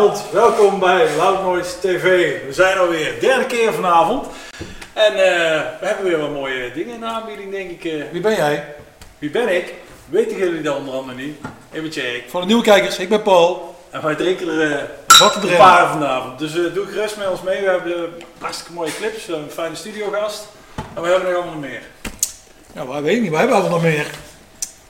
Goedenavond, 0.00 0.32
welkom 0.32 0.78
bij 0.78 1.16
Loud 1.16 1.42
Noise 1.42 1.78
TV. 1.80 2.02
We 2.46 2.52
zijn 2.52 2.78
alweer 2.78 3.20
derde 3.20 3.46
keer 3.46 3.72
vanavond. 3.72 4.26
En 4.92 5.12
eh, 5.12 5.60
we 5.80 5.86
hebben 5.86 6.04
weer 6.04 6.18
wat 6.18 6.30
mooie 6.30 6.72
dingen 6.72 6.94
in 6.94 7.00
de 7.00 7.06
aanbieding, 7.06 7.50
denk 7.50 7.70
ik. 7.70 7.84
eh. 7.84 8.04
Wie 8.12 8.20
ben 8.20 8.34
jij? 8.34 8.74
wie 9.18 9.30
ben 9.30 9.56
ik? 9.56 9.74
Weten 10.08 10.36
jullie 10.36 10.62
dat 10.62 10.76
onder 10.76 10.94
andere 10.94 11.18
niet? 11.18 11.36
Ik 11.72 11.82
ben 11.82 11.90
Jake. 11.90 12.22
Voor 12.28 12.40
de 12.40 12.46
nieuwe 12.46 12.62
kijkers, 12.62 12.98
ik 12.98 13.08
ben 13.08 13.22
Paul. 13.22 13.74
En 13.90 14.02
wij 14.02 14.14
drinken 14.14 14.48
er 14.48 14.72
eh, 14.72 15.18
Wat 15.18 15.40
te 15.40 15.50
een 15.50 15.56
paar 15.56 15.90
vanavond. 15.90 16.38
Dus 16.38 16.52
doe 16.52 16.86
gerust 16.86 17.16
met 17.16 17.28
ons 17.28 17.42
mee. 17.42 17.60
We 17.60 17.68
hebben 17.70 18.12
hartstikke 18.38 18.72
mooie 18.72 18.94
clips, 18.96 19.26
we 19.26 19.32
hebben 19.32 19.48
een 19.48 19.54
fijne 19.54 19.74
studiogast. 19.74 20.48
En 20.94 21.02
we 21.02 21.08
hebben 21.08 21.30
nog 21.32 21.42
allemaal 21.42 21.60
meer. 21.60 21.82
Ja, 22.74 22.86
wij 22.86 23.02
weet 23.02 23.16
ik 23.16 23.22
niet, 23.22 23.30
wij 23.30 23.38
hebben 23.38 23.56
allemaal 23.56 23.78
nog 23.80 23.82
meer. 23.90 24.06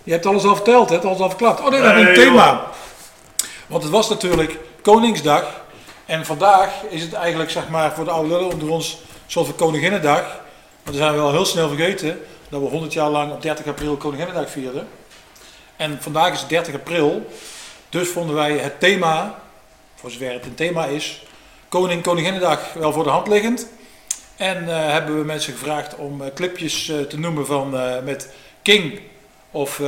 Je 0.02 0.12
hebt 0.12 0.26
alles 0.26 0.44
al 0.44 0.54
verteld, 0.54 0.88
hè? 0.88 0.94
Het 0.94 1.04
alles 1.04 1.18
al 1.18 1.28
verklapt. 1.28 1.60
Oh 1.60 1.68
nee, 1.68 1.80
we 1.80 1.86
hebben 1.86 2.06
een 2.06 2.12
Nee, 2.12 2.24
thema. 2.24 2.66
Want 3.66 3.82
het 3.82 3.92
was 3.92 4.08
natuurlijk 4.08 4.56
Koningsdag. 4.82 5.64
En 6.06 6.24
vandaag 6.26 6.70
is 6.88 7.02
het 7.02 7.12
eigenlijk, 7.12 7.50
zeg 7.50 7.68
maar, 7.68 7.92
voor 7.92 8.04
de 8.04 8.10
oude 8.10 8.28
lullen 8.28 8.52
onder 8.52 8.70
ons, 8.70 8.98
soort 9.26 9.46
van 9.46 9.54
Koninginnedag. 9.54 10.40
Want 10.82 10.96
we 10.96 11.02
zijn 11.02 11.14
wel 11.14 11.30
heel 11.30 11.44
snel 11.44 11.68
vergeten 11.68 12.20
dat 12.48 12.60
we 12.60 12.66
100 12.66 12.92
jaar 12.92 13.10
lang 13.10 13.32
op 13.32 13.42
30 13.42 13.66
april 13.66 13.96
Koninginnedag 13.96 14.50
vierden. 14.50 14.88
En 15.76 15.98
vandaag 16.00 16.32
is 16.32 16.40
het 16.40 16.48
30 16.48 16.74
april. 16.74 17.26
Dus 17.88 18.08
vonden 18.08 18.34
wij 18.34 18.52
het 18.52 18.80
thema, 18.80 19.38
voor 19.94 20.10
zover 20.10 20.32
het 20.32 20.44
een 20.44 20.54
thema 20.54 20.84
is, 20.84 21.22
Koning 21.68 22.02
Koninginnedag 22.02 22.72
wel 22.72 22.92
voor 22.92 23.04
de 23.04 23.10
hand 23.10 23.28
liggend. 23.28 23.68
En 24.36 24.68
eh, 24.68 24.90
hebben 24.92 25.18
we 25.18 25.24
mensen 25.24 25.52
gevraagd 25.52 25.96
om 25.96 26.22
eh, 26.22 26.34
clipjes 26.34 26.88
eh, 26.88 27.00
te 27.00 27.18
noemen 27.18 27.46
van, 27.46 27.70
met 28.04 28.32
King 28.62 29.00
of 29.50 29.80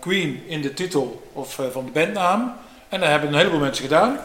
Queen 0.00 0.42
in 0.46 0.62
de 0.62 0.74
titel 0.74 1.22
of 1.32 1.60
van 1.72 1.84
de 1.84 1.90
bandnaam. 1.90 2.54
En 2.88 3.00
dat 3.00 3.08
hebben 3.08 3.28
een 3.28 3.38
heleboel 3.38 3.58
mensen 3.58 3.84
gedaan. 3.84 4.18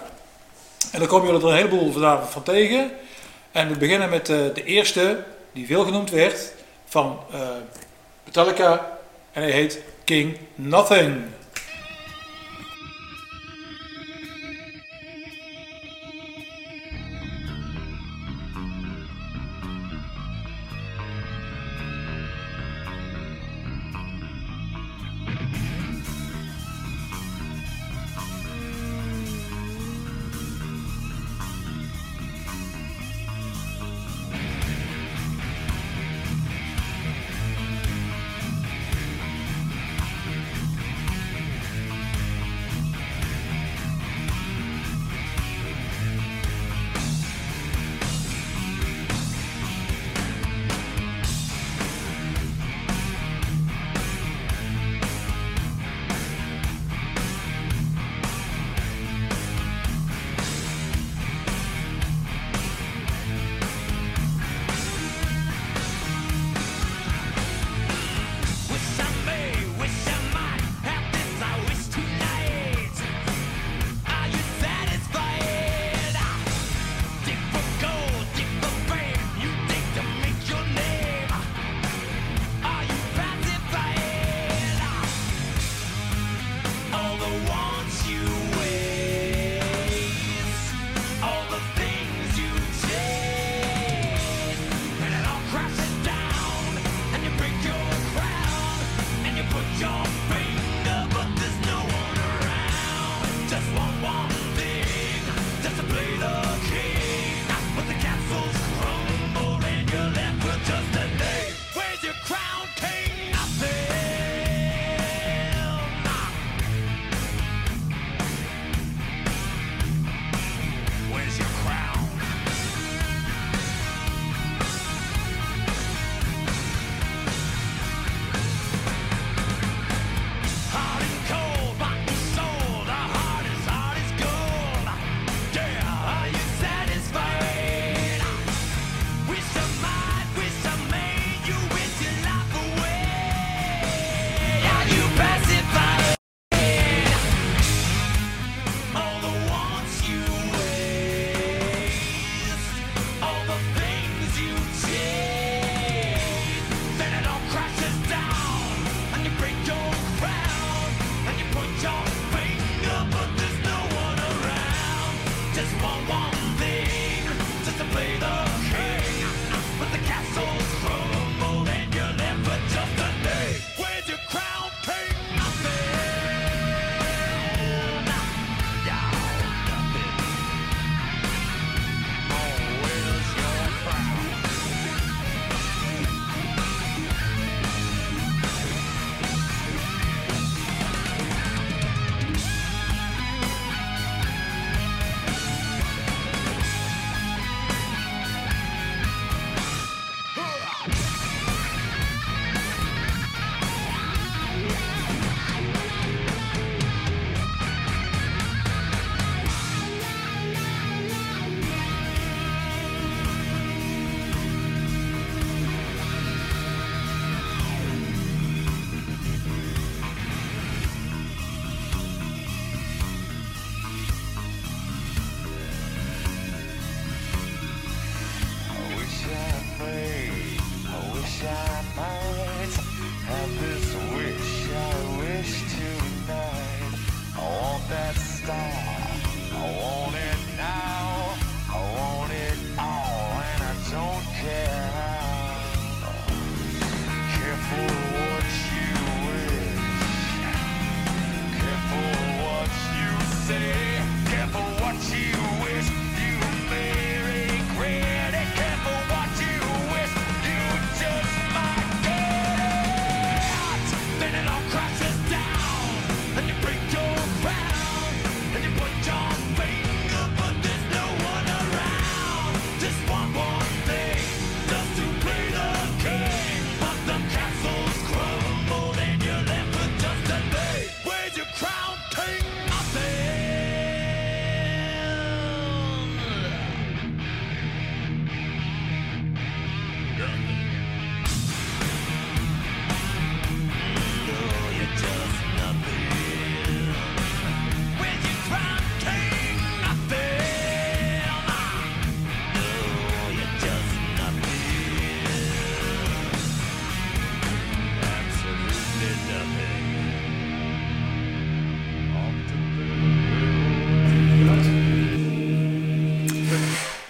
En 0.92 1.00
dan 1.00 1.08
komen 1.08 1.28
jullie 1.28 1.42
er 1.42 1.50
een 1.50 1.56
heleboel 1.56 1.92
vanavond 1.92 2.30
van 2.30 2.44
tegen. 2.44 2.92
En 3.52 3.70
we 3.70 3.78
beginnen 3.78 4.10
met 4.10 4.30
eh, 4.30 4.38
de 4.54 4.64
eerste, 4.64 5.24
die 5.52 5.66
veel 5.66 5.84
genoemd 5.84 6.10
werd, 6.10 6.54
van 6.86 7.20
eh, 7.32 7.40
Metallica. 8.26 8.98
En 9.32 9.42
hij 9.42 9.52
heet 9.52 9.82
King 10.04 10.38
Nothing. 10.56 11.22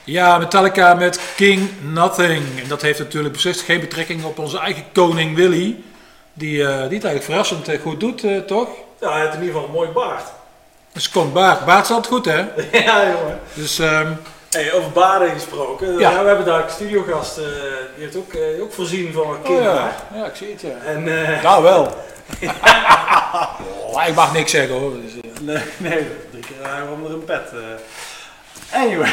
Ja, 0.10 0.38
Metallica 0.38 0.94
met 0.94 1.20
King 1.36 1.70
Nothing. 1.82 2.44
En 2.62 2.68
dat 2.68 2.82
heeft 2.82 3.00
natuurlijk 3.00 3.34
beslist 3.34 3.62
geen 3.62 3.80
betrekking 3.80 4.24
op 4.24 4.40
onze 4.40 4.60
eigen 4.60 4.84
koning 4.94 5.36
Willy. 5.36 5.84
Die, 6.34 6.62
eh, 6.62 6.68
die 6.68 6.76
het 6.76 6.92
eigenlijk 6.92 7.24
verrassend 7.24 7.68
eh, 7.68 7.82
goed 7.82 8.00
doet, 8.00 8.24
eh, 8.24 8.38
toch? 8.38 8.68
Ja, 9.02 9.12
hij 9.12 9.22
heeft 9.22 9.34
in 9.34 9.40
ieder 9.40 9.54
geval 9.56 9.68
een 9.68 9.74
mooi 9.76 9.90
baard. 9.90 10.24
Dus 10.94 11.10
komt 11.10 11.34
Baart. 11.34 11.66
Baart 11.66 11.84
is 11.86 11.92
altijd 11.92 12.14
goed, 12.14 12.26
hè? 12.26 12.38
ja, 12.86 13.10
jongen. 13.12 13.40
Dus 13.54 13.80
ehm, 13.80 14.12
Hey, 14.50 14.74
over 14.74 14.92
baarden 14.92 15.30
gesproken. 15.30 15.94
Ja. 15.94 16.00
Ja. 16.12 16.22
we 16.22 16.28
hebben 16.28 16.46
daar 16.46 16.64
een 16.64 16.70
studiogast, 16.70 17.38
eh, 17.38 17.44
die 17.96 18.04
heeft 18.04 18.16
ook, 18.16 18.34
eh, 18.34 18.62
ook 18.62 18.74
voorzien 18.74 19.14
van 19.14 19.22
een 19.24 19.36
oh 19.38 19.44
kind. 19.44 19.60
ja. 19.64 19.96
ja, 20.14 20.26
ik 20.26 20.36
zie 20.36 20.52
het, 20.52 20.62
ja. 20.62 20.70
En 20.86 21.28
eh, 21.36 21.44
Nou 21.44 21.64
wel. 21.64 21.84
oh, 23.94 24.08
ik 24.08 24.16
mag 24.16 24.34
niks 24.34 24.52
zeggen 24.52 24.76
hoor. 24.76 24.92
Dus, 25.02 25.12
nee, 25.42 25.64
nee, 25.78 26.08
drie 26.32 26.44
keer 26.44 26.92
onder 26.94 27.12
een 27.12 27.24
pet. 27.26 27.52
eh. 27.54 28.82
Anyway. 28.82 29.12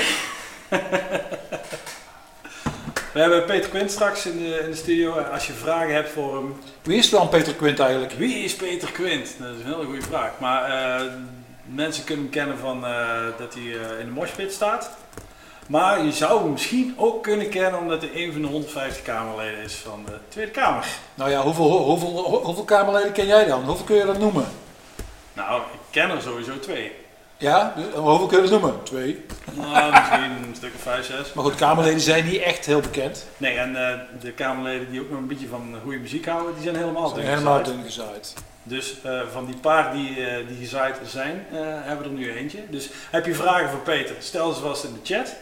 we 3.12 3.20
hebben 3.20 3.44
Peter 3.44 3.70
Quint 3.70 3.90
straks 3.90 4.26
in 4.26 4.38
de, 4.38 4.60
in 4.64 4.70
de 4.70 4.76
studio. 4.76 5.18
Als 5.18 5.46
je 5.46 5.52
vragen 5.52 5.94
hebt 5.94 6.10
voor 6.10 6.34
hem. 6.34 6.54
wie 6.82 6.98
is 6.98 7.10
dan 7.10 7.28
Peter 7.28 7.54
Quint 7.54 7.78
eigenlijk? 7.78 8.12
Wie 8.12 8.44
is 8.44 8.54
Peter 8.54 8.92
Quint? 8.92 9.34
Dat 9.38 9.48
is 9.48 9.64
een 9.64 9.72
hele 9.72 9.84
goede 9.84 10.02
vraag. 10.02 10.30
Maar 10.38 10.64
eh, 10.64 11.06
mensen 11.64 12.04
kunnen 12.04 12.24
hem 12.24 12.32
kennen 12.32 12.58
van 12.58 12.86
eh, 12.86 13.18
dat 13.38 13.54
hij 13.54 13.62
eh, 13.62 14.00
in 14.00 14.06
de 14.06 14.12
moshpit 14.12 14.52
staat. 14.52 14.90
Maar 15.66 16.04
je 16.04 16.12
zou 16.12 16.42
hem 16.42 16.52
misschien 16.52 16.94
ook 16.96 17.22
kunnen 17.22 17.48
kennen 17.48 17.80
omdat 17.80 18.00
hij 18.00 18.10
een 18.14 18.32
van 18.32 18.42
de 18.42 18.48
150 18.48 19.02
Kamerleden 19.02 19.62
is 19.62 19.74
van 19.74 20.04
de 20.04 20.18
Tweede 20.28 20.50
Kamer. 20.50 20.86
Nou 21.14 21.30
ja, 21.30 21.42
hoeveel, 21.42 21.70
hoeveel, 21.70 22.40
hoeveel 22.42 22.64
Kamerleden 22.64 23.12
ken 23.12 23.26
jij 23.26 23.44
dan? 23.44 23.64
Hoeveel 23.64 23.84
kun 23.84 23.96
je 23.96 24.04
dat 24.04 24.18
noemen? 24.18 24.46
Nou, 25.32 25.60
ik 25.60 25.78
ken 25.90 26.10
er 26.10 26.22
sowieso 26.22 26.58
twee. 26.58 26.92
Ja, 27.38 27.74
hoeveel 27.94 28.26
kun 28.26 28.42
je 28.42 28.48
dat 28.48 28.60
noemen? 28.60 28.82
Twee. 28.82 29.24
Nou, 29.52 29.90
misschien 29.90 30.22
een 30.22 30.54
stuk 30.56 30.74
of 30.74 30.80
vijf, 30.80 31.06
zes. 31.06 31.32
Maar 31.32 31.44
goed, 31.44 31.54
Kamerleden 31.54 32.00
zijn 32.00 32.24
niet 32.24 32.40
echt 32.40 32.66
heel 32.66 32.80
bekend. 32.80 33.26
Nee, 33.36 33.58
en 33.58 33.88
eh, 33.88 33.98
de 34.20 34.32
Kamerleden 34.32 34.90
die 34.90 35.00
ook 35.00 35.10
nog 35.10 35.18
een 35.18 35.26
beetje 35.26 35.48
van 35.48 35.74
goede 35.82 35.98
muziek 35.98 36.26
houden, 36.26 36.54
die 36.54 36.62
zijn 36.62 36.76
helemaal 36.76 37.12
dun 37.12 37.24
helemaal 37.24 37.62
dun 37.62 37.82
gezaaid. 37.84 38.34
Dus 38.62 38.94
eh, 39.02 39.20
van 39.32 39.46
die 39.46 39.56
paar 39.56 39.92
die, 39.92 40.26
eh, 40.26 40.48
die 40.48 40.56
gezaaid 40.58 40.96
zijn, 41.06 41.46
hebben 41.50 42.04
we 42.04 42.10
er 42.10 42.16
nu 42.16 42.36
eentje. 42.36 42.58
Dus 42.70 42.90
heb 43.10 43.26
je 43.26 43.34
vragen 43.34 43.70
voor 43.70 43.80
Peter, 43.80 44.14
stel 44.18 44.52
ze 44.52 44.60
vast 44.60 44.84
in 44.84 44.92
de 45.02 45.14
chat. 45.14 45.34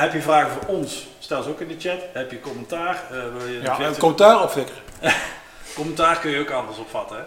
Heb 0.00 0.12
je 0.12 0.22
vragen 0.22 0.50
voor 0.50 0.74
ons, 0.74 1.06
stel 1.18 1.42
ze 1.42 1.48
ook 1.48 1.60
in 1.60 1.68
de 1.68 1.76
chat. 1.78 2.00
Heb 2.12 2.30
je 2.30 2.40
commentaar, 2.40 3.02
wil 3.38 3.46
je 3.48 3.60
Ja, 3.62 3.80
een 3.80 3.96
commentaar 3.96 4.42
opflikkeren. 4.42 4.82
commentaar 5.74 6.18
kun 6.18 6.30
je 6.30 6.40
ook 6.40 6.50
anders 6.50 6.78
opvatten. 6.78 7.16
Hè? 7.16 7.22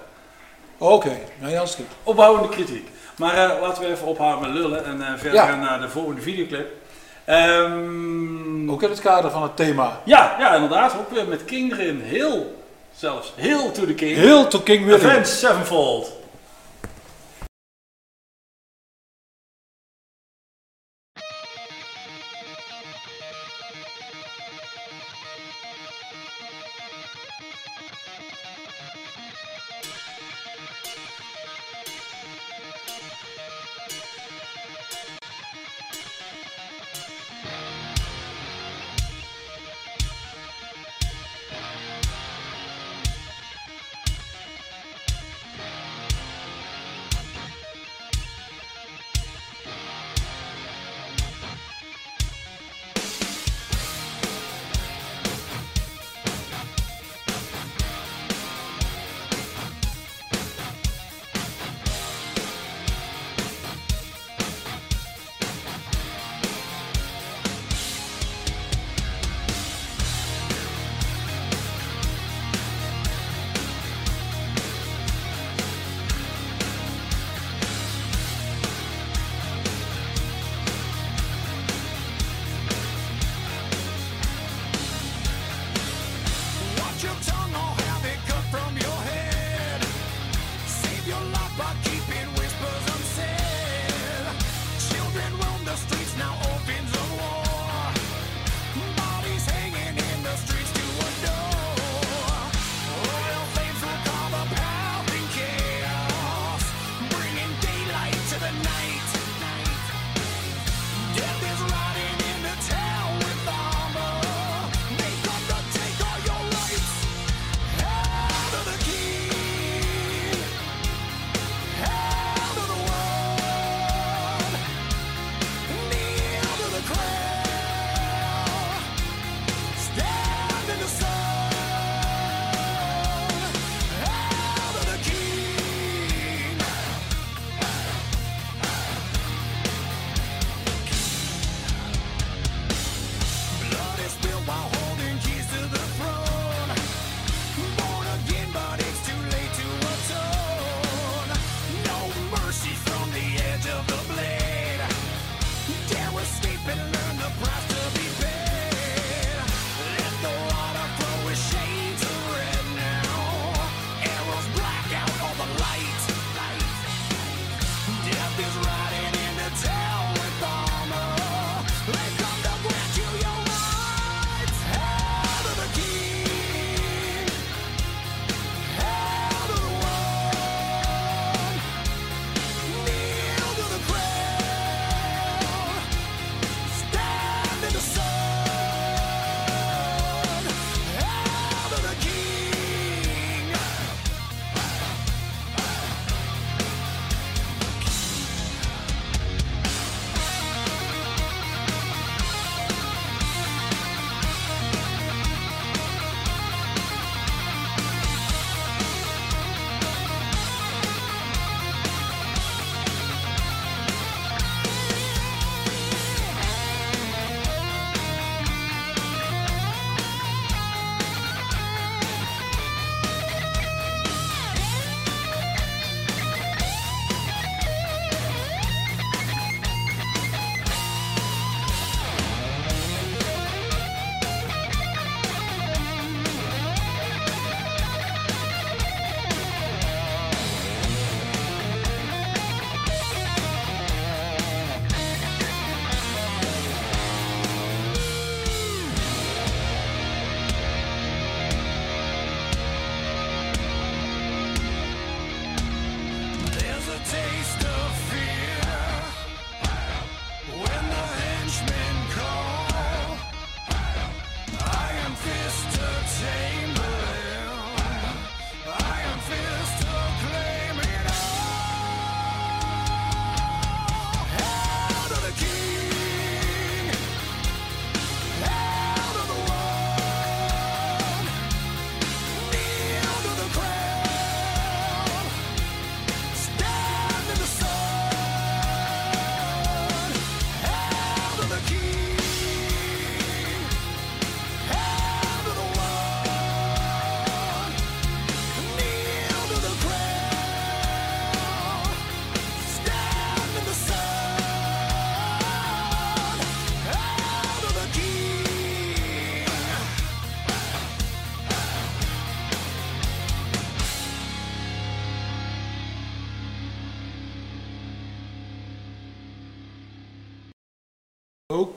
Oké, 0.77 1.17
nou 1.39 1.51
ja. 1.51 1.63
Opbouwende 2.03 2.49
kritiek. 2.49 2.87
Maar 3.21 3.49
eh, 3.49 3.61
laten 3.61 3.83
we 3.83 3.89
even 3.89 4.07
ophouden 4.07 4.41
met 4.51 4.61
lullen 4.61 4.85
en 4.85 5.01
eh, 5.01 5.07
verder 5.15 5.33
Ja. 5.33 5.45
gaan 5.45 5.59
naar 5.59 5.81
de 5.81 5.89
volgende 5.89 6.21
videoclip. 6.21 6.71
Ehm, 7.25 8.69
Ook 8.71 8.83
in 8.83 8.89
het 8.89 8.99
kader 9.01 9.31
van 9.31 9.43
het 9.43 9.55
thema. 9.55 9.99
ja, 10.03 10.35
ja, 10.39 10.53
inderdaad. 10.53 10.95
Ook 10.99 11.09
weer 11.11 11.27
met 11.27 11.45
King 11.45 11.71
erin. 11.71 12.01
Heel, 12.03 12.63
zelfs, 12.95 13.33
heel 13.35 13.71
to 13.71 13.85
the 13.85 13.93
King. 13.93 14.15
Heel 14.15 14.47
to 14.47 14.59
King 14.59 14.85
William. 14.85 15.09
Avenged 15.09 15.27
Sevenfold. 15.27 16.11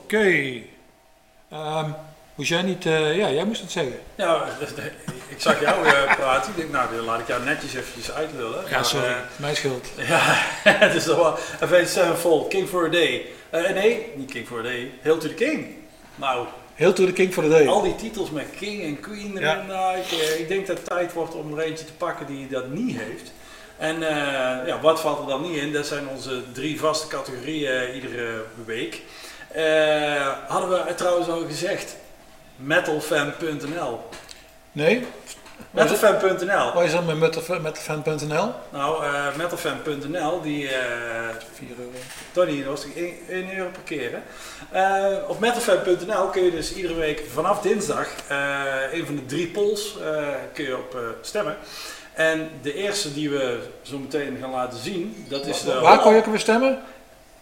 Oké. 0.05 0.53
Ehm, 1.51 1.91
moest 2.35 2.49
jij 2.49 2.63
niet... 2.63 2.87
eh, 2.87 3.17
ja, 3.17 3.31
jij 3.31 3.45
moest 3.45 3.61
het 3.61 3.71
zeggen. 3.71 3.99
Ja, 4.15 4.45
ik 5.35 5.41
zag 5.41 5.61
jou 5.61 5.87
eh, 5.87 6.15
praten. 6.17 6.51
Ik 6.51 6.57
denk, 6.57 6.71
nou, 6.73 6.97
dan 6.97 7.05
laat 7.05 7.21
ik 7.21 7.27
jou 7.29 7.43
netjes 7.45 7.75
eventjes 7.75 8.13
uitlullen. 8.13 8.65
Ja, 8.65 8.71
Maar, 8.71 8.85
sorry. 8.85 9.07
eh, 9.07 9.17
Mijn 9.37 9.57
schuld. 9.57 9.89
ja, 10.09 10.19
het 10.71 10.95
is 10.95 11.05
toch 11.05 11.17
wel... 11.17 11.39
Avenged 11.61 11.89
Sevenfold, 11.89 12.49
King 12.49 12.69
for 12.69 12.87
a 12.87 12.89
Day. 12.91 13.27
Nee, 13.51 14.07
niet 14.17 14.31
King 14.31 14.47
for 14.47 14.59
a 14.59 14.63
Day. 14.63 14.91
Hail 15.03 15.19
to 15.19 15.29
the 15.29 15.35
King. 15.35 15.67
Nou, 16.15 16.47
Heel 16.75 16.93
to 16.93 17.05
the 17.07 17.13
king 17.13 17.33
for 17.33 17.43
the 17.43 17.49
day. 17.49 17.67
al 17.69 17.83
die 17.83 17.97
titels 17.97 18.31
met 18.31 18.47
King 18.59 18.83
en 18.83 19.01
Queen 19.01 19.31
erin. 19.37 19.41
Ja. 19.41 19.63
Nou, 19.63 19.97
ik, 19.99 20.11
ik 20.39 20.49
denk 20.49 20.67
dat 20.67 20.77
het 20.77 20.87
tijd 20.87 21.13
wordt 21.13 21.35
om 21.35 21.59
er 21.59 21.65
eentje 21.65 21.85
te 21.85 21.93
pakken 21.93 22.27
die 22.27 22.49
dat 22.49 22.69
niet 22.69 22.97
heeft. 23.01 23.33
En 23.77 24.01
ja, 24.67 24.79
wat 24.83 25.01
valt 25.01 25.21
er 25.21 25.27
dan 25.27 25.43
niet 25.43 25.57
in? 25.57 25.73
Dat 25.73 25.87
zijn 25.87 26.09
onze 26.09 26.43
drie 26.53 26.79
vaste 26.81 27.07
categorieën 27.07 27.95
iedere 27.95 28.45
week. 28.65 29.03
Eh, 29.55 30.29
hadden 30.49 30.71
we 30.87 30.95
trouwens 30.95 31.29
al 31.29 31.45
gezegd, 31.47 31.97
metalfan.nl. 32.57 34.01
Nee? 34.73 35.07
Metalfan.nl. 35.71 36.73
Wat 36.73 36.83
is 36.85 36.93
dat 36.93 37.07
met 37.07 37.17
metalfan- 37.17 37.63
metalfan.nl? 37.63 38.51
Nou, 38.73 39.05
eh 39.05 39.37
metalfan.nl, 39.37 40.41
die 40.43 40.69
eh 40.69 40.79
4 41.55 41.69
euro. 41.79 41.91
Tony, 42.33 42.59
dat 42.59 42.67
was 42.71 42.81
toch 42.81 42.91
1 43.29 43.57
euro 43.57 43.71
per 43.71 43.83
keer. 43.85 44.11
Hè? 44.13 44.21
Eh, 45.13 45.29
op 45.29 45.41
metalfan.nl 45.41 46.27
kun 46.29 46.43
je 46.45 46.51
dus 46.51 46.75
iedere 46.75 46.95
week 46.95 47.23
vanaf 47.33 47.61
dinsdag 47.61 48.07
eh, 48.29 48.39
een 48.93 49.07
van 49.07 49.15
de 49.17 49.27
drie 49.27 49.47
polls 49.47 49.97
eh, 50.01 50.27
kun 50.53 50.65
je 50.65 50.77
op 50.77 50.95
eh, 50.95 51.01
stemmen. 51.21 51.57
En 52.15 52.51
de 52.63 52.75
eerste 52.75 53.13
die 53.15 53.31
we 53.31 53.59
zo 53.83 53.99
meteen 53.99 54.39
gaan 54.41 54.51
laten 54.51 54.79
zien, 54.79 55.27
dat 55.29 55.47
is 55.47 55.63
de 55.63 55.81
Waar 55.81 55.99
kon 55.99 56.13
je 56.13 56.19
ook 56.19 56.27
weer 56.27 56.39
stemmen? 56.39 56.79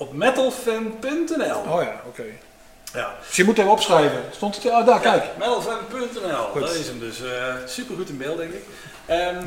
Op 0.02 0.12
metalfan.nl. 0.12 1.56
Oh 1.72 1.82
ja, 1.82 2.00
oké. 2.06 2.22
Ja. 2.94 3.14
Dus 3.26 3.36
je 3.36 3.44
moet 3.44 3.58
even 3.58 3.70
opschrijven. 3.70 4.22
Stond 4.30 4.54
het? 4.62 4.72
Oh, 4.72 4.86
daar, 4.86 5.00
kijk. 5.00 5.24
Metalfan.nl, 5.38 6.60
dat 6.60 6.74
is 6.74 6.86
hem 6.86 6.98
dus. 6.98 7.16
super 7.66 7.94
goed 7.96 8.08
in 8.08 8.18
beeld, 8.18 8.36
denk 8.36 8.52
ik. 8.52 8.64
Ehm, 9.06 9.44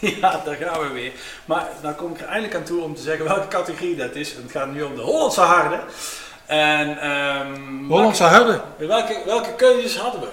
ja, 0.20 0.40
daar 0.44 0.54
gaan 0.60 0.80
we 0.80 0.88
weer. 0.92 1.12
Maar 1.44 1.68
nou 1.82 1.94
kom 1.94 2.14
ik 2.14 2.20
er 2.20 2.26
eindelijk 2.26 2.54
aan 2.54 2.62
toe 2.62 2.82
om 2.82 2.94
te 2.94 3.02
zeggen 3.02 3.24
welke 3.24 3.48
categorie 3.48 3.96
dat 3.96 4.14
is. 4.14 4.32
Het 4.32 4.50
gaat 4.50 4.72
nu 4.72 4.82
om 4.82 4.94
de 4.96 5.02
Hollandse 5.02 5.40
harde. 5.40 5.80
En 6.46 6.98
ehm, 7.00 7.86
Hollandse 7.88 8.22
harde. 8.24 8.60
welke, 8.78 9.22
welke 9.26 9.54
keuzes 9.54 9.96
hadden 9.96 10.20
we? 10.20 10.28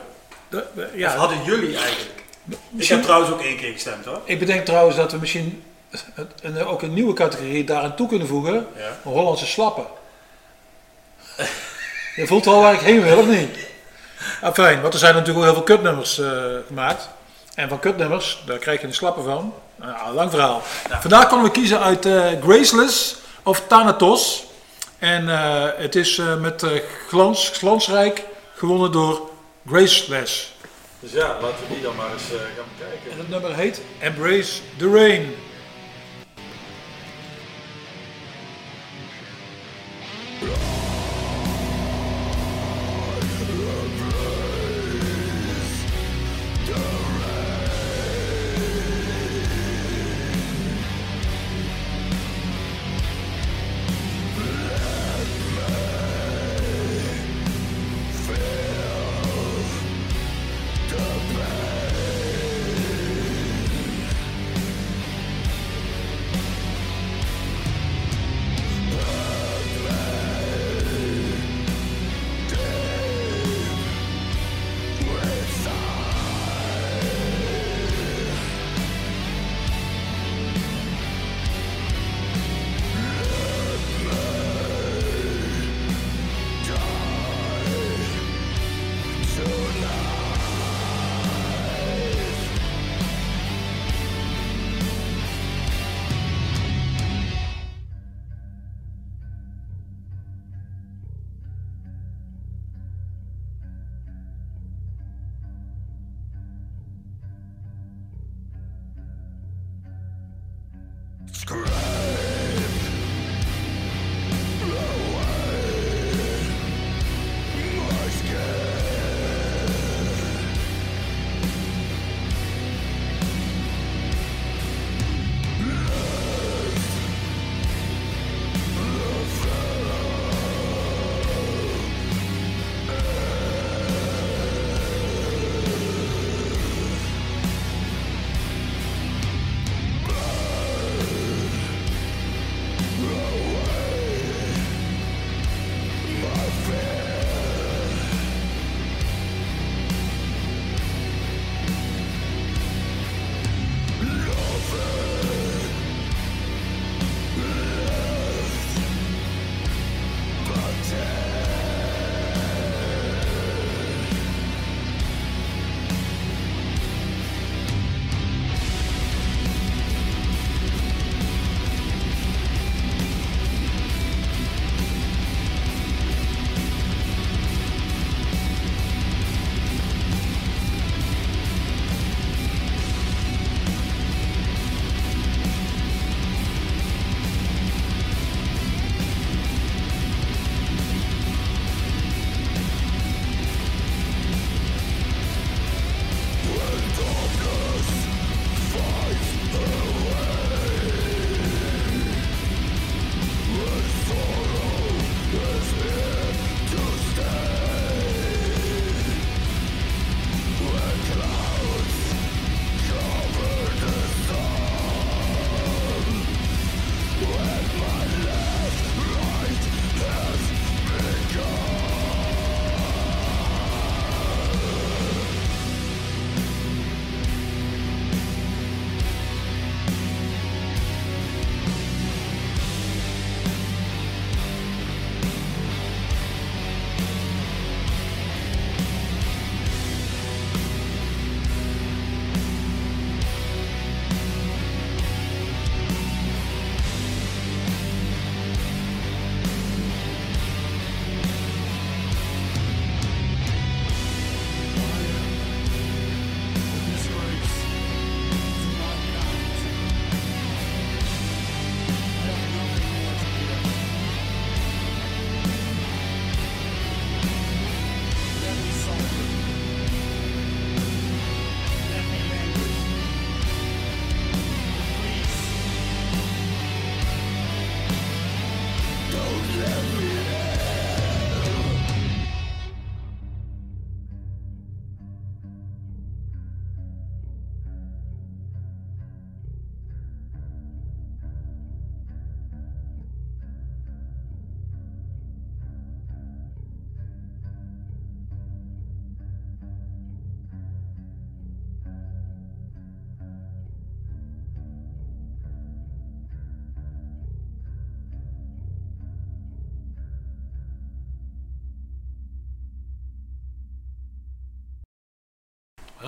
De- 0.50 0.66
de- 0.76 0.82
Of 0.94 0.98
ja, 0.98 1.16
hadden 1.16 1.44
jullie 1.44 1.78
eigenlijk? 1.78 2.24
Ik 2.78 2.88
heb 2.88 3.02
trouwens 3.04 3.32
ook 3.32 3.42
één 3.42 3.58
keer 3.58 3.72
gestemd 3.72 4.06
hoor. 4.06 4.22
ik 4.26 4.40
bedenk 4.40 4.66
trouwens 4.66 4.96
dat 4.96 5.12
we 5.12 5.18
misschien 5.18 5.64
een, 6.42 6.66
ook 6.66 6.82
een 6.82 6.94
nieuwe 6.94 7.14
categorie 7.14 7.64
daaraan 7.64 7.96
toe 7.96 8.08
kunnen 8.08 8.28
voegen. 8.28 8.68
Ja. 8.76 8.98
Hollandse 9.04 9.46
slappen. 9.46 9.86
Je 12.16 12.28
voelt 12.28 12.48
al 12.48 12.62
waar 12.62 12.74
ik 12.74 12.80
heen 12.80 13.02
wil, 13.02 13.18
of 13.18 13.28
niet? 13.28 13.68
Fijn, 14.54 14.82
want 14.82 14.94
er 14.94 15.00
zijn 15.00 15.14
natuurlijk 15.14 15.46
wel 15.46 15.54
heel 15.54 15.64
veel 15.64 15.76
kutnummers 15.76 16.20
eh, 16.20 16.32
gemaakt. 16.68 17.10
En 17.56 17.70
van 17.70 17.80
kutnummers, 17.80 18.44
daar 18.46 18.58
krijg 18.58 18.82
je 18.82 18.88
een 18.88 18.94
slappe 18.94 19.22
van. 19.22 19.54
Ja, 19.82 20.14
lang 20.14 20.32
verhaal. 20.32 20.62
Ja. 20.90 21.02
Vandaag 21.02 21.28
konden 21.28 21.46
we 21.48 21.52
kiezen 21.52 21.80
uit 21.80 22.06
eh, 22.06 22.26
Graceless 22.42 23.16
of 23.44 23.64
Thanatos. 23.68 24.44
En 25.00 25.30
eh, 25.30 25.66
het 25.76 25.96
is 25.96 26.22
met 26.40 26.66
glans, 27.08 27.50
glansrijk 27.54 28.24
gewonnen 28.56 28.92
door 28.92 29.30
Graceless. 29.68 30.54
Dus 31.00 31.12
ja, 31.12 31.28
laten 31.28 31.68
we 31.68 31.74
die 31.74 31.82
dan 31.82 31.96
maar 31.96 32.12
eens 32.12 32.24
gaan 32.56 32.66
bekijken. 32.78 33.12
En 33.12 33.18
het 33.18 33.30
nummer 33.30 33.56
heet 33.56 33.82
Embrace 34.00 34.62
the 34.78 34.90
Rain. 34.90 35.36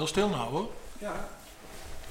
Heel 0.01 0.09
stil 0.09 0.29
nou 0.29 0.49
hoor. 0.51 0.67
Ja, 0.97 1.11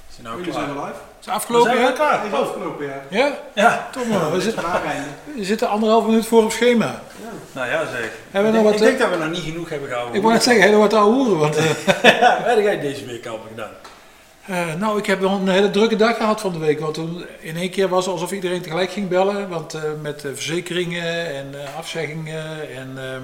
Is 0.09 0.15
hij 0.15 0.25
nou 0.25 0.37
jullie 0.37 0.53
zijn 0.53 0.65
klaar? 0.65 0.77
er 0.77 0.83
live. 0.83 0.99
Is 1.19 1.25
het 1.25 1.35
afgelopen? 1.35 1.69
Zijn 1.71 1.81
we 1.83 1.89
Ja? 1.89 1.95
klaar? 1.95 2.25
Is 2.25 2.33
afgelopen, 2.33 2.85
ja. 2.85 3.01
Ja? 3.09 3.37
Ja. 3.53 3.87
Toch 3.91 4.07
maar. 4.07 4.31
We 4.31 4.37
is 4.37 4.43
zitten, 4.43 4.63
we 5.35 5.43
zitten 5.43 5.69
anderhalf 5.69 6.05
minuut 6.05 6.25
voor 6.25 6.43
op 6.43 6.51
schema. 6.51 7.01
Nou 7.51 7.67
ja, 7.67 7.85
zeg. 7.91 8.11
Hebben 8.31 8.51
we 8.51 8.57
ik, 8.57 8.63
nog 8.63 8.63
denk- 8.63 8.63
wat, 8.63 8.73
ik 8.73 8.97
denk 8.97 8.99
dat 8.99 9.09
we 9.19 9.25
nog 9.25 9.33
niet 9.33 9.43
genoeg 9.51 9.69
hebben 9.69 9.87
gehouden. 9.87 10.15
Ik 10.15 10.21
wou 10.21 10.33
net 10.33 10.43
zeggen, 10.43 10.63
helemaal 10.63 10.87
wat 10.87 10.93
ouwe 10.93 11.13
hoeren. 11.15 11.37
Want, 11.37 11.55
eh, 11.55 11.63
Ja, 12.21 12.37
wat 12.37 12.47
heb 12.55 12.59
jij 12.59 12.79
deze 12.79 13.05
week 13.05 13.25
al 13.25 13.39
gedaan? 13.47 13.71
eh, 14.45 14.73
nou, 14.79 14.97
ik 14.97 15.05
heb 15.05 15.19
wel 15.19 15.31
een 15.31 15.47
hele 15.47 15.71
drukke 15.71 15.95
dag 15.95 16.17
gehad 16.17 16.41
van 16.41 16.51
de 16.53 16.59
week. 16.59 16.79
Want 16.79 16.93
toen 16.93 17.25
in 17.39 17.57
één 17.57 17.69
keer 17.69 17.87
was 17.89 18.05
het 18.05 18.13
alsof 18.13 18.31
iedereen 18.31 18.61
tegelijk 18.61 18.91
ging 18.91 19.07
bellen. 19.09 19.49
Want 19.49 19.73
eh, 19.73 19.81
met 20.01 20.25
eh, 20.25 20.31
verzekeringen 20.33 21.35
en 21.35 21.47
eh, 21.53 21.77
afzeggingen 21.77 22.69
en... 22.75 22.91
ehm 22.97 23.21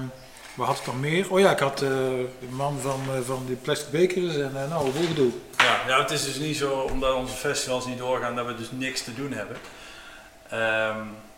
wat 0.58 0.66
had 0.66 0.78
ik 0.78 0.86
nog 0.86 1.00
meer? 1.00 1.32
Oh 1.32 1.40
ja, 1.40 1.50
ik 1.50 1.58
had 1.58 1.82
eh, 1.82 1.88
de 1.88 2.48
man 2.50 2.78
van, 2.80 3.00
eh, 3.14 3.20
van 3.24 3.42
die 3.46 3.56
plastic 3.56 3.90
bekers 3.90 4.36
en 4.36 4.52
eh, 4.54 4.68
nou, 4.68 4.90
hoe 4.90 5.06
gedoe. 5.06 5.30
Ja, 5.56 5.80
ja, 5.86 6.00
het 6.00 6.10
is 6.10 6.24
dus 6.24 6.36
niet 6.36 6.56
zo 6.56 6.70
omdat 6.70 7.14
onze 7.14 7.34
festivals 7.34 7.86
niet 7.86 7.98
doorgaan 7.98 8.36
dat 8.36 8.46
we 8.46 8.54
dus 8.54 8.70
niks 8.70 9.02
te 9.02 9.14
doen 9.14 9.32
hebben. 9.32 9.56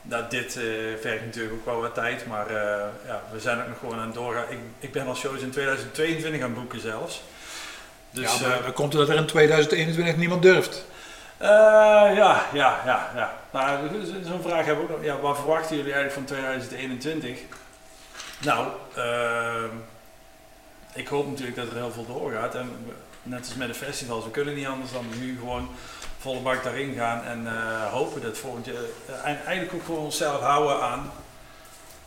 Nou, 0.02 0.24
dit 0.28 0.52
vergt 1.00 1.24
natuurlijk 1.24 1.54
ook 1.54 1.64
wel 1.64 1.80
wat 1.80 1.94
tijd, 1.94 2.26
maar 2.26 2.52
ja, 3.06 3.22
we 3.33 3.40
zijn 3.40 3.61
ook 3.61 3.68
nog 3.68 3.78
gewoon 3.78 3.98
aan 3.98 4.06
het 4.06 4.14
doorgaan. 4.14 4.44
Ik, 4.48 4.59
ik 4.78 4.92
ben 4.92 5.06
al 5.06 5.14
shows 5.14 5.40
in 5.40 5.50
2022 5.50 6.40
aan 6.40 6.50
het 6.50 6.59
boeken 6.59 6.80
zelfs. 6.80 7.22
Dus 8.11 8.38
ja, 8.38 8.48
maar 8.48 8.62
dan 8.62 8.72
komt 8.72 8.92
het 8.92 9.06
dat 9.06 9.16
er 9.16 9.22
in 9.22 9.26
2021 9.26 10.16
niemand 10.16 10.42
durft. 10.42 10.85
ja, 11.38 12.11
ja, 12.52 12.80
ja, 12.85 13.11
ja. 13.14 13.33
Nou, 13.50 13.88
zo'n 14.24 14.42
vraag 14.42 14.64
hebben 14.64 14.87
we 14.87 14.92
ook 14.92 14.98
nog. 14.98 15.06
Ja, 15.06 15.20
wat 15.20 15.37
verwachten 15.37 15.76
jullie 15.76 15.92
eigenlijk 15.92 16.28
van 16.28 16.37
2021? 16.37 17.38
Nou, 18.40 18.68
ehm, 18.94 19.76
ik 20.92 21.09
hoop 21.09 21.26
natuurlijk 21.26 21.57
dat 21.57 21.68
er 21.68 21.74
heel 21.74 21.92
veel 21.92 22.07
doorgaat. 22.07 22.55
En 22.55 22.70
net 23.22 23.38
als 23.38 23.55
met 23.55 23.68
de 23.68 23.74
festivals, 23.74 24.24
we 24.24 24.31
kunnen 24.31 24.55
niet 24.55 24.66
anders 24.66 24.92
dan 24.92 25.07
nu 25.18 25.38
gewoon 25.38 25.68
volle 26.18 26.40
bak 26.40 26.64
daarin 26.64 26.94
gaan 26.94 27.24
en 27.24 27.46
eh, 27.46 27.92
hopen 27.92 28.22
dat 28.22 28.38
volgend 28.38 28.66
jaar, 28.66 28.74
eh, 29.07 29.31
en 29.31 29.44
eigenlijk 29.44 29.74
ook 29.74 29.85
gewoon 29.85 30.05
onszelf 30.05 30.40
houden 30.40 30.83
aan 30.83 31.12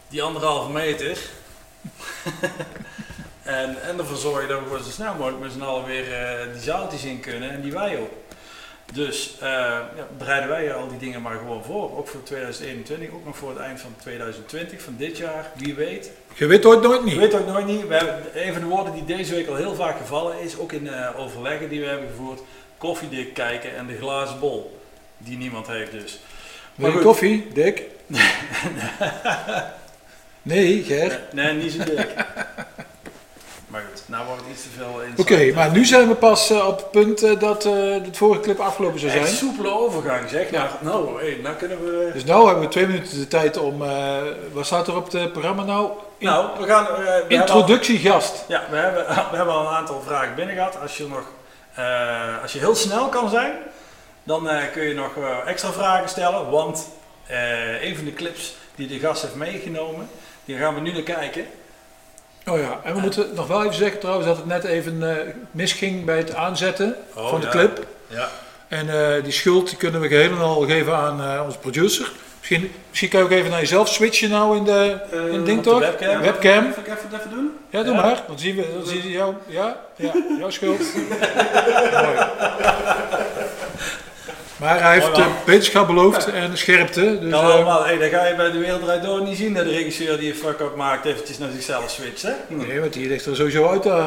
die 0.07 0.23
anderhalve 0.23 0.71
meter. 0.71 1.17
en, 3.43 3.81
en 3.81 3.97
ervoor 3.97 4.17
zorgen 4.17 4.47
dat 4.47 4.59
we 4.59 4.65
gewoon 4.65 4.83
zo 4.83 4.89
snel 4.89 5.15
mogelijk 5.15 5.41
met 5.41 5.51
z'n 5.51 5.61
allen 5.61 5.85
weer 5.85 6.13
eh, 6.13 6.53
die 6.53 6.61
zaaltjes 6.61 7.03
in 7.03 7.19
kunnen 7.19 7.49
en 7.49 7.61
die 7.61 7.71
wij 7.71 7.99
ook. 7.99 8.11
Dus 8.93 9.37
eh, 9.39 9.49
ja, 9.95 10.07
bereiden 10.17 10.49
wij 10.49 10.73
al 10.73 10.87
die 10.87 10.97
dingen 10.97 11.21
maar 11.21 11.37
gewoon 11.37 11.63
voor. 11.63 11.97
Ook 11.97 12.07
voor 12.07 12.23
2021, 12.23 13.11
ook 13.11 13.25
nog 13.25 13.37
voor 13.37 13.49
het 13.49 13.59
eind 13.59 13.81
van 13.81 13.95
2020, 14.01 14.81
van 14.81 14.95
dit 14.97 15.17
jaar, 15.17 15.51
wie 15.55 15.75
weet. 15.75 16.11
Je 16.33 16.45
weet 16.47 16.65
ooit 16.65 16.81
nooit 16.81 17.03
niet. 17.03 17.15
weet 17.15 17.33
ook 17.33 17.47
nooit 17.47 17.65
niet. 17.65 17.87
We 17.87 17.93
hebben, 17.95 18.45
een 18.45 18.53
van 18.53 18.61
de 18.61 18.67
woorden 18.67 18.93
die 18.93 19.05
deze 19.05 19.33
week 19.35 19.47
al 19.47 19.55
heel 19.55 19.75
vaak 19.75 19.97
gevallen 19.97 20.39
is, 20.39 20.57
ook 20.57 20.71
in 20.71 20.87
eh, 20.87 21.19
overleggen 21.19 21.69
die 21.69 21.79
we 21.79 21.85
hebben 21.85 22.09
gevoerd, 22.09 22.41
koffiedik 22.77 23.33
kijken 23.33 23.75
en 23.75 23.87
de 23.87 23.97
glazen 23.97 24.39
bol. 24.39 24.79
Die 25.17 25.37
niemand 25.37 25.67
heeft 25.67 25.91
dus. 25.91 26.19
Je 26.75 26.91
goed. 26.91 27.01
koffie, 27.01 27.47
Dick? 27.53 27.83
nee, 30.41 30.83
Ger. 30.83 31.19
Nee, 31.31 31.53
niet 31.53 31.71
zo 31.71 31.83
dik. 31.83 32.13
maar 33.73 33.83
goed, 33.93 34.01
nou 34.05 34.25
wordt 34.25 34.41
het 34.41 34.51
iets 34.51 34.63
te 34.63 34.69
veel 34.77 35.01
in. 35.01 35.13
Oké, 35.17 35.53
maar 35.55 35.71
nu 35.71 35.85
zijn 35.85 36.07
we 36.07 36.15
pas 36.15 36.49
eh, 36.49 36.67
op 36.67 36.77
het 36.77 36.91
punt 36.91 37.23
eh, 37.23 37.39
dat 37.39 37.65
eh 37.65 37.71
de 37.71 38.09
vorige 38.11 38.41
clip 38.41 38.59
afgelopen 38.59 38.99
zou 38.99 39.11
zijn. 39.11 39.27
soepele 39.27 39.71
overgang 39.71 40.29
zeg. 40.29 40.49
Ja. 40.51 40.69
Nou, 40.81 41.05
nou, 41.05 41.21
hey, 41.23 41.39
nou 41.43 41.55
kunnen 41.55 41.83
we... 41.85 42.09
Dus 42.13 42.23
nu 42.23 42.31
hebben 42.31 42.59
we 42.59 42.67
twee 42.67 42.87
minuten 42.87 43.19
de 43.19 43.27
tijd 43.27 43.57
om, 43.57 43.81
eh, 43.83 44.17
wat 44.51 44.65
staat 44.65 44.87
er 44.87 44.95
op 44.95 45.11
het 45.11 45.31
programma 45.31 45.63
nou? 45.63 45.89
In- 46.17 46.25
Nou, 46.27 46.59
we 46.59 46.65
gaan... 46.65 46.85
eh, 46.87 46.93
we 46.95 47.21
al- 47.23 47.27
Introductiegast. 47.27 48.43
Ja, 48.47 48.63
we 48.69 48.75
hebben, 48.75 49.05
we 49.31 49.35
hebben 49.37 49.53
al 49.53 49.61
een 49.67 49.73
aantal 49.75 50.01
vragen 50.05 50.35
binnen 50.35 50.55
gehad. 50.55 50.77
Als 50.81 50.97
je, 50.97 51.07
nog, 51.07 51.23
eh, 51.75 52.41
als 52.41 52.53
je 52.53 52.59
heel 52.59 52.75
snel 52.75 53.07
kan 53.07 53.29
zijn, 53.29 53.53
dan 54.23 54.49
eh, 54.49 54.71
kun 54.73 54.83
je 54.83 54.93
nog 54.93 55.17
eh, 55.17 55.37
extra 55.49 55.71
vragen 55.71 56.09
stellen. 56.09 56.49
Want 56.49 56.87
eh, 57.27 57.83
een 57.83 57.95
van 57.95 58.05
de 58.05 58.13
clips 58.13 58.55
die 58.75 58.87
de 58.87 58.99
gast 58.99 59.21
heeft 59.21 59.35
meegenomen, 59.35 60.09
die 60.45 60.57
gaan 60.57 60.73
we 60.73 60.79
nu 60.81 60.91
naar 60.93 61.01
kijken. 61.01 61.45
Oh 62.47 62.59
ja, 62.59 62.79
en 62.83 62.93
we 62.93 62.99
moeten 62.99 63.27
nog 63.35 63.47
wel 63.47 63.61
even 63.63 63.75
zeggen 63.75 63.99
trouwens 63.99 64.27
dat 64.27 64.37
het 64.37 64.45
net 64.45 64.63
even 64.63 65.09
eh, 65.17 65.33
misging 65.51 66.05
bij 66.05 66.17
het 66.17 66.35
aanzetten 66.35 66.95
Oh, 67.15 67.29
van 67.29 67.39
de 67.39 67.45
ja. 67.45 67.51
clip. 67.51 67.85
Ja. 68.07 68.29
En 68.67 69.15
eh, 69.15 69.23
die 69.23 69.31
schuld 69.31 69.69
die 69.69 69.77
kunnen 69.77 70.01
we 70.01 70.07
geheel 70.07 70.31
en 70.31 70.37
al 70.37 70.61
geven 70.61 70.95
aan 70.95 71.21
eh, 71.21 71.41
onze 71.45 71.57
producer. 71.57 72.11
Misschien, 72.39 72.71
misschien 72.89 73.09
kan 73.09 73.19
je 73.19 73.25
ook 73.25 73.31
even 73.31 73.49
naar 73.51 73.59
jezelf 73.59 73.87
switchen 73.89 74.29
nou 74.29 74.57
in 74.57 74.63
de, 74.63 74.97
in 75.11 75.33
het 75.33 75.45
ding 75.45 75.57
op 75.57 75.63
de 75.63 75.69
toch? 75.69 75.79
webcam. 75.79 76.19
Webcam. 76.21 76.65
Even, 76.67 76.83
even 76.85 77.19
even 77.19 77.29
doen? 77.29 77.51
Ja, 77.69 77.83
doe 77.83 77.93
Ja. 77.95 78.01
maar. 78.01 78.23
Dan 78.27 78.39
zien 78.39 78.55
we, 78.55 78.67
dan 78.77 78.85
zien 78.87 79.01
we 79.01 79.09
jou. 79.11 79.33
Ja, 79.47 79.77
ja, 79.95 80.11
jouw 80.39 80.49
schuld. 80.49 80.79
Mooi. 82.03 82.17
Maar 84.63 84.81
hij 84.81 84.93
heeft 84.93 85.17
eh, 85.17 85.25
wetenschap 85.45 85.87
beloofd 85.87 86.31
en 86.31 86.57
scherpte. 86.57 87.19
Dus, 87.19 87.31
Kan 87.31 87.43
eh, 87.43 87.53
allemaal. 87.53 87.83
Hey, 87.83 87.97
dan 87.97 88.09
ga 88.09 88.25
je 88.25 88.35
bij 88.35 88.51
de 88.51 88.57
Wereld 88.57 88.81
Draait 88.83 89.03
Door 89.03 89.21
niet 89.23 89.37
zien 89.37 89.53
dat 89.53 89.65
de 89.65 89.71
regisseur 89.71 90.17
die 90.19 90.29
een 90.29 90.37
fuck-up 90.37 90.75
maakt 90.75 91.05
eventjes 91.05 91.37
naar 91.37 91.49
zichzelf 91.51 91.89
switcht. 91.89 92.21
Hè? 92.21 92.31
Hm. 92.47 92.67
nee, 92.67 92.79
want 92.79 92.93
die 92.93 93.07
ligt 93.07 93.25
er 93.25 93.35
sowieso 93.35 93.67
uit. 93.67 93.85
eh 93.85 94.05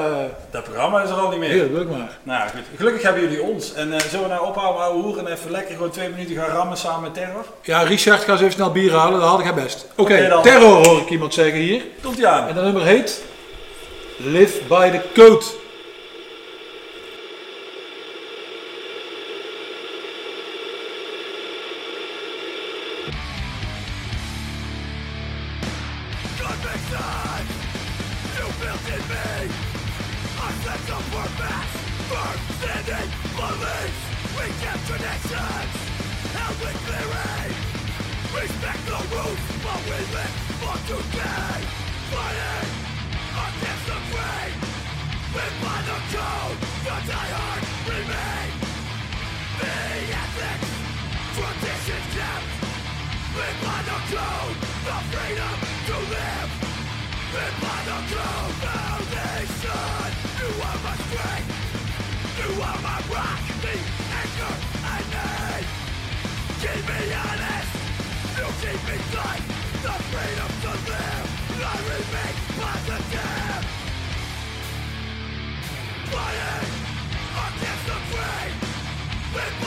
Dat 0.50 0.64
programma 0.64 1.02
is 1.02 1.10
er 1.10 1.16
al 1.16 1.30
niet 1.30 1.38
meer. 1.38 1.68
doe 1.68 1.80
ik 1.80 1.88
maar. 1.88 2.18
Nou 2.22 2.48
goed, 2.48 2.60
gelukkig 2.76 3.02
hebben 3.02 3.22
jullie 3.22 3.42
ons. 3.42 3.74
En 3.74 3.92
eh, 3.92 4.00
zullen 4.00 4.28
we 4.28 4.34
nou 4.34 4.46
ophouden, 4.46 4.82
ouwe 4.82 5.02
hoeren 5.02 5.26
en 5.26 5.32
even 5.32 5.50
lekker 5.50 5.74
gewoon 5.74 5.90
twee 5.90 6.08
minuten 6.08 6.36
gaan 6.36 6.48
rammen 6.48 6.76
samen 6.76 7.00
met 7.02 7.14
Terror? 7.14 7.44
Ja, 7.62 7.82
Richard, 7.82 8.24
ga 8.24 8.32
eens 8.32 8.40
even 8.40 8.52
snel 8.52 8.72
bier 8.72 8.92
halen. 8.92 9.20
Dat 9.20 9.28
had 9.28 9.38
ik 9.38 9.44
haar 9.44 9.54
best. 9.54 9.86
Oké, 9.94 10.40
terror 10.42 10.86
hoor 10.86 11.00
ik 11.00 11.10
iemand 11.10 11.34
zeggen 11.34 11.60
hier. 11.60 11.82
Komt 12.02 12.18
ie 12.18 12.26
aan. 12.26 12.48
En 12.48 12.54
dat 12.54 12.64
nummer 12.64 12.82
heet 12.82 13.22
Live 14.16 14.58
by 14.68 14.90
the 14.90 15.00
Code. 15.14 15.44
keeping 68.66 68.98
the 69.82 69.94
freedom 70.10 70.50
to 70.62 70.72
live, 70.90 71.28
I 71.62 71.78
remain 71.92 72.34
positive. 72.58 73.64
Fighting 76.10 76.72
against 77.46 77.84
the 77.86 79.65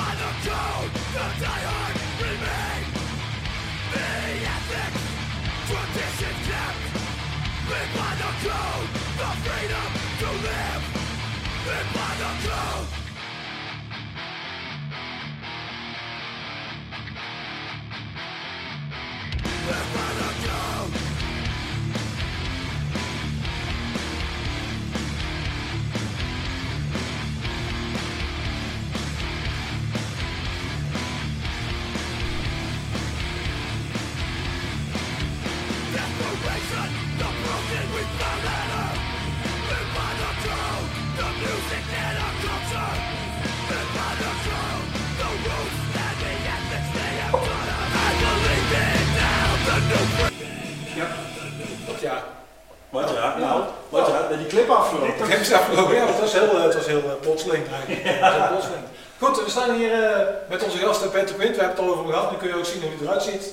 Wat 52.90 53.10
ja, 53.16 53.38
nou, 53.38 53.62
wat 53.90 54.08
ja, 54.08 54.28
met 54.30 54.38
die 54.40 54.48
clip 54.48 54.70
afgelopen. 54.70 55.26
Ik 55.26 55.32
heb 55.32 55.44
ze 55.44 55.58
afgelopen, 55.58 55.96
ja, 55.96 56.06
dat 56.06 56.20
was 56.20 56.32
heel, 56.34 56.50
eh, 56.58 56.64
het 56.64 56.74
was 56.74 56.86
heel 56.86 57.04
uh, 57.06 57.12
plotseling 57.22 57.64
eigenlijk. 57.74 58.04
Het 58.04 58.20
was 58.20 58.34
heel 58.34 58.48
plotseling. 58.48 58.84
Goed, 59.20 59.44
we 59.44 59.50
staan 59.50 59.76
hier 59.76 59.92
uh, 60.10 60.18
met 60.50 60.64
onze 60.64 60.78
gast 60.78 61.12
Peter 61.12 61.36
Quint, 61.36 61.56
we 61.56 61.62
hebben 61.64 61.68
het 61.70 61.80
al 61.80 61.92
over 61.92 62.04
hem 62.04 62.14
gehad, 62.14 62.32
nu 62.32 62.38
kun 62.38 62.48
je 62.48 62.56
ook 62.58 62.66
zien 62.66 62.82
hoe 62.82 62.90
hij 62.98 63.06
eruit 63.08 63.24
ziet. 63.24 63.44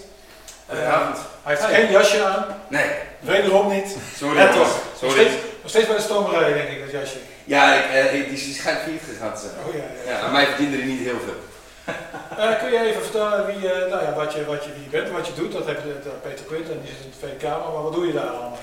Goedenavond. 0.68 1.18
hij 1.42 1.54
heeft 1.56 1.66
geen 1.74 1.90
jasje 1.90 2.24
aan, 2.24 2.44
Nee, 2.68 2.90
wederom 3.20 3.68
niet. 3.68 3.96
sorry. 4.16 4.46
Toch. 4.46 4.56
Nog 4.56 4.68
Sorry. 4.98 5.14
steeds, 5.14 5.34
nog 5.62 5.70
steeds 5.70 5.86
bij 5.86 5.96
de 5.96 6.02
stomerij 6.02 6.52
denk 6.52 6.68
ik, 6.68 6.80
dat 6.84 6.90
jasje. 7.00 7.16
Ja, 7.44 7.74
ik, 7.74 7.84
eh, 7.90 8.14
ik- 8.14 8.28
die 8.28 8.54
schijnt 8.54 8.80
failliet 8.80 9.02
gegaan 9.14 9.34
te 9.34 9.40
zijn. 9.40 9.52
Oh 9.66 9.74
ja, 9.74 9.82
ja. 10.06 10.12
Ja, 10.12 10.20
aan 10.20 10.32
mij 10.32 10.46
verdiende 10.46 10.76
er 10.78 10.84
niet 10.84 11.00
heel 11.00 11.20
veel. 11.24 11.40
Eh, 12.38 12.58
kun 12.60 12.72
je 12.72 12.80
even 12.88 13.02
vertellen 13.02 13.46
wie, 13.46 13.72
eh, 13.72 13.90
nou 13.92 14.02
ja, 14.02 14.12
wat, 14.14 14.32
je, 14.32 14.44
wat 14.44 14.64
je, 14.64 14.70
wie 14.72 14.82
je 14.82 14.88
bent, 14.88 15.10
wat 15.10 15.26
je 15.26 15.32
doet? 15.34 15.52
Dat 15.52 15.66
heeft 15.66 15.78
uh, 15.78 16.12
Peter 16.22 16.44
Quint 16.44 16.68
en 16.70 16.80
die 16.82 16.90
zit 16.92 17.04
in 17.04 17.10
de 17.10 17.16
Tweede 17.18 17.36
Kamer, 17.36 17.72
maar 17.72 17.82
wat 17.82 17.92
doe 17.92 18.06
je 18.06 18.12
daar 18.12 18.26
allemaal? 18.26 18.58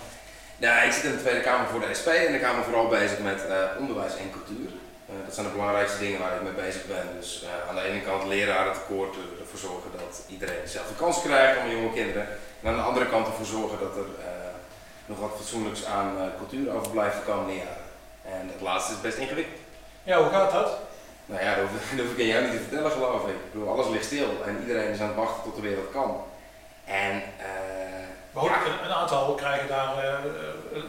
Ja, 0.58 0.82
ik 0.82 0.92
zit 0.92 1.04
in 1.04 1.12
de 1.12 1.22
Tweede 1.22 1.42
Kamer 1.42 1.68
voor 1.68 1.80
de 1.80 1.94
SP 2.00 2.08
en 2.08 2.34
ik 2.34 2.42
hou 2.42 2.58
me 2.58 2.63
vooral 2.63 2.88
bezig 2.88 3.20
met 3.20 3.46
eh, 3.48 3.80
onderwijs 3.80 4.18
en 4.18 4.32
cultuur. 4.32 4.70
Eh, 5.13 5.26
dat 5.26 5.34
zijn 5.34 5.46
de 5.46 5.52
belangrijkste 5.52 6.00
dingen 6.00 6.20
waar 6.20 6.36
ik 6.36 6.42
mee 6.42 6.66
bezig 6.66 6.86
ben. 6.86 7.06
Dus 7.20 7.44
eh, 7.44 7.70
aan 7.70 7.76
de 7.76 7.82
ene 7.82 8.02
kant 8.02 8.24
lerarentekort, 8.24 9.16
eh, 9.16 9.42
ervoor 9.42 9.60
zorgen 9.60 9.92
dat 9.98 10.24
iedereen 10.28 10.62
dezelfde 10.63 10.96
kans 10.96 11.22
krijgt, 11.22 11.58
allemaal 11.58 11.76
jonge 11.76 11.94
kinderen. 11.94 12.28
En 12.62 12.70
aan 12.70 12.76
de 12.76 12.89
andere 12.89 13.10
kant 13.10 13.28
ervoor 13.28 13.46
zorgen 13.46 13.80
dat 13.80 13.96
er 13.96 14.06
nog 15.06 15.20
wat 15.20 15.32
fatsoenlijks 15.36 15.86
aan 15.86 16.32
cultuur 16.38 16.76
overblijft 16.76 17.16
de 17.16 17.32
komende 17.32 17.56
jaren. 17.56 17.86
En 18.26 18.48
dat 18.52 18.62
laatste 18.62 18.94
is 18.94 19.02
best 19.02 19.18
ingewikkeld. 19.18 19.60
Ja, 20.04 20.22
hoe 20.22 20.32
gaat 20.32 20.52
dat? 20.52 20.78
Nou 21.26 21.42
ja, 21.42 21.56
dat 21.56 21.66
hoef, 21.70 21.89
dat 21.98 22.06
hoef 22.06 22.16
ik 22.16 22.22
aan 22.22 22.34
jou 22.34 22.44
niet 22.44 22.52
te 22.52 22.66
vertellen 22.68 22.92
geloof 22.92 23.24
ik. 23.24 23.36
Ik 23.36 23.52
bedoel, 23.52 23.70
alles 23.70 23.88
ligt 23.88 24.06
stil 24.06 24.30
en 24.46 24.60
iedereen 24.62 24.89
is 24.89 25.00
aan 25.00 25.08
het 25.08 25.16
wachten 25.16 25.44
tot 25.44 25.56
de 25.56 25.62
wereld 25.62 25.92
kan. 25.92 26.24
En 26.86 27.24
Maar 28.34 28.43
ja. 28.43 28.65
een, 28.65 28.86
een 28.86 28.96
aantal 28.96 29.34
krijgen 29.34 29.67
daar 29.67 29.98
eh, 29.98 30.13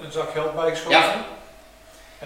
een 0.05 0.13
zak 0.13 0.31
geld 0.31 0.55
bij 0.55 0.71
geschoven. 0.71 1.25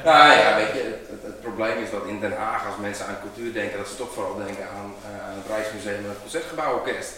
Nou 0.04 0.32
ja, 0.32 0.56
weet 0.56 0.72
je, 0.72 0.82
het, 0.82 1.08
het, 1.10 1.22
het 1.22 1.40
probleem 1.40 1.82
is 1.82 1.90
dat 1.90 2.04
in 2.06 2.20
Den 2.20 2.36
Haag 2.36 2.66
als 2.66 2.76
mensen 2.76 3.06
aan 3.06 3.20
cultuur 3.20 3.52
denken, 3.52 3.78
dat 3.78 3.88
ze 3.88 3.96
toch 3.96 4.12
vooral 4.12 4.36
denken 4.36 4.64
aan, 4.68 4.94
eh, 5.04 5.28
aan 5.28 5.36
het 5.36 5.46
Rijksmuseum 5.46 6.04
en 6.04 6.08
het 6.08 6.20
Concertgebouworkest. 6.20 7.12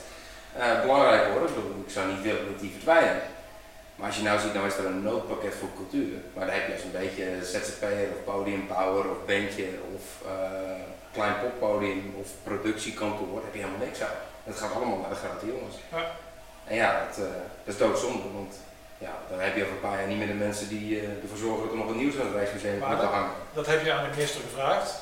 Eh 0.56 0.80
belangrijk 0.80 1.24
hoor, 1.32 1.48
ik 1.48 1.54
bedoel, 1.54 1.84
ik 1.86 1.92
zou 1.92 2.12
niet 2.12 2.22
willen 2.22 2.46
dat 2.46 2.60
die 2.60 2.70
verdwijnen. 2.70 3.22
Maar 3.96 4.06
als 4.06 4.16
je 4.16 4.22
nou 4.22 4.40
ziet, 4.40 4.54
nou 4.54 4.66
is 4.66 4.76
er 4.76 4.86
een 4.86 5.02
noodpakket 5.02 5.54
voor 5.54 5.68
cultuur. 5.76 6.18
Maar 6.34 6.46
daar 6.46 6.54
heb 6.54 6.66
je 6.66 6.72
als 6.72 6.82
een 6.82 7.00
beetje 7.00 7.24
ZZP'er 7.42 8.08
of 8.14 8.24
podiumpower 8.24 9.10
of 9.10 9.18
bandje 9.26 9.68
of 9.94 10.02
klein 11.12 11.34
poppodium 11.40 12.14
of 12.20 12.28
productiekantoor, 12.42 13.34
daar 13.34 13.44
heb 13.44 13.54
je 13.54 13.60
helemaal 13.60 13.86
niks 13.86 14.02
aan. 14.02 14.18
Het 14.44 14.56
gaat 14.56 14.74
allemaal 14.74 14.98
naar 14.98 15.08
de 15.08 15.22
grote 15.24 15.46
jongens. 15.46 15.76
Ja. 15.90 16.10
En 16.70 16.76
ja, 16.76 16.90
dat, 17.06 17.16
eh, 17.26 17.32
dat 17.64 17.74
is 17.74 17.78
doodzonde, 17.80 18.22
want 18.34 18.54
ja, 18.98 19.12
dan 19.30 19.40
heb 19.40 19.56
je 19.56 19.62
over 19.62 19.74
een 19.74 19.80
paar 19.88 19.98
jaar 19.98 20.08
niet 20.08 20.18
meer 20.18 20.26
de 20.26 20.42
mensen 20.46 20.68
die 20.68 21.00
eh, 21.00 21.22
ervoor 21.22 21.38
zorgen 21.38 21.62
dat 21.62 21.70
er 21.70 21.76
nog 21.78 21.86
wat 21.86 21.96
nieuws 21.96 22.14
aan 22.18 22.26
het 22.26 22.34
Rijksmuseum 22.34 22.78
Maar 22.78 22.96
te 22.96 23.02
dat- 23.02 23.12
hangen. 23.12 23.30
Dat 23.52 23.66
heb 23.66 23.84
je 23.84 23.92
aan 23.92 24.04
de 24.04 24.10
minister 24.16 24.40
gevraagd. 24.40 24.94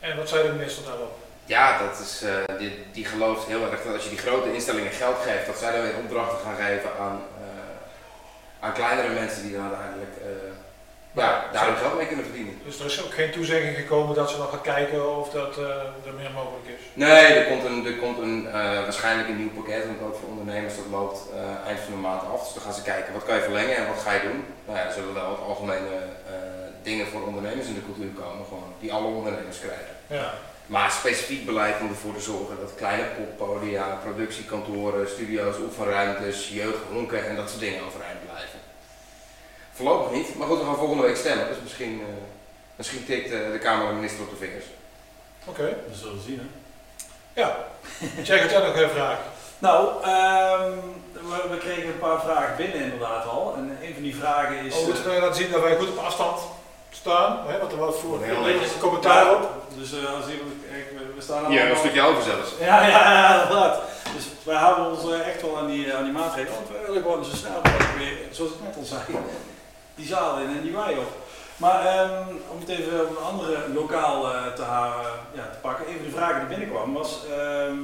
En 0.00 0.16
wat 0.16 0.28
zei 0.28 0.46
de 0.48 0.52
minister 0.54 0.84
daarop? 0.84 1.16
Ja, 1.44 1.78
dat 1.78 1.98
is, 2.06 2.22
eh, 2.22 2.58
die, 2.58 2.84
die 2.92 3.04
gelooft 3.04 3.46
heel 3.46 3.62
erg 3.70 3.82
dat 3.82 3.94
als 3.94 4.02
je 4.04 4.08
die 4.16 4.18
grote 4.26 4.54
instellingen 4.54 4.92
geld 4.92 5.16
geeft, 5.26 5.46
dat 5.46 5.58
zij 5.58 5.72
dan 5.72 5.82
weer 5.82 5.96
opdrachten 5.96 6.38
gaan 6.44 6.56
geven 6.66 6.90
aan, 7.00 7.22
aan 8.60 8.72
kleinere 8.72 9.08
mensen 9.08 9.42
die 9.42 9.52
dan 9.52 9.62
uiteindelijk 9.68 10.16
ja, 11.18 11.44
daar 11.52 11.66
hun 11.66 11.76
geld 11.76 11.96
mee 11.96 12.06
kunnen 12.06 12.24
verdienen. 12.24 12.54
Dus 12.64 12.78
er 12.80 12.86
is 12.86 13.04
ook 13.04 13.12
geen 13.12 13.30
toezegging 13.30 13.76
gekomen 13.76 14.14
dat 14.14 14.30
ze 14.30 14.36
nog 14.38 14.50
gaan 14.50 14.60
kijken 14.60 15.18
of 15.18 15.30
dat 15.30 15.58
eh, 15.58 16.08
er 16.08 16.14
meer 16.16 16.30
mogelijk 16.30 16.66
is. 16.66 16.82
Nee, 16.92 17.24
er 17.40 17.46
komt, 17.50 17.64
een, 17.64 17.86
er 17.86 17.98
komt 18.04 18.18
een, 18.18 18.46
eh, 18.46 18.52
waarschijnlijk 18.88 19.28
een 19.28 19.36
nieuw 19.36 19.56
pakket, 19.58 19.86
want 19.86 20.00
ook 20.02 20.18
voor 20.20 20.28
ondernemers 20.28 20.76
dat 20.76 20.84
loopt 20.90 21.18
eh, 21.34 21.68
eind 21.68 21.80
van 21.80 21.92
de 21.92 22.00
maand 22.08 22.22
af. 22.32 22.44
Dus 22.44 22.54
dan 22.54 22.62
gaan 22.62 22.78
ze 22.78 22.82
kijken 22.82 23.12
wat 23.12 23.24
kan 23.24 23.34
je 23.34 23.42
verlengen 23.42 23.76
en 23.76 23.86
wat 23.86 24.02
ga 24.04 24.12
je 24.12 24.28
doen. 24.28 24.44
Nou 24.66 24.78
ja, 24.78 24.84
er 24.84 24.92
zullen 24.92 25.14
wel 25.14 25.28
wat 25.28 25.46
algemene 25.50 25.94
dingen 26.82 27.06
voor 27.06 27.26
ondernemers 27.26 27.66
in 27.66 27.74
de 27.74 27.84
cultuur 27.84 28.12
komen, 28.22 28.44
gewoon, 28.48 28.72
die 28.80 28.92
alle 28.92 29.06
ondernemers 29.06 29.60
krijgen. 29.60 29.94
Ja. 30.06 30.34
Maar 30.66 30.90
specifiek 30.90 31.46
beleid 31.46 31.80
om 31.80 31.88
ervoor 31.88 32.14
te 32.14 32.20
zorgen 32.20 32.56
dat 32.60 32.74
kleine 32.76 33.04
poppodia, 33.16 33.98
productiekantoren, 34.04 35.08
studio's, 35.08 35.56
oefenruimtes, 35.58 36.48
jeugdhonken 36.48 37.28
en 37.28 37.36
dat 37.36 37.48
soort 37.48 37.60
dingen 37.60 37.84
overeind. 37.86 38.17
Voorlopig 39.78 40.10
niet, 40.18 40.34
maar 40.38 40.46
goed, 40.48 40.58
we 40.58 40.64
gaan 40.64 40.76
volgende 40.76 41.02
week 41.02 41.16
stemmen, 41.16 41.48
dus 41.48 41.56
misschien, 41.62 42.00
eh, 42.00 42.06
misschien 42.76 43.04
tikt 43.06 43.30
eh, 43.32 43.38
de 43.52 43.58
Kamer 43.58 43.86
de 43.88 43.92
minister 43.94 44.20
op 44.24 44.30
de 44.30 44.36
vingers. 44.36 44.64
Oké. 45.44 45.62
We 45.88 45.94
zullen 45.94 46.22
zien 46.26 46.38
hè. 46.42 46.46
Ja. 47.40 47.56
Jack, 48.22 48.40
had 48.40 48.50
jij 48.50 48.60
nog 48.66 48.76
een 48.76 48.90
vraag? 48.90 49.18
Nou, 49.58 49.88
ehm, 50.02 50.70
we, 51.12 51.48
we 51.50 51.56
kregen 51.58 51.86
een 51.86 51.98
paar 51.98 52.20
vragen 52.20 52.56
binnen 52.56 52.80
inderdaad 52.80 53.24
al. 53.26 53.54
En 53.56 53.78
een 53.82 53.94
van 53.94 54.02
die 54.02 54.16
vragen 54.16 54.56
is... 54.64 54.74
Oh, 54.74 54.80
we 54.80 54.86
moeten 54.92 55.14
eh, 55.14 55.20
laten 55.22 55.34
zien 55.42 55.50
dat 55.50 55.60
wij 55.62 55.76
goed 55.76 55.88
op 55.88 55.98
afstand 55.98 56.40
staan. 56.90 57.38
Hè, 57.46 57.58
want 57.58 57.72
er 57.72 57.78
was 57.78 57.94
voor 57.96 58.22
Heel 58.22 58.36
een 58.36 58.42
netjes. 58.52 58.78
commentaar 58.80 59.34
op. 59.34 59.50
Dus 59.78 59.92
eh, 59.92 60.14
als 60.14 60.24
iemand... 60.32 60.52
we, 60.96 61.12
we 61.16 61.22
staan 61.22 61.42
Ja, 61.42 61.46
allemaal- 61.48 61.70
een 61.70 61.76
stukje 61.76 62.02
over 62.02 62.22
zelfs. 62.22 62.50
Ja, 62.60 62.86
ja, 62.86 63.12
ja, 63.12 63.42
inderdaad. 63.42 63.80
Dus 64.16 64.24
wij 64.42 64.56
houden 64.56 64.90
ons 64.90 65.12
echt 65.22 65.42
wel 65.42 65.58
aan 65.58 65.66
die, 65.66 65.94
aan 65.94 66.04
die 66.04 66.12
maatregelen. 66.12 66.54
Want 66.54 66.68
we 66.68 66.86
willen 66.86 67.02
gewoon 67.02 67.24
zo 67.24 67.36
snel 67.36 67.60
mogelijk 67.64 67.96
weer, 67.98 68.16
zoals 68.30 68.50
ik 68.52 68.56
net 68.62 68.76
al 68.76 68.84
zei, 68.84 69.00
die 69.98 70.06
zaal 70.06 70.38
in 70.38 70.48
en 70.56 70.62
die 70.62 70.72
wij 70.72 70.96
op. 70.96 71.26
Maar 71.56 71.86
ehm, 71.86 72.22
om 72.52 72.60
het 72.60 72.68
even 72.68 73.00
op 73.00 73.10
een 73.10 73.24
andere 73.24 73.68
lokaal 73.74 74.34
eh, 74.34 74.52
te, 74.52 74.62
ja, 75.34 75.50
te 75.52 75.58
pakken, 75.60 75.86
even 75.86 76.04
de 76.04 76.10
vraag 76.10 76.38
die 76.38 76.48
binnenkwam 76.48 76.92
was 76.92 77.18
ehm, 77.30 77.76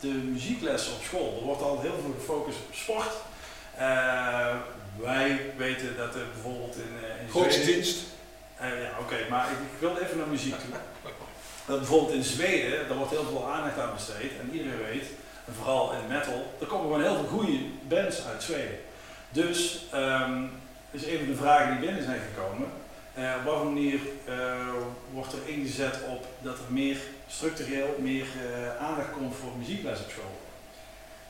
de 0.00 0.08
muzieklessen 0.08 0.92
op 0.92 1.02
school. 1.02 1.36
Er 1.40 1.44
wordt 1.46 1.62
altijd 1.62 1.82
heel 1.92 2.00
veel 2.02 2.14
gefocust 2.18 2.58
op 2.68 2.74
sport. 2.74 3.12
Eh, 3.76 4.54
wij 4.96 5.52
weten 5.56 5.96
dat 5.96 6.14
er 6.14 6.26
bijvoorbeeld 6.34 6.76
in, 6.76 6.92
eh, 7.04 7.22
in 7.22 7.30
Zweden- 7.30 7.50
Godsdienst. 7.52 7.98
eh, 8.56 8.82
ja, 8.82 8.90
oké, 9.00 9.16
maar 9.30 9.44
ik, 9.50 9.58
ik 9.58 9.78
wil 9.80 9.96
even 9.96 10.18
naar 10.18 10.26
muziek 10.26 10.54
toe. 10.54 10.78
Dat 11.66 11.78
bijvoorbeeld 11.78 12.12
in 12.14 12.24
Zweden, 12.24 12.88
daar 12.88 12.96
wordt 12.96 13.10
heel 13.12 13.26
veel 13.28 13.48
aandacht 13.52 13.78
aan 13.78 13.94
besteed. 13.94 14.30
En 14.40 14.50
iedereen 14.52 14.78
weet, 14.90 15.06
en 15.46 15.54
vooral 15.54 15.92
in 15.92 16.06
metal, 16.16 16.52
er 16.60 16.66
komen 16.66 16.86
gewoon 16.86 17.02
heel 17.02 17.14
veel 17.14 17.38
goede 17.38 17.58
bands 17.88 18.24
uit 18.26 18.42
Zweden. 18.42 18.78
Dus, 19.30 19.84
ehm 19.92 20.42
is 20.90 21.06
een 21.06 21.18
van 21.18 21.26
de 21.26 21.34
vragen 21.34 21.70
die 21.70 21.86
binnen 21.86 22.04
zijn 22.04 22.20
gekomen. 22.34 22.68
eh, 23.14 23.34
op 23.38 23.44
welke 23.44 23.64
manier 23.64 24.00
eh, 24.24 24.34
wordt 25.12 25.32
er 25.32 25.38
ingezet 25.44 25.98
op 26.08 26.26
dat 26.38 26.54
er 26.58 26.64
meer 26.68 26.96
structureel 27.26 27.96
meer 27.98 28.26
eh, 28.26 28.86
aandacht 28.86 29.12
komt 29.12 29.34
voor 29.36 29.50
muziekles 29.58 30.00
op 30.00 30.10
school? 30.10 30.38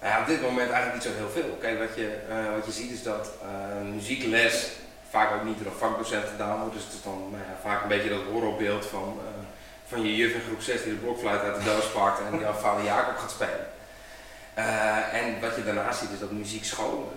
Ja, 0.02 0.20
op 0.20 0.26
dit 0.26 0.42
moment 0.42 0.70
eigenlijk 0.70 0.94
niet 0.94 1.12
zo 1.12 1.18
heel 1.18 1.30
veel. 1.30 1.56
Kijk, 1.60 1.78
wat 1.78 1.96
je, 1.96 2.18
wat 2.54 2.66
je 2.66 2.72
ziet 2.72 2.90
is 2.90 3.02
dat 3.02 3.30
muziekles 3.92 4.68
vaak 5.10 5.32
ook 5.32 5.44
niet 5.44 5.58
door 5.58 5.72
een 5.72 5.78
vakdocent 5.78 6.28
gedaan 6.28 6.58
wordt. 6.58 6.74
Dus 6.74 6.84
het 6.84 6.92
is 6.92 7.02
dan 7.02 7.28
nou 7.30 7.42
vaak 7.62 7.82
een 7.82 7.88
beetje 7.88 8.08
dat 8.08 8.22
horrorbeeld 8.30 8.86
van, 8.86 9.20
van 9.88 10.02
je 10.02 10.16
juf 10.16 10.32
in 10.32 10.40
groep 10.40 10.60
6 10.60 10.82
die 10.82 10.92
de 10.92 10.98
blokfluit 10.98 11.40
uit 11.40 11.54
de 11.54 11.64
doos 11.64 11.90
pakt 11.90 12.20
en 12.20 12.30
die 12.30 12.40
dan 12.40 12.54
vader 12.54 12.84
Jacob 12.84 13.16
gaat 13.16 13.30
spelen. 13.30 13.66
En 15.12 15.40
wat 15.40 15.56
je 15.56 15.64
daarnaast 15.64 15.98
ziet 15.98 16.12
is 16.12 16.18
dat 16.18 16.30
muziekscholen 16.30 17.08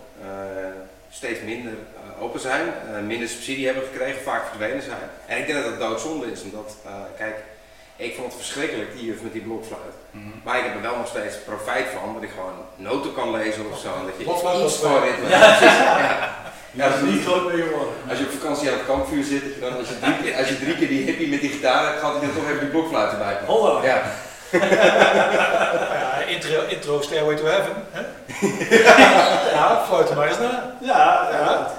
steeds 1.12 1.42
minder 1.42 1.74
open 2.22 2.40
zijn, 2.40 2.62
eh, 2.68 3.02
minder 3.02 3.28
subsidie 3.28 3.66
hebben 3.66 3.84
gekregen, 3.92 4.22
vaak 4.22 4.48
verdwenen 4.48 4.82
zijn. 4.82 5.10
En 5.26 5.38
ik 5.38 5.48
denk 5.48 5.64
dat 5.64 5.80
dat 5.80 5.90
doodzonde 5.90 6.32
is, 6.32 6.42
omdat, 6.44 6.76
eh, 6.86 6.92
kijk, 7.18 7.36
ik 7.96 8.16
vond 8.16 8.28
het 8.28 8.42
verschrikkelijk, 8.42 8.94
die 8.96 9.06
juf 9.06 9.22
met 9.22 9.34
die 9.34 9.42
blokfluit. 9.42 9.96
Maar 10.44 10.58
ik 10.58 10.64
heb 10.64 10.76
er 10.76 10.82
wel 10.82 10.96
nog 10.96 11.08
steeds 11.08 11.36
profijt 11.46 11.88
van, 12.00 12.14
dat 12.14 12.24
ik 12.24 12.30
gewoon 12.30 12.60
noten 12.76 13.14
kan 13.14 13.32
lezen 13.32 13.72
of 13.72 13.80
zo. 13.80 13.88
En 13.88 14.06
dat 14.06 14.18
je 14.18 14.24
Blokfluit 14.24 14.66
iets 14.66 14.76
van 14.76 15.04
ritme. 15.04 15.30
Ja. 15.30 16.40
Ja, 16.74 16.90
dat 16.90 16.98
is 16.98 17.14
niet 17.14 17.26
groot 17.26 17.54
mee 17.54 17.62
geworden. 17.62 17.94
Als 18.10 18.18
je 18.18 18.26
op 18.26 18.32
vakantie 18.32 18.70
aan 18.70 18.78
het 18.78 18.86
kampvuur 18.86 19.24
zit, 19.24 19.44
dan, 19.60 19.78
als, 19.78 19.88
je 19.88 20.00
drie 20.00 20.18
keer, 20.22 20.38
als 20.38 20.48
je 20.48 20.60
drie 20.60 20.76
keer 20.76 20.88
die 20.88 21.06
hippie 21.06 21.30
met 21.30 21.42
die 21.42 21.50
gitaar 21.50 21.86
hebt 21.86 22.00
gehad, 22.00 22.22
dan 22.22 22.34
toch 22.34 22.48
even 22.48 22.60
die 22.60 22.70
blokfluit 22.70 23.12
erbij. 23.12 23.38
Holla. 23.46 23.84
Ja. 23.84 24.02
Ja, 24.52 26.24
intro, 26.28 26.66
intro 26.68 27.02
Stairway 27.02 27.36
to 27.36 27.46
Heaven. 27.46 27.76
Hè? 27.92 28.02
ja, 29.56 29.86
fluit 29.88 30.10
er 30.10 30.16
maar 30.16 30.28
eens 30.28 30.40
na. 30.40 30.76
Ja, 30.82 31.28
ja. 31.32 31.72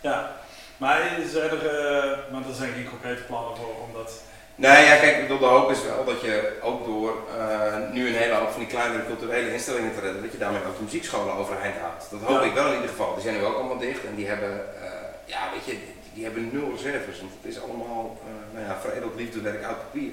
Ja. 0.00 0.32
Maar 0.76 1.02
zijn 1.26 1.50
er, 1.50 1.66
eh, 1.66 2.18
maar 2.32 2.48
er 2.48 2.54
zijn 2.54 2.72
geen 2.72 2.88
concrete 2.88 3.22
plannen 3.22 3.56
voor 3.56 3.74
om 3.82 3.92
dat 3.92 4.22
Nee, 4.54 4.84
ja, 4.84 4.96
kijk, 4.96 5.16
ik 5.16 5.22
bedoel, 5.22 5.38
de 5.38 5.44
hoop 5.44 5.70
is 5.70 5.82
wel 5.82 6.04
dat 6.04 6.20
je 6.20 6.58
ook 6.62 6.84
door 6.86 7.12
eh, 7.38 7.74
nu 7.92 8.08
een 8.08 8.14
hele 8.14 8.34
hoop 8.34 8.50
van 8.50 8.60
die 8.60 8.68
kleinere 8.68 9.06
culturele 9.06 9.52
instellingen 9.52 9.94
te 9.94 10.00
redden, 10.00 10.22
dat 10.22 10.32
je 10.32 10.38
daarmee 10.38 10.60
ook 10.68 10.76
de 10.76 10.82
muziekscholen 10.82 11.34
overeind 11.34 11.76
houdt. 11.80 12.10
Dat 12.10 12.20
hoop 12.20 12.40
Ja. 12.40 12.46
ik 12.46 12.52
wel 12.54 12.66
in 12.66 12.74
ieder 12.74 12.88
geval. 12.88 13.14
Die 13.14 13.22
zijn 13.22 13.34
nu 13.36 13.44
ook 13.44 13.54
allemaal 13.54 13.78
dicht 13.78 14.04
en 14.04 14.14
die 14.14 14.26
hebben, 14.26 14.52
eh, 14.82 14.90
ja, 15.24 15.40
weet 15.52 15.64
je, 15.64 15.70
die, 15.70 15.94
die 16.14 16.24
hebben 16.24 16.50
nul 16.52 16.70
reserves. 16.76 17.20
Want 17.20 17.32
het 17.40 17.52
is 17.52 17.62
allemaal, 17.62 18.18
eh 18.26 18.54
nou 18.54 18.66
ja, 18.66 18.80
veredeld 18.80 19.14
liefdewerk 19.16 19.62
uit 19.64 19.78
papier. 19.78 20.12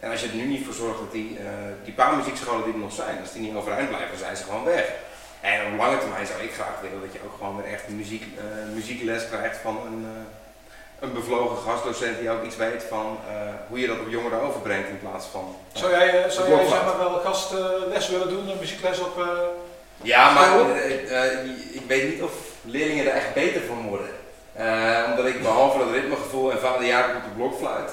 En 0.00 0.10
als 0.10 0.20
je 0.20 0.28
er 0.28 0.34
nu 0.34 0.46
niet 0.46 0.64
voor 0.64 0.74
zorgt 0.74 0.98
dat 0.98 1.12
die, 1.12 1.38
eh, 1.38 1.44
die 1.84 1.94
paar 1.94 2.16
muziekscholen 2.16 2.64
die 2.64 2.72
er 2.72 2.78
nog 2.78 2.92
zijn, 2.92 3.20
als 3.20 3.32
die 3.32 3.42
niet 3.42 3.54
overeind 3.56 3.88
blijven, 3.88 4.18
zijn 4.18 4.36
ze 4.36 4.44
gewoon 4.44 4.64
weg. 4.64 4.86
En 5.42 5.72
op 5.72 5.78
lange 5.78 5.98
termijn 5.98 6.26
zou 6.26 6.40
ik 6.42 6.54
graag 6.54 6.76
willen 6.80 7.00
dat 7.00 7.12
je 7.12 7.18
ook 7.24 7.36
gewoon 7.38 7.56
weer 7.56 7.72
echt 7.72 7.88
muziek, 7.88 8.24
eh, 8.38 8.74
muziekles 8.74 9.28
krijgt 9.28 9.56
van 9.56 9.76
een, 9.86 10.06
eh, 10.14 11.00
een 11.00 11.12
bevlogen 11.12 11.56
gastdocent 11.56 12.18
die 12.18 12.30
ook 12.30 12.44
iets 12.44 12.56
weet 12.56 12.84
van 12.88 13.18
eh, 13.28 13.34
hoe 13.68 13.80
je 13.80 13.86
dat 13.86 13.98
op 13.98 14.10
jongeren 14.10 14.40
overbrengt 14.40 14.88
in 14.88 15.00
plaats 15.00 15.26
van... 15.26 15.56
Zou 15.72 15.90
jij, 15.90 16.30
zou 16.30 16.50
jij 16.50 16.66
zeg 16.68 16.84
maar, 16.84 16.98
wel 16.98 17.20
gastles 17.24 18.08
willen 18.08 18.28
doen, 18.28 18.48
een 18.48 18.58
muziekles 18.58 19.00
op... 19.00 19.24
Ja, 20.02 20.32
maar 20.32 20.76
ik 21.72 21.82
weet 21.86 22.10
niet 22.10 22.22
of 22.22 22.32
leerlingen 22.62 23.06
er 23.06 23.12
echt 23.12 23.34
beter 23.34 23.60
van 23.60 23.88
worden. 23.88 24.10
Omdat 25.10 25.26
ik 25.26 25.42
behalve 25.42 25.78
dat 25.78 25.90
ritmegevoel 25.90 26.50
en 26.50 26.58
vader 26.58 27.16
op 27.16 27.22
de 27.22 27.36
blokfluit. 27.36 27.90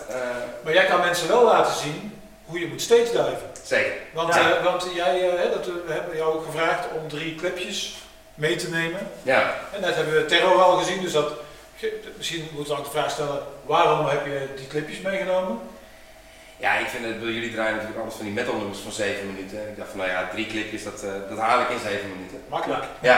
Maar 0.63 0.73
jij 0.73 0.85
kan 0.85 0.99
mensen 0.99 1.27
wel 1.27 1.43
laten 1.43 1.73
zien 1.73 2.18
hoe 2.49 2.59
je 2.59 2.67
moet 2.67 2.81
stage 2.81 3.03
diven. 3.03 3.38
zeker. 3.63 3.91
Want, 4.13 4.33
Ja. 4.35 4.55
eh, 4.57 4.63
want 4.63 4.88
jij, 4.95 5.29
eh, 5.29 5.39
hè, 5.43 5.49
dat, 5.49 5.65
we 5.65 5.83
hebben 5.93 6.17
jou 6.17 6.33
ook 6.33 6.45
gevraagd 6.45 6.85
om 7.01 7.07
drie 7.07 7.35
clipjes 7.35 7.95
mee 8.35 8.55
te 8.55 8.69
nemen. 8.69 8.99
Ja. 9.23 9.53
En 9.73 9.81
net 9.81 9.95
hebben 9.95 10.13
we 10.13 10.25
Terror 10.25 10.62
al 10.62 10.77
gezien, 10.77 11.01
dus 11.01 11.12
dat, 11.12 11.31
misschien 12.17 12.47
moeten 12.51 12.73
we 12.73 12.79
ook 12.79 12.85
de 12.85 12.91
vraag 12.91 13.12
stellen, 13.12 13.41
waarom 13.65 14.05
heb 14.05 14.25
je 14.25 14.47
die 14.55 14.67
clipjes 14.67 14.99
meegenomen? 15.01 15.59
Ja, 16.59 16.73
ik 16.77 16.87
vind 16.87 17.05
het, 17.05 17.15
jullie 17.21 17.53
draaien 17.53 17.75
natuurlijk 17.75 18.01
alles 18.01 18.13
van 18.13 18.25
die 18.25 18.33
metal 18.33 18.55
nummers 18.55 18.79
van 18.79 18.91
7 18.91 19.25
minuten. 19.33 19.59
Ik 19.69 19.77
dacht 19.77 19.89
van 19.89 19.97
nou 19.99 20.09
ja, 20.11 20.29
drie 20.33 20.47
clipjes, 20.47 20.83
dat, 20.83 21.03
eh, 21.03 21.11
dat 21.29 21.37
haal 21.37 21.61
ik 21.61 21.69
in 21.69 21.79
7 21.79 22.09
minuten. 22.09 22.39
Makkelijk. 22.49 22.83
Ja, 23.09 23.17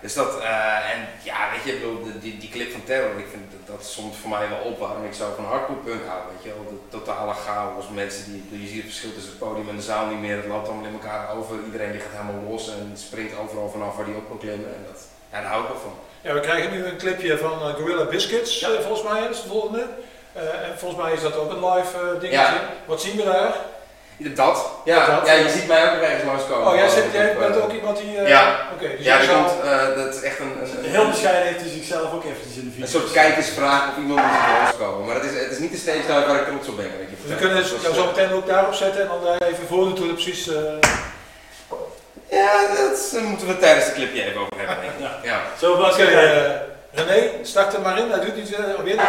dus 0.00 0.14
dat, 0.14 0.40
eh, 0.40 0.92
en 0.92 0.98
ja, 1.22 1.38
weet 1.52 1.64
je, 1.64 1.72
ik 1.72 1.80
bedoel, 1.80 2.20
die, 2.20 2.38
die 2.38 2.48
clip 2.50 2.70
van 2.72 2.84
Terror, 2.84 3.18
ik 3.18 3.26
vind 3.30 3.44
dat, 3.50 3.76
dat 3.76 3.86
somt 3.86 4.16
voor 4.16 4.30
mij 4.30 4.48
wel 4.48 4.58
op 4.58 4.78
waarom 4.78 5.04
ik 5.04 5.14
zo 5.14 5.32
van 5.36 5.44
hardcore 5.44 5.78
punk 5.78 6.02
hou, 6.06 6.20
weet 6.32 6.42
je 6.42 6.48
wel. 6.48 6.64
De 6.68 6.96
totale 6.98 7.32
chaos, 7.32 7.84
mensen 7.94 8.24
die, 8.32 8.60
je 8.62 8.66
ziet 8.68 8.76
het 8.82 8.90
verschil 8.92 9.12
tussen 9.12 9.30
het 9.30 9.40
podium 9.40 9.68
en 9.68 9.76
de 9.76 9.82
zaal 9.82 10.06
niet 10.06 10.20
meer, 10.20 10.36
het 10.36 10.46
loopt 10.46 10.68
allemaal 10.68 10.86
in 10.86 10.98
elkaar 11.00 11.36
over, 11.36 11.54
iedereen 11.64 11.92
die 11.92 12.00
gaat 12.00 12.20
helemaal 12.20 12.50
los 12.50 12.68
en 12.68 12.90
springt 12.94 13.38
overal 13.38 13.70
vanaf 13.70 13.96
waar 13.96 14.04
die 14.04 14.14
op 14.14 14.28
kan 14.28 14.38
klimmen 14.38 14.74
en 14.76 14.84
dat, 14.86 15.00
ja, 15.32 15.40
daar 15.40 15.50
hou 15.50 15.62
ik 15.62 15.68
wel 15.68 15.78
van. 15.80 15.94
Ja, 16.20 16.34
we 16.34 16.40
krijgen 16.40 16.70
nu 16.72 16.84
een 16.84 16.96
clipje 16.96 17.38
van 17.38 17.52
eh, 17.52 17.74
Gorilla 17.74 18.04
Biscuits, 18.04 18.60
Ja. 18.60 18.68
volgens 18.80 19.02
mij, 19.12 19.28
is 19.30 19.42
de 19.42 19.48
volgende. 19.48 19.86
Eh, 20.32 20.42
en 20.42 20.78
volgens 20.78 21.02
mij 21.02 21.12
is 21.12 21.22
dat 21.22 21.36
ook 21.36 21.50
een 21.50 21.64
live 21.70 21.96
eh, 21.96 22.02
dingetje. 22.20 22.30
Ja. 22.30 22.52
Wat 22.84 23.00
zien 23.02 23.16
we 23.16 23.24
daar? 23.24 23.52
Dat, 24.22 24.70
ja, 24.84 25.06
Dat. 25.06 25.26
ja, 25.26 25.32
je 25.32 25.48
ziet 25.50 25.66
mij 25.66 25.84
ook 25.86 25.92
nog 25.94 26.02
ergens 26.02 26.24
langskomen. 26.24 26.66
Oh, 26.68 26.74
jij, 26.74 26.88
zit, 26.88 27.04
jij 27.12 27.30
Op, 27.30 27.38
bent 27.38 27.56
eh, 27.56 27.62
ook 27.64 27.72
iemand 27.72 27.96
die... 27.96 28.16
eh, 28.18 28.28
Ja. 28.28 28.56
Oké, 28.74 28.88
dus 28.96 29.04
Ja, 29.06 29.18
er 29.18 29.24
zou- 29.24 29.36
komt, 29.44 29.60
eh, 29.64 29.94
dat 29.96 30.14
is 30.14 30.20
echt 30.22 30.38
een, 30.38 30.52
een, 30.62 30.84
een- 30.84 30.90
Heel 30.90 31.06
bescheiden 31.08 31.46
heeft 31.46 31.60
hij 31.60 31.70
zichzelf 31.70 32.12
ook 32.12 32.24
eventjes 32.24 32.56
in 32.56 32.64
de 32.64 32.70
video. 32.70 32.84
Een 32.84 32.90
soort 32.90 33.10
kijkersvraag 33.12 33.82
of 33.90 33.96
iemand 33.96 34.20
moet 34.22 34.34
zich 34.34 34.52
langskomen. 34.62 35.06
Maar 35.06 35.14
het 35.14 35.24
is, 35.24 35.40
het 35.42 35.50
is 35.50 35.58
niet 35.58 35.72
de 35.72 35.78
stage 35.78 35.98
dive 36.06 36.26
waar 36.26 36.40
ik 36.40 36.46
trots 36.46 36.68
op 36.68 36.76
ben. 36.76 36.90
wat 36.92 37.00
ik 37.00 37.10
je 37.10 37.16
Dus 37.22 37.30
we 37.32 37.36
kunnen 37.36 37.56
Dat 37.62 37.82
jou 37.82 37.94
zo 37.94 38.06
meteen 38.06 38.32
ook 38.32 38.46
daarop 38.46 38.74
zetten 38.74 39.00
en 39.02 39.08
dan 39.08 39.24
daar 39.24 39.48
even 39.48 39.66
voor 39.68 39.86
natuurlijk 39.86 40.18
precies... 40.20 40.48
eh, 40.48 40.62
Ja, 42.30 42.52
dat 42.76 43.10
daar 43.12 43.22
moeten 43.22 43.46
we 43.46 43.58
tijdens 43.58 43.86
de 43.86 43.92
clipje 43.92 44.24
even 44.24 44.40
over 44.40 44.56
hebben. 44.56 44.76
denk 44.80 44.92
ik. 44.92 45.00
Ja. 45.06 45.12
Ja. 45.30 45.38
Zo 45.58 45.76
het. 45.76 46.44
eh, 46.44 46.50
René, 46.92 47.30
start 47.42 47.74
er 47.74 47.80
maar 47.80 47.98
in. 47.98 48.10
Hij 48.10 48.20
doet 48.20 48.36
iets 48.36 48.50
uh, 48.50 48.58
weer 48.84 48.96
de 48.96 49.02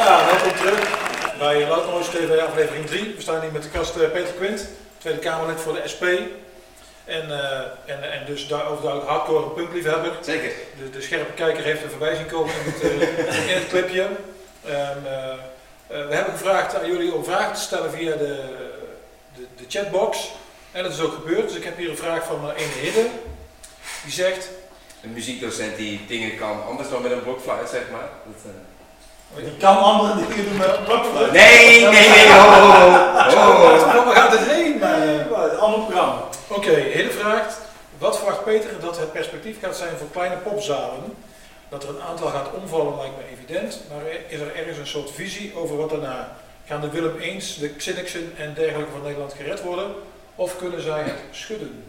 Ja, 0.00 0.26
welkom 0.26 0.56
terug 0.56 1.38
bij 1.38 1.64
Noise 1.64 2.10
TV 2.10 2.38
aflevering 2.38 2.86
3. 2.86 3.14
We 3.16 3.22
staan 3.22 3.40
hier 3.40 3.52
met 3.52 3.62
de 3.62 3.68
gast 3.68 3.96
eh, 3.96 4.10
Peter 4.10 4.34
Quint, 4.34 4.68
Tweede 4.98 5.18
Kamerlid 5.18 5.60
voor 5.60 5.72
de 5.72 5.88
SP. 5.94 6.04
En, 7.04 7.30
eh, 7.30 7.60
en, 7.86 8.12
en 8.12 8.26
dus 8.26 8.52
overduidelijk 8.52 9.08
hardcore 9.08 9.48
punkliefhebber. 9.48 10.12
Zeker. 10.20 10.52
De, 10.78 10.90
de 10.90 11.02
scherpe 11.02 11.32
kijker 11.32 11.64
heeft 11.64 11.80
voorbij 11.88 12.14
zien 12.14 12.26
komen 12.26 12.54
in 12.54 12.72
het, 12.72 12.82
eh, 12.82 13.48
in 13.50 13.54
het 13.54 13.68
clipje. 13.68 14.08
Ehm, 14.64 15.06
eh, 15.06 15.32
eh, 15.32 15.38
we 15.86 16.14
hebben 16.14 16.32
gevraagd 16.32 16.74
aan 16.74 16.90
jullie 16.90 17.14
om 17.14 17.24
vragen 17.24 17.54
te 17.54 17.60
stellen 17.60 17.90
via 17.90 18.16
de, 18.16 18.44
de, 19.36 19.46
de 19.56 19.64
chatbox. 19.68 20.30
En 20.72 20.82
dat 20.82 20.92
is 20.92 21.00
ook 21.00 21.14
gebeurd. 21.14 21.48
Dus 21.48 21.56
ik 21.56 21.64
heb 21.64 21.76
hier 21.76 21.90
een 21.90 21.96
vraag 21.96 22.24
van 22.24 22.44
uh, 22.44 22.62
Ene 22.62 22.80
Hidde. 22.82 23.06
Die 24.02 24.12
zegt... 24.12 24.48
Een 25.02 25.12
muziekdocent 25.12 25.76
die 25.76 26.06
dingen 26.06 26.36
kan 26.36 26.64
anders 26.66 26.88
dan 26.88 27.02
met 27.02 27.12
een 27.12 27.22
blokfluit, 27.22 27.68
zeg 27.68 27.82
maar. 27.90 28.08
Dat, 28.24 28.52
eh, 29.36 29.44
Die 29.44 29.56
kan 29.58 29.78
andere 29.78 30.26
dingen 30.26 30.44
doen 30.44 30.56
met 30.56 30.76
een 30.76 30.84
blokfluit. 30.84 31.32
Nee, 31.32 31.80
nee, 31.80 32.08
nee, 32.08 32.32
ho, 32.32 32.38
ho, 32.38 32.70
ho. 32.70 34.04
Waar 34.04 34.16
gaat 34.16 34.38
het 34.38 34.48
heen? 34.50 34.78
Maar, 34.78 35.02
eh, 35.02 35.58
Ander 35.58 35.80
programma. 35.80 36.22
Oké, 36.48 36.70
Hidde 36.70 37.10
vraagt... 37.10 37.58
Wat 37.98 38.16
verwacht 38.16 38.44
Peter 38.44 38.70
dat 38.80 38.98
het 38.98 39.12
perspectief 39.12 39.60
gaat 39.60 39.76
zijn 39.76 39.96
voor 39.98 40.10
kleine 40.10 40.36
popzalen? 40.36 41.16
Dat 41.68 41.82
er 41.82 41.88
een 41.88 42.02
aantal 42.02 42.28
gaat 42.28 42.52
omvallen 42.62 42.96
lijkt 42.96 43.16
me 43.16 43.22
evident. 43.32 43.80
Maar 43.88 44.02
is 44.28 44.40
er 44.40 44.56
ergens 44.56 44.78
een 44.78 44.86
soort 44.86 45.10
visie 45.10 45.52
over 45.56 45.76
wat 45.76 45.90
daarna? 45.90 46.36
Gaan 46.66 46.80
de 46.80 46.90
Willem 46.90 47.18
Eens, 47.18 47.56
de 47.58 47.68
Xenixen 47.74 48.32
en 48.36 48.54
dergelijke 48.54 48.90
van 48.90 49.02
Nederland 49.02 49.32
gered 49.32 49.62
worden? 49.62 49.94
Of 50.34 50.56
kunnen 50.56 50.82
zij 50.82 51.02
het 51.02 51.18
schudden? 51.30 51.84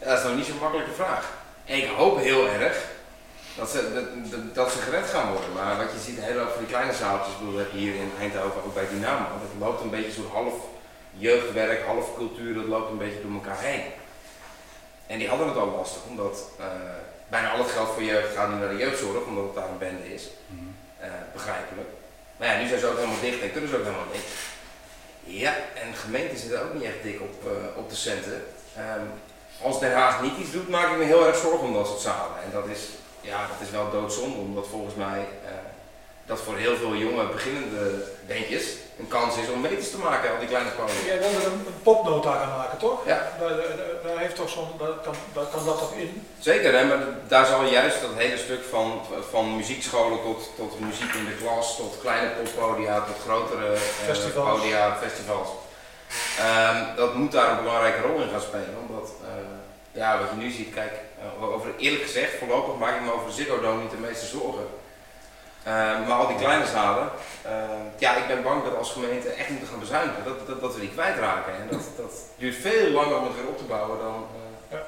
Ja, 0.00 0.08
dat 0.08 0.18
is 0.18 0.24
nog 0.24 0.36
niet 0.36 0.46
zo'n 0.46 0.58
makkelijke 0.60 0.92
vraag. 0.92 1.32
Ik 1.64 1.88
hoop 1.96 2.18
heel 2.18 2.48
erg 2.48 2.76
dat 3.58 3.70
ze, 3.70 3.92
dat, 3.94 4.30
dat, 4.30 4.54
dat 4.54 4.72
ze 4.72 4.78
gered 4.78 5.06
gaan 5.06 5.32
worden. 5.32 5.52
Maar 5.52 5.76
wat 5.76 5.92
je 5.92 5.98
ziet, 5.98 6.20
heel 6.20 6.34
veel 6.34 6.48
van 6.48 6.58
die 6.58 6.74
kleine 6.74 6.92
zaaltjes, 6.92 7.38
bedoel, 7.38 7.58
heb 7.58 7.72
je 7.72 7.78
hier 7.78 7.94
in 7.94 8.12
Eindhoven 8.20 8.64
ook 8.64 8.74
bij 8.74 8.88
Dynamo. 8.88 9.26
Dat 9.40 9.68
loopt 9.68 9.82
een 9.82 9.90
beetje 9.90 10.12
zo 10.12 10.28
half 10.32 10.54
jeugdwerk, 11.16 11.86
half 11.86 12.16
cultuur, 12.16 12.54
dat 12.54 12.64
loopt 12.64 12.90
een 12.90 12.98
beetje 12.98 13.22
door 13.22 13.34
elkaar 13.34 13.60
heen. 13.60 13.84
En 15.06 15.18
die 15.18 15.28
hadden 15.28 15.48
het 15.48 15.56
ook 15.56 15.76
lastig, 15.76 16.02
omdat 16.08 16.50
eh, 16.58 16.66
bijna 17.28 17.50
al 17.50 17.58
het 17.58 17.70
geld 17.70 17.88
voor 17.88 18.02
jeugd 18.02 18.34
gaat 18.34 18.48
nu 18.48 18.54
naar 18.54 18.68
de 18.68 18.76
jeugdzorg, 18.76 19.24
omdat 19.26 19.44
het 19.44 19.54
daar 19.54 19.68
een 19.68 19.78
bende 19.78 20.14
is. 20.14 20.28
Eh, 20.98 21.08
begrijpelijk. 21.32 21.88
Maar 22.36 22.48
ja, 22.48 22.60
nu 22.60 22.68
zijn 22.68 22.80
ze 22.80 22.86
ook 22.86 22.96
helemaal 22.96 23.20
dicht 23.20 23.40
en 23.40 23.52
kunnen 23.52 23.70
ze 23.70 23.76
ook 23.76 23.84
helemaal 23.84 24.12
niks. 24.12 24.32
Ja, 25.24 25.54
en 25.74 25.94
gemeenten 25.94 26.38
zitten 26.38 26.62
ook 26.62 26.74
niet 26.74 26.82
echt 26.82 27.02
dik 27.02 27.20
op, 27.20 27.34
eh, 27.46 27.78
op 27.78 27.90
de 27.90 27.96
centen. 27.96 28.42
Ehm, 28.76 29.06
als 29.62 29.80
Den 29.80 29.92
Haag 29.92 30.22
niet 30.22 30.38
iets 30.38 30.52
doet, 30.52 30.68
maak 30.68 30.90
ik 30.90 30.98
me 30.98 31.04
heel 31.04 31.26
erg 31.26 31.36
zorgen 31.36 31.66
om 31.66 31.74
dat 31.74 31.86
soort 31.86 32.00
zalen. 32.00 32.42
En 32.44 32.50
dat 32.52 32.66
is, 32.66 32.80
ja, 33.24 33.46
dat 33.46 33.60
is 33.66 33.70
wel 33.70 33.90
doodzonde, 33.90 34.36
omdat 34.38 34.66
volgens 34.70 34.94
mij 34.94 35.18
eh, 35.44 35.52
dat 36.26 36.40
voor 36.40 36.56
heel 36.56 36.76
veel 36.76 36.94
jonge 36.94 37.26
beginnende 37.26 38.04
bandjes 38.28 38.64
een 38.98 39.08
kans 39.08 39.36
is 39.36 39.48
om 39.48 39.60
meters 39.60 39.90
te 39.90 39.98
maken 39.98 40.32
op 40.32 40.38
die 40.38 40.48
kleine 40.48 40.70
podium. 40.70 41.04
Jij 41.06 41.18
wilde 41.18 41.36
een, 41.46 41.52
een 41.52 41.82
popnota 41.82 42.32
gaan 42.32 42.56
maken, 42.58 42.78
toch? 42.78 43.06
Ja. 43.06 43.32
Daar, 43.40 43.48
daar, 43.48 43.66
daar 44.04 44.18
heeft 44.18 44.36
toch 44.36 44.48
zo'n, 44.48 44.68
daar 44.78 44.96
kan, 45.04 45.14
daar 45.32 45.44
kan 45.44 45.64
dat 45.64 45.78
toch 45.78 45.94
in? 45.94 46.26
Zeker, 46.38 46.78
hè, 46.78 46.84
maar 46.84 46.98
daar 47.28 47.46
zal 47.46 47.64
juist 47.64 48.00
dat 48.00 48.10
hele 48.14 48.36
stuk 48.36 48.64
van, 48.70 49.00
van 49.30 49.56
muziekscholen 49.56 50.22
tot, 50.22 50.50
tot 50.56 50.80
muziek 50.80 51.12
in 51.14 51.24
de 51.24 51.36
klas, 51.42 51.76
tot 51.76 51.98
kleine 52.00 52.30
poppodia, 52.30 53.00
tot 53.00 53.16
grotere 53.26 53.72
eh, 53.72 53.80
Festivals. 53.80 54.60
podia, 54.60 54.96
festivals. 55.02 55.48
Ehm, 56.38 56.96
dat 56.96 57.14
moet 57.14 57.32
daar 57.32 57.50
een 57.50 57.62
belangrijke 57.64 58.00
rol 58.06 58.20
in 58.20 58.28
gaan 58.30 58.40
spelen, 58.40 58.74
omdat 58.88 59.10
eh, 59.22 59.28
ja, 59.92 60.18
wat 60.18 60.28
je 60.30 60.36
nu 60.36 60.50
ziet, 60.50 60.74
kijk, 60.74 60.92
eh, 61.40 61.54
over, 61.54 61.70
eerlijk 61.78 62.02
gezegd, 62.02 62.38
voorlopig 62.38 62.76
maak 62.78 62.94
ik 62.96 63.02
me 63.02 63.12
over 63.12 63.26
de 63.26 63.32
Ziggo 63.32 63.60
Dome 63.60 63.82
niet 63.82 63.90
de 63.90 63.96
meeste 63.96 64.26
zorgen. 64.26 64.66
Ehm, 65.62 65.98
maar 66.06 66.18
al 66.18 66.26
die 66.26 66.36
kleine 66.36 66.66
zalen, 66.66 67.08
ehm, 67.42 67.84
ja, 67.98 68.16
ik 68.16 68.26
ben 68.26 68.42
bang 68.42 68.64
dat 68.64 68.76
als 68.76 68.90
gemeente 68.92 69.28
echt 69.28 69.48
moeten 69.48 69.68
gaan 69.68 69.78
bezuinigen, 69.78 70.24
dat, 70.24 70.46
dat, 70.46 70.60
dat 70.60 70.74
we 70.74 70.80
die 70.80 70.90
kwijtraken. 70.90 71.52
En 71.60 71.68
dat, 71.70 71.84
dat 71.96 72.12
duurt 72.38 72.56
veel 72.56 72.90
langer 72.90 73.16
om 73.18 73.24
het 73.24 73.34
weer 73.36 73.48
op 73.48 73.58
te 73.58 73.64
bouwen 73.64 73.98
dan, 73.98 74.26
eh, 74.70 74.76
Ja. 74.76 74.82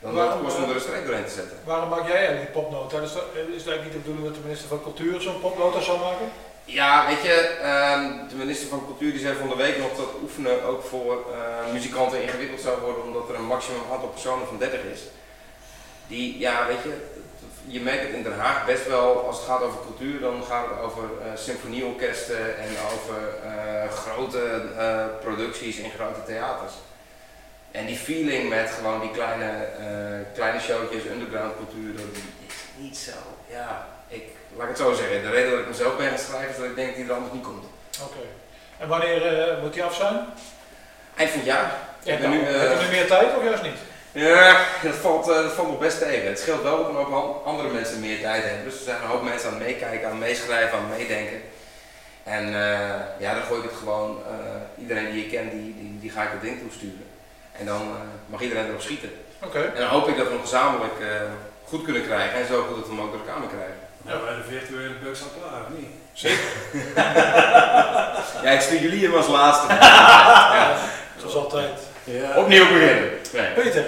dan 0.00 0.14
Waarom, 0.14 0.42
was 0.42 0.54
om 0.56 0.62
eh, 0.62 0.68
er 0.68 0.74
een 0.74 0.80
streep 0.80 1.06
doorheen 1.06 1.24
te 1.24 1.38
zetten. 1.40 1.58
Waarom 1.64 1.88
maak 1.88 2.06
jij 2.06 2.16
eigenlijk 2.16 2.52
die 2.52 2.62
popnota? 2.62 3.00
Is, 3.00 3.12
dat, 3.12 3.24
is 3.34 3.62
het 3.62 3.68
eigenlijk 3.70 3.82
niet 3.84 3.92
de 3.92 3.98
bedoeling 3.98 4.26
dat 4.26 4.34
de 4.34 4.40
minister 4.48 4.68
van 4.68 4.82
Cultuur 4.82 5.20
zo'n 5.20 5.40
popnota 5.40 5.80
zou 5.80 5.98
maken? 5.98 6.28
Ja, 6.64 7.06
weet 7.06 7.22
je, 7.22 7.36
ehm, 7.62 8.28
de 8.28 8.34
minister 8.34 8.68
van 8.68 8.84
Cultuur 8.86 9.10
die 9.10 9.20
zei 9.20 9.36
van 9.36 9.48
de 9.48 9.56
week 9.56 9.78
nog 9.78 9.96
dat 9.96 10.10
oefenen 10.22 10.62
ook 10.64 10.82
voor 10.82 11.12
eh, 11.34 11.72
muzikanten 11.72 12.22
ingewikkeld 12.22 12.60
zou 12.60 12.80
worden 12.80 13.04
omdat 13.04 13.28
er 13.28 13.34
een 13.34 13.52
maximum 13.54 13.80
aantal 13.92 14.08
personen 14.08 14.46
van 14.46 14.58
30 14.58 14.80
is. 14.94 15.00
Die, 16.10 16.38
ja, 16.38 16.66
weet 16.66 16.82
je, 16.82 16.94
je 17.66 17.80
merkt 17.80 18.02
het 18.02 18.12
in 18.12 18.22
Den 18.22 18.38
Haag 18.38 18.66
best 18.66 18.86
wel, 18.86 19.26
als 19.26 19.36
het 19.36 19.46
gaat 19.46 19.62
over 19.62 19.78
cultuur, 19.80 20.20
dan 20.20 20.42
gaat 20.44 20.66
het 20.68 20.80
over 20.80 21.02
eh, 21.02 21.30
symfonieorkesten 21.36 22.58
en 22.58 22.68
over 22.92 23.18
eh, 23.44 23.90
grote 23.92 24.62
eh, 24.78 25.04
producties 25.20 25.76
in 25.76 25.90
grote 25.90 26.22
theaters. 26.26 26.72
En 27.70 27.86
die 27.86 27.96
feeling 27.96 28.48
met 28.48 28.70
gewoon 28.70 29.00
die 29.00 29.10
kleine, 29.10 29.68
kleine 30.34 30.60
showtjes, 30.60 31.04
underground 31.04 31.56
cultuur, 31.56 31.92
dat 31.96 32.04
is 32.12 32.20
niet 32.76 32.96
zo, 32.96 33.12
ja, 33.50 33.88
ik, 34.08 34.22
laat 34.56 34.62
ik 34.62 34.68
het 34.68 34.78
zo 34.78 34.94
zeggen. 34.94 35.22
De 35.22 35.30
reden 35.30 35.50
dat 35.50 35.60
ik 35.60 35.68
mezelf 35.68 35.96
ben 35.96 36.08
gaan 36.08 36.18
schrijven 36.18 36.50
is 36.50 36.56
dat 36.56 36.64
ik 36.64 36.74
denk 36.74 36.88
dat 36.88 36.96
die 36.96 37.04
er 37.04 37.12
anders 37.12 37.32
niet 37.32 37.42
komt. 37.42 37.64
Oké. 38.02 38.24
En 38.78 38.88
wanneer 38.88 39.58
moet 39.62 39.72
die 39.72 39.84
af 39.84 39.94
zijn? 39.94 40.16
Eind 41.16 41.30
van 41.30 41.38
het 41.38 41.48
jaar. 41.48 41.72
Ja, 42.02 42.12
Ik 42.12 42.20
ben 42.20 42.30
nu, 42.30 42.40
eh, 42.42 42.60
heb 42.60 42.80
je 42.80 42.86
nu 42.86 42.90
meer 42.90 43.06
tijd 43.06 43.36
of 43.36 43.44
juist 43.44 43.62
niet? 43.62 43.78
Ja, 44.12 44.64
dat 44.82 44.94
valt, 44.94 45.28
eh, 45.28 45.34
dat 45.34 45.52
valt 45.52 45.68
nog 45.68 45.78
best 45.78 45.98
tegen. 45.98 46.28
Het 46.28 46.38
scheelt 46.38 46.62
wel 46.62 46.76
dat 46.76 46.88
een 46.88 46.94
hoop 46.94 47.12
an- 47.12 47.44
andere 47.52 47.68
mensen 47.68 48.00
meer 48.00 48.20
tijd 48.20 48.44
hebben. 48.44 48.64
Dus 48.64 48.74
er 48.74 48.84
zijn 48.84 49.02
een 49.02 49.08
hoop 49.08 49.22
mensen 49.22 49.48
aan 49.48 49.54
het 49.54 49.64
meekijken, 49.66 50.04
aan 50.06 50.10
het 50.16 50.20
meeschrijven, 50.28 50.78
aan 50.78 50.84
het 50.90 50.98
meedenken. 50.98 51.40
En 52.22 52.46
eh, 52.46 52.90
ja, 53.18 53.34
dan 53.34 53.42
gooi 53.42 53.62
ik 53.62 53.70
het 53.70 53.78
gewoon, 53.78 54.18
eh, 54.28 54.82
iedereen 54.82 55.10
die 55.12 55.24
je 55.24 55.30
kent, 55.36 55.50
die, 55.50 55.74
die, 55.80 55.98
die 56.00 56.10
ga 56.10 56.22
ik 56.22 56.28
het 56.32 56.40
ding 56.40 56.60
toesturen. 56.60 57.06
En 57.58 57.66
dan 57.66 57.80
eh, 57.80 58.02
mag 58.26 58.40
iedereen 58.40 58.66
erop 58.66 58.80
schieten. 58.80 59.10
Oké. 59.44 59.58
En 59.74 59.80
dan 59.80 59.88
hoop 59.88 60.08
ik 60.08 60.16
dat 60.16 60.26
we 60.26 60.32
hem 60.32 60.40
gezamenlijk 60.40 61.00
eh, 61.00 61.06
goed 61.68 61.84
kunnen 61.84 62.02
krijgen 62.06 62.40
en 62.40 62.46
zo 62.46 62.62
goed 62.62 62.76
dat 62.76 62.86
we 62.88 62.94
hem 62.94 63.02
ook 63.04 63.12
door 63.12 63.20
de 63.24 63.32
Kamer 63.32 63.48
krijgen. 63.48 63.76
Ja, 64.06 64.18
bij 64.24 64.36
de 64.36 64.42
virtuele 64.58 64.94
bugs 65.02 65.20
al 65.22 65.28
klaar, 65.40 65.60
of 65.60 65.68
niet? 65.78 65.88
Zeker. 66.12 66.44
Ja, 68.44 68.50
ik 68.50 68.60
stuur 68.60 68.80
jullie 68.80 69.04
hem 69.06 69.14
als 69.16 69.26
laatste. 69.26 69.66
ja. 69.74 70.76
Zoals 71.18 71.34
altijd. 71.34 71.78
Ja. 72.04 72.36
Opnieuw 72.36 72.64
beginnen. 72.68 73.10
Nee. 73.32 73.50
Peter, 73.54 73.84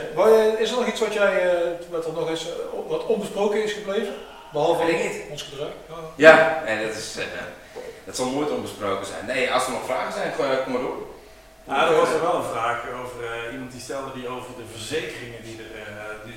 is 0.58 0.70
er 0.70 0.76
nog 0.76 0.86
iets 0.86 1.00
wat, 1.00 1.12
jij, 1.12 1.50
eh, 1.52 1.68
wat 1.90 2.06
er 2.06 2.12
nog 2.12 2.28
eens 2.28 2.46
eh, 2.48 2.52
wat 2.88 3.06
onbesproken 3.06 3.62
is 3.64 3.72
gebleven? 3.72 4.14
Behalve 4.52 4.84
Weet 4.84 4.94
ik 4.94 5.12
niet. 5.12 5.22
ons 5.30 5.42
gedrag? 5.42 5.68
Ja. 5.88 6.36
Ja, 6.36 6.62
en 6.64 6.86
dat, 6.86 6.96
is, 6.96 7.16
eh, 7.18 7.24
dat 8.04 8.16
zal 8.16 8.26
nooit 8.30 8.50
onbesproken 8.50 9.06
zijn. 9.06 9.26
Nee, 9.26 9.50
als 9.52 9.66
er 9.66 9.72
nog 9.72 9.84
vragen 9.84 10.12
zijn, 10.12 10.32
kom 10.64 10.72
maar 10.72 10.80
door. 10.82 11.06
Ja, 11.64 11.86
er 11.88 11.96
was 11.96 12.08
er 12.12 12.20
wel 12.20 12.34
een 12.34 12.50
vraag 12.52 12.80
over 13.02 13.24
eh, 13.24 13.52
iemand 13.52 13.72
die 13.72 13.80
stelde 13.80 14.12
die 14.14 14.28
over 14.28 14.50
de 14.56 14.64
verzekeringen 14.72 15.42
die, 15.42 15.56
er, 15.58 15.80
eh, 15.80 16.04
die 16.24 16.34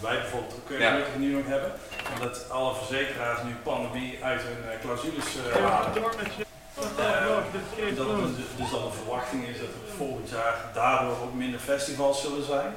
wij 0.00 0.20
bijvoorbeeld 0.20 0.54
ook 0.54 0.78
Ja. 0.78 0.90
gelukkig 0.90 1.14
nu 1.16 1.32
nog 1.32 1.46
hebben. 1.46 1.72
Omdat 2.14 2.44
alle 2.50 2.74
verzekeraars 2.74 3.38
nu 3.42 3.50
pandemie 3.62 4.18
uit 4.22 4.40
hun 4.42 4.70
eh, 4.70 4.80
clausules 4.80 5.26
eh, 5.54 5.64
halen. 5.70 5.92
Dat 6.96 8.06
dus, 8.36 8.46
dus 8.56 8.70
dan 8.70 8.82
de 8.82 8.96
verwachting 9.02 9.48
is 9.48 9.58
dat 9.58 9.66
er 9.66 9.94
volgend 9.96 10.28
jaar 10.30 10.54
daardoor 10.74 11.10
ook 11.22 11.34
minder 11.34 11.60
festivals 11.60 12.20
zullen 12.20 12.44
zijn. 12.46 12.74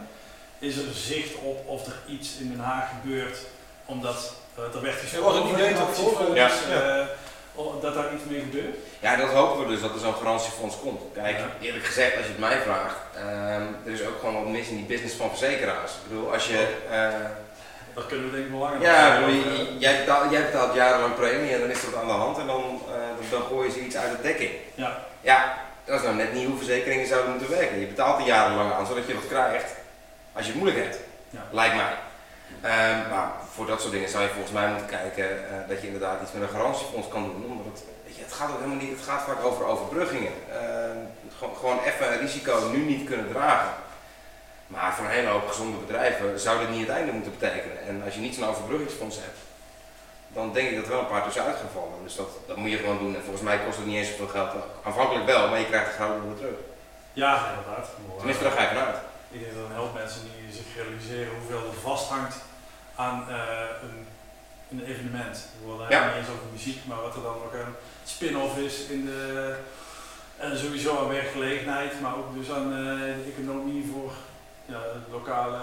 Is 0.59 0.77
er 0.77 0.93
zicht 0.93 1.35
op 1.35 1.67
of 1.67 1.85
er 1.85 1.93
iets 2.07 2.37
in 2.37 2.49
Den 2.49 2.59
Haag 2.59 2.89
gebeurt, 2.89 3.37
omdat 3.85 4.33
eh, 4.55 4.75
er 4.75 4.81
werd 4.81 5.13
Er 5.13 5.21
was 5.21 5.35
een 5.35 5.47
voor? 5.93 6.35
Ja. 6.35 6.49
eh, 6.71 7.81
dat 7.81 7.93
daar 7.93 8.13
iets 8.13 8.23
mee 8.29 8.39
gebeurt. 8.39 8.75
Ja, 8.99 9.15
dat 9.15 9.29
hopen 9.29 9.63
we 9.65 9.71
dus, 9.71 9.81
dat 9.81 9.93
er 9.93 9.99
zo'n 9.99 10.13
garantiefonds 10.13 10.75
komt. 10.79 11.01
Kijk, 11.13 11.37
Ja. 11.37 11.45
eerlijk 11.61 11.85
gezegd, 11.85 12.15
als 12.17 12.25
je 12.25 12.31
het 12.31 12.39
mij 12.39 12.61
vraagt, 12.61 12.95
ehm, 13.15 13.63
er 13.85 13.91
is 13.91 14.01
ook 14.05 14.19
gewoon 14.19 14.35
wat 14.35 14.47
mis 14.51 14.67
in 14.67 14.75
die 14.75 14.85
business 14.85 15.15
van 15.15 15.29
verzekeraars. 15.29 15.91
Ik 15.91 16.09
bedoel, 16.09 16.33
als 16.33 16.47
je... 16.47 16.77
eh, 16.89 17.07
Daar 17.95 18.03
kunnen 18.05 18.25
we 18.25 18.31
denk 18.35 18.45
ik 18.45 18.51
wel 18.51 18.59
langer 18.59 18.81
ja, 18.81 19.19
bedoel, 19.19 19.33
je- 19.35 19.75
jij, 19.77 19.97
betaalt, 19.99 20.31
jij 20.31 20.45
betaalt 20.45 20.73
jarenlang 20.73 21.15
premie 21.15 21.53
en 21.53 21.59
dan 21.59 21.69
is 21.69 21.83
er 21.83 21.91
wat 21.91 22.01
aan 22.01 22.07
de 22.07 22.13
hand 22.13 22.37
en 22.37 22.47
dan, 22.47 22.81
eh, 22.87 22.93
dan, 23.17 23.25
dan 23.29 23.41
gooien 23.47 23.71
ze 23.71 23.79
iets 23.85 23.95
uit 23.97 24.11
de 24.11 24.21
dekking. 24.21 24.51
Ja. 24.75 24.97
Ja, 25.21 25.53
dat 25.85 25.95
is 25.99 26.03
nou 26.03 26.15
net 26.15 26.33
niet 26.33 26.47
hoe 26.47 26.57
verzekeringen 26.57 27.07
zouden 27.07 27.31
moeten 27.31 27.49
werken. 27.49 27.79
Je 27.79 27.85
betaalt 27.85 28.19
er 28.19 28.25
jarenlang 28.25 28.73
aan, 28.73 28.85
zodat 28.87 29.07
je 29.07 29.13
wat 29.13 29.27
krijgt 29.27 29.71
als 30.33 30.45
je 30.45 30.51
het 30.51 30.61
moeilijk 30.61 30.83
hebt. 30.83 30.97
Ja. 31.29 31.39
Lijkt 31.51 31.75
mij. 31.75 31.93
Ehm, 32.61 33.09
maar 33.09 33.31
voor 33.53 33.65
dat 33.65 33.79
soort 33.81 33.93
dingen 33.93 34.09
zou 34.09 34.23
je 34.23 34.29
volgens 34.29 34.53
mij 34.53 34.67
moeten 34.67 34.87
kijken 34.87 35.29
eh, 35.49 35.55
dat 35.69 35.81
je 35.81 35.85
inderdaad 35.87 36.21
iets 36.21 36.31
met 36.31 36.41
een 36.41 36.55
garantiefonds 36.57 37.07
kan 37.07 37.23
doen. 37.23 37.51
Omdat 37.51 37.65
het, 37.73 37.83
weet 38.05 38.15
je, 38.15 38.23
het 38.23 38.33
gaat 38.33 38.49
ook 38.49 38.57
helemaal 38.59 38.83
niet, 38.83 38.97
het 38.97 39.07
gaat 39.07 39.23
vaak 39.27 39.43
over 39.45 39.65
overbruggingen. 39.65 40.31
Ehm, 40.51 40.97
gewoon, 41.37 41.55
gewoon 41.55 41.79
even 41.83 42.11
een 42.13 42.19
risico 42.19 42.69
nu 42.71 42.77
niet 42.77 43.07
kunnen 43.09 43.31
dragen. 43.31 43.69
Maar 44.67 44.93
voor 44.95 45.05
een 45.05 45.11
hele 45.11 45.27
hoop 45.27 45.47
gezonde 45.47 45.77
bedrijven 45.77 46.39
zou 46.39 46.59
dit 46.59 46.69
niet 46.69 46.87
het 46.87 46.95
einde 46.97 47.11
moeten 47.11 47.31
betekenen. 47.39 47.81
En 47.87 48.01
als 48.05 48.13
je 48.13 48.19
niet 48.19 48.35
zo'n 48.35 48.47
overbruggingsfonds 48.47 49.15
hebt, 49.15 49.37
dan 50.27 50.53
denk 50.53 50.69
ik 50.69 50.75
dat 50.75 50.83
er 50.85 50.89
wel 50.91 50.99
een 50.99 51.07
paar 51.07 51.23
tussenuit 51.23 51.55
gaan 51.57 51.69
vallen. 51.73 52.03
Dus 52.03 52.15
dat, 52.15 52.29
dat 52.47 52.57
moet 52.57 52.71
je 52.71 52.77
gewoon 52.77 52.97
doen. 52.97 53.15
En 53.15 53.21
volgens 53.21 53.43
mij 53.43 53.59
kost 53.65 53.77
het 53.77 53.85
niet 53.85 53.95
eens 53.95 54.09
zoveel 54.09 54.27
geld. 54.27 54.49
Aanvankelijk 54.83 55.25
wel, 55.25 55.49
maar 55.49 55.59
je 55.59 55.65
krijgt 55.65 55.87
het 55.87 55.95
gouden 55.95 56.27
weer 56.27 56.37
terug. 56.37 56.57
Ja, 57.13 57.49
inderdaad. 57.49 57.87
Tenminste, 58.17 58.43
daar 58.43 58.51
ga 58.51 58.61
ik 58.61 58.67
vanuit. 58.77 58.95
Ik 59.31 59.39
denk 59.41 59.53
dat 59.53 59.63
een 59.63 59.71
heleboel 59.75 59.93
mensen 60.01 60.21
die 60.21 60.55
zich 60.59 60.65
realiseren 60.75 61.33
hoeveel 61.39 61.67
er 61.71 61.79
vasthangt 61.81 62.35
aan 62.95 63.25
eh, 63.29 63.35
een, 63.85 64.07
een 64.71 64.85
evenement. 64.85 65.47
We 65.61 65.71
willen 65.71 65.89
Ja. 65.89 66.05
niet 66.05 66.15
eens 66.15 66.27
over 66.33 66.47
muziek, 66.51 66.79
maar 66.85 67.01
wat 67.01 67.15
er 67.15 67.21
dan 67.21 67.37
nog 67.43 67.53
een 67.53 67.73
spin-off 68.05 68.57
is 68.57 68.85
in 68.87 69.05
de, 69.05 69.55
en 70.37 70.57
sowieso 70.57 70.97
aan 70.97 71.07
werkgelegenheid, 71.09 72.01
maar 72.01 72.15
ook 72.15 72.33
dus 72.33 72.49
aan 72.51 72.71
eh, 72.71 72.79
de 73.19 73.33
economie 73.37 73.89
voor 73.93 74.11
ja, 74.65 74.79
het 74.93 75.11
lokale. 75.11 75.57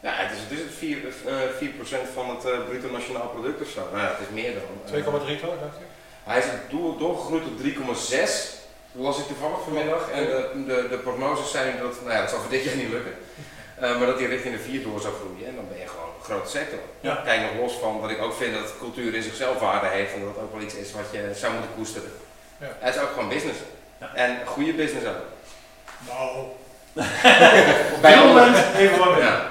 Ja, 0.00 0.12
het 0.12 0.30
is, 0.32 0.38
het 0.42 0.50
is 0.50 0.58
het 0.58 0.74
4, 0.74 0.98
eh, 1.26 1.34
4% 1.58 2.08
van 2.14 2.30
het 2.30 2.44
eh, 2.44 2.58
bruto 2.68 2.90
nationaal 2.90 3.28
product 3.28 3.60
of 3.62 3.68
zo. 3.68 3.80
Nou 3.92 4.02
ja, 4.04 4.08
het 4.08 4.20
is 4.28 4.34
meer 4.34 4.52
dan. 4.54 4.62
eh, 4.84 5.04
2,3 5.04 5.40
toch, 5.40 5.54
dacht 5.64 5.76
ik? 5.80 5.86
Hij 6.24 6.38
is 6.38 6.44
door, 6.70 6.98
doorgegroeid 6.98 7.42
tot 7.44 7.58
3,6. 7.58 8.56
las 8.92 9.18
ik 9.18 9.26
toevallig 9.26 9.62
vanmiddag. 9.64 10.10
En 10.10 10.24
de, 10.24 10.64
de, 10.66 10.86
de 10.90 10.96
prognoses 10.98 11.50
zijn 11.50 11.78
dat, 11.78 12.00
nou 12.00 12.12
ja, 12.12 12.20
dat 12.20 12.30
zal 12.30 12.38
voor 12.40 12.50
dit 12.50 12.64
jaar 12.64 12.76
niet 12.76 12.90
lukken. 12.90 13.14
Eh, 13.74 13.98
maar 13.98 14.06
dat 14.06 14.18
hij 14.18 14.28
richting 14.28 14.54
de 14.54 14.60
4 14.60 14.82
door 14.82 15.00
zou 15.00 15.14
groeien. 15.14 15.46
En 15.46 15.54
dan 15.54 15.68
ben 15.68 15.78
je 15.78 15.88
gewoon 15.88 16.08
een 16.18 16.24
grote 16.24 16.50
sector. 16.50 16.78
Ja. 17.00 17.14
Kijk 17.24 17.40
nog 17.40 17.60
los 17.60 17.72
van 17.72 18.00
dat 18.00 18.10
ik 18.10 18.22
ook 18.22 18.34
vind 18.34 18.54
dat 18.54 18.78
cultuur 18.78 19.14
in 19.14 19.22
zichzelf 19.22 19.58
waarde 19.58 19.86
heeft. 19.86 20.14
En 20.14 20.20
dat 20.20 20.28
het 20.34 20.42
ook 20.44 20.52
wel 20.52 20.62
iets 20.62 20.74
is 20.74 20.92
wat 20.92 21.08
je 21.12 21.30
zou 21.34 21.52
moeten 21.52 21.74
koesteren. 21.76 22.12
Ja. 22.58 22.66
Het 22.78 22.94
is 22.94 23.00
ook 23.00 23.08
gewoon 23.12 23.28
business. 23.28 23.58
Ja. 24.00 24.14
En 24.14 24.46
goede 24.46 24.72
business 24.72 25.06
ook. 25.06 25.22
Nou. 26.06 26.46
Bij 28.02 28.16
alle- 28.16 28.52
even 28.78 28.98
wat 28.98 29.08
Ja. 29.18 29.46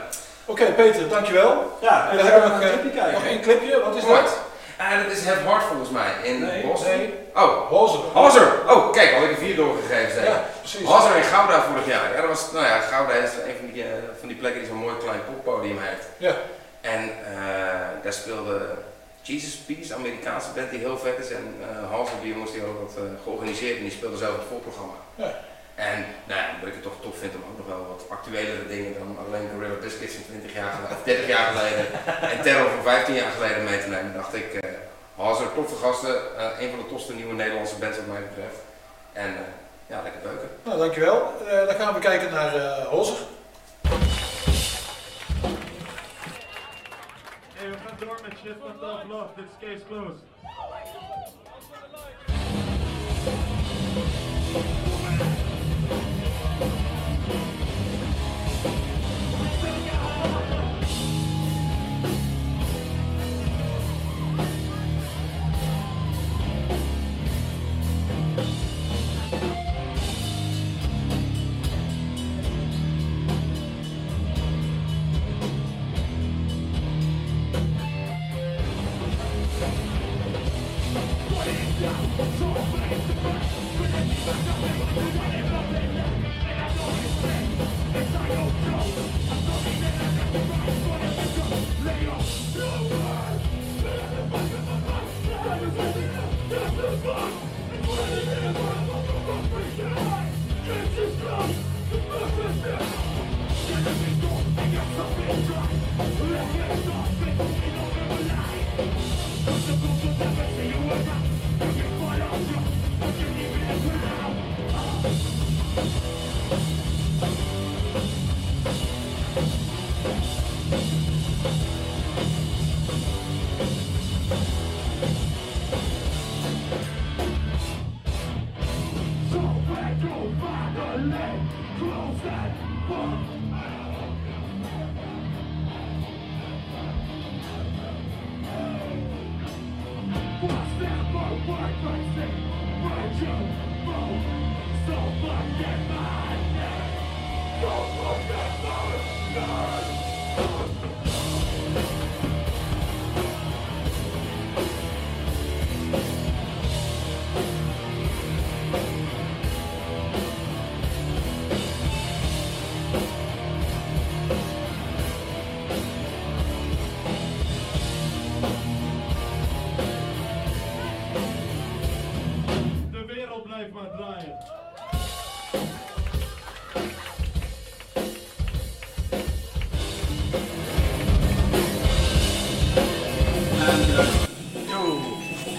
Oké, 0.46 0.66
Peter, 0.66 1.10
dankjewel. 1.10 1.78
Ja, 1.82 2.10
En 2.10 2.18
we 2.18 2.24
dan 2.24 2.32
hebben 2.32 2.50
gaan 2.50 2.60
we 2.60 2.66
nog, 2.66 2.74
een 2.74 2.80
clipje 2.80 3.00
kijken. 3.00 3.14
Nog 3.14 3.24
één 3.30 3.42
clipje, 3.42 3.82
wat 3.84 3.96
is 3.96 4.04
Hard. 4.04 4.24
dat? 4.24 4.40
Ah, 4.78 5.04
dat 5.04 5.12
is 5.18 5.26
het 5.26 5.40
hard 5.46 5.64
volgens 5.64 5.90
mij. 5.90 6.12
In 6.24 6.40
Nee, 6.46 6.66
Boston. 6.66 6.90
Nee, 6.92 7.14
Oh, 7.36 7.68
Hozer. 7.70 8.00
Hazer. 8.14 8.48
Oh, 8.68 8.92
kijk, 8.92 9.16
al 9.16 9.24
ik 9.24 9.30
een 9.30 9.38
vier 9.38 9.56
doorgegeven 9.56 10.14
zijn. 10.14 10.26
Ja, 10.26 10.44
precies. 10.60 10.80
In 10.80 11.24
Gouda 11.34 11.62
vorig 11.70 11.86
jaar. 11.86 12.14
Ja, 12.16 12.22
dat 12.22 12.30
was, 12.30 12.52
nou 12.52 12.66
ja, 12.66 12.80
Gouda 12.80 13.14
is 13.14 13.30
een 13.32 13.56
van 13.60 13.72
die, 13.74 13.84
eh, 13.84 13.90
van 14.20 14.28
die 14.28 14.38
plekken 14.38 14.60
die 14.62 14.70
zo'n 14.70 14.80
mooi 14.80 14.98
klein 14.98 15.20
poppodium 15.26 15.78
heeft. 15.82 16.06
Ja. 16.18 16.34
En 16.82 17.02
eh, 17.34 18.04
daar 18.04 18.14
speelde 18.14 18.62
Jesus 19.22 19.56
Peace, 19.56 19.92
een 19.94 20.00
Amerikaanse 20.00 20.48
band 20.56 20.70
die 20.70 20.80
heel 20.80 20.98
vet 20.98 21.18
is. 21.20 21.32
En 21.32 21.56
uh, 21.60 21.92
Hazer, 21.92 22.14
die 22.22 22.34
jongens 22.34 22.52
die 22.52 22.62
hadden 22.62 22.82
dat 22.86 22.96
eh, 22.98 23.04
georganiseerd 23.24 23.78
en 23.78 23.84
die 23.84 23.92
speelden 23.92 24.20
zelf 24.20 24.34
het 24.36 24.48
voorprogramma. 24.50 24.94
Ja. 25.16 25.32
En 25.78 26.06
nou 26.30 26.40
ja, 26.42 26.48
dat 26.60 26.68
ik 26.68 26.74
het 26.74 26.84
toch 26.84 27.02
tof 27.02 27.18
vind 27.18 27.36
om 27.36 27.44
ook 27.50 27.58
nog 27.58 27.68
wel 27.68 27.88
wat 27.88 28.06
actuelere 28.10 28.68
dingen 28.68 28.94
dan 29.00 29.18
alleen 29.26 29.50
Gorilla 29.54 29.76
Biscuits 29.76 30.14
van 30.14 30.24
20 30.24 30.54
jaar 30.54 30.72
geleden, 30.72 30.98
of 30.98 31.04
30 31.04 31.28
jaar 31.28 31.48
geleden 31.54 31.86
en 32.32 32.42
Terror 32.42 32.70
van 32.70 32.84
15 32.84 33.16
jaar 33.16 33.32
geleden 33.32 33.64
mee 33.64 33.80
te 33.84 33.90
nemen, 33.90 34.14
dacht 34.14 34.34
ik, 34.34 34.54
uh, 34.54 34.62
Hazer, 35.18 35.54
toffe 35.54 35.76
gasten, 35.76 36.16
uh, 36.16 36.62
een 36.62 36.70
van 36.70 36.80
de 36.80 36.88
tofste 36.90 37.14
nieuwe 37.14 37.34
Nederlandse 37.34 37.76
bands 37.76 37.98
wat 37.98 38.08
mij 38.08 38.22
betreft. 38.30 38.60
En 39.14 39.30
uh, 39.30 39.40
ja, 39.88 40.02
lekker 40.02 40.22
beuken. 40.22 40.50
Nou, 40.64 40.78
dankjewel. 40.78 41.34
dan 41.68 41.76
gaan 41.76 41.94
we 41.94 42.00
kijken 42.00 42.32
naar 42.32 42.56
uh, 42.56 42.88
Hozer. 42.88 43.18
Hey, 47.54 47.70
we 47.70 47.78
gaan 47.86 47.98
door 48.00 48.20
met 48.24 48.38
Shift 48.44 48.60
Love. 49.08 49.28
Dit 49.36 49.46
is 49.46 49.68
case 49.68 49.86
closed. 49.88 50.26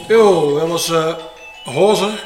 Yo, 0.08 0.58
dat 0.58 0.68
was 0.68 0.88
uh, 0.88 1.14
Hozer. 1.64 2.24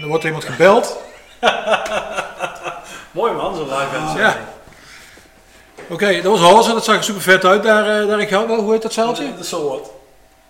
Er 0.00 0.06
wordt 0.06 0.24
iemand 0.24 0.44
gebeld. 0.44 0.96
Mooi 3.10 3.32
man, 3.32 3.54
zo'n 3.56 3.68
live 3.68 3.86
band. 3.92 4.18
Ja. 4.18 4.36
Oké, 5.88 6.20
dat 6.22 6.38
was 6.38 6.50
Hozer. 6.50 6.74
Dat 6.74 6.84
zag 6.84 6.96
er 6.96 7.04
super 7.04 7.22
vet 7.22 7.44
uit 7.44 7.62
daar, 7.62 8.02
uh, 8.02 8.08
daar 8.08 8.20
in. 8.20 8.34
Hoe 8.58 8.72
heet 8.72 8.82
dat 8.82 8.92
zaaltje? 8.92 9.30
Dat 9.30 9.38
is 9.40 9.48
zo 9.48 9.68
wat. 9.68 9.90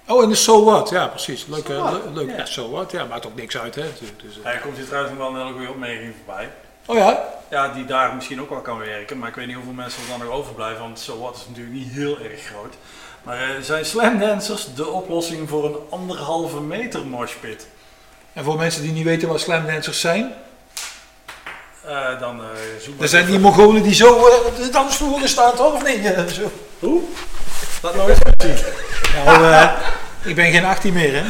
Oh, 0.07 0.23
en 0.23 0.29
de 0.29 0.35
So 0.35 0.65
What. 0.65 0.89
Ja, 0.91 1.07
precies. 1.07 1.47
Leuk, 1.47 1.67
So 1.67 1.73
uh, 1.73 1.81
What. 1.83 1.93
le- 1.93 2.25
leuk. 2.25 2.47
So 2.47 2.71
What. 2.71 2.91
Ja, 2.91 3.05
maakt 3.05 3.27
ook 3.27 3.35
niks 3.37 3.59
uit, 3.59 3.75
hè. 3.75 3.85
Dus. 4.23 4.35
Hij 4.43 4.59
komt 4.59 4.77
hier 4.77 4.87
trouwens 4.87 5.15
nog 5.15 5.23
wel 5.23 5.35
een 5.37 5.41
hele 5.47 5.53
goede 5.57 5.71
opmerking 5.71 6.15
voorbij. 6.25 6.51
Oh 6.87 6.97
ja? 6.97 7.25
Ja, 7.51 7.69
die 7.69 7.85
daar 7.85 8.15
misschien 8.15 8.41
ook 8.41 8.51
wel 8.51 8.61
kan 8.61 8.79
werken, 8.79 9.19
maar 9.19 9.29
ik 9.29 9.35
weet 9.35 9.47
niet 9.47 9.55
hoeveel 9.55 9.73
mensen 9.73 10.03
er 10.03 10.09
dan 10.19 10.27
nog 10.27 10.37
overblijven, 10.37 10.81
want 10.83 10.99
So 10.99 11.19
What 11.19 11.35
is 11.37 11.43
natuurlijk 11.49 11.77
niet 11.77 11.93
heel 11.93 12.19
erg 12.19 12.41
groot. 12.47 12.75
Maar 13.25 13.37
eh, 13.43 13.49
zijn 13.63 13.85
slam 13.85 14.19
dancers 14.19 14.67
de 14.75 14.87
oplossing 14.87 15.49
voor 15.49 15.65
een 15.65 15.77
anderhalve 15.91 16.61
meter 16.61 17.07
moshpit? 17.07 17.67
En 18.33 18.45
voor 18.45 18.57
mensen 18.57 18.83
die 18.83 18.93
niet 18.93 19.05
weten 19.05 19.29
wat 19.29 19.41
slam 19.41 19.67
dancers 19.67 20.01
zijn. 20.01 20.33
Eh, 21.87 22.21
dan 22.21 22.41
eh 22.41 22.47
zoek 22.83 23.01
Er 23.03 23.09
zijn 23.09 23.23
even- 23.23 23.35
die 23.35 23.43
Mongolen 23.43 23.83
die 23.83 23.95
zo 23.95 24.29
uh, 24.59 24.73
dansvloeren 24.73 25.29
staan, 25.29 25.55
toch? 25.55 25.73
Of 25.75 25.87
niet? 25.87 26.03
Ja, 26.03 26.27
zo. 26.29 26.51
Hoe? 26.79 27.03
Laat 27.83 27.95
nog 27.95 28.09
eens 28.09 28.19
zien. 28.37 28.55
Nou, 29.25 29.69
ik 30.31 30.35
ben 30.35 30.51
geen 30.53 30.65
18 30.65 30.93
meer, 30.93 31.15
hè. 31.15 31.23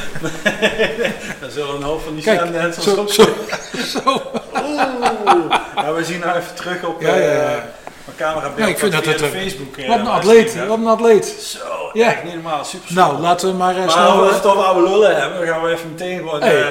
Dan 1.41 1.51
zullen 1.51 1.75
een 1.75 1.83
hoop 1.83 2.03
van 2.03 2.15
die 2.15 2.25
Kijk, 2.25 2.41
slam 2.41 2.53
dancers 2.53 2.85
zo, 2.85 2.97
ook 2.97 3.13
zo, 3.13 3.23
zo. 4.05 4.23
Oeh. 4.63 5.55
Ja, 5.77 5.93
we 5.93 6.05
zien 6.05 6.21
nou 6.21 6.37
even 6.39 6.55
terug 6.55 6.85
op 6.85 7.01
Ja, 7.03 7.15
ja, 7.17 7.33
ja. 7.33 7.67
Eh, 8.07 8.15
mijn 8.17 8.17
camerabeeld 8.17 8.59
Ja, 8.59 8.67
ik 8.67 8.79
vind 8.79 8.93
dat 8.93 9.05
het, 9.05 9.23
eh, 9.23 9.29
Facebook. 9.29 9.77
eh, 9.77 9.89
Wat 9.89 9.99
een 9.99 10.07
atleet, 10.07 10.67
wat 10.67 10.79
een 10.79 10.87
atleet. 10.87 11.27
Zo, 11.27 11.91
Ja. 11.93 12.07
echt 12.07 12.25
niet 12.25 12.35
normaal, 12.35 12.65
super 12.65 12.95
Nou, 12.95 13.19
laten 13.21 13.49
we 13.51 13.55
maar 13.57 13.75
uh, 13.75 13.81
Maar 13.81 13.91
snel... 13.91 14.21
we 14.23 14.29
eh, 14.29 14.35
het 14.35 14.47
over 14.47 14.63
oude 14.65 14.89
lullen 14.91 15.17
hebben, 15.21 15.39
dan 15.39 15.47
gaan 15.49 15.63
we 15.63 15.71
even 15.73 15.91
meteen 15.91 16.19
gewoon 16.19 16.41
Hey. 16.43 16.63
eh, 16.63 16.69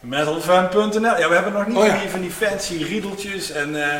metalfan.nl. 0.00 1.00
Ja, 1.18 1.28
we 1.28 1.34
hebben 1.34 1.52
nog 1.52 1.66
niet 1.66 1.76
Oh, 1.76 1.84
ja. 1.84 1.90
van, 1.90 2.00
die, 2.00 2.10
van 2.10 2.20
die 2.20 2.30
fancy 2.30 2.82
riedeltjes 2.84 3.50
en 3.50 3.82
eh 3.90 3.96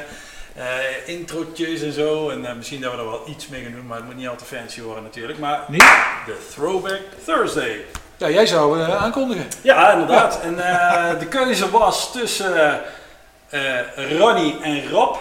eh, 0.57 0.65
introotjes 1.05 1.83
en 1.83 1.93
zo. 1.93 2.29
En 2.29 2.45
eh, 2.47 2.55
misschien 2.55 2.81
dat 2.81 2.93
we 2.93 2.99
er 2.99 3.05
wel 3.11 3.23
iets 3.27 3.49
mee 3.49 3.63
gaan 3.63 3.73
doen, 3.73 3.87
maar 3.87 3.97
het 3.97 4.07
moet 4.07 4.17
niet 4.17 4.29
al 4.29 4.37
te 4.37 4.45
fancy 4.45 4.81
worden 4.83 5.03
natuurlijk. 5.03 5.39
Maar 5.39 5.61
Niet? 5.69 5.85
de 6.27 6.47
Throwback 6.55 7.01
Thursday. 7.25 7.81
Ja, 8.17 8.29
jij 8.31 8.47
zou 8.47 8.81
eh, 8.81 9.03
aankondigen. 9.03 9.47
Ja, 9.63 9.93
inderdaad. 9.93 10.41
En 10.43 10.59
eh, 10.69 11.19
de 11.19 11.27
keuze 11.27 11.71
was 11.71 12.13
tussen 12.13 12.81
eh, 13.49 13.79
eh, 13.79 14.19
Ronnie 14.19 14.61
en 14.63 14.91
Rob. 14.91 15.17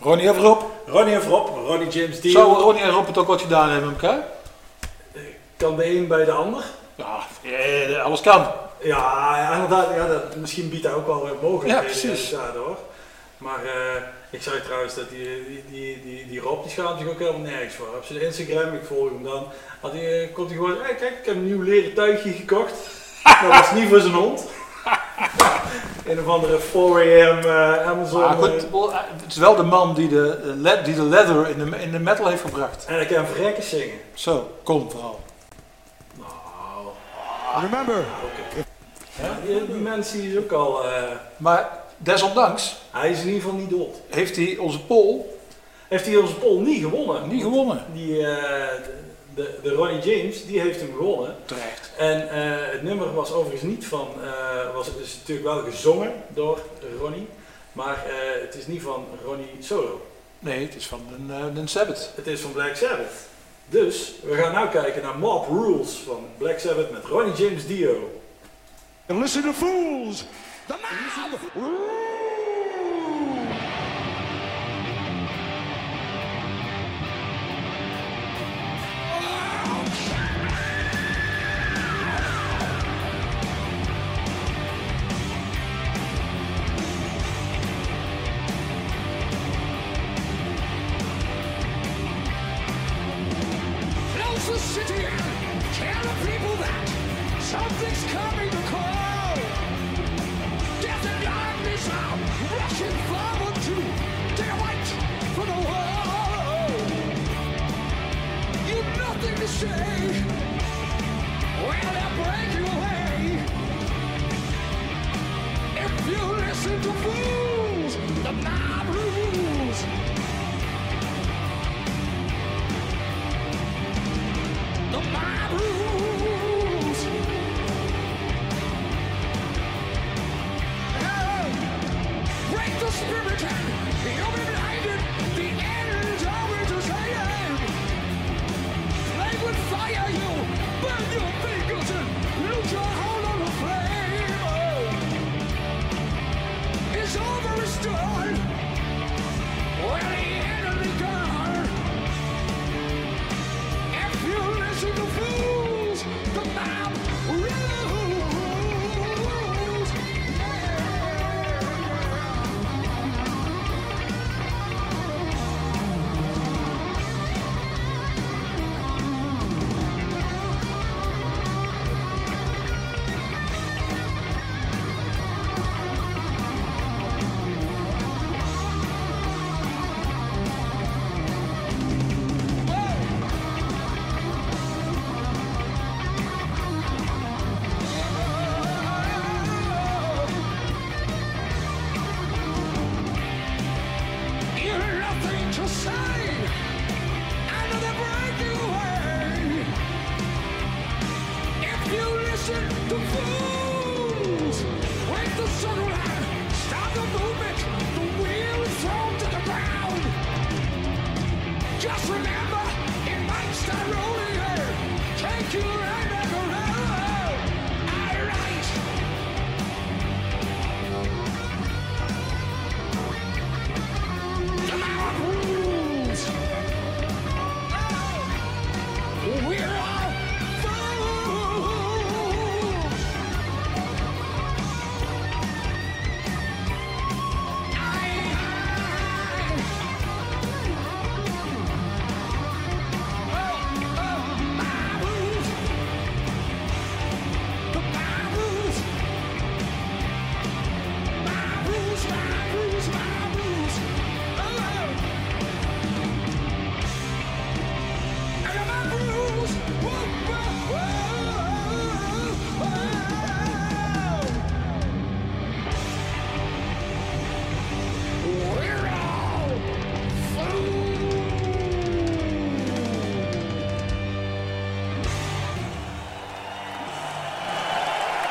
Ronnie 0.00 0.30
of 0.30 0.38
Rob? 0.38 0.62
Ronnie 0.86 1.16
of 1.16 1.26
Rob, 1.26 1.48
Ronnie 1.66 1.88
James 1.88 2.20
Dio. 2.20 2.32
Zou 2.32 2.52
Ronnie 2.62 2.82
en 2.82 2.90
Rob 2.90 3.06
het 3.06 3.18
ook 3.18 3.26
wat 3.26 3.40
gedaan 3.40 3.70
hebben 3.70 3.92
met 3.92 4.02
elkaar? 4.02 4.22
Kan 5.56 5.76
de 5.76 5.86
een 5.96 6.06
bij 6.08 6.24
de 6.24 6.32
ander? 6.32 6.64
Ja, 6.94 7.18
eh, 7.42 8.04
alles 8.04 8.20
kan. 8.20 8.46
Ja, 8.82 9.36
ja, 9.36 9.52
inderdaad. 9.54 9.94
Ja, 9.96 10.06
dat, 10.06 10.36
misschien 10.36 10.68
biedt 10.68 10.84
hij 10.84 10.94
ook 10.94 11.06
wel 11.06 11.22
wat 11.22 11.42
mogelijkheden 11.42 11.76
Ja, 11.76 12.00
precies. 12.00 12.32
eh, 12.32 12.38
daardoor. 12.38 12.76
Maar 13.38 13.64
eh, 13.64 14.02
ik 14.30 14.42
zei 14.42 14.62
trouwens 14.62 14.94
dat 14.94 15.08
die, 15.10 15.44
die, 15.48 15.64
die, 15.70 16.02
die, 16.04 16.26
die 16.28 16.40
Rob 16.40 16.62
die 16.62 16.72
schaamt 16.72 17.00
zich 17.00 17.08
ook 17.08 17.18
helemaal 17.18 17.40
nergens 17.40 17.74
voor. 17.74 17.86
Op 17.86 18.04
zijn 18.04 18.20
Instagram, 18.20 18.74
ik 18.74 18.84
volg 18.86 19.08
hem 19.08 19.24
dan, 19.24 19.46
had 19.80 19.92
hij, 19.92 20.22
eh, 20.22 20.32
komt 20.32 20.48
hij 20.48 20.56
gewoon, 20.58 20.76
hey, 20.82 20.94
kijk, 20.94 21.12
ik 21.18 21.26
heb 21.26 21.34
een 21.34 21.46
nieuw 21.46 21.62
leren 21.62 21.94
tuigje 21.94 22.32
gekocht. 22.32 22.74
dat 23.42 23.58
was 23.58 23.72
niet 23.72 23.88
voor 23.88 24.00
zijn 24.00 24.12
hond. 24.14 24.44
een 26.06 26.20
of 26.20 26.26
andere 26.26 26.58
4am 26.60 27.44
eh, 27.44 27.86
Amazon. 27.88 28.20
Maar 28.20 28.30
eh, 28.30 28.38
goed, 28.38 28.70
wel, 28.70 28.92
eh, 28.92 28.98
het 29.22 29.30
is 29.32 29.36
wel 29.36 29.56
de 29.56 29.62
man 29.62 29.94
die 29.94 30.08
de, 30.08 30.40
eh, 30.44 30.50
le- 30.56 30.82
die 30.84 30.94
de 30.94 31.02
leather 31.02 31.48
in 31.48 31.58
de, 31.70 31.76
in 31.82 31.90
de 31.90 31.98
metal 31.98 32.26
heeft 32.26 32.42
gebracht. 32.42 32.84
en 32.84 32.94
hij 32.94 33.06
kan 33.06 33.26
verrekken 33.26 33.62
zingen. 33.62 33.98
Zo, 34.14 34.50
kom 34.62 34.90
vooral. 34.90 35.20
Nou, 36.18 36.28
Remember, 37.70 38.04
ja, 39.22 39.28
die, 39.46 39.66
die 39.66 39.74
mensen 39.74 40.22
is 40.22 40.36
ook 40.38 40.52
al, 40.52 40.84
eh, 40.88 41.02
Maar 41.36 41.68
desondanks 41.96 42.76
hij 42.90 43.10
is 43.10 43.20
in 43.20 43.26
ieder 43.26 43.42
geval 43.42 43.56
niet 43.58 43.70
dood. 43.70 43.96
heeft 44.10 44.36
hij 44.36 44.56
onze 44.60 44.80
pol 44.84 45.38
Heeft 45.88 46.06
hij 46.06 46.16
onze 46.16 46.34
poll 46.34 46.60
niet 46.60 46.82
gewonnen? 46.82 47.28
niet 47.28 47.42
gewonnen. 47.42 47.84
Die, 47.92 48.26
eh, 48.26 48.68
de, 49.34 49.58
de 49.62 49.70
Ronnie 49.70 50.00
James, 50.00 50.46
die 50.46 50.60
heeft 50.60 50.80
hem 50.80 50.94
gewonnen. 50.96 51.36
Terecht. 51.44 51.90
En 51.96 52.28
eh, 52.28 52.72
het 52.72 52.82
nummer 52.82 53.14
was 53.14 53.32
overigens 53.32 53.62
niet 53.62 53.86
van, 53.86 54.08
eh, 54.22 54.74
was 54.74 54.86
het 54.86 54.98
dus 54.98 55.16
natuurlijk 55.18 55.46
wel 55.46 55.62
gezongen 55.62 56.12
door 56.28 56.60
Ronnie. 57.00 57.28
Maar 57.72 58.06
eh, 58.06 58.40
het 58.40 58.54
is 58.54 58.66
niet 58.66 58.82
van 58.82 59.06
Ronnie 59.24 59.56
Solo. 59.60 60.06
Nee, 60.38 60.64
het 60.64 60.74
is 60.74 60.86
van 60.86 61.00
een, 61.14 61.26
uh, 61.30 61.56
een 61.60 61.68
Sabbath. 61.68 62.10
Het 62.14 62.26
is 62.26 62.40
van 62.40 62.52
Black 62.52 62.76
Sabbath. 62.76 63.12
Dus 63.68 64.14
we 64.22 64.34
gaan 64.34 64.64
nu 64.64 64.70
kijken 64.70 65.02
naar 65.02 65.18
Mob 65.18 65.48
Rules 65.48 65.90
van 65.90 66.26
Black 66.38 66.58
Sabbath 66.58 66.90
met 66.90 67.04
Ronnie 67.04 67.34
James 67.34 67.66
Dio. 67.66 68.20
And 69.06 69.20
listen 69.20 69.42
to 69.42 69.52
fools! 69.52 70.24
The 70.66 70.74
mob 70.74 72.03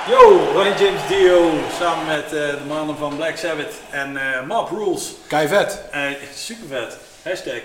Yo, 0.07 0.51
Ronnie 0.53 0.73
James 0.73 1.07
Dio 1.07 1.51
samen 1.79 2.05
met 2.05 2.25
eh, 2.25 2.31
de 2.31 2.65
mannen 2.67 2.97
van 2.97 3.15
Black 3.15 3.37
Sabbath 3.37 3.73
en 3.89 4.17
eh 4.17 4.47
Mob 4.47 4.69
Rules. 4.69 5.15
Kei 5.27 5.47
vet. 5.47 5.81
Eh 5.91 6.11
super 6.35 6.67
vet. 6.67 6.97
Hashtag. 7.21 7.61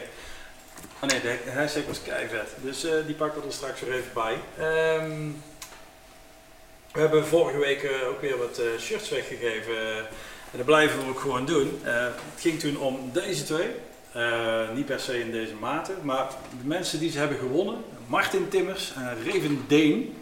Oh 1.01 1.09
nee, 1.09 1.21
de 1.21 1.51
hashtag 1.55 1.87
was 1.87 2.03
keivet. 2.03 2.49
Dus 2.63 2.85
eh, 2.85 2.93
die 3.07 3.15
pakken 3.15 3.41
we 3.41 3.47
er 3.47 3.53
straks 3.53 3.81
weer 3.81 3.95
even 3.95 4.13
bij. 4.15 4.37
Ehm, 4.59 5.31
we 6.93 7.01
hebben 7.01 7.27
vorige 7.27 7.59
week 7.59 7.91
ook 8.09 8.21
weer 8.21 8.39
wat 8.39 8.61
shirts 8.81 9.09
weggegeven. 9.09 9.97
en 10.51 10.57
dat 10.57 10.67
blijven 10.67 10.99
we 10.99 11.09
ook 11.09 11.21
gewoon 11.21 11.47
doen. 11.47 11.81
Het 11.83 12.41
ging 12.41 12.61
toen 12.61 12.77
om 12.77 13.11
deze 13.13 13.45
twee. 13.45 13.69
Niet 14.75 14.87
per 14.87 15.01
se 15.01 15.21
in 15.21 15.31
deze 15.31 15.55
mate. 15.55 15.93
Maar 16.03 16.29
de 16.61 16.67
mensen 16.67 16.99
die 16.99 17.11
ze 17.11 17.19
hebben 17.19 17.39
gewonnen. 17.39 17.85
Martin 18.07 18.49
Timmers 18.49 18.93
en 18.97 19.17
Raven 19.25 19.65
Deen. 19.69 20.17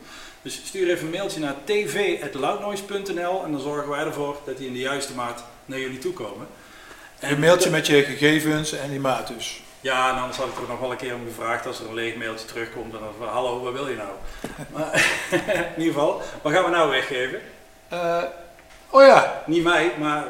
Dus 0.47 0.61
stuur 0.64 0.90
even 0.90 1.05
een 1.05 1.12
mailtje 1.12 1.40
naar 1.40 1.55
tv.loudnoise.nl 1.64 3.44
en 3.44 3.53
dan 3.53 3.61
zorgen 3.61 3.88
wij 3.88 4.05
ervoor 4.05 4.36
dat 4.44 4.57
die 4.59 4.66
in 4.66 4.72
de 4.72 4.78
juiste 4.78 5.14
maat 5.14 5.44
naar 5.64 5.78
jullie 5.78 5.99
toe 5.99 6.12
komen. 6.12 6.47
Een 7.20 7.40
mailtje 7.40 7.70
met 7.70 7.86
je 7.86 8.03
gegevens 8.03 8.72
en 8.72 8.90
die 8.90 9.01
maat 9.01 9.28
dus. 9.28 9.62
Ja, 9.80 10.11
en 10.11 10.18
anders 10.18 10.36
had 10.36 10.47
ik 10.47 10.57
er 10.57 10.68
nog 10.68 10.80
wel 10.80 10.90
een 10.90 10.97
keer 10.97 11.14
om 11.14 11.26
gevraagd 11.26 11.66
als 11.66 11.80
er 11.80 11.88
een 11.88 11.94
leeg 11.94 12.16
mailtje 12.16 12.47
terugkomt. 12.47 12.94
En 12.94 13.01
dan 13.01 13.09
van, 13.18 13.28
hallo, 13.28 13.62
wat 13.62 13.72
wil 13.72 13.88
je 13.88 13.97
nou? 13.97 14.09
maar, 14.72 14.94
in 15.76 15.82
ieder 15.82 15.92
geval, 15.92 16.22
wat 16.42 16.53
gaan 16.53 16.64
we 16.64 16.70
nou 16.70 16.90
weggeven? 16.90 17.40
Eh, 17.88 18.22
oh 18.90 19.03
ja, 19.03 19.42
Niet 19.47 19.62
mij, 19.62 19.92
maar 19.99 20.24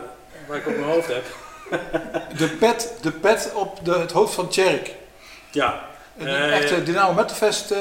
wat 0.47 0.57
ik 0.57 0.67
op 0.67 0.77
mijn 0.77 0.91
hoofd 0.91 1.09
heb. 1.09 1.25
de 2.37 2.49
pet, 2.49 2.93
de 3.03 3.13
pet 3.13 3.53
op 3.55 3.85
de, 3.85 3.93
het 3.93 4.13
hoofd 4.13 4.35
van 4.35 4.49
Tjerk. 4.49 4.95
Ja, 5.51 5.89
Een 6.19 6.27
Eh, 6.27 6.57
echte 6.57 6.83
Dynamo 6.83 7.13
Metalfest 7.13 7.71
eh, 7.71 7.81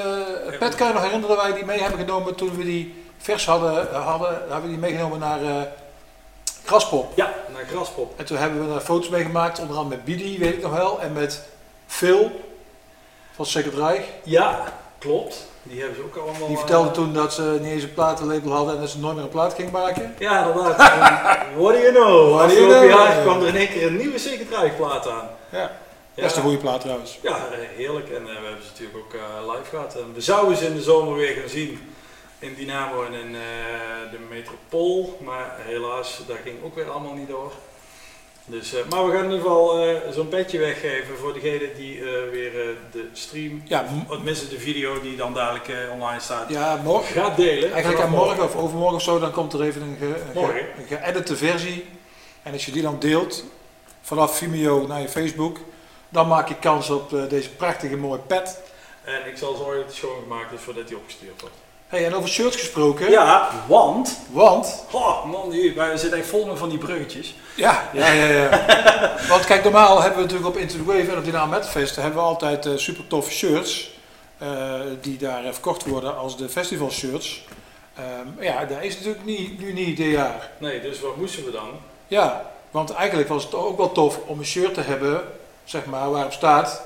pet. 0.59 0.75
Kan 0.75 0.87
je 0.87 0.93
nog 0.93 1.03
herinneren 1.03 1.35
dat 1.35 1.45
wij 1.45 1.53
die 1.55 1.65
mee 1.65 1.81
hebben 1.81 1.99
genomen 1.99 2.35
toen 2.35 2.57
we 2.57 2.63
die 2.63 3.03
vers 3.17 3.45
hadden? 3.45 3.91
eh, 3.91 4.07
hadden 4.07 4.29
hebben 4.39 4.61
we 4.61 4.67
die 4.67 4.77
meegenomen 4.77 5.19
naar 5.19 5.41
eh 5.43 5.61
Graspop. 6.65 7.11
ja, 7.15 7.33
naar 7.53 7.63
Graspop. 7.71 8.19
En 8.19 8.25
toen 8.25 8.37
hebben 8.37 8.61
we 8.67 8.71
daar 8.73 8.81
foto's 8.81 9.09
mee 9.09 9.23
gemaakt, 9.23 9.59
onder 9.59 9.77
andere 9.77 9.95
met 9.95 10.05
Bidi, 10.05 10.39
weet 10.39 10.53
ik 10.53 10.61
nog 10.61 10.71
wel. 10.75 11.01
En 11.01 11.13
met 11.13 11.41
Phil 11.87 12.31
van 13.35 13.45
Second 13.45 13.73
Reich. 13.73 14.03
Ja, 14.23 14.63
klopt. 14.99 15.47
Die 15.63 15.79
hebben 15.79 15.97
ze 15.97 16.03
ook 16.03 16.15
allemaal... 16.15 16.47
Die 16.47 16.55
eh, 16.55 16.57
vertelde 16.61 16.91
toen 16.91 17.13
dat 17.13 17.33
ze 17.33 17.57
niet 17.61 17.71
eens 17.71 17.83
een 17.83 17.93
platenlabel 17.93 18.51
hadden 18.51 18.73
en 18.75 18.79
dat 18.81 18.89
ze 18.89 18.99
nooit 18.99 19.15
meer 19.15 19.23
een 19.23 19.29
plaat 19.29 19.53
ging 19.53 19.71
maken. 19.71 20.15
Ja, 20.19 20.45
inderdaad. 20.47 20.77
What 21.57 21.73
do 21.73 21.79
you 21.79 21.91
know? 21.93 22.33
What 22.35 22.49
do 22.49 22.55
you 22.55 22.67
know? 22.69 22.89
jaar 22.89 23.21
kwam 23.21 23.41
er 23.41 23.47
in 23.47 23.55
één 23.55 23.69
keer 23.69 23.87
een 23.87 23.97
nieuwe 23.97 24.19
Secret 24.19 24.51
Drive 24.51 24.75
plaat 24.75 25.07
aan. 25.09 25.29
Ja. 25.49 25.71
Dat 26.15 26.31
is 26.31 26.35
een 26.35 26.41
goede 26.43 26.57
plaat 26.57 26.81
trouwens. 26.81 27.19
Ja, 27.21 27.47
heerlijk. 27.75 28.09
En 28.09 28.21
eh, 28.21 28.25
we 28.25 28.45
hebben 28.45 28.63
ze 28.63 28.69
natuurlijk 28.71 28.97
ook 28.97 29.13
eh, 29.13 29.53
live 29.53 29.69
gehad. 29.69 29.95
En 29.95 30.13
we 30.13 30.21
zouden 30.21 30.57
ze 30.57 30.65
in 30.65 30.75
de 30.75 30.81
zomer 30.81 31.15
weer 31.15 31.33
gaan 31.35 31.49
zien 31.49 31.79
in 32.39 32.53
Dynamo 32.57 33.03
en 33.03 33.13
in 33.13 33.35
eh, 33.35 34.11
de 34.11 34.17
Metropool. 34.29 35.17
Maar 35.23 35.55
helaas, 35.59 36.19
dat 36.27 36.37
ging 36.43 36.55
ook 36.63 36.75
weer 36.75 36.89
allemaal 36.89 37.13
niet 37.13 37.27
door. 37.27 37.51
Dus, 38.47 38.73
maar 38.89 39.05
we 39.05 39.11
gaan 39.11 39.23
in 39.23 39.31
ieder 39.31 39.41
geval 39.45 39.85
zo'n 40.11 40.29
bedje 40.29 40.59
weggeven 40.59 41.17
voor 41.17 41.33
degene 41.33 41.69
die 41.77 42.03
weer 42.31 42.51
de 42.91 43.09
stream, 43.13 43.61
Ja, 43.65 43.85
of 44.07 44.15
tenminste 44.15 44.49
de 44.49 44.59
video 44.59 45.01
die 45.01 45.15
dan 45.15 45.33
dadelijk 45.33 45.71
online 45.91 46.19
staat, 46.19 46.49
ja 46.49 46.81
morgen. 46.83 47.21
gaat 47.21 47.35
delen. 47.37 47.71
Eigenlijk 47.71 48.03
aan 48.03 48.09
morgen 48.09 48.43
of 48.43 48.55
overmorgen 48.55 48.95
of 48.95 49.01
zo, 49.01 49.19
dan 49.19 49.31
komt 49.31 49.53
er 49.53 49.61
even 49.61 49.81
een, 49.81 49.95
ge, 49.99 50.05
een, 50.05 50.33
Morgen. 50.33 50.55
ge, 50.55 50.95
een 50.95 51.03
geëdite 51.03 51.35
versie. 51.35 51.85
En 52.43 52.53
als 52.53 52.65
je 52.65 52.71
die 52.71 52.81
dan 52.81 52.99
deelt 52.99 53.43
vanaf 54.01 54.37
Vimeo 54.37 54.87
naar 54.87 55.01
je 55.01 55.09
Facebook, 55.09 55.57
dan 56.15 56.27
maak 56.27 56.47
je 56.47 56.55
kans 56.55 56.89
op 56.89 57.13
eh, 57.13 57.19
deze 57.29 57.49
prachtige 57.49 57.97
mooie 57.97 58.19
pet. 58.19 58.59
En 59.03 59.27
ik 59.27 59.37
zal 59.37 59.55
zorgen 59.55 59.75
dat 59.75 59.85
het 59.85 59.95
schoongemaakt 59.95 60.51
is 60.53 60.59
voordat 60.61 60.89
hij 60.89 60.97
opgestuurd 60.97 61.41
wordt. 61.41 61.55
Hey, 61.87 62.05
en 62.05 62.13
over 62.15 62.29
shirts 62.29 62.55
gesproken, 62.55 63.09
Ja, 63.11 63.49
want 63.67 64.19
want 64.31 64.85
Oh 64.91 65.25
man, 65.25 65.49
die, 65.49 65.73
wij 65.73 65.97
zitten 65.97 66.19
echt 66.19 66.27
vol 66.27 66.45
met 66.45 66.57
van 66.57 66.69
die 66.69 66.77
bruggetjes. 66.77 67.35
Ja, 67.55 67.89
ja, 67.93 68.11
ja. 68.11 68.25
ja. 68.27 68.49
Want 69.29 69.45
kijk, 69.45 69.63
normaal 69.63 70.01
hebben 70.01 70.17
we 70.17 70.23
natuurlijk 70.23 70.55
op 70.55 70.61
Into 70.61 70.75
the 70.77 70.83
Wave 70.83 71.11
en 71.11 71.17
op 71.17 71.23
Dynamo 71.25 71.51
Metalfest 71.51 71.95
hebben 71.95 72.13
we 72.13 72.19
altijd 72.19 72.65
eh, 72.65 72.71
super 72.75 73.07
toffe 73.07 73.31
shirts. 73.31 73.91
eh, 74.37 74.47
die 75.01 75.17
daar 75.17 75.43
verkocht 75.53 75.85
worden 75.85 76.17
als 76.17 76.37
de 76.37 76.49
festival 76.49 76.91
shirts. 76.91 77.45
Ehm, 77.95 78.43
ja, 78.43 78.65
dat 78.65 78.77
is 78.81 78.95
natuurlijk 78.95 79.25
niet, 79.25 79.59
nu 79.59 79.73
niet 79.73 79.97
dit 79.97 80.11
jaar. 80.11 80.49
Nee, 80.57 80.81
dus 80.81 80.99
wat 81.01 81.15
moesten 81.17 81.45
we 81.45 81.51
dan? 81.51 81.69
Ja, 82.07 82.51
want 82.71 82.91
eigenlijk 82.93 83.29
was 83.29 83.43
het 83.43 83.53
ook 83.53 83.77
wel 83.77 83.91
tof 83.91 84.17
om 84.25 84.39
een 84.39 84.45
shirt 84.45 84.73
te 84.73 84.81
hebben, 84.81 85.21
zeg 85.65 85.85
maar, 85.85 86.11
waarop 86.11 86.31
staat... 86.31 86.81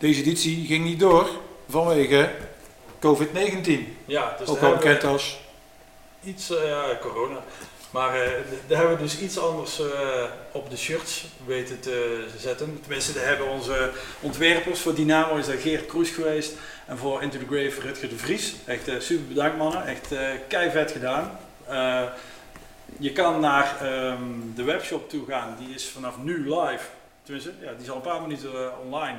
Deze 0.00 0.20
editie 0.20 0.66
ging 0.66 0.84
niet 0.84 1.00
door 1.00 1.28
vanwege 1.68 2.30
COVID-19. 2.98 3.70
Ja, 4.04 4.36
dus 4.38 4.48
ook 4.48 4.60
we 4.60 4.68
bekend 4.68 5.04
als... 5.04 5.40
iets, 6.24 6.50
eh, 6.50 6.68
ja, 6.68 6.98
corona. 7.00 7.38
Maar 7.90 8.14
eh, 8.14 8.30
daar 8.66 8.78
hebben 8.78 8.96
we 8.96 9.02
dus 9.02 9.18
iets 9.18 9.38
anders 9.38 9.80
eh, 9.80 10.24
op 10.52 10.70
de 10.70 10.76
shirts 10.76 11.26
weten 11.46 11.80
te 11.80 12.26
zetten. 12.38 12.78
Tenminste, 12.80 13.12
daar 13.12 13.26
hebben 13.26 13.48
onze 13.48 13.90
ontwerpers 14.20 14.80
voor 14.80 14.94
Dynamo 14.94 15.36
is 15.36 15.46
daar 15.46 15.56
Geert 15.56 15.86
Kroes 15.86 16.10
geweest. 16.10 16.52
En 16.86 16.98
voor 16.98 17.22
Into 17.22 17.38
the 17.38 17.46
Grave 17.46 17.80
Rutger 17.80 18.08
de 18.08 18.16
Vries. 18.16 18.54
Echt 18.66 18.90
super 18.98 19.26
bedankt 19.26 19.56
mannen, 19.56 19.86
echt 19.86 20.12
eh 20.48 20.70
vet 20.70 20.90
gedaan. 20.90 21.38
Je 22.98 23.12
kan 23.12 23.40
naar 23.40 23.76
ehm, 23.80 24.22
de 24.54 24.62
webshop 24.62 25.08
toe 25.08 25.24
gaan, 25.28 25.56
die 25.58 25.74
is 25.74 25.88
vanaf 25.88 26.14
nu 26.22 26.54
live. 26.54 26.84
Tenminste, 27.30 27.64
ja, 27.64 27.72
die 27.72 27.82
is 27.82 27.90
al 27.90 27.96
een 27.96 28.02
paar 28.02 28.20
minuten 28.20 28.50
eh, 28.52 28.66
online. 28.84 29.18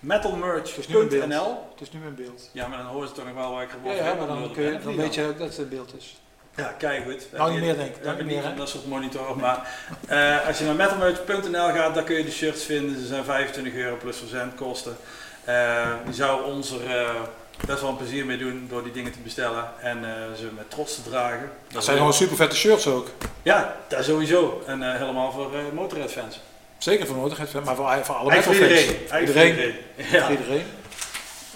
Metalmerch.nl 0.00 1.68
Het 1.70 1.80
is 1.80 1.92
nu 1.92 2.00
in 2.06 2.14
beeld. 2.14 2.50
Ja, 2.52 2.66
maar 2.66 2.78
dan 2.78 2.86
horen 2.86 3.08
ze 3.08 3.14
toch 3.14 3.24
nog 3.24 3.34
wel 3.34 3.52
waar 3.52 3.62
ik 3.62 3.70
Ja, 3.70 3.76
over 3.90 3.96
ja 3.96 4.02
heb. 4.02 4.18
maar 4.18 4.26
dan, 4.26 4.52
kun 4.52 4.62
je, 4.62 4.78
dan 4.78 4.96
weet 4.96 5.14
je 5.14 5.24
ook 5.26 5.38
dat 5.38 5.48
het 5.48 5.58
in 5.58 5.68
beeld 5.68 5.94
is. 5.96 6.16
Ja, 6.56 6.74
kijk 6.78 7.04
goed. 7.04 7.26
Nou, 7.32 7.52
niet 7.52 7.60
meer, 7.60 7.76
denk 7.76 7.96
ik. 7.96 8.04
Nou, 8.04 8.16
niet 8.16 8.26
meer, 8.26 8.54
dat 8.56 8.68
soort 8.68 8.86
monitor. 8.86 9.36
Maar 9.38 9.68
eh, 10.08 10.46
als 10.46 10.58
je 10.58 10.64
naar 10.64 10.74
metalmerch.nl 10.74 11.68
gaat, 11.72 11.94
dan 11.94 12.04
kun 12.04 12.16
je 12.16 12.24
de 12.24 12.30
shirts 12.30 12.64
vinden. 12.64 13.00
Ze 13.00 13.06
zijn 13.06 13.24
25 13.24 13.74
euro 13.74 13.96
plus 13.96 14.16
verzendkosten. 14.16 14.96
Eh 15.44 15.92
je 16.06 16.12
zou 16.12 16.44
ons 16.44 16.70
er 16.70 16.98
eh, 16.98 17.20
best 17.66 17.80
wel 17.80 17.90
een 17.90 17.96
plezier 17.96 18.26
mee 18.26 18.36
doen 18.38 18.66
door 18.68 18.82
die 18.82 18.92
dingen 18.92 19.12
te 19.12 19.18
bestellen 19.18 19.68
en 19.80 20.04
eh, 20.04 20.32
ze 20.38 20.48
met 20.56 20.70
trots 20.70 20.94
te 20.94 21.02
dragen. 21.02 21.50
Dat 21.72 21.84
zijn 21.84 21.96
gewoon 21.96 22.12
super 22.12 22.36
vette 22.36 22.56
shirts 22.56 22.86
ook. 22.86 23.08
Ja, 23.42 23.76
dat 23.88 24.04
sowieso. 24.04 24.62
En 24.66 24.82
eh, 24.82 24.98
helemaal 24.98 25.32
voor 25.32 25.54
eh 25.54 25.60
Motorhead 25.72 26.12
fans. 26.12 26.40
Zeker 26.78 27.06
voor 27.06 27.16
Motorhead, 27.16 27.52
maar 27.64 27.76
voor, 27.76 28.04
voor 28.04 28.14
alle 28.14 28.30
Eigenlijk 28.30 28.60
voor 28.62 28.68
iedereen. 28.68 29.20
Iedereen. 29.20 29.48
iedereen. 29.50 29.74
Ja. 30.10 30.30
Iedereen. 30.30 30.64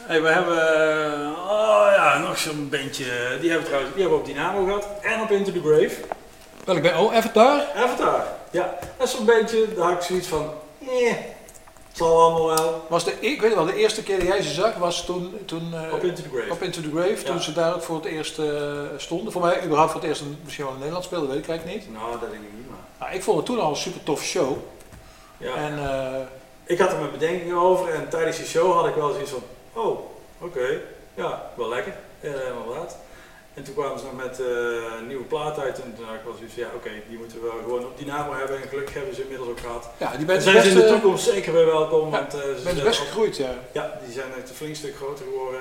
Hey, 0.00 0.22
we 0.22 0.28
hebben 0.28 0.56
eh, 0.56 1.50
oh 1.50 1.86
ja, 1.96 2.18
nog 2.18 2.38
zo'n 2.38 2.68
bandje. 2.70 3.04
Die 3.40 3.50
hebben 3.50 3.58
we 3.60 3.64
trouwens 3.66 3.94
die 3.94 4.02
hebben 4.02 4.10
we 4.10 4.24
op 4.24 4.24
Dynamo 4.24 4.64
gehad 4.64 4.86
en 5.02 5.20
op 5.20 5.30
Into 5.30 5.52
the 5.52 5.60
Grave. 5.60 5.94
Welk 6.64 6.82
ben 6.82 6.98
Oh, 6.98 7.14
Avatar? 7.14 7.62
Avatar. 7.76 8.24
Ja, 8.50 8.78
dat 8.98 9.06
is 9.08 9.14
zo'n 9.16 9.24
beetje, 9.24 9.66
daar 9.76 9.84
had 9.86 9.94
ik 9.94 10.02
zoiets 10.02 10.26
van, 10.28 10.50
eh, 10.80 11.08
het 11.88 11.96
zal 12.06 12.20
allemaal 12.22 12.46
wel. 12.56 12.84
Was 12.88 13.04
de, 13.04 13.12
ik 13.20 13.40
weet 13.40 13.54
wel, 13.54 13.64
de 13.64 13.74
eerste 13.76 14.02
keer 14.02 14.18
dat 14.18 14.26
jij 14.28 14.42
ze 14.42 14.52
zag 14.52 14.74
was 14.74 15.04
toen, 15.04 15.38
toen 15.44 15.74
eh, 15.74 15.92
Op 15.94 16.02
Into 16.04 16.22
the 16.22 16.28
Grave. 16.32 16.52
op 16.52 16.62
Into 16.62 16.80
the 16.80 16.90
Grave, 16.94 17.22
toen 17.22 17.34
Ja. 17.34 17.40
ze 17.40 17.52
daar 17.52 17.74
ook 17.74 17.82
voor 17.82 17.96
het 17.96 18.04
eerst 18.04 18.40
stonden. 18.96 19.32
Voor 19.32 19.42
mij 19.42 19.62
überhaupt 19.64 19.92
voor 19.92 20.00
het 20.00 20.08
eerst 20.10 20.20
een, 20.20 20.38
misschien 20.44 20.64
wel 20.64 20.72
in 20.72 20.78
Nederland 20.78 21.04
speelden, 21.04 21.28
weet 21.28 21.38
ik 21.38 21.48
eigenlijk 21.48 21.78
niet. 21.80 21.92
Nou, 21.92 22.10
dat 22.10 22.20
denk 22.20 22.32
ik 22.42 22.52
niet, 22.56 22.68
maar. 22.68 22.78
Maar 22.98 23.14
ik 23.14 23.22
vond 23.22 23.36
het 23.36 23.46
toen 23.46 23.60
al 23.60 23.70
een 23.70 23.76
super 23.76 24.02
tof 24.02 24.22
show. 24.22 24.56
Ja. 25.39 25.55
En 25.55 25.78
eh, 25.78 26.20
Ik 26.64 26.78
had 26.78 26.93
er 26.93 26.99
mijn 26.99 27.11
bedenkingen 27.11 27.57
over 27.57 27.89
en 27.95 28.09
tijdens 28.09 28.36
die 28.36 28.47
show 28.47 28.72
had 28.72 28.86
ik 28.86 28.95
wel 28.95 29.12
zoiets 29.12 29.30
van, 29.30 29.43
oh, 29.72 29.99
oké, 30.41 30.80
ja, 31.14 31.51
wel 31.57 31.68
lekker, 31.68 31.93
eh, 32.20 32.30
inderdaad. 32.30 32.97
En 33.55 33.64
toen 33.64 33.74
kwamen 33.74 33.99
ze 33.99 34.05
nog 34.05 34.16
met 34.16 34.39
een 34.39 35.07
nieuwe 35.07 35.24
plaat 35.24 35.59
uit 35.59 35.82
en 35.82 35.95
toen 35.97 36.05
had 36.05 36.14
ik 36.14 36.20
wel 36.24 36.34
zoiets 36.34 36.55
van, 36.55 36.62
ja, 36.62 36.68
oké, 36.74 36.91
die 37.09 37.18
moeten 37.18 37.41
we 37.41 37.47
wel 37.47 37.59
gewoon 37.62 37.84
op 37.84 37.99
Dynamo 37.99 38.32
hebben 38.32 38.62
en 38.62 38.68
gelukkig 38.68 38.95
hebben 38.95 39.14
ze 39.14 39.22
inmiddels 39.22 39.49
ook 39.49 39.61
gehad. 39.61 39.89
ja, 39.99 40.11
die 40.16 40.26
zijn 40.26 40.55
best, 40.55 40.66
ze 40.66 40.70
in 40.70 40.76
de 40.76 40.86
toekomst 40.89 41.24
zeker 41.24 41.53
weer 41.53 41.66
welkom, 41.66 42.05
Ja, 42.11 42.18
want 42.18 42.34
eh, 42.34 42.41
ze 42.41 42.61
zijn 42.62 42.82
best 42.82 43.01
gegroeid, 43.01 43.36
ja. 43.36 43.55
Ja, 43.72 43.99
die 44.05 44.12
zijn 44.12 44.32
echt 44.39 44.49
een 44.49 44.55
flink 44.55 44.74
stuk 44.76 44.97
groter 44.97 45.24
geworden. 45.24 45.61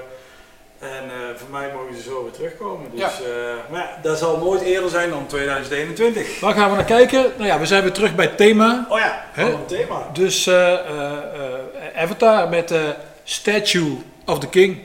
En 0.79 1.03
eh, 1.03 1.35
voor 1.35 1.49
mij 1.51 1.71
mogen 1.73 1.95
ze 1.95 2.01
zo 2.01 2.23
weer 2.23 2.31
terugkomen. 2.31 2.91
Dus, 2.91 2.99
Ja. 2.99 3.07
eh, 3.07 3.71
maar 3.71 3.81
ja, 3.81 3.99
dat 4.01 4.17
zal 4.17 4.37
nooit 4.37 4.61
eerder 4.61 4.89
zijn 4.89 5.09
dan 5.09 5.27
2021. 5.27 6.39
Waar 6.39 6.53
gaan 6.53 6.69
we 6.69 6.75
naar 6.75 6.85
kijken? 6.85 7.21
Nou 7.37 7.47
ja, 7.49 7.59
we 7.59 7.65
zijn 7.65 7.83
weer 7.83 7.91
terug 7.91 8.15
bij 8.15 8.25
het 8.25 8.37
thema. 8.37 8.85
Oh 8.89 8.99
ja, 8.99 9.25
een 9.35 9.65
thema. 9.65 10.09
Dus 10.13 10.47
eh, 10.47 10.73
Avatar 11.95 12.49
met 12.49 12.67
de 12.67 12.93
Statue 13.23 13.97
of 14.25 14.39
the 14.39 14.47
King. 14.49 14.79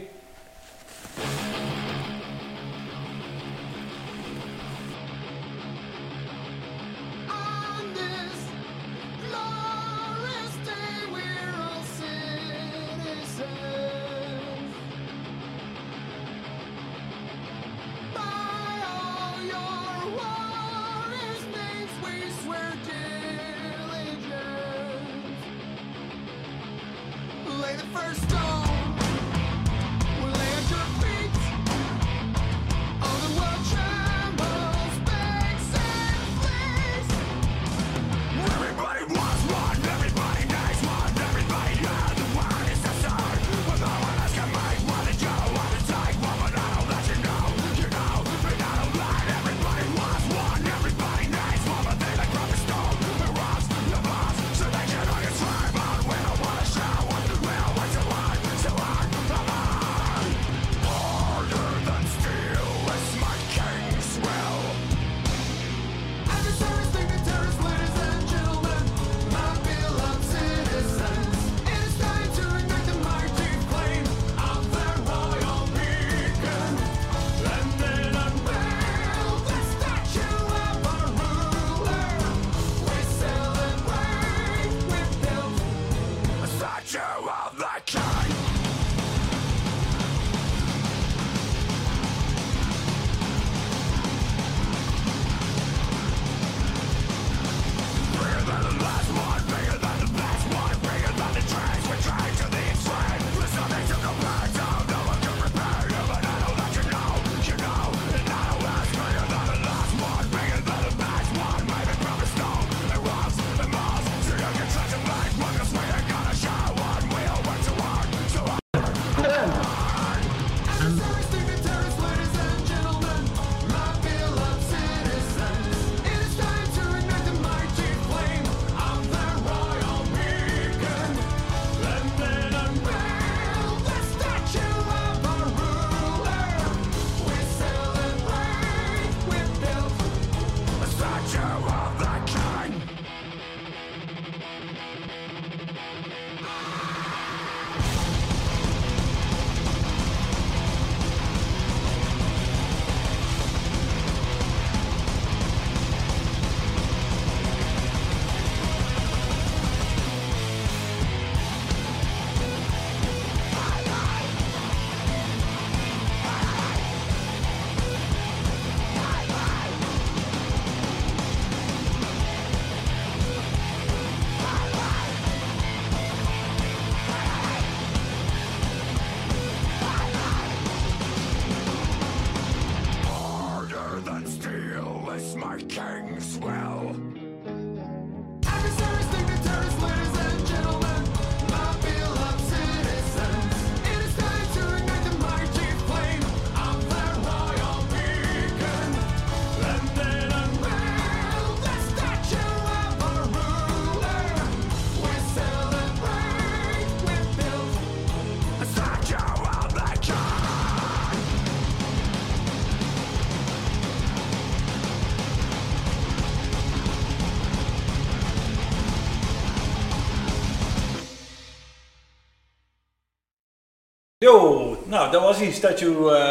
Dat 225.12 225.22
was 225.22 225.38
die 225.38 225.52
Statue 225.52 226.30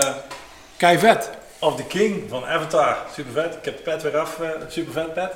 Kei 0.77 0.99
vet. 0.99 1.29
of 1.59 1.75
the 1.75 1.83
King 1.83 2.23
van 2.29 2.45
Avatar. 2.45 2.97
Super 3.15 3.31
vet. 3.33 3.55
Ik 3.55 3.65
heb 3.65 3.77
de 3.77 3.83
pet 3.83 4.01
weer 4.01 4.17
af, 4.17 4.39
eh, 4.39 4.49
super 4.67 4.93
vet 4.93 5.13
pet. 5.13 5.31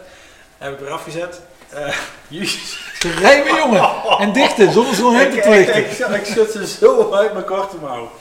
Heb 0.58 0.74
ik 0.74 0.80
weer 0.80 0.92
afgezet. 0.92 1.42
Eh 1.70 1.96
jezus. 2.28 2.80
Rijmen, 3.20 3.56
jongen. 3.56 3.90
En 4.20 4.34
dichten, 4.34 4.72
zonder 4.72 4.96
zo'n 4.96 5.16
heen 5.16 5.32
te 5.32 5.38
Ik, 5.38 5.44
ik, 5.44 5.52
twichten. 5.52 5.76
ik, 6.14 6.20
ik 6.20 6.26
schud 6.26 6.52
ze 6.52 6.68
zo 6.68 7.14
uit 7.14 7.34
mijn 7.34 7.46
korte 7.46 7.78
mouw. 7.78 8.12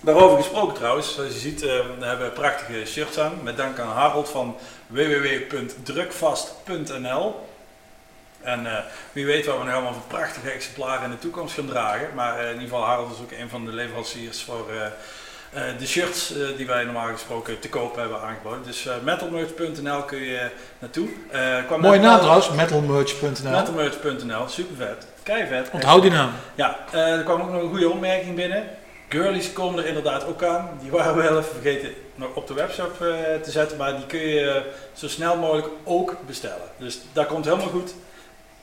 Daarover 0.00 0.36
gesproken 0.36 0.74
trouwens, 0.74 1.14
zoals 1.14 1.32
je 1.32 1.38
ziet, 1.38 1.62
eh, 1.62 1.68
we 1.98 2.04
hebben 2.06 2.32
prachtige 2.32 2.86
shirts 2.86 3.18
aan. 3.18 3.38
Met 3.42 3.56
dank 3.56 3.78
aan 3.78 3.88
Harold 3.88 4.28
van 4.28 4.56
www.drukvast.nl. 4.86 7.45
En 8.46 8.66
eh, 8.66 8.78
wie 9.12 9.26
weet 9.26 9.46
waar 9.46 9.58
we 9.58 9.64
nog 9.64 9.74
allemaal 9.74 9.92
van 9.92 10.02
prachtige 10.06 10.50
exemplaren 10.50 11.04
in 11.04 11.10
de 11.10 11.18
toekomst 11.18 11.54
gaan 11.54 11.66
dragen. 11.66 12.08
Maar 12.14 12.38
eh, 12.38 12.44
in 12.44 12.52
ieder 12.52 12.68
geval, 12.68 12.84
Harold 12.84 13.12
is 13.12 13.20
ook 13.20 13.40
een 13.40 13.48
van 13.48 13.64
de 13.64 13.72
leveranciers 13.72 14.42
voor 14.42 14.66
eh, 14.70 15.62
de 15.78 15.86
shirts 15.86 16.32
die 16.56 16.66
wij 16.66 16.84
normaal 16.84 17.12
gesproken 17.12 17.58
te 17.58 17.68
koop 17.68 17.96
hebben 17.96 18.20
aangeboden. 18.20 18.62
Dus 18.62 18.88
metalmerch.nl 19.04 20.02
kun 20.02 20.20
je 20.20 20.50
naartoe. 20.78 21.08
Kwam 21.66 21.80
Mooi 21.80 21.98
naam 21.98 22.18
trouwens, 22.18 22.50
metalmerch.nl. 22.50 23.50
Metalmerch.nl, 23.50 24.48
super 24.48 24.76
vet. 24.76 25.06
Kei 25.22 25.46
vet. 25.46 25.70
Onthoud 25.72 26.02
die 26.02 26.10
naam. 26.10 26.30
Ja, 26.54 26.76
er 26.92 27.22
kwam 27.22 27.40
ook 27.40 27.50
nog 27.50 27.62
een 27.62 27.68
goede 27.68 27.90
opmerking 27.90 28.34
binnen. 28.34 28.64
Girlies 29.08 29.52
komen 29.52 29.82
er 29.82 29.88
inderdaad 29.88 30.26
ook 30.26 30.42
aan. 30.42 30.68
Die 30.80 30.90
waren 30.90 31.16
we 31.16 31.22
wel 31.22 31.38
even 31.38 31.52
vergeten 31.52 31.90
nog 32.14 32.34
op 32.34 32.46
de 32.46 32.54
webshop 32.54 32.96
te 33.42 33.50
zetten, 33.50 33.76
maar 33.76 33.96
die 33.96 34.06
kun 34.06 34.26
je 34.28 34.72
zo 34.92 35.08
snel 35.08 35.36
mogelijk 35.36 35.68
ook 35.84 36.16
bestellen. 36.26 36.68
Dus 36.76 37.00
dat 37.12 37.26
komt 37.26 37.44
helemaal 37.44 37.68
goed. 37.68 37.94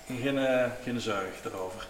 Geen, 0.07 0.37
eh, 0.37 0.65
geen 0.83 1.01
zorg 1.01 1.33
erover. 1.45 1.87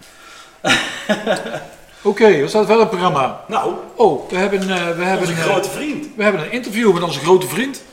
Oké, 2.02 2.40
wat 2.42 2.50
staat 2.50 2.66
verder 2.66 2.84
op 2.84 2.92
het 2.92 3.00
programma? 3.00 3.44
Nou, 3.48 3.74
Oh, 3.96 4.30
we 4.30 4.36
hebben, 4.38 4.62
eh, 4.62 4.68
we, 4.68 5.04
hebben, 5.04 5.28
onze 5.28 5.42
eh, 5.42 5.48
grote 5.48 5.70
vriend. 5.70 6.08
we 6.16 6.24
hebben 6.24 6.42
een 6.42 6.52
interview 6.52 6.94
met 6.94 7.04
onze 7.04 7.20
grote 7.20 7.48
vriend. 7.48 7.84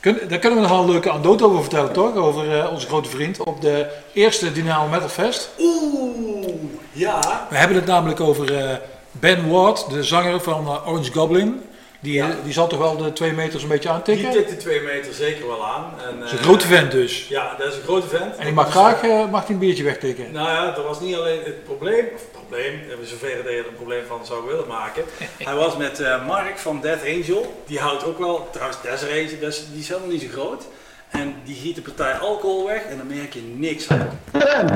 Kun, 0.00 0.18
daar 0.28 0.38
kunnen 0.38 0.58
we 0.58 0.66
nog 0.68 0.76
wel 0.76 0.82
een 0.84 0.90
leuke 0.90 1.10
anekdote 1.10 1.44
over 1.44 1.60
vertellen, 1.60 1.92
toch? 1.92 2.14
Over 2.14 2.68
onze 2.70 2.86
grote 2.86 3.08
vriend 3.08 3.38
op 3.44 3.60
de 3.60 3.86
eerste 4.12 4.52
Dynamo 4.52 4.88
Metal 4.88 5.08
Fest. 5.08 5.50
Oeh, 5.58 6.54
ja. 6.92 7.46
We 7.50 7.56
hebben 7.56 7.76
het 7.76 7.86
namelijk 7.86 8.20
over 8.20 8.80
Ben 9.10 9.50
Ward, 9.50 9.90
de 9.90 10.04
zanger 10.04 10.40
van 10.40 10.68
Orange 10.68 11.12
Goblin. 11.12 11.62
Die, 12.02 12.12
Ja. 12.14 12.28
eh, 12.30 12.34
die 12.44 12.52
zal 12.52 12.66
toch 12.68 12.78
wel 12.78 12.96
de 12.96 13.12
twee 13.12 13.32
meters 13.32 13.62
een 13.62 13.68
beetje 13.68 13.88
Die 13.88 13.96
aantikken? 13.96 14.30
tikt 14.32 14.48
de 14.50 14.56
twee 14.56 14.80
meter 14.80 15.12
zeker 15.14 15.46
wel 15.46 15.66
aan. 15.66 15.84
En, 16.08 16.16
Dat 16.18 16.24
is 16.26 16.32
een 16.32 16.38
eh, 16.38 16.44
grote 16.44 16.66
vent 16.66 16.90
dus. 16.90 17.28
Ja, 17.28 17.54
dat 17.58 17.66
is 17.66 17.76
een 17.76 17.82
grote 17.82 18.06
vent. 18.08 18.36
En 18.36 18.44
die 18.44 18.52
mag 18.54 18.70
graag 18.70 19.02
eh, 19.02 19.30
mag 19.30 19.44
die 19.44 19.54
een 19.54 19.60
biertje 19.60 19.84
wegtikken. 19.84 20.32
Nou 20.32 20.48
ja, 20.48 20.70
dat 20.74 20.84
was 20.84 21.00
niet 21.00 21.16
alleen 21.16 21.40
het 21.44 21.64
probleem, 21.64 22.04
of 22.14 22.20
het 22.20 22.32
probleem, 22.32 22.72
in 23.00 23.06
zoverre 23.06 23.42
dat 23.42 23.52
je 23.52 23.58
er 23.58 23.66
een 23.68 23.74
probleem 23.74 24.02
van 24.08 24.26
zou 24.26 24.46
willen 24.46 24.66
maken. 24.68 25.02
Hij 25.48 25.54
was 25.54 25.76
met 25.76 26.00
eh, 26.00 26.26
Mark 26.26 26.58
van 26.58 26.80
Death 26.80 27.02
Angel, 27.04 27.62
die 27.66 27.78
houdt 27.78 28.04
ook 28.04 28.18
wel, 28.18 28.48
trouwens 28.52 28.82
Desiree, 28.82 29.38
dat 29.40 29.52
is- 29.52 29.64
die 29.72 29.80
is 29.80 29.88
helemaal 29.88 30.10
niet 30.10 30.22
zo 30.22 30.28
groot. 30.32 30.64
En 31.10 31.34
die 31.44 31.56
giet 31.56 31.74
de 31.74 31.80
partij 31.82 32.12
alcohol 32.12 32.66
weg 32.66 32.82
en 32.82 32.96
dan 32.96 33.06
merk 33.16 33.32
je 33.34 33.42
niks 33.56 33.88
aan. 33.88 34.20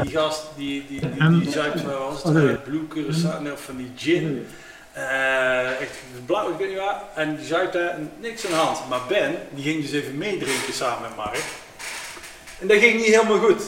Die 0.03 0.11
gast, 0.11 0.43
die, 0.57 0.85
die, 0.89 1.01
die, 1.01 1.29
die, 1.29 1.41
die 1.41 1.51
zuipt, 1.53 1.83
was 1.83 2.22
het, 2.22 2.37
eh, 2.37 2.43
Blue 2.64 2.87
Curaçao, 2.95 3.55
van 3.55 3.77
die 3.77 3.93
gin. 3.97 4.47
Eh, 4.95 5.80
echt 5.80 5.90
blauw, 6.26 6.51
ik 6.51 6.59
weet 6.59 6.68
niet 6.68 6.78
waar. 6.78 7.03
En 7.14 7.36
die 7.36 7.47
zuipt 7.47 7.72
daar 7.72 7.99
niks 8.20 8.45
aan 8.45 8.51
de 8.51 8.57
hand. 8.57 8.88
Maar 8.88 9.01
Ben, 9.09 9.36
die 9.51 9.64
ging 9.64 9.82
dus 9.82 9.92
even 9.92 10.18
meedrinken 10.18 10.72
samen 10.74 11.03
met 11.03 11.16
Mark. 11.16 11.42
En 12.61 12.66
dat 12.66 12.78
ging 12.78 12.97
niet 12.97 13.07
helemaal 13.14 13.38
goed. 13.38 13.62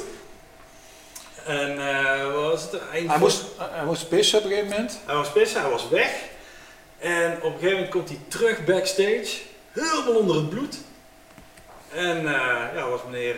En 1.47 1.89
eh, 1.89 2.33
wat 2.33 2.43
was 2.43 2.63
het? 2.63 2.81
Eind 2.93 3.09
Hij 3.11 3.19
moest, 3.19 3.45
hij 3.59 3.85
moest 3.85 4.09
pissen 4.09 4.39
op 4.39 4.45
een 4.45 4.51
gegeven 4.51 4.71
moment. 4.71 4.99
hij 5.07 5.15
was 5.15 5.33
pissen, 5.33 5.61
hij 5.61 5.71
was 5.71 5.89
weg. 5.89 6.11
En 6.99 7.33
op 7.37 7.43
een 7.45 7.51
gegeven 7.53 7.73
moment 7.73 7.91
komt 7.91 8.09
hij 8.09 8.19
terug 8.29 8.65
backstage, 8.65 9.29
helemaal 9.73 10.15
onder 10.21 10.37
het 10.37 10.49
bloed. 10.51 10.77
En 11.95 12.17
eh, 12.19 12.75
ja, 12.75 12.89
was 12.89 13.01
meneer 13.11 13.35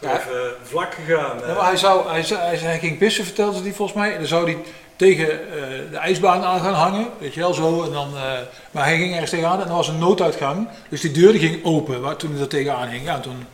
toch 0.00 0.10
Ja. 0.10 0.18
even 0.20 0.54
vlak 0.62 0.94
gegaan. 0.94 1.38
Ja, 1.46 1.54
maar 1.54 1.64
hij, 1.66 1.76
zou, 1.76 2.08
hij, 2.08 2.20
hij, 2.22 2.56
hij 2.56 2.78
ging 2.78 2.98
pissen, 2.98 3.24
vertelde 3.24 3.56
ze 3.56 3.62
die 3.62 3.74
volgens 3.74 3.98
mij. 3.98 4.16
Dan 4.16 4.26
zou 4.26 4.44
hij 4.44 4.58
tegen 5.00 5.28
eh, 5.30 5.90
de 5.90 5.96
ijsbaan 5.96 6.42
aan 6.44 6.60
gaan 6.60 6.74
hangen. 6.74 7.06
Weet 7.18 7.34
je 7.34 7.40
wel, 7.40 7.54
zo. 7.54 7.82
En 7.84 7.92
dan, 7.92 8.16
eh, 8.16 8.22
maar 8.70 8.84
hij 8.84 8.96
ging 8.96 9.12
ergens 9.12 9.30
tegenaan 9.30 9.60
en 9.60 9.68
er 9.68 9.74
was 9.74 9.88
een 9.88 9.98
nooduitgang. 9.98 10.68
Dus 10.88 11.00
die 11.00 11.10
deur 11.10 11.32
die 11.32 11.40
ging 11.40 11.64
open 11.64 12.00
waar, 12.00 12.16
toen 12.16 12.32
hij 12.32 12.40
er 12.40 12.48
tegenaan 12.48 12.88
hing. 12.88 13.04
Ja, 13.04 13.14
en 13.14 13.20
toen 13.20 13.46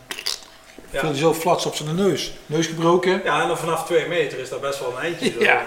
Ja. 0.91 1.01
viel 1.01 1.09
hij 1.09 1.19
zo 1.19 1.35
flats 1.35 1.67
op 1.67 1.75
zijn 1.75 1.95
neus. 1.95 2.33
Neus 2.47 2.67
gebroken, 2.67 3.21
Ja, 3.25 3.43
en 3.43 3.49
dan 3.49 3.59
vanaf 3.59 3.85
twee 3.85 4.07
meter 4.09 4.39
is 4.39 4.49
dat 4.49 4.61
best 4.61 4.79
wel 4.81 4.89
een 4.97 5.03
eindje. 5.03 5.31
zo, 5.31 5.43
Ja. 5.43 5.59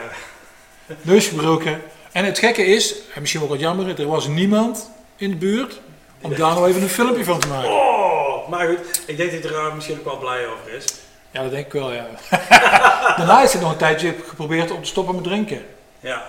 eh. 0.87 0.95
neus 1.11 1.27
gebroken. 1.27 1.81
En 2.11 2.25
het 2.25 2.39
gekke 2.39 2.65
is, 2.65 2.95
en 3.13 3.19
misschien 3.21 3.41
wel 3.41 3.49
wat 3.49 3.59
jammer, 3.59 3.99
er 3.99 4.07
was 4.07 4.27
niemand 4.27 4.89
in 5.17 5.29
de 5.29 5.35
buurt 5.35 5.79
om 6.21 6.29
daar 6.35 6.53
nou 6.53 6.67
even 6.67 6.81
een 6.81 6.89
filmpje 6.89 7.23
van 7.23 7.39
te 7.39 7.47
maken. 7.47 7.69
Oh, 7.71 8.49
maar 8.49 8.67
goed, 8.67 9.01
ik 9.07 9.17
denk 9.17 9.31
dat 9.31 9.51
hij 9.51 9.59
er 9.61 9.75
misschien 9.75 9.97
ook 9.99 10.05
wel 10.05 10.17
blij 10.17 10.47
over 10.47 10.73
is. 10.77 10.85
Ja, 11.31 11.41
dat 11.41 11.51
denk 11.51 11.65
ik 11.65 11.71
wel, 11.71 11.91
ja. 11.93 12.05
Daarna 13.17 13.41
is 13.43 13.53
hij 13.53 13.61
nog 13.61 13.71
een 13.71 13.77
tijdje 13.77 14.15
geprobeerd 14.27 14.71
om 14.71 14.81
te 14.81 14.87
stoppen 14.87 15.15
met 15.15 15.23
drinken. 15.23 15.65
Ja, 15.99 16.23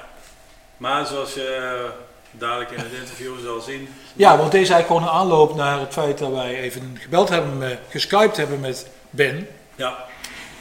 maar 0.77 1.07
zoals 1.07 1.35
je 1.35 1.55
eh, 1.55 1.91
dadelijk 2.31 2.71
in 2.71 2.79
het 2.79 2.93
interview 2.93 3.33
zal 3.45 3.61
zien. 3.61 3.89
Ja, 4.15 4.37
want 4.37 4.53
deze 4.53 4.65
is 4.65 4.71
eigenlijk 4.71 4.87
gewoon 4.87 5.03
een 5.03 5.21
aanloop 5.21 5.55
naar 5.55 5.81
het 5.81 5.93
feit 5.93 6.19
dat 6.19 6.33
wij 6.33 6.61
even 6.61 6.97
gebeld 7.01 7.29
hebben, 7.29 7.79
geskyped 7.89 8.37
hebben 8.37 8.61
met 8.61 8.87
Ben. 9.11 9.49
Ja. 9.75 9.97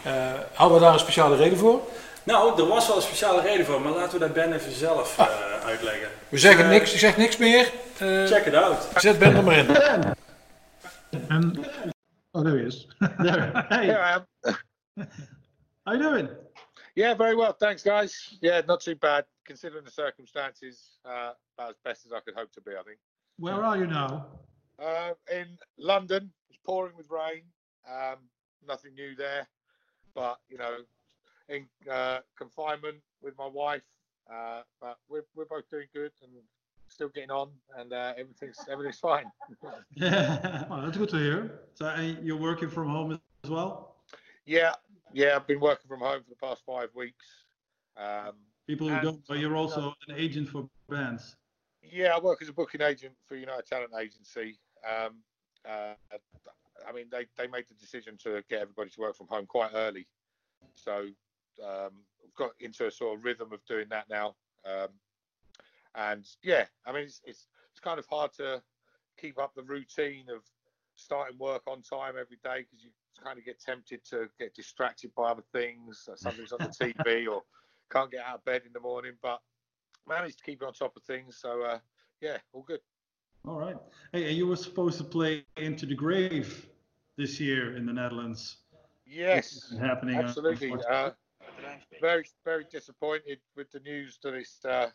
Eh, 0.03 0.13
hadden 0.53 0.77
we 0.77 0.83
daar 0.83 0.93
een 0.93 0.99
speciale 0.99 1.35
reden 1.35 1.57
voor? 1.57 1.81
Nou, 2.23 2.61
er 2.61 2.67
was 2.67 2.87
wel 2.87 2.95
een 2.95 3.01
speciale 3.01 3.41
reden 3.41 3.65
voor, 3.65 3.81
maar 3.81 3.91
laten 3.91 4.11
we 4.13 4.19
dat 4.19 4.33
Ben 4.33 4.53
even 4.53 4.71
zelf 4.71 5.17
eh, 5.17 5.25
uitleggen. 5.65 6.07
We 6.29 6.37
zeggen 6.37 6.69
niks, 6.69 6.93
ik 6.93 6.99
zeg 6.99 7.17
niks 7.17 7.37
meer. 7.37 7.71
Eh, 7.97 8.25
Check 8.25 8.45
it 8.45 8.55
out. 8.55 8.87
zet 8.95 9.19
Ben 9.19 9.35
er 9.35 9.43
maar 9.43 9.57
in. 9.57 9.75
And 11.29 11.57
oh, 12.33 12.43
there 12.43 12.57
he 12.57 12.65
is. 12.65 12.87
there. 13.19 13.65
Hey, 13.69 13.85
Here 13.85 13.99
I 13.99 14.15
am. 14.97 15.07
how 15.85 15.93
you 15.93 15.99
doing? 15.99 16.29
Yeah, 16.95 17.13
very 17.13 17.35
well. 17.35 17.53
Thanks, 17.53 17.83
guys. 17.83 18.37
Yeah, 18.41 18.61
not 18.67 18.81
too 18.81 18.95
bad 18.95 19.25
considering 19.45 19.85
the 19.85 19.91
circumstances. 19.91 20.97
Uh, 21.05 21.31
about 21.57 21.71
as 21.71 21.75
best 21.83 22.05
as 22.05 22.11
I 22.11 22.19
could 22.19 22.35
hope 22.35 22.51
to 22.53 22.61
be, 22.61 22.71
I 22.71 22.83
think. 22.83 22.97
Where 23.37 23.63
are 23.63 23.77
you 23.77 23.87
now? 23.87 24.27
Uh, 24.77 25.11
in 25.31 25.57
London, 25.77 26.31
it's 26.49 26.59
pouring 26.65 26.95
with 26.95 27.09
rain. 27.09 27.43
Um, 27.89 28.17
nothing 28.67 28.93
new 28.93 29.15
there, 29.15 29.47
but 30.13 30.37
you 30.49 30.57
know, 30.57 30.77
in 31.47 31.65
uh, 31.89 32.19
confinement 32.37 32.97
with 33.21 33.37
my 33.37 33.47
wife. 33.47 33.83
Uh, 34.31 34.61
but 34.79 34.97
we're 35.09 35.25
we're 35.35 35.45
both 35.45 35.67
doing 35.69 35.87
good 35.93 36.11
and 36.21 36.31
still 36.89 37.09
getting 37.09 37.31
on, 37.31 37.49
and 37.77 37.93
uh, 37.93 38.13
everything's 38.17 38.57
everything's 38.71 38.99
fine. 38.99 39.25
Yeah, 39.95 40.65
well, 40.69 40.81
that's 40.83 40.97
good 40.97 41.09
to 41.09 41.17
hear. 41.17 41.61
So 41.75 41.85
and 41.87 42.25
you're 42.25 42.37
working 42.37 42.69
from 42.69 42.89
home 42.89 43.19
as 43.43 43.49
well. 43.49 43.95
Yeah, 44.45 44.73
yeah. 45.13 45.35
I've 45.35 45.47
been 45.47 45.59
working 45.59 45.87
from 45.87 45.99
home 45.99 46.23
for 46.23 46.29
the 46.29 46.35
past 46.35 46.63
five 46.65 46.89
weeks. 46.95 47.25
Um, 47.97 48.33
People 48.67 48.87
who 48.87 48.93
And- 48.93 49.03
don't 49.03 49.29
know, 49.29 49.35
you're 49.35 49.55
also 49.55 49.93
an 50.07 50.15
agent 50.15 50.47
for 50.49 50.69
bands. 50.89 51.35
Yeah, 51.81 52.15
I 52.15 52.19
work 52.19 52.41
as 52.41 52.49
a 52.49 52.53
booking 52.53 52.81
agent 52.81 53.13
for 53.27 53.35
United 53.35 53.65
Talent 53.65 53.91
Agency. 53.99 54.59
Um, 54.87 55.15
uh, 55.67 55.93
I 56.87 56.91
mean, 56.93 57.05
they, 57.11 57.25
they 57.37 57.47
made 57.47 57.65
the 57.67 57.73
decision 57.75 58.15
to 58.23 58.43
get 58.49 58.61
everybody 58.61 58.91
to 58.91 59.01
work 59.01 59.15
from 59.15 59.27
home 59.27 59.47
quite 59.47 59.71
early. 59.73 60.07
So 60.75 61.07
um, 61.63 62.03
I've 62.23 62.35
got 62.37 62.51
into 62.59 62.85
a 62.85 62.91
sort 62.91 63.17
of 63.17 63.25
rhythm 63.25 63.51
of 63.51 63.65
doing 63.65 63.87
that 63.89 64.07
now. 64.09 64.35
Um, 64.65 64.89
and 65.99 66.25
yeah, 66.43 66.65
I 66.85 66.93
mean, 66.93 67.03
it's, 67.03 67.21
it's, 67.25 67.47
it's 67.71 67.79
kind 67.81 67.99
of 67.99 68.05
hard 68.09 68.33
to 68.37 68.61
keep 69.19 69.37
up 69.37 69.53
the 69.55 69.63
routine 69.63 70.25
of 70.33 70.41
starting 70.95 71.37
work 71.37 71.63
on 71.67 71.81
time 71.81 72.13
every 72.19 72.37
day 72.43 72.59
because 72.63 72.83
you 72.83 72.89
kind 73.21 73.37
of 73.37 73.43
get 73.45 73.59
tempted 73.59 74.03
to 74.05 74.29
get 74.39 74.55
distracted 74.55 75.11
by 75.15 75.29
other 75.29 75.43
things. 75.51 76.07
or 76.07 76.15
Something's 76.15 76.53
on 76.53 76.59
the 76.59 76.93
TV 76.93 77.27
or 77.31 77.43
can't 77.91 78.11
get 78.11 78.21
out 78.25 78.35
of 78.35 78.45
bed 78.45 78.61
in 78.65 78.71
the 78.73 78.79
morning. 78.79 79.13
But 79.21 79.41
managed 80.07 80.39
to 80.39 80.43
keep 80.45 80.63
on 80.63 80.73
top 80.73 80.95
of 80.95 81.03
things. 81.03 81.37
So 81.37 81.63
uh, 81.63 81.79
yeah, 82.21 82.37
all 82.53 82.63
good. 82.63 82.79
All 83.45 83.57
right. 83.57 83.77
Hey, 84.13 84.31
you 84.31 84.47
were 84.47 84.55
supposed 84.55 84.97
to 84.99 85.03
play 85.03 85.45
Into 85.57 85.85
the 85.85 85.95
Grave 85.95 86.67
this 87.17 87.39
year 87.39 87.75
in 87.75 87.85
the 87.85 87.93
Netherlands. 87.93 88.57
Yes, 89.05 89.69
It's 89.71 89.79
happening. 89.79 90.17
absolutely. 90.17 90.73
Uh, 90.89 91.11
very, 92.01 92.25
very 92.45 92.65
disappointed 92.71 93.39
with 93.55 93.71
the 93.71 93.79
news 93.79 94.19
that 94.23 94.33
it's 94.33 94.63
uh, 94.65 94.89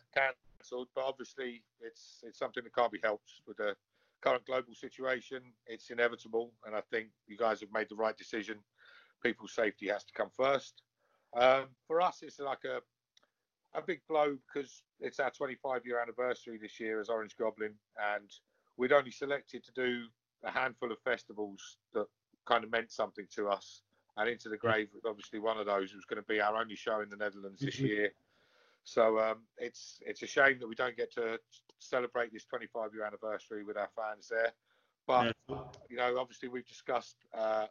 cancelled, 0.65 0.87
but 0.95 1.03
obviously 1.05 1.63
it's 1.79 2.19
it's 2.23 2.39
something 2.39 2.63
that 2.63 2.75
can't 2.75 2.91
be 2.91 2.99
helped 3.03 3.31
with 3.47 3.57
the 3.57 3.75
current 4.21 4.45
global 4.45 4.73
situation. 4.73 5.41
It's 5.67 5.89
inevitable, 5.89 6.51
and 6.65 6.75
I 6.75 6.81
think 6.91 7.09
you 7.27 7.37
guys 7.37 7.59
have 7.61 7.71
made 7.71 7.87
the 7.89 7.95
right 7.95 8.17
decision. 8.17 8.57
People's 9.23 9.53
safety 9.53 9.87
has 9.89 10.03
to 10.05 10.13
come 10.13 10.29
first. 10.35 10.81
Um, 11.35 11.65
for 11.87 12.01
us, 12.01 12.19
it's 12.21 12.39
like 12.39 12.63
a 12.65 12.79
a 13.77 13.81
big 13.81 13.99
blow 14.07 14.37
because 14.53 14.83
it's 15.01 15.19
our 15.19 15.31
25 15.31 15.85
year 15.85 15.99
anniversary 15.99 16.57
this 16.61 16.79
year 16.79 16.99
as 16.99 17.09
Orange 17.09 17.35
Goblin, 17.37 17.73
and 18.15 18.31
we'd 18.77 18.93
only 18.93 19.11
selected 19.11 19.63
to 19.65 19.71
do 19.73 20.05
a 20.43 20.51
handful 20.51 20.91
of 20.91 20.99
festivals 21.03 21.77
that 21.93 22.05
kind 22.45 22.63
of 22.63 22.71
meant 22.71 22.91
something 22.91 23.25
to 23.35 23.49
us. 23.49 23.81
And 24.17 24.29
Into 24.29 24.47
the 24.47 24.55
Grave 24.55 24.87
was 24.93 25.03
obviously 25.05 25.39
one 25.39 25.57
of 25.57 25.65
those. 25.65 25.91
It 25.91 25.97
was 25.97 26.05
going 26.05 26.21
to 26.21 26.27
be 26.27 26.39
our 26.39 26.55
only 26.55 26.75
show 26.75 27.01
in 27.01 27.09
the 27.09 27.17
Netherlands 27.17 27.59
this 27.59 27.75
Mhm. 27.75 27.87
year. 27.87 28.13
So 28.85 29.19
um, 29.19 29.39
it's 29.57 29.99
it's 30.05 30.21
a 30.21 30.27
shame 30.27 30.59
that 30.59 30.67
we 30.67 30.75
don't 30.75 30.95
get 30.95 31.11
to 31.15 31.39
celebrate 31.79 32.31
this 32.31 32.45
25 32.45 32.93
year 32.93 33.03
anniversary 33.03 33.63
with 33.63 33.77
our 33.77 33.89
fans 33.95 34.27
there. 34.29 34.53
But 35.07 35.35
Yeah. 35.49 35.57
you 35.89 35.97
know, 35.97 36.17
obviously 36.17 36.49
we've 36.49 36.67
discussed 36.67 37.17
uh, 37.37 37.65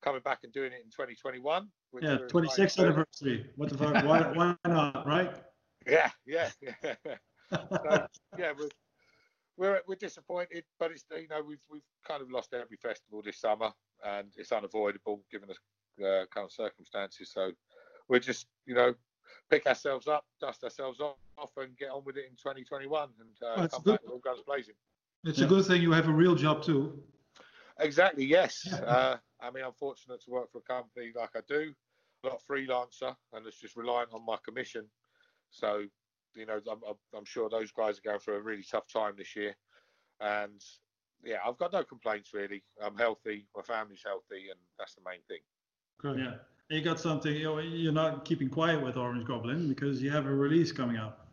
coming 0.00 0.22
back 0.22 0.40
and 0.44 0.52
doing 0.52 0.72
it 0.72 0.80
in 0.84 0.90
2021. 0.90 1.68
which 1.90 2.04
Yeah, 2.04 2.18
26th 2.18 2.44
excited 2.44 2.68
to 2.68 2.76
do. 2.76 2.82
anniversary. 2.86 3.50
What 3.56 3.68
the 3.70 3.78
fuck? 3.78 4.04
Why, 4.04 4.20
why 4.32 4.56
not, 4.66 5.06
right? 5.06 5.32
Yeah, 5.86 6.10
yeah, 6.24 6.48
yeah. 6.62 6.94
so, 7.52 8.06
yeah, 8.38 8.52
we're, 8.58 8.70
we're 9.58 9.80
we're 9.86 9.96
disappointed, 9.96 10.64
but 10.78 10.92
it's 10.92 11.04
you 11.10 11.28
know 11.28 11.42
we've 11.46 11.60
we've 11.70 11.82
kind 12.08 12.22
of 12.22 12.30
lost 12.30 12.54
every 12.54 12.78
festival 12.78 13.20
this 13.22 13.38
summer, 13.38 13.70
and 14.02 14.28
it's 14.38 14.50
unavoidable 14.50 15.22
given 15.30 15.50
the 15.98 16.22
uh, 16.22 16.24
current 16.32 16.52
circumstances. 16.52 17.32
So 17.34 17.50
we're 18.08 18.18
just 18.18 18.46
you 18.64 18.74
know 18.74 18.94
pick 19.50 19.66
ourselves 19.66 20.06
up, 20.08 20.24
dust 20.40 20.64
ourselves 20.64 21.00
off, 21.00 21.16
and 21.56 21.76
get 21.76 21.90
on 21.90 22.02
with 22.04 22.16
it 22.16 22.24
in 22.28 22.36
2021, 22.36 23.08
and 23.20 23.28
uh, 23.48 23.60
That's 23.62 23.74
come 23.74 23.82
good. 23.82 23.92
back 23.92 24.02
with 24.02 24.12
all 24.12 24.18
guns 24.18 24.40
blazing. 24.46 24.74
It's 25.24 25.38
Yeah. 25.38 25.46
a 25.46 25.48
good 25.48 25.64
thing 25.66 25.82
you 25.82 25.92
have 25.92 26.08
a 26.08 26.12
real 26.12 26.34
job 26.34 26.62
too. 26.62 27.02
Exactly. 27.80 28.24
Yes. 28.24 28.66
Yeah. 28.66 28.76
Uh, 28.76 29.16
I 29.40 29.50
mean, 29.50 29.64
I'm 29.64 29.72
fortunate 29.72 30.22
to 30.24 30.30
work 30.30 30.50
for 30.52 30.58
a 30.58 30.62
company 30.62 31.12
like 31.14 31.30
I 31.34 31.40
do, 31.48 31.74
I'm 32.24 32.30
not 32.30 32.40
a 32.40 32.52
freelancer, 32.52 33.14
and 33.32 33.46
it's 33.46 33.58
just 33.60 33.76
reliant 33.76 34.10
on 34.14 34.24
my 34.24 34.36
commission. 34.44 34.86
So, 35.50 35.84
you 36.34 36.46
know, 36.46 36.60
I'm, 36.70 36.80
I'm, 36.88 36.94
I'm 37.16 37.24
sure 37.24 37.48
those 37.48 37.72
guys 37.72 37.98
are 37.98 38.02
going 38.10 38.20
through 38.20 38.36
a 38.36 38.42
really 38.42 38.64
tough 38.68 38.86
time 38.92 39.14
this 39.16 39.34
year, 39.36 39.54
and 40.20 40.60
yeah, 41.22 41.38
I've 41.46 41.58
got 41.58 41.72
no 41.72 41.84
complaints 41.84 42.32
really. 42.32 42.62
I'm 42.82 42.96
healthy, 42.96 43.46
my 43.56 43.62
family's 43.62 44.02
healthy, 44.04 44.48
and 44.50 44.58
that's 44.78 44.94
the 44.94 45.02
main 45.04 45.20
thing. 45.28 45.40
Good. 46.00 46.18
Yeah. 46.18 46.34
You 46.70 46.80
got 46.80 46.98
something. 46.98 47.34
You 47.34 47.44
know, 47.44 47.58
you're 47.58 47.92
not 47.92 48.24
keeping 48.24 48.48
quiet 48.48 48.82
with 48.82 48.96
Orange 48.96 49.26
Goblin 49.26 49.68
because 49.68 50.02
you 50.02 50.10
have 50.10 50.26
a 50.26 50.34
release 50.34 50.72
coming 50.72 50.96
up. 50.96 51.28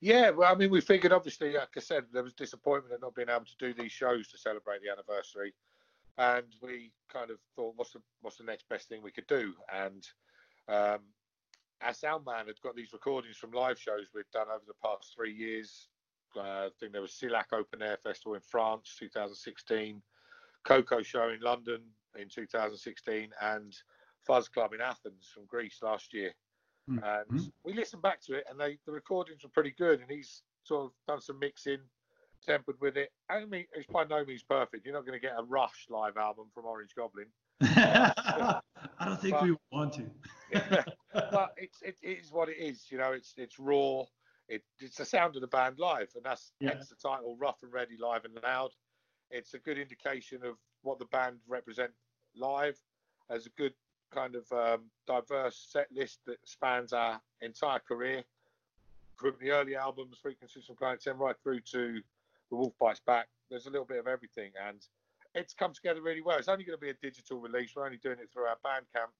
Yeah, 0.00 0.30
well, 0.30 0.52
I 0.52 0.56
mean, 0.56 0.70
we 0.70 0.80
figured 0.80 1.12
obviously, 1.12 1.54
like 1.54 1.70
I 1.76 1.80
said, 1.80 2.04
there 2.12 2.22
was 2.22 2.34
disappointment 2.34 2.94
at 2.94 3.00
not 3.00 3.14
being 3.14 3.28
able 3.28 3.44
to 3.44 3.56
do 3.58 3.74
these 3.74 3.92
shows 3.92 4.28
to 4.28 4.38
celebrate 4.38 4.82
the 4.82 4.90
anniversary, 4.90 5.54
and 6.18 6.44
we 6.62 6.92
kind 7.12 7.30
of 7.30 7.38
thought, 7.54 7.74
what's 7.76 7.92
the 7.92 8.00
what's 8.20 8.36
the 8.36 8.44
next 8.44 8.68
best 8.68 8.88
thing 8.88 9.02
we 9.02 9.10
could 9.10 9.26
do? 9.26 9.54
And 9.72 10.06
um, 10.68 11.00
our 11.82 11.94
sound 11.94 12.24
man 12.24 12.46
had 12.46 12.60
got 12.62 12.76
these 12.76 12.92
recordings 12.92 13.36
from 13.36 13.52
live 13.52 13.78
shows 13.78 14.08
we'd 14.14 14.24
done 14.32 14.48
over 14.48 14.64
the 14.66 14.74
past 14.82 15.12
three 15.14 15.32
years. 15.32 15.88
Uh, 16.36 16.40
I 16.40 16.68
think 16.78 16.92
there 16.92 17.02
was 17.02 17.12
Silac 17.12 17.52
Open 17.52 17.82
Air 17.82 17.98
Festival 18.02 18.34
in 18.34 18.42
France, 18.42 18.96
2016, 18.98 20.02
Coco 20.64 21.02
Show 21.02 21.30
in 21.30 21.40
London 21.40 21.80
in 22.18 22.28
2016, 22.28 23.30
and 23.40 23.76
Fuzz 24.26 24.48
Club 24.48 24.72
in 24.74 24.80
Athens 24.80 25.30
from 25.32 25.46
Greece 25.46 25.78
last 25.82 26.12
year. 26.12 26.32
And 26.88 27.30
Mhm. 27.30 27.52
we 27.64 27.74
listened 27.74 28.02
back 28.02 28.20
to 28.22 28.34
it 28.34 28.44
and 28.48 28.58
they 28.60 28.78
the 28.86 28.92
recordings 28.92 29.42
were 29.42 29.50
pretty 29.50 29.72
good 29.72 30.00
and 30.00 30.10
he's 30.10 30.42
sort 30.62 30.86
of 30.86 30.92
done 31.06 31.20
some 31.20 31.38
mixing 31.38 31.80
tempered 32.42 32.80
with 32.80 32.96
it. 32.96 33.12
I 33.28 33.44
mean 33.44 33.66
it's 33.72 33.86
by 33.86 34.04
no 34.04 34.24
means 34.24 34.42
perfect. 34.44 34.84
You're 34.84 34.94
not 34.94 35.04
going 35.04 35.20
to 35.20 35.26
get 35.26 35.38
a 35.38 35.42
rush 35.42 35.86
live 35.90 36.16
album 36.16 36.48
from 36.54 36.64
orange 36.64 36.94
goblin. 36.94 37.32
I 37.60 38.60
don't 39.04 39.20
think 39.20 39.40
we 39.40 39.56
want 39.72 39.94
to. 39.94 40.10
but 41.12 41.54
it's 41.56 41.82
it 41.82 41.96
is 42.02 42.30
what 42.30 42.48
it 42.48 42.58
is 42.58 42.90
you 42.90 42.98
know 42.98 43.12
it's 43.12 43.34
it's 43.36 43.58
raw. 43.58 44.04
It, 44.48 44.62
it's 44.78 44.96
the 44.96 45.04
sound 45.04 45.34
of 45.34 45.40
the 45.40 45.48
band 45.48 45.80
live 45.80 46.12
and 46.14 46.24
that's 46.24 46.52
Yeah. 46.60 46.70
hence 46.70 46.88
the 46.88 46.94
title 46.94 47.36
rough 47.36 47.62
and 47.64 47.72
ready 47.72 47.96
live 47.96 48.24
and 48.24 48.38
loud. 48.44 48.70
It's 49.30 49.54
a 49.54 49.58
good 49.58 49.76
indication 49.76 50.44
of 50.44 50.56
what 50.82 51.00
the 51.00 51.06
band 51.06 51.40
represent 51.48 51.92
live 52.36 52.80
as 53.28 53.46
a 53.46 53.50
good 53.50 53.74
kind 54.16 54.34
of 54.34 54.50
um, 54.52 54.84
diverse 55.06 55.68
set 55.70 55.88
list 55.92 56.20
that 56.26 56.38
spans 56.44 56.92
our 56.92 57.20
entire 57.42 57.80
career. 57.80 58.22
From 59.16 59.34
the 59.40 59.50
early 59.50 59.76
albums 59.76 60.18
frequencies 60.20 60.66
from 60.66 60.76
planet 60.76 61.02
10 61.02 61.16
right 61.16 61.36
through 61.42 61.60
to 61.72 62.00
the 62.50 62.56
wolf 62.56 62.74
bites 62.78 63.00
back. 63.06 63.28
There's 63.50 63.66
a 63.66 63.70
little 63.70 63.86
bit 63.86 63.98
of 63.98 64.06
everything 64.06 64.52
and 64.66 64.78
it's 65.34 65.54
come 65.54 65.72
together 65.72 66.02
really 66.02 66.22
well. 66.22 66.38
It's 66.38 66.48
only 66.48 66.64
going 66.64 66.78
to 66.78 66.80
be 66.80 66.90
a 66.90 66.94
digital 66.94 67.38
release. 67.38 67.72
We're 67.76 67.84
only 67.84 67.98
doing 67.98 68.18
it 68.20 68.30
through 68.32 68.44
our 68.44 68.56
bandcamp 68.64 69.12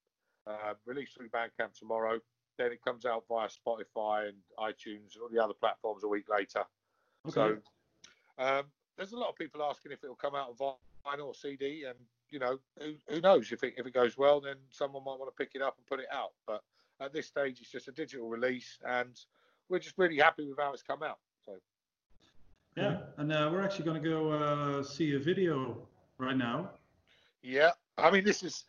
uh, 0.47 0.75
released 0.85 1.17
through 1.17 1.29
bandcamp 1.29 1.79
tomorrow. 1.79 2.19
Then 2.59 2.73
it 2.73 2.83
comes 2.83 3.05
out 3.05 3.25
via 3.29 3.49
spotify 3.49 4.29
and 4.29 4.37
itunes 4.59 5.15
and 5.15 5.23
all 5.23 5.29
the 5.31 5.43
other 5.43 5.55
platforms 5.55 6.05
a 6.05 6.09
week 6.09 6.27
later. 6.31 6.63
So 7.29 7.59
um, 8.39 8.65
there's 8.97 9.13
a 9.13 9.19
lot 9.19 9.29
of 9.29 9.37
people 9.37 9.63
asking 9.63 9.93
if 9.93 10.03
it 10.05 10.09
will 10.09 10.15
come 10.15 10.35
out 10.35 10.55
on 10.59 10.75
vinyl 11.05 11.27
or 11.27 11.35
CD, 11.35 11.85
and 11.85 11.99
you 12.31 12.39
know, 12.39 12.59
who, 12.79 12.95
who 13.09 13.21
knows 13.21 13.53
if 13.53 13.63
it 13.63 13.75
if 13.77 13.87
it 13.87 13.95
goes 13.95 14.17
well, 14.17 14.41
then 14.41 14.57
someone 14.71 15.05
might 15.05 15.19
want 15.19 15.35
to 15.35 15.45
pick 15.45 15.55
it 15.55 15.63
up 15.63 15.77
and 15.79 15.87
put 15.87 16.01
it 16.01 16.07
out. 16.13 16.33
But 16.47 16.63
at 17.01 17.13
this 17.13 17.27
stage, 17.27 17.61
it's 17.61 17.71
just 17.71 17.89
a 17.89 17.93
digital 17.93 18.29
release, 18.29 18.79
and 18.87 19.19
we're 19.69 19.79
just 19.79 19.99
really 19.99 20.19
happy 20.19 20.47
with 20.47 20.59
how 20.59 20.73
it's 20.73 20.83
come 20.83 21.03
out. 21.03 21.19
So 21.45 21.53
Yeah, 22.77 22.99
and 23.19 23.33
uh, 23.33 23.49
we're 23.53 23.63
actually 23.63 23.85
going 23.85 24.03
to 24.03 24.09
go 24.09 24.31
uh, 24.31 24.83
see 24.83 25.15
a 25.15 25.19
video 25.19 25.77
right 26.19 26.37
now. 26.37 26.71
yeah, 27.43 27.71
I 27.99 28.11
mean, 28.11 28.25
this 28.25 28.43
is 28.43 28.65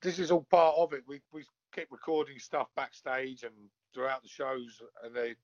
this 0.00 0.18
is 0.18 0.30
all 0.30 0.46
part 0.50 0.76
of 0.78 0.92
it. 0.92 1.02
We 1.06 1.20
we 1.32 1.44
keep 1.74 1.88
recording 1.90 2.38
stuff 2.38 2.68
backstage 2.76 3.42
and 3.44 3.54
throughout 3.94 4.22
the 4.22 4.28
shows, 4.28 4.80
and 5.04 5.14
they 5.14 5.34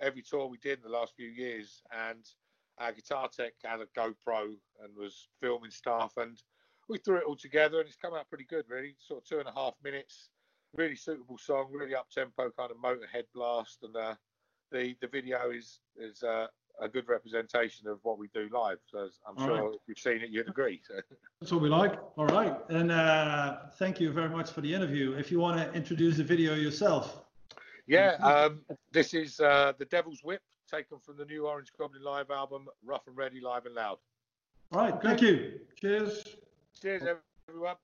every 0.00 0.22
tour 0.22 0.46
we 0.46 0.58
did 0.58 0.78
in 0.78 0.84
the 0.84 0.96
last 0.96 1.14
few 1.16 1.28
years, 1.28 1.82
and 1.92 2.24
our 2.78 2.92
guitar 2.92 3.28
tech 3.28 3.52
had 3.62 3.80
a 3.80 3.86
GoPro 3.98 4.54
and 4.82 4.96
was 4.96 5.28
filming 5.40 5.70
stuff, 5.70 6.14
and 6.16 6.42
we 6.88 6.98
threw 6.98 7.16
it 7.16 7.24
all 7.26 7.36
together, 7.36 7.80
and 7.80 7.88
it's 7.88 7.96
come 7.96 8.14
out 8.14 8.28
pretty 8.28 8.44
good, 8.44 8.64
really. 8.68 8.94
Sort 8.98 9.22
of 9.22 9.28
two 9.28 9.38
and 9.38 9.48
a 9.48 9.52
half 9.52 9.74
minutes, 9.82 10.28
really 10.74 10.96
suitable 10.96 11.38
song, 11.38 11.68
really 11.72 11.94
up 11.94 12.10
tempo 12.10 12.50
kind 12.56 12.70
of 12.70 12.76
Motorhead 12.76 13.24
blast, 13.34 13.78
and 13.82 13.96
uh, 13.96 14.14
the 14.70 14.94
the 15.00 15.08
video 15.08 15.50
is 15.50 15.80
is 15.96 16.22
uh, 16.22 16.46
a 16.80 16.88
good 16.88 17.08
representation 17.08 17.86
of 17.86 17.98
what 18.02 18.18
we 18.18 18.28
do 18.34 18.48
live. 18.52 18.78
So 18.86 19.08
I'm 19.28 19.38
All 19.38 19.46
sure 19.46 19.68
right. 19.68 19.74
if 19.74 19.80
you've 19.86 19.98
seen 19.98 20.22
it, 20.22 20.30
you'd 20.30 20.48
agree. 20.48 20.80
So. 20.86 20.94
That's 21.40 21.52
what 21.52 21.62
we 21.62 21.68
like. 21.68 21.98
All 22.16 22.26
right, 22.26 22.56
and 22.68 22.90
uh, 22.90 23.56
thank 23.78 24.00
you 24.00 24.12
very 24.12 24.30
much 24.30 24.50
for 24.50 24.60
the 24.60 24.72
interview. 24.72 25.12
If 25.12 25.30
you 25.30 25.38
want 25.40 25.60
to 25.60 25.76
introduce 25.76 26.16
the 26.16 26.24
video 26.24 26.54
yourself. 26.54 27.20
Yeah, 27.86 28.12
um, 28.22 28.60
this 28.92 29.12
is 29.12 29.40
uh, 29.40 29.74
the 29.78 29.84
Devil's 29.84 30.20
Whip, 30.24 30.40
taken 30.70 30.98
from 30.98 31.18
the 31.18 31.26
new 31.26 31.46
Orange 31.46 31.68
Goblin 31.78 32.02
live 32.02 32.30
album, 32.30 32.66
Rough 32.82 33.06
and 33.06 33.16
Ready, 33.16 33.40
Live 33.40 33.66
and 33.66 33.74
Loud. 33.74 33.98
All 34.72 34.80
right, 34.80 34.94
thank 35.02 35.20
you. 35.20 35.60
Cheers. 35.78 36.24
Cheers, 36.80 37.02
everyone. 37.48 37.76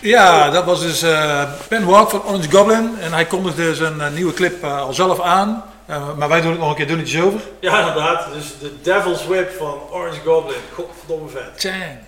Ja, 0.00 0.50
dat 0.50 0.64
was 0.64 0.80
dus 0.80 1.02
eh 1.02 1.50
Ben 1.68 1.86
Walk 1.86 2.10
van 2.10 2.22
Orange 2.22 2.50
Goblin. 2.50 2.98
En 3.00 3.12
hij 3.12 3.26
kondigde 3.26 3.74
zijn 3.74 4.00
eh, 4.00 4.10
nieuwe 4.10 4.32
clip 4.32 4.62
eh, 4.62 4.80
al 4.80 4.92
zelf 4.92 5.20
aan. 5.20 5.64
Eh, 5.86 6.16
maar 6.16 6.28
wij 6.28 6.40
doen 6.40 6.50
het 6.50 6.60
nog 6.60 6.70
een 6.70 6.76
keer 6.76 6.86
dunnetjes 6.86 7.22
over. 7.22 7.40
Ja, 7.60 7.78
inderdaad. 7.78 8.32
Dus 8.32 8.58
de 8.58 8.80
Devil's 8.82 9.26
Whip 9.26 9.50
van 9.50 9.80
Orange 9.90 10.20
Goblin. 10.20 10.60
Godverdomme 10.74 11.28
vet. 11.28 11.58
Tjang. 11.58 12.07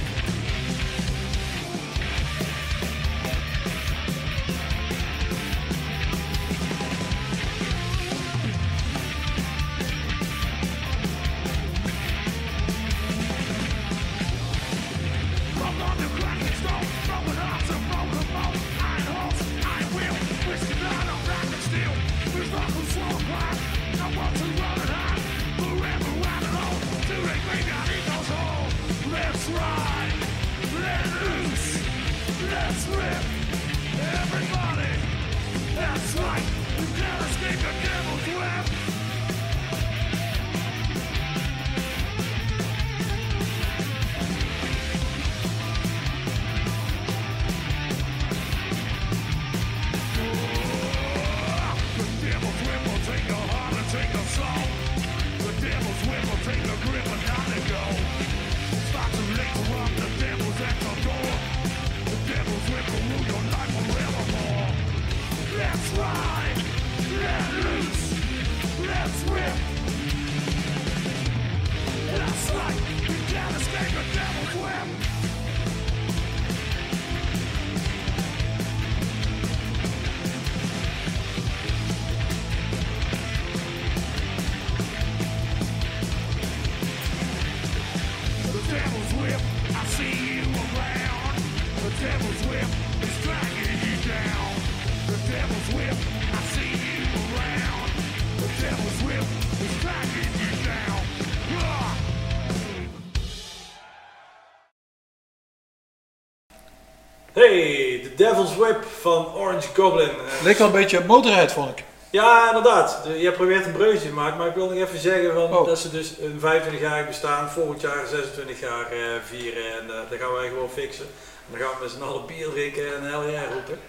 The 108.15 108.23
Devil's 108.23 108.55
Whip 108.55 108.83
van 109.01 109.33
Orange 109.35 109.67
Goblin. 109.75 110.09
Eh, 110.09 110.43
Leek 110.43 110.57
wel 110.57 110.67
een 110.67 110.73
beetje 110.73 110.97
op 110.97 111.05
Motorhead, 111.05 111.51
vond 111.51 111.69
ik. 111.69 111.83
Ja, 112.09 112.47
inderdaad. 112.47 112.99
De- 113.03 113.19
je 113.19 113.31
probeert 113.31 113.65
een 113.65 113.71
breukje 113.71 113.99
te 114.07 114.13
maken, 114.13 114.37
maar 114.37 114.47
ik 114.47 114.55
wil 114.55 114.69
nog 114.69 114.77
even 114.77 114.99
zeggen 114.99 115.33
van, 115.33 115.57
Oh. 115.57 115.65
dat 115.65 115.79
ze 115.79 115.89
dus 115.89 116.13
een 116.19 116.39
25-jarig 116.39 117.07
bestaan 117.07 117.49
volgend 117.49 117.81
jaar 117.81 118.05
26 118.09 118.59
jaar 118.59 118.91
eh, 118.91 118.97
vieren. 119.25 119.63
En 119.79 119.89
eh 119.89 119.95
dat 120.09 120.19
gaan 120.19 120.33
wij 120.33 120.47
gewoon 120.47 120.69
fixen. 120.69 121.05
En 121.05 121.57
dan 121.57 121.67
gaan 121.67 121.77
we 121.77 121.83
met 121.83 121.91
z'n 121.91 122.01
allen 122.01 122.25
bier 122.25 122.49
drinken 122.49 122.95
en 122.95 123.03
hell 123.03 123.31
yeah 123.31 123.51
roepen. 123.53 123.79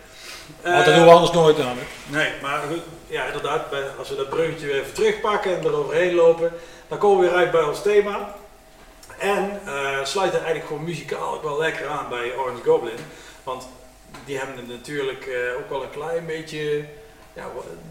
Want 0.62 0.84
dat 0.84 0.94
doen 0.94 1.04
we 1.04 1.10
anders 1.10 1.30
nooit 1.32 1.58
namelijk. 1.58 1.88
Nee, 2.06 2.30
maar 2.42 2.60
goed, 2.70 2.80
ja, 3.06 3.24
inderdaad, 3.26 3.62
als 3.98 4.08
we 4.08 4.16
dat 4.16 4.28
bruggetje 4.28 4.66
weer 4.66 4.80
even 4.80 4.92
terugpakken 4.92 5.56
en 5.58 5.64
eroverheen 5.66 6.14
lopen, 6.14 6.52
dan 6.88 6.98
komen 6.98 7.20
we 7.24 7.28
weer 7.30 7.38
uit 7.38 7.50
bij 7.50 7.62
ons 7.62 7.82
thema. 7.82 8.34
En 9.18 9.60
eh 9.66 9.98
sluiten 10.04 10.38
eigenlijk 10.38 10.66
gewoon 10.66 10.84
muzikaal 10.84 11.34
ook 11.34 11.42
wel 11.42 11.58
lekker 11.58 11.88
aan 11.88 12.06
bij 12.08 12.32
Orange 12.36 12.62
Goblin. 12.64 12.98
Want 13.42 13.68
die 14.24 14.38
hebben 14.38 14.56
het 14.56 14.68
natuurlijk 14.68 15.26
eh, 15.26 15.58
ook 15.58 15.68
wel 15.68 15.82
een 15.82 15.90
klein 15.90 16.26
beetje 16.26 16.84
ja, 17.34 17.44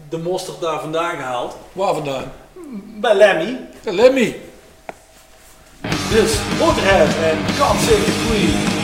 de 0.08 0.18
mosterd 0.18 0.60
daar 0.60 0.80
vandaan 0.80 1.16
gehaald. 1.16 1.56
Waar 1.72 1.94
vandaan? 1.94 2.32
Bij 3.00 3.14
Lemmy. 3.14 3.58
Lemmy. 3.84 4.36
Dus 6.10 6.38
Motorhead 6.58 7.08
en 7.08 7.38
God 7.58 7.76
Save 7.80 8.04
the 8.04 8.24
Queen. 8.26 8.81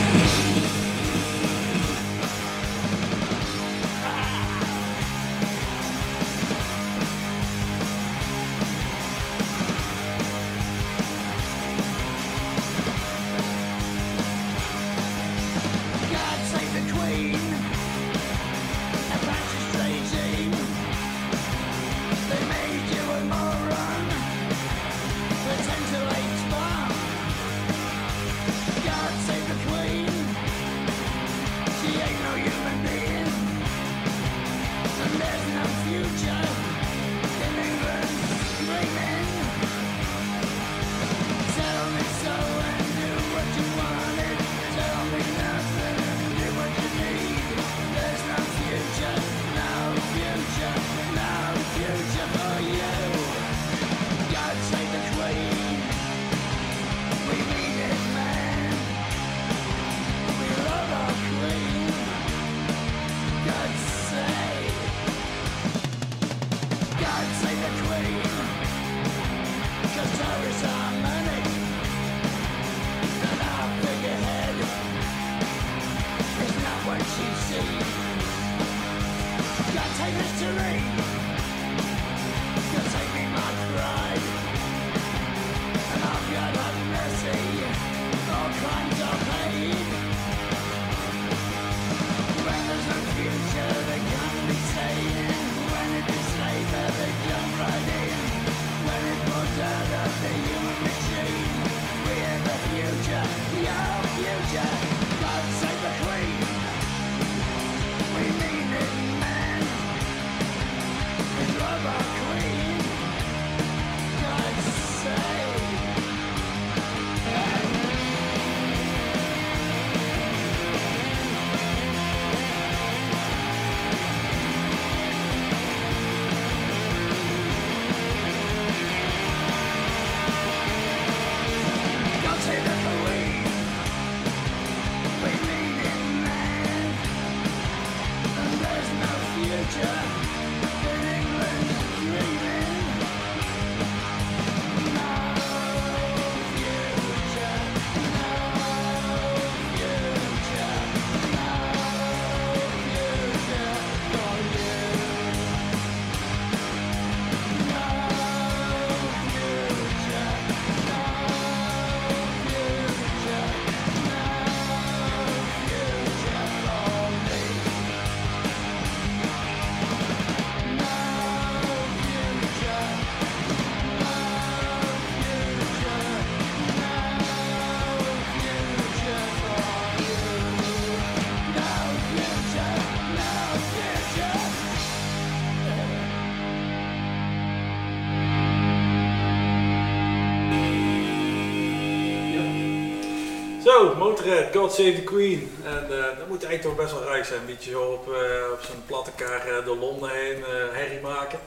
God 194.53 194.71
Save 194.71 194.93
the 194.93 195.03
Queen. 195.03 195.57
En 195.65 195.83
eh, 195.83 196.17
dat 196.17 196.27
moet 196.27 196.43
eigenlijk 196.43 196.61
toch 196.61 196.75
best 196.75 196.91
wel 196.99 197.11
rijk 197.11 197.25
zijn. 197.25 197.39
Een 197.39 197.45
beetje 197.45 197.71
zo 197.71 197.81
op, 197.81 198.13
eh, 198.13 198.51
op 198.53 198.59
zo'n 198.61 198.83
platte 198.85 199.11
kar 199.15 199.47
eh, 199.47 199.65
door 199.65 199.75
Londen 199.77 200.09
heen 200.09 200.43
herrie 200.71 200.99
maken. 200.99 201.39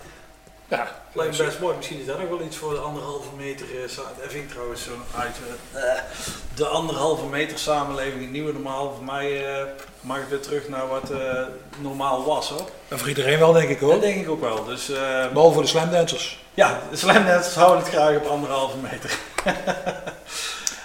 Ja, 0.69 1.01
Lijkt 1.13 1.39
me 1.39 1.45
best 1.45 1.61
mooi. 1.61 1.77
Misschien 1.77 2.01
is 2.01 2.07
dat 2.07 2.17
ook 2.21 2.29
wel 2.29 2.41
iets 2.43 2.57
voor 2.57 2.75
de 2.75 2.81
anderhalve 2.81 3.29
meter. 3.37 3.67
dat 3.97 4.31
vind 4.31 4.45
ik 4.45 4.51
trouwens 4.51 4.85
zo'n 4.85 5.03
uit. 5.21 5.37
de 6.55 6.67
anderhalve 6.67 7.27
meter 7.27 7.59
samenleving, 7.59 8.21
het 8.21 8.31
nieuwe 8.31 8.53
normaal. 8.53 8.95
Voor 8.95 9.05
mij 9.05 9.45
mag 10.01 10.19
het 10.19 10.29
weer 10.29 10.41
terug 10.41 10.69
naar 10.69 10.89
wat 10.89 11.11
normaal 11.79 12.25
was 12.25 12.49
hoor. 12.49 12.69
En 12.89 12.99
voor 12.99 13.09
iedereen 13.09 13.39
wel, 13.39 13.53
denk 13.53 13.69
ik 13.69 13.79
hoor. 13.81 13.91
Dat 13.93 14.01
denk 14.01 14.21
ik 14.21 14.31
ook 14.31 14.41
wel. 14.41 14.65
Dus 14.65 14.91
eh, 14.91 15.29
Behalve 15.33 15.53
voor 15.55 15.63
de 15.63 15.69
slamdancers. 15.69 16.45
ja, 16.55 16.81
de 16.91 16.97
slamdancers 16.97 17.55
houden 17.55 17.79
het 17.85 17.93
graag 17.93 18.17
op 18.17 18.27
anderhalve 18.27 18.77
meter. 18.77 19.19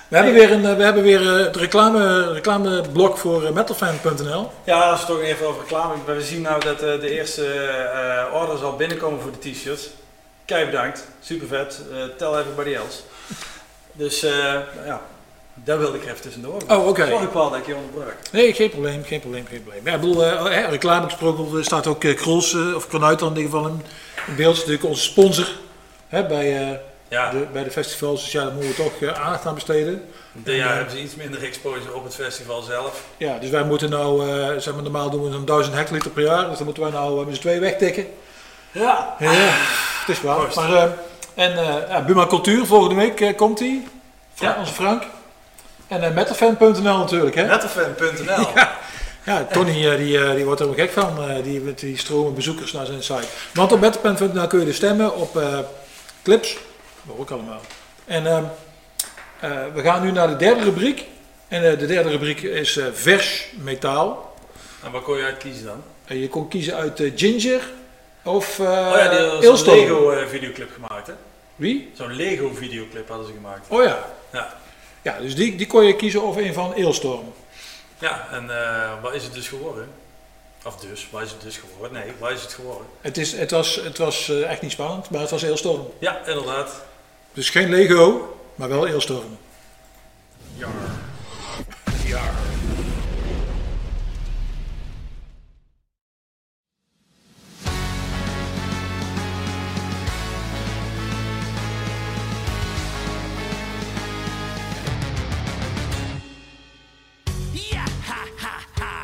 We 0.08 0.16
hebben 0.16 0.34
weer, 0.34 0.52
een, 0.52 0.66
eh, 0.66 0.76
we 0.76 0.84
hebben 0.84 1.04
weer 1.04 1.22
eh, 1.22 1.46
het 1.46 1.56
reclame, 1.56 2.32
reclameblok 2.34 3.18
voor 3.18 3.46
eh, 3.46 3.52
metalfan.nl. 3.52 4.52
Ja, 4.64 4.90
als 4.90 5.00
we 5.02 5.08
toch 5.08 5.22
even 5.22 5.48
over 5.48 5.62
reclame. 5.62 5.94
We 6.06 6.22
zien 6.22 6.42
nou 6.42 6.62
dat 6.64 6.80
de 6.80 7.10
eerste 7.10 7.46
orders 8.34 8.62
al 8.62 8.76
binnenkomen 8.76 9.22
voor 9.22 9.32
de 9.32 9.52
t-shirts. 9.52 9.90
Kei 10.46 10.66
bedankt, 10.66 11.08
super 11.22 11.48
vet. 11.48 11.82
Tell 12.18 12.28
everybody 12.28 12.74
else. 12.74 13.00
Dus 13.92 14.22
ja, 14.86 15.02
daar 15.54 15.80
wilde 15.80 15.98
ik 15.98 16.04
even 16.04 16.22
tussendoor. 16.22 16.62
Oh, 16.68 16.88
oké. 16.88 17.08
Sorry 17.08 17.28
Paul 17.28 17.50
dat 17.50 17.60
ik 17.60 17.66
je 17.66 17.76
onderbrak. 17.76 18.16
Nee, 18.32 18.54
geen 18.54 18.70
probleem, 18.70 19.04
geen 19.04 19.20
probleem, 19.20 19.46
geen 19.50 19.64
probleem. 19.64 19.86
Ja, 19.86 19.94
ik 19.94 20.02
bedoel, 20.02 20.26
eh, 20.26 20.70
reclame 20.70 21.06
gesproken, 21.06 21.64
staat 21.64 21.88
ook 21.88 22.00
Krols, 22.00 22.56
of 22.76 22.88
Kronuit 22.88 23.22
in 23.22 23.28
ieder 23.28 23.44
geval 23.44 23.68
in, 23.68 23.82
beeld. 24.26 24.38
Dat 24.38 24.54
is 24.54 24.60
natuurlijk 24.60 24.84
onze 24.84 25.04
sponsor 25.04 25.48
hè, 26.08 26.26
bij, 26.26 26.82
Ja, 27.10 27.32
de, 27.32 27.46
bij 27.54 27.64
de 27.64 27.72
festivals. 27.72 28.24
Dus 28.24 28.32
ja, 28.32 28.44
daar 28.44 28.52
moeten 28.54 28.70
we 28.70 28.76
toch 28.84 29.02
eh, 29.10 29.24
aandacht 29.26 29.46
aan 29.46 29.54
besteden. 29.54 30.04
dit 30.32 30.56
jaar 30.56 30.76
hebben 30.76 30.94
ze 30.94 31.02
iets 31.02 31.16
minder 31.16 31.44
exposure 31.44 31.94
op 31.94 32.04
het 32.04 32.16
festival 32.16 32.62
zelf. 32.62 33.04
Ja, 33.18 33.38
dus 33.38 33.50
wij 33.50 33.64
moeten 33.64 33.90
nou, 33.90 34.30
eh, 34.30 34.58
zeg 34.58 34.74
maar, 34.74 34.84
normaal 34.84 35.10
doen 35.10 35.24
we 35.24 35.32
zo'n 35.32 35.46
1000 35.46 35.76
hectoliter 35.76 36.12
per 36.12 36.24
jaar. 36.24 36.48
Dus 36.48 36.56
dan 36.58 36.66
moeten 36.66 36.84
wij 36.84 36.92
nou 36.92 37.20
eh, 37.20 37.26
met 37.26 37.36
z'n 37.36 37.42
tweeën 37.42 37.60
wegtikken. 37.60 38.06
Ja, 38.72 39.16
Ja, 39.20 39.30
het 39.32 40.08
is 40.08 40.22
waar. 40.22 40.52
Maar, 40.56 40.74
eh, 40.74 40.84
en 41.34 41.58
eh 41.58 41.76
ja, 41.90 42.02
Buma 42.02 42.26
Cultuur, 42.28 42.66
volgende 42.66 42.96
week 42.96 43.22
eh, 43.22 43.36
komt 43.36 43.60
hij. 43.60 43.84
Ja. 44.34 44.56
Onze 44.60 44.74
Frank. 44.74 45.04
En 45.88 46.14
metalfan.nl 46.14 46.98
natuurlijk, 46.98 47.36
hè? 47.36 47.46
Metalfan.nl. 47.48 48.48
Ja, 49.24 49.44
Tony 49.52 49.90
eh, 49.90 49.98
die, 49.98 50.24
eh, 50.24 50.36
die 50.36 50.46
wordt 50.46 50.62
er 50.62 50.68
ook 50.68 50.76
gek 50.76 50.92
van. 50.92 51.30
eh, 51.30 51.44
die, 51.44 51.74
die 51.74 51.98
stromen 51.98 52.34
bezoekers 52.34 52.72
naar 52.72 52.86
zijn 52.86 53.04
site. 53.04 53.28
Want 53.54 53.72
op 53.72 53.80
metalfan.nl 53.80 54.48
kun 54.48 54.60
je 54.60 54.66
dus 54.66 54.76
stemmen 54.76 55.16
op 55.16 55.38
eh, 55.38 55.60
clips. 56.24 56.58
Dat 57.08 57.18
ook 57.18 57.32
allemaal. 57.32 57.62
En 58.06 58.28
ehm, 58.28 58.44
eh, 59.40 59.66
we 59.74 59.82
gaan 59.82 60.04
nu 60.04 60.12
naar 60.12 60.28
de 60.28 60.36
derde 60.36 60.64
rubriek. 60.64 61.06
En 61.48 61.72
eh, 61.72 61.80
de 61.80 61.86
derde 61.86 62.10
rubriek 62.10 62.42
is 62.42 62.78
eh, 62.78 62.86
vers 62.94 63.48
metaal. 63.58 64.36
En 64.84 64.92
waar 64.92 65.02
kon 65.02 65.18
je 65.18 65.24
uit 65.24 65.38
kiezen 65.38 65.66
dan? 65.66 65.84
En 66.06 66.18
je 66.18 66.30
kon 66.30 66.48
kiezen 66.48 66.76
uit 66.76 67.12
Ginger 67.16 67.62
of 68.24 68.60
eh 68.60 68.66
oh 68.66 68.70
ja, 68.70 69.10
die 69.10 69.20
hadden 69.20 69.30
zo'n 69.30 69.42
Hailstorm. 69.42 69.78
Lego 69.78 70.12
eh, 70.12 70.28
videoclip 70.28 70.70
gemaakt 70.74 71.08
hè? 71.08 71.14
Wie? 71.56 71.92
Zo'n 71.94 72.14
Lego 72.14 72.52
videoclip 72.54 73.08
hadden 73.10 73.28
ze 73.28 73.34
gemaakt. 73.34 73.66
Oh 73.70 73.84
ja. 73.84 74.06
Ja. 74.32 74.56
Ja, 75.02 75.20
dus 75.20 75.36
die, 75.36 75.56
die 75.56 75.68
kon 75.68 75.86
je 75.86 75.96
kiezen 75.96 76.22
of 76.22 76.38
een 76.38 76.54
van 76.54 76.74
Eelstorm. 76.74 77.34
Ja, 78.00 78.28
en 78.32 78.50
wat 79.02 79.14
is 79.14 79.24
het 79.24 79.34
dus 79.34 79.48
geworden? 79.48 79.90
Of 80.66 80.78
dus, 80.78 81.08
wat 81.12 81.22
is 81.22 81.32
het 81.32 81.42
dus 81.42 81.58
geworden? 81.58 82.00
Nee, 82.00 82.14
wat 82.20 82.32
is 82.32 82.42
het 82.42 82.54
geworden? 82.54 82.88
Het, 83.02 83.18
is, 83.18 83.32
het 83.32 83.52
was, 83.52 83.76
het 83.76 83.98
was 83.98 84.30
echt 84.30 84.62
niet 84.62 84.72
spannend, 84.72 85.10
maar 85.10 85.22
het 85.22 85.30
was 85.30 85.42
Eelstorm. 85.42 85.90
Ja, 86.00 86.20
inderdaad. 86.26 86.84
Dus 87.38 87.50
geen 87.50 87.70
Lego, 87.70 88.36
maar 88.56 88.70
wel 88.70 88.88
Eelstorm. 88.88 89.38
Yeah, 90.58 90.70
ha, 108.06 108.26
ha, 108.38 108.60
ha. 108.74 109.04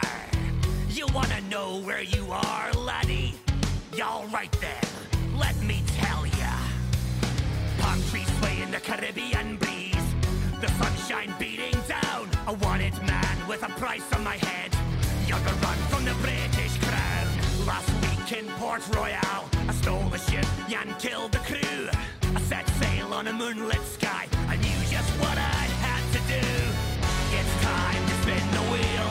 You 0.88 1.06
wanna 1.14 1.40
know 1.50 1.86
where 1.86 2.04
you 2.04 2.32
are, 2.32 2.74
laddie? 2.74 3.34
Y'all 3.96 4.26
right 4.32 4.52
then, 4.60 4.83
The 11.14 11.20
sunshine 11.20 11.36
beating 11.40 11.80
down. 11.88 12.28
A 12.48 12.54
wanted 12.54 12.94
man 13.04 13.48
with 13.48 13.62
a 13.64 13.70
price 13.80 14.12
on 14.14 14.24
my 14.24 14.38
head. 14.38 14.72
Younger 15.28 15.54
run 15.62 15.78
from 15.90 16.06
the 16.06 16.14
British 16.16 16.78
crown. 16.80 17.28
Last 17.68 17.90
week 18.02 18.40
in 18.40 18.48
Port 18.58 18.82
Royal, 18.96 19.46
I 19.68 19.74
stole 19.74 20.12
a 20.14 20.18
ship 20.18 20.46
and 20.74 20.98
killed 21.00 21.32
the 21.32 21.40
crew. 21.40 21.88
I 22.36 22.42
set 22.42 22.68
sail 22.82 23.14
on 23.14 23.28
a 23.28 23.34
moonlit 23.34 23.84
sky. 23.86 24.28
I 24.48 24.56
knew 24.56 24.80
just 24.90 25.10
what 25.22 25.38
I 25.38 25.64
had 25.86 26.04
to 26.16 26.22
do. 26.34 26.48
It's 27.38 27.54
time 27.62 28.04
to 28.10 28.16
spin 28.24 28.46
the 28.58 28.66
wheel. 28.74 29.10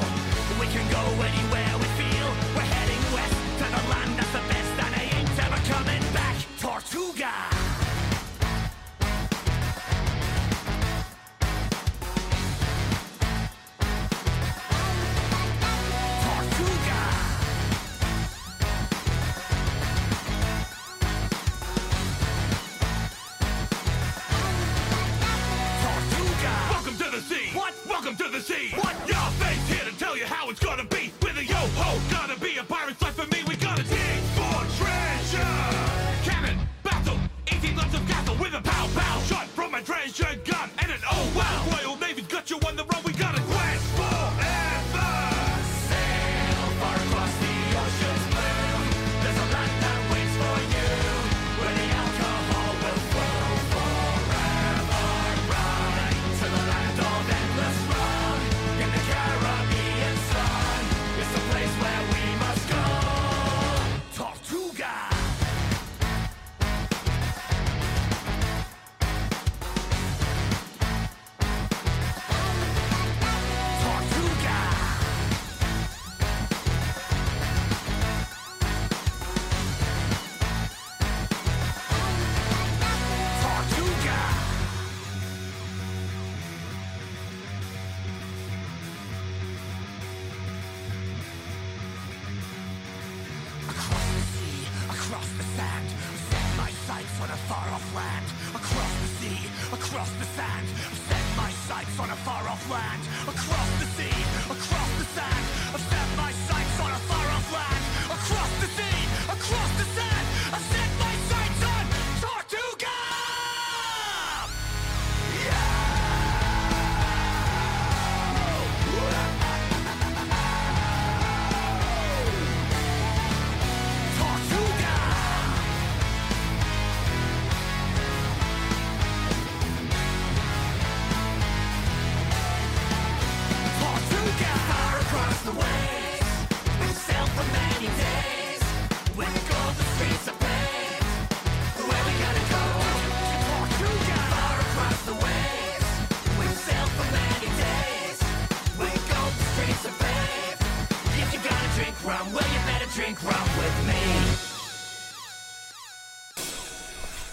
We 0.58 0.66
can 0.74 0.86
go 0.90 1.04
anywhere 1.22 1.72
we 1.78 1.88
feel. 2.00 2.28
We're 2.56 2.70
heading 2.76 3.02
west 3.14 3.38
to 3.60 3.66
the 3.76 3.82
land 3.90 4.18
that's 4.18 4.32
the 4.32 4.42
best, 4.50 4.74
and 4.84 4.94
I 4.94 5.04
ain't 5.18 5.38
ever 5.38 5.60
coming 5.70 6.04
back. 6.12 6.36
Tortuga. 6.58 7.61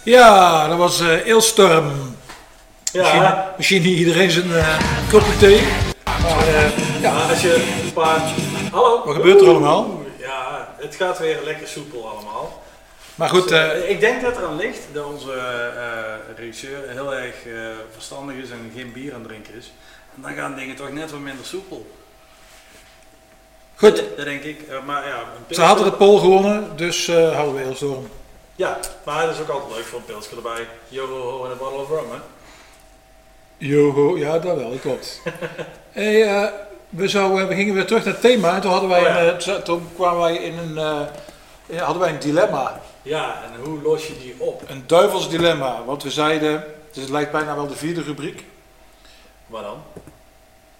Ja, 0.09 0.67
dat 0.67 0.77
was 0.77 0.99
eh 1.01 1.25
Eelstorm. 1.25 2.15
Misschien, 2.93 3.21
Ja, 3.21 3.53
misschien 3.57 3.81
niet 3.81 3.97
iedereen 3.97 4.31
zijn 4.31 4.53
eh 4.55 4.77
kopje 5.09 5.37
thee. 5.37 5.61
Maar 6.21 6.47
eh, 6.47 7.01
ja, 7.01 7.21
als 7.29 7.41
je 7.41 7.81
een 7.83 7.93
paar... 7.93 8.21
Hallo? 8.71 9.01
Wat 9.05 9.15
gebeurt 9.15 9.41
er 9.41 9.47
allemaal? 9.47 10.01
Ja, 10.19 10.67
het 10.77 10.95
gaat 10.95 11.19
weer 11.19 11.37
lekker 11.43 11.67
soepel 11.67 12.09
allemaal. 12.09 12.63
maar 13.15 13.29
goed, 13.29 13.49
Dus, 13.49 13.83
ik 13.83 13.99
denk 13.99 14.21
dat 14.21 14.37
er 14.37 14.45
aan 14.45 14.55
ligt 14.55 14.79
dat 14.93 15.05
onze 15.05 15.33
regisseur 16.37 16.89
heel 16.89 17.15
erg 17.15 17.35
verstandig 17.93 18.35
is 18.35 18.49
en 18.49 18.71
geen 18.75 18.91
bier 18.93 19.13
aan 19.13 19.19
het 19.19 19.27
drinken 19.29 19.53
is. 19.57 19.71
En 20.15 20.21
dan 20.21 20.33
gaan 20.33 20.55
dingen 20.55 20.75
toch 20.75 20.91
net 20.91 21.11
wat 21.11 21.19
minder 21.19 21.45
soepel. 21.45 21.91
goed. 23.75 24.03
Dat, 24.15 24.25
denk 24.25 24.43
ik. 24.43 24.59
Maar 24.85 25.07
ja, 25.07 25.19
Ze 25.49 25.61
hadden 25.61 25.85
de 25.85 25.91
pilsje- 25.91 26.05
poll 26.11 26.19
gewonnen, 26.19 26.71
dus 26.75 27.07
houden 27.07 27.55
we 27.55 27.63
Eelstorm. 27.63 28.07
Ja, 28.59 28.79
maar 29.03 29.25
dat 29.25 29.35
is 29.35 29.41
ook 29.41 29.49
altijd 29.49 29.75
leuk 29.75 29.85
voor 29.85 29.99
een 29.99 30.05
pilsje 30.05 30.35
erbij. 30.35 30.67
Yo 30.87 31.07
ho 31.07 31.21
ho 31.21 31.45
en 31.45 31.51
een 31.51 31.57
bottle 31.57 31.79
of 31.79 31.89
rum, 31.89 32.11
hè? 32.11 32.17
Joho, 33.57 34.17
ja, 34.17 34.39
dat 34.39 34.55
wel, 34.55 34.69
dat 34.69 34.79
klopt. 34.79 35.21
hey, 35.91 36.23
eh, 36.23 36.51
we, 36.89 37.07
zouden, 37.07 37.47
we 37.47 37.55
gingen 37.55 37.73
weer 37.73 37.85
terug 37.85 38.03
naar 38.03 38.13
het 38.13 38.21
thema 38.21 38.55
en 38.55 38.61
toen, 38.61 38.71
hadden 38.71 38.89
wij 38.89 38.99
Oh 38.99 39.05
ja. 39.05 39.21
een, 39.21 39.39
eh, 39.39 39.55
toen 39.55 39.89
kwamen 39.95 40.21
wij 40.21 40.35
in 40.35 40.57
een, 40.57 40.77
eh, 40.77 41.81
hadden 41.81 42.01
wij 42.01 42.09
een 42.09 42.19
dilemma. 42.19 42.81
Ja, 43.01 43.41
en 43.43 43.59
hoe 43.63 43.81
los 43.81 44.07
je 44.07 44.17
die 44.19 44.35
op? 44.37 44.63
Een 44.67 44.83
duivels 44.85 45.29
dilemma, 45.29 45.83
want 45.85 46.03
we 46.03 46.11
zeiden, 46.11 46.63
dus 46.91 47.01
het 47.01 47.11
lijkt 47.11 47.31
bijna 47.31 47.55
wel 47.55 47.67
de 47.67 47.75
vierde 47.75 48.01
rubriek, 48.01 48.43
Wat 49.47 49.63
dan? 49.63 49.83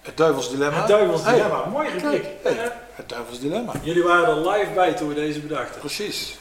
het 0.02 0.16
duivels 0.16 0.50
dilemma. 0.50 0.78
Het 0.78 0.88
duivels 0.88 1.22
Hey, 1.22 1.34
dilemma, 1.34 1.64
mooie 1.64 1.90
rubriek. 1.90 2.24
Hey. 2.42 2.72
Het 2.94 3.08
duivels 3.08 3.40
dilemma. 3.40 3.72
Jullie 3.82 4.02
waren 4.02 4.28
er 4.28 4.50
live 4.50 4.70
bij 4.74 4.92
toen 4.92 5.08
we 5.08 5.14
deze 5.14 5.40
bedachten. 5.40 5.80
Precies. 5.80 6.38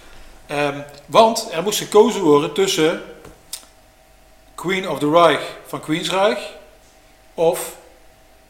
Ehm, 0.50 0.80
want 1.06 1.48
er 1.52 1.64
moest 1.64 1.80
gekozen 1.80 2.22
worden 2.22 2.54
tussen 2.54 3.02
Queen 4.56 4.90
of 4.90 5.00
the 5.00 5.10
Reich 5.12 5.42
van 5.68 5.80
Queensrijk 5.80 6.40
of 7.34 7.76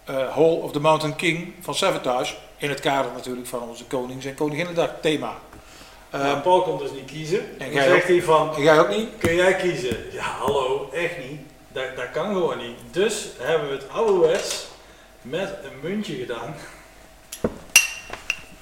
eh 0.04 0.16
Hall 0.36 0.54
of 0.62 0.72
the 0.72 0.80
Mountain 0.80 1.16
King 1.16 1.54
van 1.62 1.76
Savatage. 1.76 2.36
In 2.58 2.70
het 2.70 2.80
kader 2.80 3.12
natuurlijk 3.12 3.48
van 3.48 3.62
onze 3.62 3.86
Konings- 3.86 4.26
en 4.26 4.36
Koninginnedag 4.36 4.90
thema. 5.02 5.38
Ehm, 6.10 6.24
Maar 6.24 6.42
Paul 6.42 6.62
kon 6.62 6.78
dus 6.78 6.92
niet 6.92 7.06
kiezen. 7.12 7.60
En 7.60 7.72
jij 7.72 7.84
zegt 7.84 8.02
ook? 8.04 8.08
hij 8.08 8.22
van, 8.22 8.56
en 8.56 8.62
jij 8.62 8.80
ook 8.80 8.90
niet? 8.90 9.10
kun 9.18 9.36
jij 9.36 9.56
kiezen? 9.56 9.98
Ja, 10.12 10.24
hallo, 10.24 10.90
echt 10.94 11.18
niet. 11.30 11.40
Dat, 11.68 11.96
dat 11.96 12.12
kan 12.14 12.26
gewoon 12.26 12.58
niet. 12.58 12.78
Dus 12.92 13.28
hebben 13.38 13.70
we 13.70 13.76
het 13.76 13.90
ouderwets 13.90 14.68
met 15.22 15.50
een 15.64 15.90
muntje 15.90 16.16
gedaan. 16.16 16.56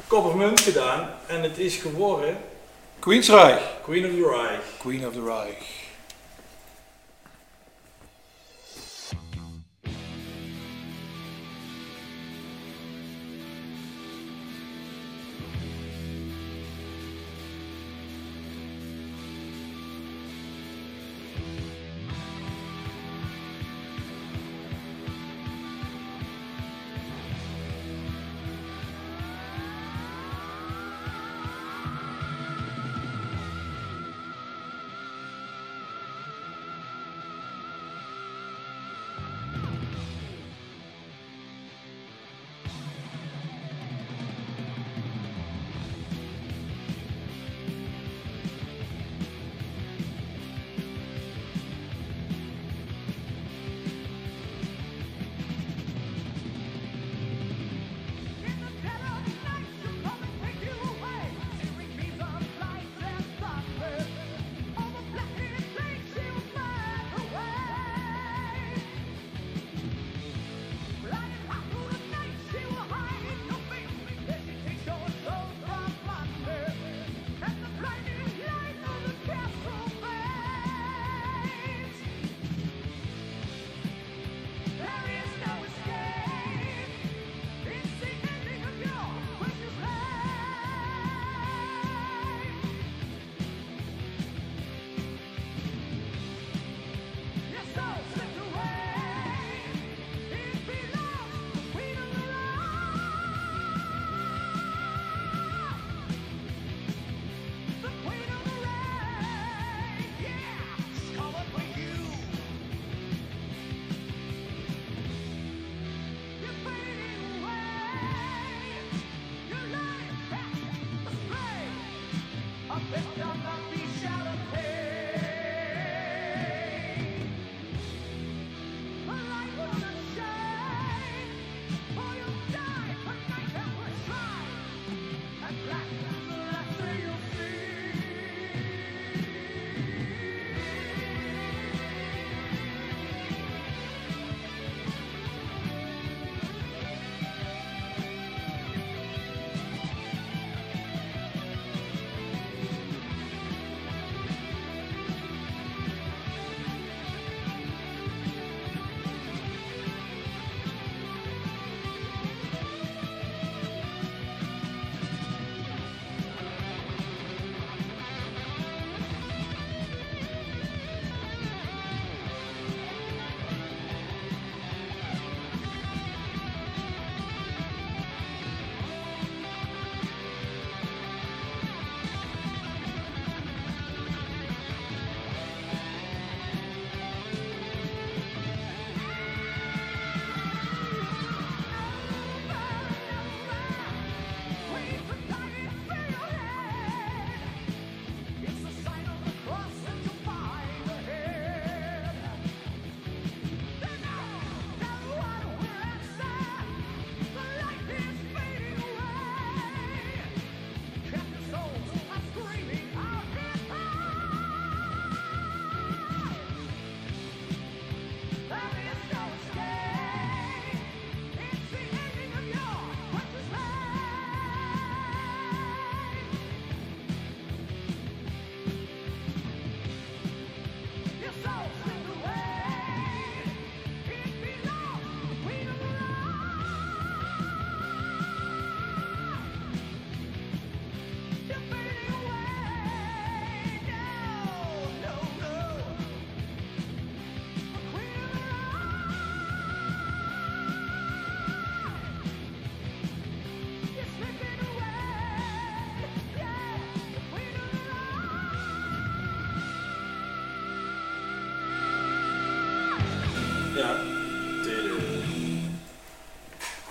Kop 0.07 0.25
of 0.25 0.33
munt 0.33 0.61
gedaan. 0.61 1.09
En 1.25 1.41
het 1.43 1.57
is 1.57 1.75
geworden 1.75 2.37
Queensrijk. 3.07 3.61
Queen 3.83 4.05
of 4.05 4.11
the 4.11 4.21
Reich. 4.21 4.79
Queen 4.79 5.05
of 5.05 5.13
the 5.13 5.21
Reich. 5.21 5.76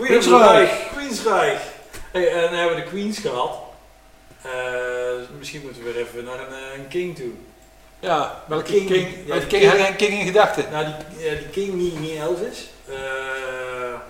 Queensrijk. 0.06 0.70
Queensrijk. 0.92 1.58
Hey, 2.12 2.32
en 2.32 2.40
dan 2.50 2.58
hebben 2.58 2.76
we 2.76 2.82
de 2.82 2.88
Queens 2.88 3.18
gehad. 3.18 3.50
Eh, 4.42 4.50
misschien 5.38 5.62
moeten 5.62 5.82
we 5.84 5.92
weer 5.92 6.02
even 6.02 6.24
naar 6.24 6.38
een, 6.38 6.52
eh, 6.54 6.78
een 6.78 6.88
King 6.88 7.16
toe. 7.16 7.30
Ja, 8.00 8.42
welke 8.46 8.64
King. 8.64 8.86
King? 8.86 9.08
Ja, 9.26 9.34
King, 9.38 9.46
King. 9.48 9.64
had 9.64 9.78
een 9.88 9.96
King 9.96 10.12
in 10.20 10.26
gedachten? 10.26 10.64
Nou, 10.70 10.84
die, 10.86 11.24
ja, 11.28 11.34
die 11.34 11.48
King 11.48 11.74
niet, 11.74 12.00
niet 12.00 12.18
Elvis. 12.18 12.68
Eh, 12.88 12.94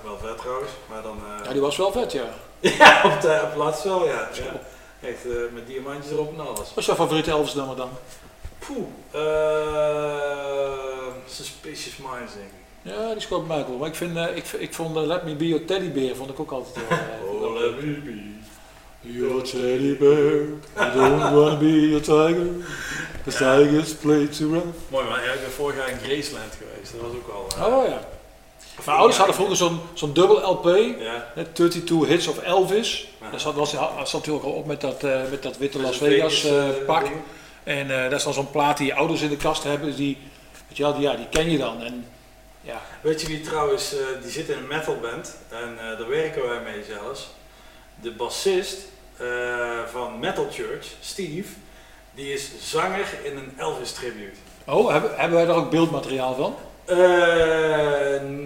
wel 0.05 0.18
vet 0.23 0.39
trouwens, 0.39 0.70
maar 0.89 1.02
dan... 1.02 1.18
eh, 1.39 1.44
Ja, 1.44 1.52
die 1.52 1.60
was 1.60 1.77
wel 1.77 1.93
vet, 1.93 2.12
ja. 2.12 2.24
ja, 2.78 3.01
op, 3.05 3.20
de, 3.20 3.40
op 3.44 3.56
laatst 3.56 3.82
wel, 3.85 4.06
ja. 4.06 4.28
ja. 4.32 4.60
Echt 5.09 5.24
eh, 5.24 5.32
met 5.52 5.66
diamantjes 5.66 6.12
erop 6.12 6.32
en 6.39 6.47
alles. 6.47 6.59
Wat 6.68 6.77
is 6.78 6.86
jouw 6.86 6.94
favoriete 6.94 7.31
Elvis 7.31 7.55
nummer 7.55 7.77
dan? 7.77 7.90
Poeh. 8.59 8.86
eh, 9.10 10.82
Suspicious 11.28 11.97
Minds, 11.97 12.32
denk 12.35 12.47
ik. 12.47 12.65
Ja, 12.86 13.12
die 13.12 13.20
scoort 13.20 13.42
Michael. 13.48 13.76
Maar 13.78 13.88
ik, 13.88 13.94
vind, 13.94 14.16
eh, 14.16 14.36
ik, 14.36 14.44
ik 14.58 14.74
vond 14.74 14.96
eh, 14.96 15.02
Let 15.02 15.24
Me 15.24 15.34
Be 15.34 15.48
Your 15.48 15.64
Teddy 15.64 15.90
Bear 15.90 16.14
vond 16.16 16.30
ik 16.30 16.40
ook 16.40 16.50
altijd 16.50 16.74
wel... 16.88 16.98
eh, 16.98 17.30
Oh, 17.42 17.60
let 17.60 17.82
me 17.84 17.92
be. 17.92 18.34
Your 19.00 19.42
teddy 19.42 19.96
bear, 19.96 20.42
I 20.78 20.90
don't 20.94 21.20
wanna 21.34 21.56
be 21.56 21.88
your 21.88 22.00
tiger. 22.02 22.46
The 23.24 23.30
tigers 23.30 23.94
play 23.94 24.26
too 24.26 24.48
rough. 24.52 24.66
Mooi 24.88 25.04
man, 25.08 25.22
ja, 25.22 25.32
ik 25.32 25.40
ben 25.40 25.50
vorig 25.50 25.76
jaar 25.76 25.88
in 25.88 25.98
Graceland 25.98 26.52
geweest. 26.58 26.92
Dat 26.92 27.00
was 27.00 27.10
ook 27.10 27.26
wel... 27.26 27.66
eh, 27.66 27.74
Oh 27.76 27.88
ja. 27.88 28.00
Mijn 28.84 28.96
ouders 28.96 29.16
hadden 29.16 29.34
vroeger 29.34 29.56
zo'n 29.56 29.80
zo'n 29.94 30.12
dubbel 30.12 30.50
LP, 30.50 30.64
Ja. 30.98 31.26
hè, 31.34 31.44
32 31.44 32.08
Hits 32.08 32.26
of 32.26 32.38
Elvis. 32.42 33.08
Ja. 33.20 33.30
Daar 33.30 33.40
zat, 33.40 33.54
was, 33.54 33.70
zat 33.70 34.12
natuurlijk 34.12 34.44
al 34.44 34.50
op 34.52 34.66
met 34.66 34.80
dat, 34.80 35.04
eh, 35.04 35.20
met 35.30 35.42
dat 35.42 35.58
witte 35.58 35.80
Las 35.80 35.96
Vegas 35.96 36.46
pak. 36.86 37.06
En 37.64 37.90
eh, 38.04 38.10
dat 38.10 38.18
is 38.18 38.24
dan 38.24 38.32
zo'n 38.32 38.50
plaat 38.50 38.76
die 38.76 38.86
je 38.86 38.94
ouders 38.94 39.20
in 39.22 39.28
de 39.28 39.36
kast 39.36 39.62
hebben, 39.64 39.86
dus 39.88 39.96
die, 39.96 40.18
weet 40.68 40.76
je 40.76 40.82
wel, 40.82 40.92
die, 40.94 41.02
ja, 41.02 41.14
die 41.16 41.28
ken 41.30 41.50
je 41.50 41.58
dan. 41.58 41.82
En, 41.82 42.06
ja. 42.66 42.82
Weet 43.01 43.20
je 43.20 43.26
wie 43.26 43.40
trouwens, 43.40 43.93
eh, 43.93 44.22
die 44.22 44.30
zit 44.30 44.48
in 44.48 44.59
een 44.59 44.66
metalband 44.66 45.36
en 45.48 45.78
eh, 45.78 45.98
daar 45.98 46.09
werken 46.09 46.48
wij 46.48 46.60
mee 46.60 46.84
zelfs. 46.84 47.30
De 48.01 48.10
bassist 48.10 48.78
eh, 49.16 49.26
van 49.93 50.18
Metal 50.18 50.47
Church, 50.51 50.86
Steve, 51.01 51.48
die 52.14 52.32
is 52.32 52.51
zanger 52.60 53.06
in 53.22 53.36
een 53.36 53.52
Elvis 53.56 53.93
tribute. 53.93 54.36
Oh, 54.66 54.93
hebben, 54.93 55.10
hebben 55.16 55.36
wij 55.36 55.47
daar 55.47 55.56
ook 55.56 55.70
beeldmateriaal 55.70 56.34
van? 56.34 56.55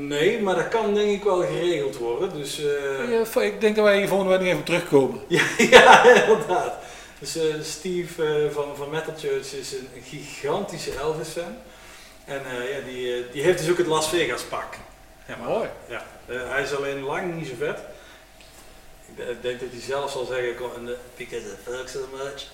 Nee, 0.09 0.43
maar 0.43 0.55
dat 0.55 0.69
kan 0.69 0.95
denk 0.95 1.11
ik 1.11 1.25
wel 1.25 1.41
geregeld 1.41 1.97
worden. 1.97 2.33
Dus 2.33 2.61
Ja, 3.09 3.41
ik 3.41 3.61
denk 3.61 3.77
dat 3.77 3.85
wij 3.85 3.99
hier 3.99 4.09
volgende 4.09 4.33
week 4.33 4.41
nog 4.41 4.49
even 4.49 4.65
terugkomen. 4.65 5.21
ja, 5.29 5.43
ja, 5.57 6.05
inderdaad. 6.05 6.75
Dus 7.19 7.39
Steve 7.63 8.49
van, 8.53 8.77
van 8.77 8.91
Metal 8.91 9.15
Church 9.19 9.53
is 9.53 9.73
een 9.73 10.03
gigantische 10.05 10.91
Elvis 10.99 11.29
fan. 11.29 11.57
En 12.31 12.41
eh, 12.51 12.71
ja, 12.79 12.85
die, 12.87 13.15
eh, 13.15 13.33
die 13.33 13.43
heeft 13.43 13.59
dus 13.59 13.71
ook 13.71 13.79
het 13.79 13.87
Las 13.87 14.09
Vegas 14.09 14.43
pak. 14.43 14.75
Ja, 15.27 15.37
maar- 15.37 15.49
Mooi. 15.49 15.69
Ja, 15.89 16.03
eh, 16.27 16.37
hij 16.49 16.63
is 16.63 16.75
alleen 16.77 17.01
lang 17.03 17.35
niet 17.35 17.47
zo 17.49 17.55
vet. 17.59 17.79
Ik 19.07 19.17
de- 19.17 19.31
ik 19.31 19.43
denk 19.43 19.61
dat 19.61 19.69
hij 19.73 19.81
zelf 19.81 20.11
zal 20.11 20.25
zeggen, 20.25 20.55
"Kom, 20.57 20.71
en, 20.77 20.89
eh, 20.89 20.95
because 21.17 21.47
I 21.47 21.55
fuck 21.71 21.89
so 21.89 21.99
much. 22.13 22.45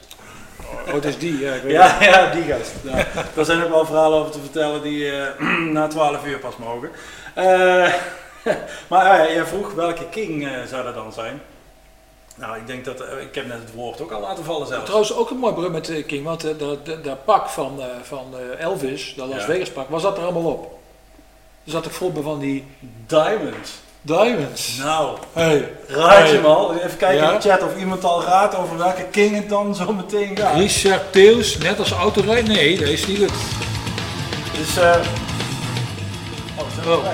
Oh, 0.86 0.94
het 0.94 1.04
is 1.04 1.18
die, 1.18 1.38
ja. 1.38 1.54
Ik 1.54 1.62
weet 1.62 1.72
Ja, 1.72 2.02
ja, 2.02 2.30
die 2.30 2.42
gast. 2.44 2.72
Ja. 2.82 3.06
Daar 3.34 3.44
zijn 3.44 3.62
ook 3.62 3.68
wel 3.70 3.86
verhalen 3.86 4.18
over 4.18 4.32
te 4.32 4.40
vertellen 4.40 4.82
die 4.82 5.12
na 5.76 5.86
12 5.88 6.26
uur 6.26 6.38
pas 6.38 6.56
mogen. 6.56 6.90
Maar 8.88 9.04
ja, 9.20 9.32
jij 9.32 9.46
vroeg 9.46 9.72
welke 9.72 10.08
king 10.08 10.48
zou 10.68 10.84
dat 10.84 10.94
dan 10.94 11.12
zijn? 11.12 11.42
Nou, 12.38 12.56
ik 12.56 12.66
denk 12.66 12.84
dat, 12.84 13.00
eh, 13.00 13.20
ik 13.20 13.34
heb 13.34 13.46
net 13.46 13.58
het 13.64 13.74
woord 13.74 14.00
ook 14.00 14.10
al 14.12 14.20
laten 14.20 14.44
vallen 14.44 14.66
zelfs. 14.66 14.84
Trouwens 14.84 15.14
ook 15.14 15.30
een 15.30 15.36
mooi 15.36 15.54
brug 15.54 15.70
met 15.70 15.88
eh, 15.90 16.06
King, 16.06 16.24
want 16.24 16.44
eh, 16.44 16.50
dat, 16.58 16.86
dat, 16.86 17.04
dat 17.04 17.24
pak 17.24 17.48
van, 17.48 17.80
van 18.02 18.24
Elvis, 18.58 19.14
dat 19.16 19.28
Las 19.28 19.38
Ja. 19.38 19.44
Vegas 19.44 19.70
pak, 19.70 19.88
was 19.88 20.02
dat 20.02 20.16
er 20.16 20.22
allemaal 20.22 20.42
op? 20.52 20.78
Er 21.64 21.70
zat 21.72 21.86
ook 21.86 21.92
vol 21.92 22.12
bij 22.12 22.22
van 22.22 22.38
die 22.38 22.64
Diamonds. 23.06 23.72
diamonds. 24.02 24.76
Nou, 24.76 25.18
Hey, 25.32 25.72
raad 25.86 26.16
je 26.16 26.22
Hey. 26.24 26.32
hem 26.34 26.44
al? 26.44 26.74
Even 26.74 26.96
kijken 26.96 27.22
Ja? 27.24 27.30
in 27.32 27.40
de 27.40 27.48
chat 27.48 27.62
of 27.62 27.76
iemand 27.78 28.04
al 28.04 28.22
raadt 28.22 28.56
over 28.56 28.78
welke 28.78 29.04
king 29.10 29.34
het 29.36 29.48
dan 29.48 29.74
zo 29.74 29.92
meteen 29.92 30.36
gaat. 30.36 30.54
Richard 30.54 31.12
Theus, 31.12 31.58
net 31.58 31.78
als 31.78 31.90
autorijden? 31.92 32.54
Nee, 32.54 32.78
dat 32.78 32.88
is 32.88 33.06
niet 33.06 33.18
goed. 33.18 33.32
Dus, 34.58 34.76
eh 34.76 34.96
oh, 36.58 36.64
Oh. 36.88 37.02
Let 37.02 37.12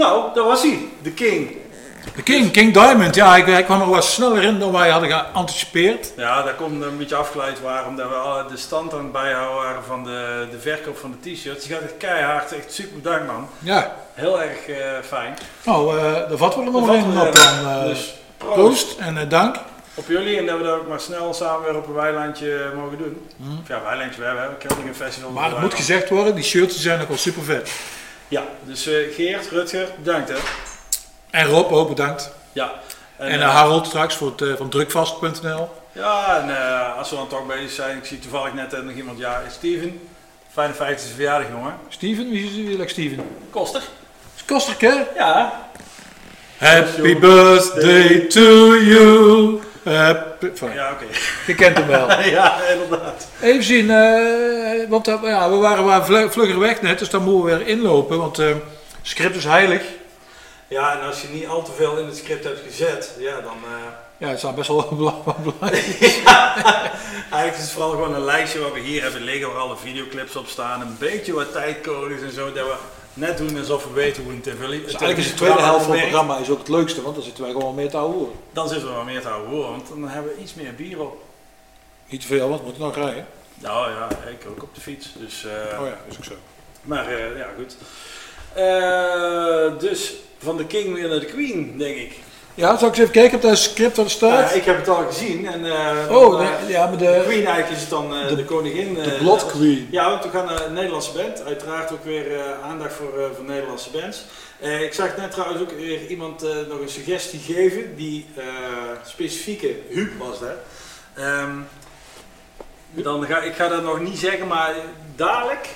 Nou, 0.00 0.34
daar 0.34 0.44
was 0.44 0.62
hij, 0.62 0.78
de 1.02 1.10
King. 1.12 1.56
De 2.16 2.22
King, 2.22 2.50
King 2.50 2.72
Diamond, 2.74 3.14
ja, 3.14 3.30
hij, 3.30 3.40
hij 3.40 3.64
kwam 3.64 3.80
er 3.80 3.88
wat 3.88 4.04
sneller 4.04 4.42
in 4.42 4.58
dan 4.58 4.72
wij 4.72 4.88
hadden 4.90 5.10
geanticipeerd. 5.10 6.12
Ja, 6.16 6.42
daar 6.42 6.54
komt 6.54 6.82
een 6.82 6.96
beetje 6.98 7.14
afgeleid 7.16 7.60
waren, 7.60 7.88
omdat 7.88 8.08
we 8.08 8.44
de 8.50 8.56
stand 8.56 8.92
aan 8.94 8.98
het 9.02 9.12
bijhouden 9.12 9.62
waren 9.62 9.84
van 9.84 10.04
de, 10.04 10.48
de 10.50 10.58
verkoop 10.60 10.98
van 10.98 11.14
de 11.22 11.30
t-shirts. 11.32 11.64
Die 11.66 11.74
gaat 11.74 11.82
echt 11.82 11.96
keihard, 11.98 12.52
echt 12.52 12.72
super 12.72 12.96
bedankt 13.00 13.26
man. 13.26 13.48
Ja, 13.58 13.96
Heel 14.14 14.42
erg 14.42 14.68
eh, 14.68 14.76
fijn. 15.08 15.34
nou, 15.64 15.98
eh 15.98 16.02
daar 16.28 16.36
vatten 16.38 16.60
we 16.60 16.66
er 16.66 16.72
nog 16.72 16.86
Dat 16.86 16.94
een 16.94 17.18
op 17.18 17.32
we 17.32 17.40
dan. 17.62 17.80
eh, 17.80 17.84
dus 17.84 18.14
proost. 18.36 18.54
proost 18.54 18.98
en 18.98 19.18
eh, 19.18 19.28
dank. 19.28 19.56
op 19.94 20.04
jullie 20.08 20.38
en 20.38 20.46
dat 20.46 20.58
we 20.58 20.64
dat 20.64 20.74
ook 20.78 20.88
maar 20.88 21.00
snel 21.00 21.34
samen 21.34 21.64
weer 21.64 21.76
op 21.76 21.86
een 21.86 21.94
weilandje 21.94 22.72
mogen 22.76 22.98
doen. 22.98 23.26
Mhm. 23.36 23.50
Of 23.62 23.68
ja, 23.68 23.80
weilandje, 23.82 24.20
we 24.20 24.26
hebben 24.26 24.44
een 24.44 24.66
Keldingen 24.66 24.94
Festival. 24.94 25.30
Maar 25.30 25.50
het 25.50 25.60
moet 25.60 25.74
gezegd 25.74 26.08
worden, 26.08 26.34
die 26.34 26.44
shirts 26.44 26.80
zijn 26.80 27.00
ook 27.00 27.08
wel 27.08 27.16
super 27.16 27.42
vet. 27.42 27.70
Ja, 28.30 28.42
dus 28.64 28.86
eh, 28.86 29.14
Geert, 29.14 29.48
Rutger, 29.48 29.88
bedankt 29.98 30.28
hè. 30.28 30.36
En 31.30 31.46
Rob 31.46 31.72
ook 31.72 31.88
bedankt. 31.88 32.30
Ja. 32.52 32.72
En, 33.16 33.28
eh, 33.28 33.42
eh, 33.42 33.54
Harold 33.54 33.86
straks 33.86 34.16
voor 34.16 34.32
het, 34.36 34.58
van 34.58 34.68
drukvast.nl. 34.68 35.68
Ja, 35.92 36.40
en 36.40 36.96
als 36.96 37.10
we 37.10 37.16
dan 37.16 37.28
toch 37.28 37.46
bezig 37.46 37.70
zijn, 37.70 37.96
ik 37.96 38.04
zie 38.04 38.18
toevallig 38.18 38.54
net 38.54 38.84
nog 38.84 38.94
iemand, 38.94 39.18
ja, 39.18 39.42
Steven. 39.50 40.08
Fijne 40.52 40.74
50 40.74 41.10
verjaardag 41.14 41.50
jongen. 41.50 41.74
Steven, 41.88 42.30
wie 42.30 42.44
is 42.44 42.54
wie 42.54 42.76
like 42.76 42.88
Steven? 42.88 43.36
Koster. 43.50 43.82
Is 44.36 44.44
Kosterke? 44.44 45.06
Ja. 45.16 45.68
Happy 46.56 47.18
birthday 47.18 48.18
to 48.18 48.76
you. 48.76 49.60
Fijn, 49.82 50.72
Ja, 50.74 50.92
oké. 50.92 51.04
Je 51.46 51.54
kent 51.54 51.76
hem 51.78 51.86
wel. 51.86 52.10
ja, 52.38 52.62
inderdaad. 52.62 53.26
Even 53.40 53.62
zien, 53.64 53.90
eh, 53.90 54.88
want 54.88 55.08
eh, 55.08 55.14
ja, 55.22 55.50
we 55.50 55.56
waren 55.56 56.04
vlug- 56.04 56.32
vlugger 56.32 56.58
weg 56.58 56.82
net, 56.82 56.98
dus 56.98 57.10
dan 57.10 57.22
moeten 57.22 57.44
we 57.44 57.56
weer 57.56 57.66
inlopen, 57.66 58.18
want 58.18 58.38
eh 58.38 58.46
script 59.02 59.36
is 59.36 59.44
heilig. 59.44 59.82
Ja, 60.68 60.98
en 61.00 61.06
als 61.06 61.20
je 61.20 61.28
niet 61.32 61.46
al 61.46 61.62
te 61.62 61.72
veel 61.76 61.96
in 61.98 62.06
het 62.06 62.16
script 62.16 62.44
hebt 62.44 62.60
gezet, 62.68 63.10
ja, 63.18 63.40
dan... 63.40 63.56
Ja, 64.18 64.28
het 64.28 64.38
staat 64.38 64.54
best 64.54 64.68
wel 64.68 64.88
bela- 64.96 65.14
wel 65.24 65.36
belangrijk. 65.42 65.84
Eigenlijk 67.30 67.54
is 67.56 67.60
het 67.62 67.70
vooral 67.70 67.90
gewoon 67.90 68.14
een 68.14 68.24
lijstje 68.24 68.60
wat 68.60 68.72
we 68.72 68.80
hier 68.80 69.02
hebben 69.02 69.22
liggen, 69.22 69.48
waar 69.52 69.60
alle 69.62 69.76
videoclips 69.76 70.36
op 70.36 70.46
staan. 70.48 70.80
Een 70.80 70.96
beetje 70.98 71.32
wat 71.32 71.52
tijdcodes 71.52 72.22
en 72.22 72.32
zo, 72.32 72.52
dat 72.52 72.66
we 72.66 72.74
net 73.14 73.38
doen 73.38 73.58
alsof 73.58 73.84
we 73.84 73.92
weten 73.92 74.22
hoe 74.22 74.32
een 74.32 74.40
tv... 74.40 74.58
Dus 74.58 74.68
eigenlijk 74.68 75.18
is 75.18 75.28
de 75.28 75.34
tweede 75.34 75.60
helft 75.60 75.84
van 75.84 75.92
het 75.94 76.00
programma 76.00 76.38
is 76.38 76.50
ook 76.50 76.58
het 76.58 76.68
leukste, 76.68 77.02
want 77.02 77.14
dan 77.14 77.24
zitten 77.24 77.42
wij 77.42 77.52
gewoon 77.52 77.74
meer 77.74 77.90
te 77.90 77.96
horen. 77.96 78.32
Dan 78.52 78.68
zitten 78.68 78.88
we 78.88 78.94
wel 78.94 79.04
meer 79.04 79.20
te 79.20 79.28
houden 79.28 79.50
horen, 79.50 79.70
want 79.70 79.88
dan 79.88 80.08
hebben 80.08 80.32
we 80.36 80.42
iets 80.42 80.54
meer 80.54 80.74
bier 80.74 81.00
op. 81.00 81.22
Niet 82.08 82.20
te 82.20 82.26
veel, 82.26 82.48
want 82.48 82.60
we 82.60 82.64
moeten 82.66 82.82
nog 82.84 82.94
rijden. 82.94 83.26
Nou 83.54 83.90
ja, 83.90 84.08
ik 84.30 84.46
ook 84.48 84.62
op 84.62 84.74
de 84.74 84.80
fiets, 84.80 85.08
dus... 85.18 85.44
eh, 85.44 85.80
Oh 85.80 85.86
ja, 85.86 85.98
is 86.08 86.16
ook 86.16 86.24
zo. 86.24 86.34
Maar 86.82 87.06
eh, 87.08 87.36
ja, 87.38 87.48
goed. 87.56 87.76
Eh, 88.54 89.78
dus 89.80 90.14
van 90.38 90.56
de 90.56 90.66
King 90.66 90.94
weer 90.94 91.08
naar 91.08 91.20
de 91.20 91.26
Queen, 91.26 91.78
denk 91.78 91.96
ik. 91.96 92.18
Ja, 92.54 92.78
zal 92.78 92.88
ik 92.88 92.94
eens 92.94 92.98
even 92.98 93.12
kijken 93.12 93.36
op 93.36 93.42
dat 93.42 93.58
script 93.58 93.96
wat 93.96 94.04
er 94.04 94.10
staat? 94.10 94.50
Ja, 94.50 94.56
ik 94.56 94.64
heb 94.64 94.76
het 94.76 94.88
al 94.88 95.06
gezien. 95.06 95.46
En, 95.46 95.64
eh, 95.64 96.16
oh, 96.16 96.30
dan, 96.30 96.40
eh, 96.40 96.68
ja, 96.68 96.86
maar 96.86 96.98
de 96.98 97.04
de, 97.04 97.20
Queen 97.24 97.46
eigenlijk 97.46 97.70
is 97.70 97.80
het 97.80 97.90
dan 97.90 98.14
eh, 98.14 98.36
de, 98.36 98.44
koningin. 98.44 98.94
de 98.94 99.16
Blood 99.20 99.46
Queen. 99.46 99.88
Ja, 99.90 100.10
want 100.10 100.24
we 100.24 100.30
gaan 100.30 100.46
naar 100.46 100.66
een 100.66 100.72
Nederlandse 100.72 101.12
band. 101.12 101.44
Uiteraard 101.44 101.92
ook 101.92 102.04
weer 102.04 102.42
aandacht 102.62 102.94
voor, 102.94 103.30
voor 103.36 103.44
Nederlandse 103.44 103.90
bands. 103.90 104.24
Ik 104.80 104.94
zag 104.94 105.16
net 105.16 105.30
trouwens 105.30 105.60
ook 105.60 105.70
weer 105.70 106.06
iemand 106.06 106.42
nog 106.68 106.80
een 106.80 106.88
suggestie 106.88 107.40
geven. 107.40 107.96
Die 107.96 108.26
specifieke 109.04 109.76
Huub 109.88 110.10
was 110.18 110.40
dat. 110.40 110.56
Ehm, 111.14 111.56
dan 112.90 113.24
ga, 113.26 113.38
ik 113.38 113.54
ga 113.54 113.68
dat 113.68 113.82
nog 113.82 114.00
niet 114.00 114.18
zeggen, 114.18 114.46
maar 114.46 114.74
dadelijk, 115.16 115.68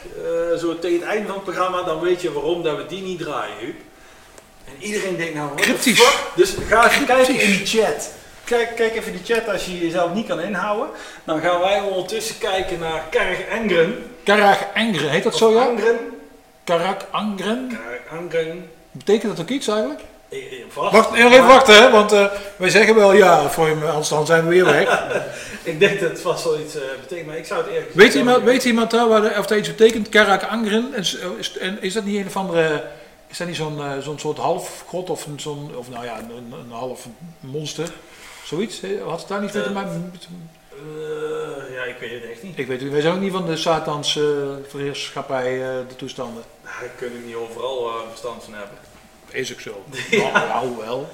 zo 0.59 0.79
tegen 0.79 1.01
het 1.01 1.09
einde 1.09 1.27
van 1.27 1.35
het 1.35 1.45
programma, 1.45 1.83
dan 1.83 2.01
weet 2.01 2.23
je 2.23 2.33
waarom 2.33 2.63
dat 2.63 2.77
we 2.77 2.87
die 2.87 3.03
niet 3.03 3.19
draaien, 3.19 3.57
Huub. 3.61 3.81
En 4.81 4.87
iedereen 4.87 5.17
denkt 5.17 5.35
nou, 5.35 5.49
Cryptisch. 5.57 6.01
fuck? 6.01 6.19
Dus 6.37 6.55
ga 6.69 6.91
even 6.91 7.07
kijken 7.07 7.41
in 7.41 7.51
die 7.51 7.67
chat. 7.67 8.11
Kijk, 8.45 8.77
kijk 8.77 8.95
even 8.97 9.13
die 9.13 9.35
chat 9.35 9.49
als 9.53 9.65
je 9.65 9.79
jezelf 9.79 10.15
niet 10.15 10.27
kan 10.27 10.41
inhouden. 10.41 10.89
Dan 11.25 11.41
gaan 11.41 11.61
wij 11.61 11.81
ondertussen 11.81 12.39
kijken 12.39 12.79
naar 12.79 13.03
Karg 13.11 13.41
Engren. 13.41 14.05
Karak 14.25 14.59
Angren, 14.75 15.11
heet 15.11 15.23
dat 15.23 15.33
Of 15.33 15.39
zo 15.39 15.53
ja? 15.53 15.65
Angren. 15.65 15.97
Karak 16.65 17.01
Angren? 17.11 17.69
Karg 17.85 18.21
Angren. 18.21 18.71
Betekent 18.91 19.37
dat 19.37 19.41
ook 19.45 19.51
iets 19.53 19.69
eigenlijk? 19.69 20.01
Eh, 20.29 20.39
eh, 20.39 20.45
vast. 20.69 20.93
Wacht, 20.93 21.11
nog 21.11 21.33
even 21.33 21.47
wachten 21.47 21.75
hè, 21.83 21.91
want 21.91 22.13
eh, 22.13 22.27
wij 22.57 22.71
zeggen 22.71 22.95
wel 22.95 23.13
ja, 23.13 23.49
voor 23.51 23.69
je, 23.69 23.75
anders 23.75 24.09
dan 24.09 24.27
zijn 24.27 24.43
we 24.43 24.49
weer 24.49 24.65
weg. 24.65 25.03
Ik 25.63 25.79
denk 25.81 26.01
dat 26.01 26.11
het 26.11 26.21
vast 26.21 26.45
wel 26.45 26.59
iets 26.59 26.75
eh, 26.75 26.81
betekent, 27.01 27.27
maar 27.27 27.37
ik 27.37 27.47
zou 27.47 27.63
het 27.63 27.71
eerlijk 27.73 27.91
Weet 27.95 28.15
iemand, 28.15 28.43
weet 28.45 28.65
iemand 28.65 28.91
daar 28.91 29.09
waar 29.09 29.21
de, 29.23 29.35
of 29.39 29.47
dat 29.47 29.59
iets 29.59 29.69
betekent? 29.75 30.09
Karak 30.09 30.43
Angren? 30.43 30.91
En, 30.95 31.01
is- 31.01 31.17
is, 31.39 31.59
en 31.59 31.79
is 31.81 31.93
dat 31.93 32.05
niet 32.05 32.17
een 32.21 32.27
of 32.27 32.37
andere, 32.37 32.85
is 33.35 33.41
dat 33.41 33.47
niet 33.49 33.57
zo'n 33.57 33.81
eh, 33.81 33.99
zo'n 33.99 34.19
soort 34.19 34.39
halfgod 34.39 35.11
of 35.11 35.27
een, 35.27 35.41
zo'n, 35.41 35.71
of 35.77 35.91
nou 35.91 36.05
ja, 36.05 36.19
een, 36.19 36.53
een 36.53 36.71
half 36.71 37.07
monster? 37.41 37.93
Zoiets? 38.45 38.81
hè? 38.81 38.99
Had 39.05 39.19
het 39.19 39.29
daar 39.29 39.41
niet 39.41 39.53
mee 39.55 39.63
te 39.63 39.69
Eh, 39.69 39.75
maken? 39.75 40.13
Eh, 40.71 41.75
ja, 41.75 41.83
ik 41.85 41.97
weet 42.01 42.11
het 42.23 42.31
echt 42.31 42.43
niet. 42.43 42.59
Ik 42.59 42.67
weet 42.67 42.81
het, 42.81 42.91
wij 42.91 43.01
zijn 43.01 43.15
ook 43.15 43.21
niet 43.21 43.33
van 43.33 43.47
de 43.47 43.57
Satans 43.57 44.17
eh 44.17 44.23
verheerschappij, 44.69 45.53
eh, 45.63 45.77
de 45.89 45.97
toestanden. 45.97 46.43
Nou, 46.63 46.75
daar 46.81 46.89
kun 46.99 47.07
ik 47.19 47.27
niet 47.27 47.35
overal 47.35 47.89
eh, 47.89 47.95
verstand 48.09 48.45
van 48.45 48.55
hebben. 48.55 48.79
Is 49.31 49.53
ook 49.53 49.61
zo. 49.61 49.83
Nou, 50.11 50.51
alhoewel. 50.51 51.09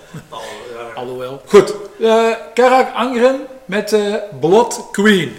Alhoewel. 0.94 1.42
Goed, 1.47 1.74
eh 2.01 2.32
Karak 2.55 2.94
Angren 2.94 3.47
met 3.64 3.92
eh 3.92 4.14
Blood 4.40 4.88
Queen. 4.92 5.36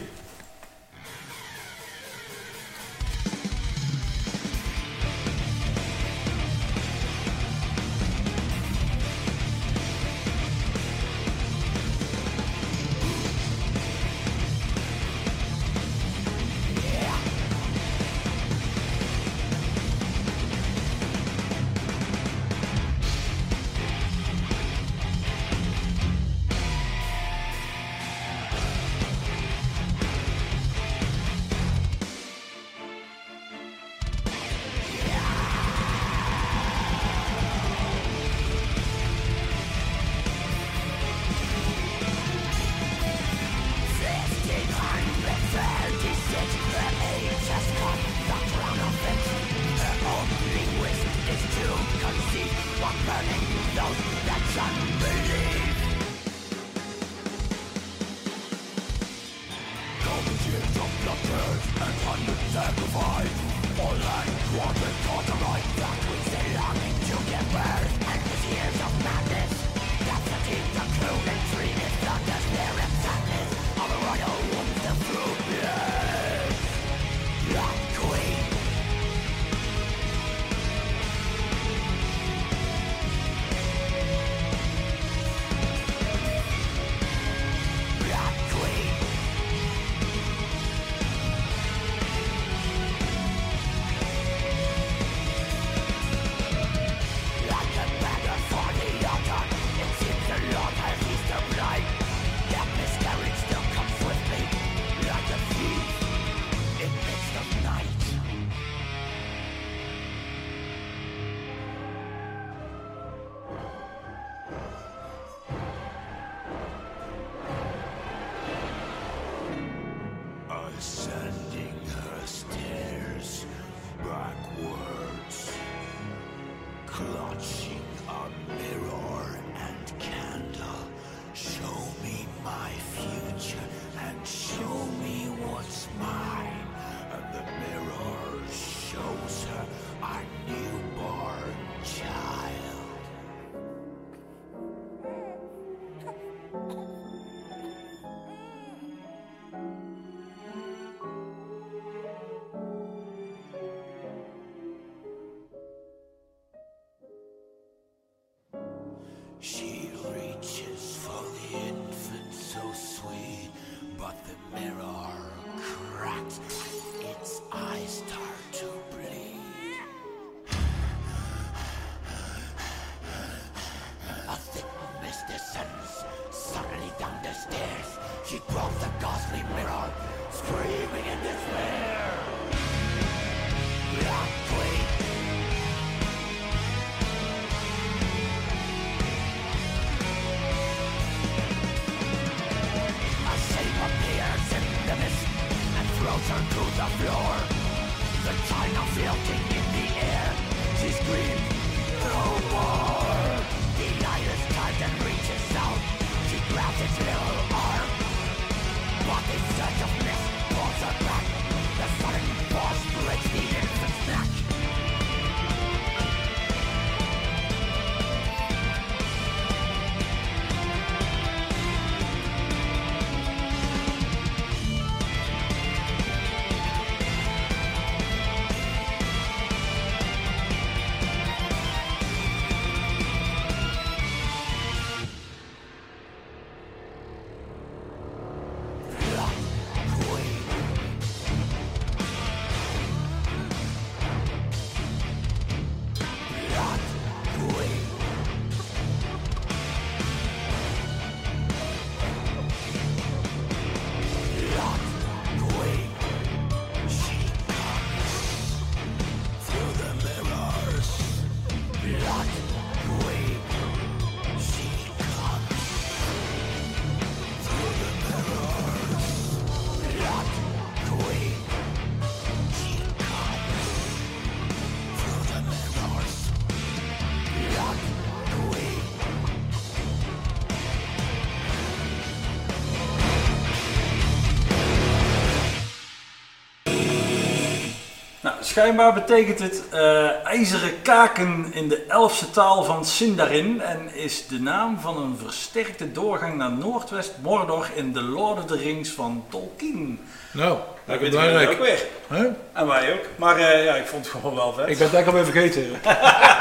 Schijnbaar 288.51 288.93
betekent 288.93 289.39
het 289.39 289.63
eh, 289.69 290.25
ijzeren 290.25 290.81
kaken 290.81 291.51
in 291.53 291.69
de 291.69 291.85
Elfse 291.87 292.29
taal 292.29 292.63
van 292.63 292.85
Sindarin 292.85 293.61
en 293.61 293.93
is 293.93 294.27
de 294.27 294.39
naam 294.39 294.79
van 294.79 294.97
een 294.97 295.17
versterkte 295.23 295.91
doorgang 295.91 296.37
naar 296.37 296.51
Noordwest 296.51 297.11
Mordor 297.21 297.69
in 297.75 297.93
The 297.93 298.01
Lord 298.01 298.37
of 298.37 298.45
the 298.45 298.57
Rings 298.57 298.89
van 298.89 299.25
Tolkien. 299.29 299.99
Nou, 300.31 300.57
Dat 300.85 300.99
weten 300.99 301.23
jullie 301.23 301.49
ook 301.49 301.57
weer. 301.57 301.85
Hè? 302.07 302.27
En 302.53 302.67
wij 302.67 302.93
ook. 302.93 303.05
Maar 303.15 303.37
eh, 303.37 303.65
ja, 303.65 303.75
ik 303.75 303.87
vond 303.87 304.05
het 304.05 304.13
gewoon 304.13 304.35
wel 304.35 304.53
vet. 304.53 304.69
Ik 304.69 304.77
ben 304.77 304.87
het 304.87 304.95
eigenlijk 304.95 305.07
alweer 305.07 305.51
vergeten. 305.51 305.81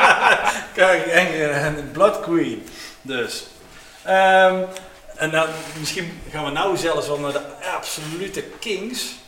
Kijk, 0.81 1.07
en, 1.07 1.53
en 1.53 1.91
Blood 1.93 2.21
Queen. 2.21 2.67
Dus. 3.03 3.47
Ehm, 4.03 4.63
en 5.17 5.31
nou, 5.31 5.49
misschien 5.79 6.21
gaan 6.31 6.45
we 6.45 6.51
nou 6.51 6.77
zelfs 6.77 7.07
wel 7.07 7.19
naar 7.19 7.33
de 7.33 7.43
absolute 7.77 8.43
kings. 8.59 9.19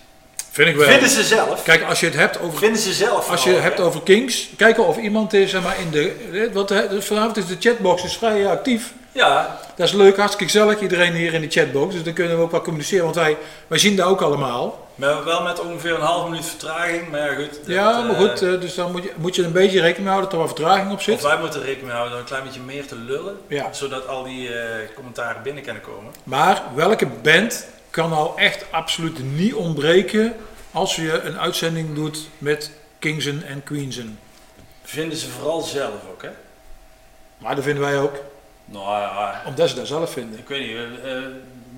Vind 0.53 0.69
ik 0.69 0.77
wel. 0.77 0.89
Vinden 0.89 1.09
ze 1.09 1.23
zelf? 1.23 1.63
Kijk, 1.63 1.83
als 1.83 2.01
je 2.01 2.07
het 2.07 2.15
hebt 2.15 2.41
over 2.41 2.59
Vinden 2.59 2.81
ze 2.81 2.93
zelf? 2.93 3.31
Als 3.31 3.43
je 3.43 3.51
vooral, 3.51 3.69
hebt 3.69 3.81
over 3.81 4.03
Kings, 4.03 4.49
kijken 4.57 4.87
of 4.87 4.97
iemand 4.97 5.33
is 5.33 5.51
zeg 5.51 5.63
maar, 5.63 5.77
in 5.81 5.91
de. 5.91 6.51
Want 6.53 6.69
dus 6.69 7.05
vanavond 7.05 7.37
is 7.37 7.47
de 7.47 7.57
chatbox 7.61 8.05
is 8.05 8.17
vrij 8.17 8.47
actief. 8.47 8.93
Ja, 9.13 9.59
Dat 9.77 9.87
is 9.87 9.93
leuk, 9.93 10.17
hartstikke 10.17 10.53
gezellig, 10.53 10.81
iedereen 10.81 11.13
hier 11.13 11.35
in 11.35 11.41
de 11.41 11.51
chatbox. 11.51 11.95
Dus 11.95 12.03
dan 12.03 12.13
kunnen 12.13 12.37
we 12.37 12.43
ook 12.43 12.51
wat 12.51 12.63
communiceren, 12.63 13.05
want 13.05 13.17
wij, 13.17 13.37
wij 13.67 13.79
zien 13.79 13.97
dat 13.97 14.07
ook 14.07 14.21
allemaal. 14.21 14.89
maar 14.95 15.25
wel 15.25 15.43
met 15.43 15.61
ongeveer 15.61 15.95
een 15.95 16.01
half 16.01 16.29
minuut 16.29 16.47
vertraging. 16.47 17.11
Maar 17.11 17.21
ja, 17.21 17.35
goed. 17.35 17.51
dat, 17.51 17.67
ja, 17.67 18.01
maar 18.01 18.15
eh, 18.15 18.21
goed, 18.21 18.43
eh, 18.43 18.61
dus 18.61 18.75
dan 18.75 18.93
moet 18.93 19.03
je, 19.03 19.13
moet 19.17 19.35
je 19.37 19.43
een 19.45 19.53
beetje 19.53 19.81
rekening 19.81 20.09
houden 20.09 20.31
dat 20.31 20.39
er 20.41 20.47
wat 20.47 20.57
vertraging 20.57 20.91
op 20.91 20.97
Of 20.97 21.03
zit. 21.03 21.23
wij 21.23 21.39
moeten 21.39 21.61
rekening 21.61 21.87
mee 21.87 21.97
houden 21.97 22.15
om 22.15 22.21
een 22.21 22.27
klein 22.29 22.45
beetje 22.45 22.61
meer 22.61 22.87
te 22.87 22.97
lullen. 22.97 23.37
Ja. 23.47 23.73
Zodat 23.73 24.09
al 24.09 24.23
die 24.25 24.55
eh, 24.55 24.65
commentaren 24.95 25.43
binnen 25.43 25.63
kunnen 25.63 25.83
komen. 25.83 26.13
Maar 26.25 26.63
welke 26.75 27.07
band 27.23 27.67
kan 27.93 28.11
nou 28.11 28.39
echt 28.41 28.65
absoluut 28.71 29.19
niet 29.35 29.55
ontbreken 29.55 30.35
als 30.71 30.97
je 30.97 31.21
een 31.21 31.39
uitzending 31.39 31.95
doet 31.95 32.19
met 32.39 32.71
Kingsen 32.99 33.43
en 33.47 33.63
Queensen? 33.65 34.19
Vinden 34.83 35.19
ze 35.19 35.29
vooral 35.31 35.61
zelf 35.61 35.95
ook, 36.11 36.23
hè? 36.23 36.31
Maar 37.39 37.55
dat 37.55 37.65
vinden 37.65 37.83
wij 37.83 37.99
ook, 37.99 38.15
Nou 38.65 38.85
ja, 39.01 39.43
omdat 39.47 39.69
ze 39.69 39.75
dat 39.75 39.87
zelf 39.87 40.13
vinden. 40.13 40.39
ik 40.39 40.49
weet 40.49 40.61
niet. 40.67 40.77
eh, 40.77 41.17
eh, 41.17 41.23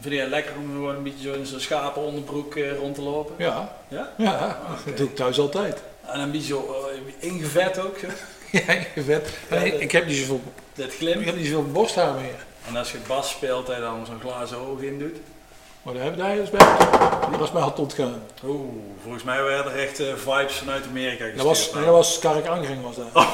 vind 0.01 0.15
je 0.15 0.20
het 0.20 0.28
lekker 0.31 0.53
om 0.57 0.70
gewoon 0.73 0.97
een 0.97 1.03
beetje 1.03 1.28
zo 1.28 1.35
in 1.39 1.47
zo'n 1.47 1.61
schapenonderbroek 1.61 2.57
eh, 2.57 2.77
rond 2.77 2.95
te 2.95 3.03
lopen? 3.03 3.35
Ja, 3.39 3.77
Ja? 3.89 4.11
ja 4.19 4.59
dat 4.85 4.97
doe 4.97 5.09
ik 5.09 5.16
thuis 5.16 5.39
altijd. 5.39 5.82
En 6.07 6.20
een 6.20 6.31
beetje 6.31 6.47
zo 6.49 6.91
ingevet 7.19 7.78
ook, 7.78 7.99
zo. 7.99 8.07
Ja, 8.66 9.03
vet. 9.03 9.31
En 9.49 9.65
ik, 9.66 9.81
ik 9.81 9.93
heb 9.93 10.07
niet 10.07 10.16
zoveel, 10.16 10.43
Dat 10.74 10.86
ik 10.86 10.93
glimt. 10.93 11.24
heb 11.24 11.36
niet 11.36 11.47
zoveel 11.47 11.73
borsthaar 11.73 12.15
meer. 12.15 12.35
En 12.69 12.77
als 12.77 12.93
je 12.93 12.99
bas 13.07 13.31
speelt, 13.31 13.66
hij 13.66 13.81
dan 13.81 14.07
zo'n 14.07 14.20
glazen 14.20 14.59
oog 14.59 14.81
in 14.81 14.99
doet. 14.99 15.16
Maar 15.85 15.94
daar 15.94 16.02
heb 16.05 16.16
daar 16.16 16.36
is 16.36 16.51
bij. 16.51 16.66
Dat 17.31 17.39
was 17.40 17.52
mij 17.52 17.62
al 17.62 17.74
ontgaan. 17.77 18.23
Oeh, 18.44 18.61
volgens 19.02 19.23
mij 19.24 19.43
werden 19.43 19.73
er 19.73 19.78
echt 19.78 20.01
eh, 20.01 20.06
vibes 20.16 20.55
vanuit 20.56 20.85
Amerika 20.90 21.24
gestuurd. 21.24 21.36
Dat 21.36 21.47
was, 21.47 21.65
nee, 21.65 21.73
nou. 21.73 21.85
dat 21.86 21.94
was 21.94 22.19
Kark 22.19 22.47
Angering 22.47 22.82
was 22.82 22.97
dat. 22.97 23.06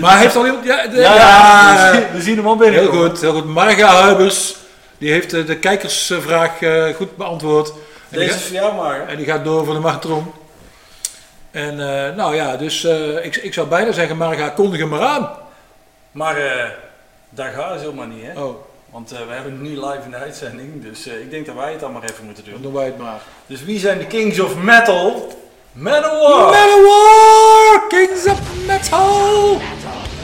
maar 0.00 0.12
hij 0.12 0.20
heeft 0.20 0.36
al 0.36 0.46
iemand... 0.46 0.64
Ja, 0.64 0.86
de- 0.86 1.00
Ja, 1.00 1.14
ja, 1.14 1.90
we, 1.92 1.98
zien, 1.98 2.12
we 2.16 2.22
zien 2.22 2.36
hem 2.36 2.46
al 2.46 2.56
binnen. 2.56 2.80
heel 2.80 2.90
goed, 2.92 3.20
heel 3.20 3.32
goed. 3.32 3.44
Marga 3.44 3.86
Huibers, 4.02 4.56
die 4.98 5.12
heeft 5.12 5.32
eh, 5.32 5.46
de 5.46 5.58
kijkersvraag 5.58 6.60
eh, 6.62 6.94
goed 6.94 7.16
beantwoord. 7.16 7.68
En 7.68 7.74
die, 8.08 8.18
Deze 8.18 8.34
is 8.34 8.42
voor 8.42 8.54
jou 8.56 8.74
maar. 8.74 9.08
en 9.08 9.16
die 9.16 9.26
gaat 9.26 9.44
door 9.44 9.64
voor 9.64 9.74
de 9.74 9.80
magnetron. 9.80 10.32
En 11.50 11.70
eh, 12.08 12.14
nou 12.16 12.34
ja, 12.34 12.56
dus 12.56 12.84
eh, 12.84 13.24
ik, 13.24 13.36
ik 13.36 13.54
zou 13.54 13.66
bijna 13.66 13.92
zeggen, 13.92 14.16
Marga, 14.16 14.48
kondig 14.48 14.80
hem 14.80 14.88
maar 14.88 15.00
aan. 15.02 15.30
Maar 16.12 16.36
eh, 16.36 16.68
daar 17.30 17.52
gaat 17.52 17.70
het 17.72 17.80
helemaal 17.80 18.06
niet, 18.06 18.24
hè? 18.26 18.42
Oh, 18.42 18.54
Want 18.90 19.12
eh, 19.12 19.18
we 19.26 19.32
hebben 19.32 19.52
het 19.52 19.60
nu 19.60 19.68
live 19.68 20.00
in 20.04 20.10
de 20.10 20.16
uitzending, 20.16 20.82
dus 20.82 21.06
eh, 21.06 21.20
ik 21.20 21.30
denk 21.30 21.46
dat 21.46 21.54
wij 21.54 21.70
het 21.70 21.80
dan 21.80 21.92
maar 21.92 22.02
even 22.02 22.24
moeten 22.24 22.44
dan 22.44 22.52
doen. 22.52 22.62
doen 22.62 22.72
wij 22.72 22.84
het 22.86 22.98
maar. 22.98 23.20
Dus 23.46 23.64
wie 23.64 23.78
zijn 23.78 23.98
de 23.98 24.06
Kings 24.06 24.40
of 24.40 24.56
Metal? 24.56 25.38
Manowar! 25.72 26.50
Manowar, 26.50 27.86
Kings 27.88 28.26
of 28.26 28.40
Metal! 28.66 29.58
Speakers 29.60 30.19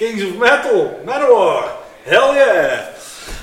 Kings 0.00 0.24
of 0.24 0.38
Metal, 0.38 1.00
Manowar. 1.04 1.76
Hell 2.02 2.34
yeah! 2.34 2.86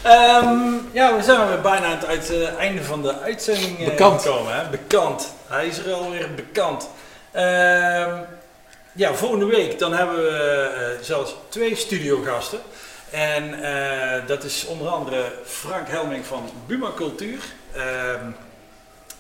Ehm, 0.04 0.74
ja, 0.92 1.16
we 1.16 1.24
zijn 1.24 1.48
weer 1.48 1.62
bijna 1.62 1.86
aan 1.86 1.98
het 1.98 2.06
uit, 2.06 2.30
eh, 2.30 2.56
einde 2.56 2.84
van 2.84 3.02
de 3.02 3.20
uitzending 3.20 3.80
eh, 3.80 3.86
Bekend. 3.86 4.22
gekomen. 4.22 4.56
Hè? 4.56 4.70
Bekend. 4.70 5.34
Hij 5.48 5.68
is 5.68 5.78
er 5.78 5.94
alweer 5.94 6.34
bekend. 6.36 6.90
Ehm, 7.32 8.16
ja, 8.94 9.14
volgende 9.14 9.46
week 9.46 9.80
dan 9.80 9.94
hebben 9.94 10.16
we 10.16 10.30
eh, 10.30 11.06
zelfs 11.06 11.36
twee 11.50 11.76
studiogasten. 11.76 12.60
En 13.10 13.60
dat 14.28 14.44
is 14.44 14.66
onder 14.66 14.88
andere 14.88 15.32
Frank 15.46 15.88
Helming 15.88 16.26
van 16.26 16.50
Buma 16.66 16.90
Cultuur. 16.96 17.40
Ehm, 17.74 18.26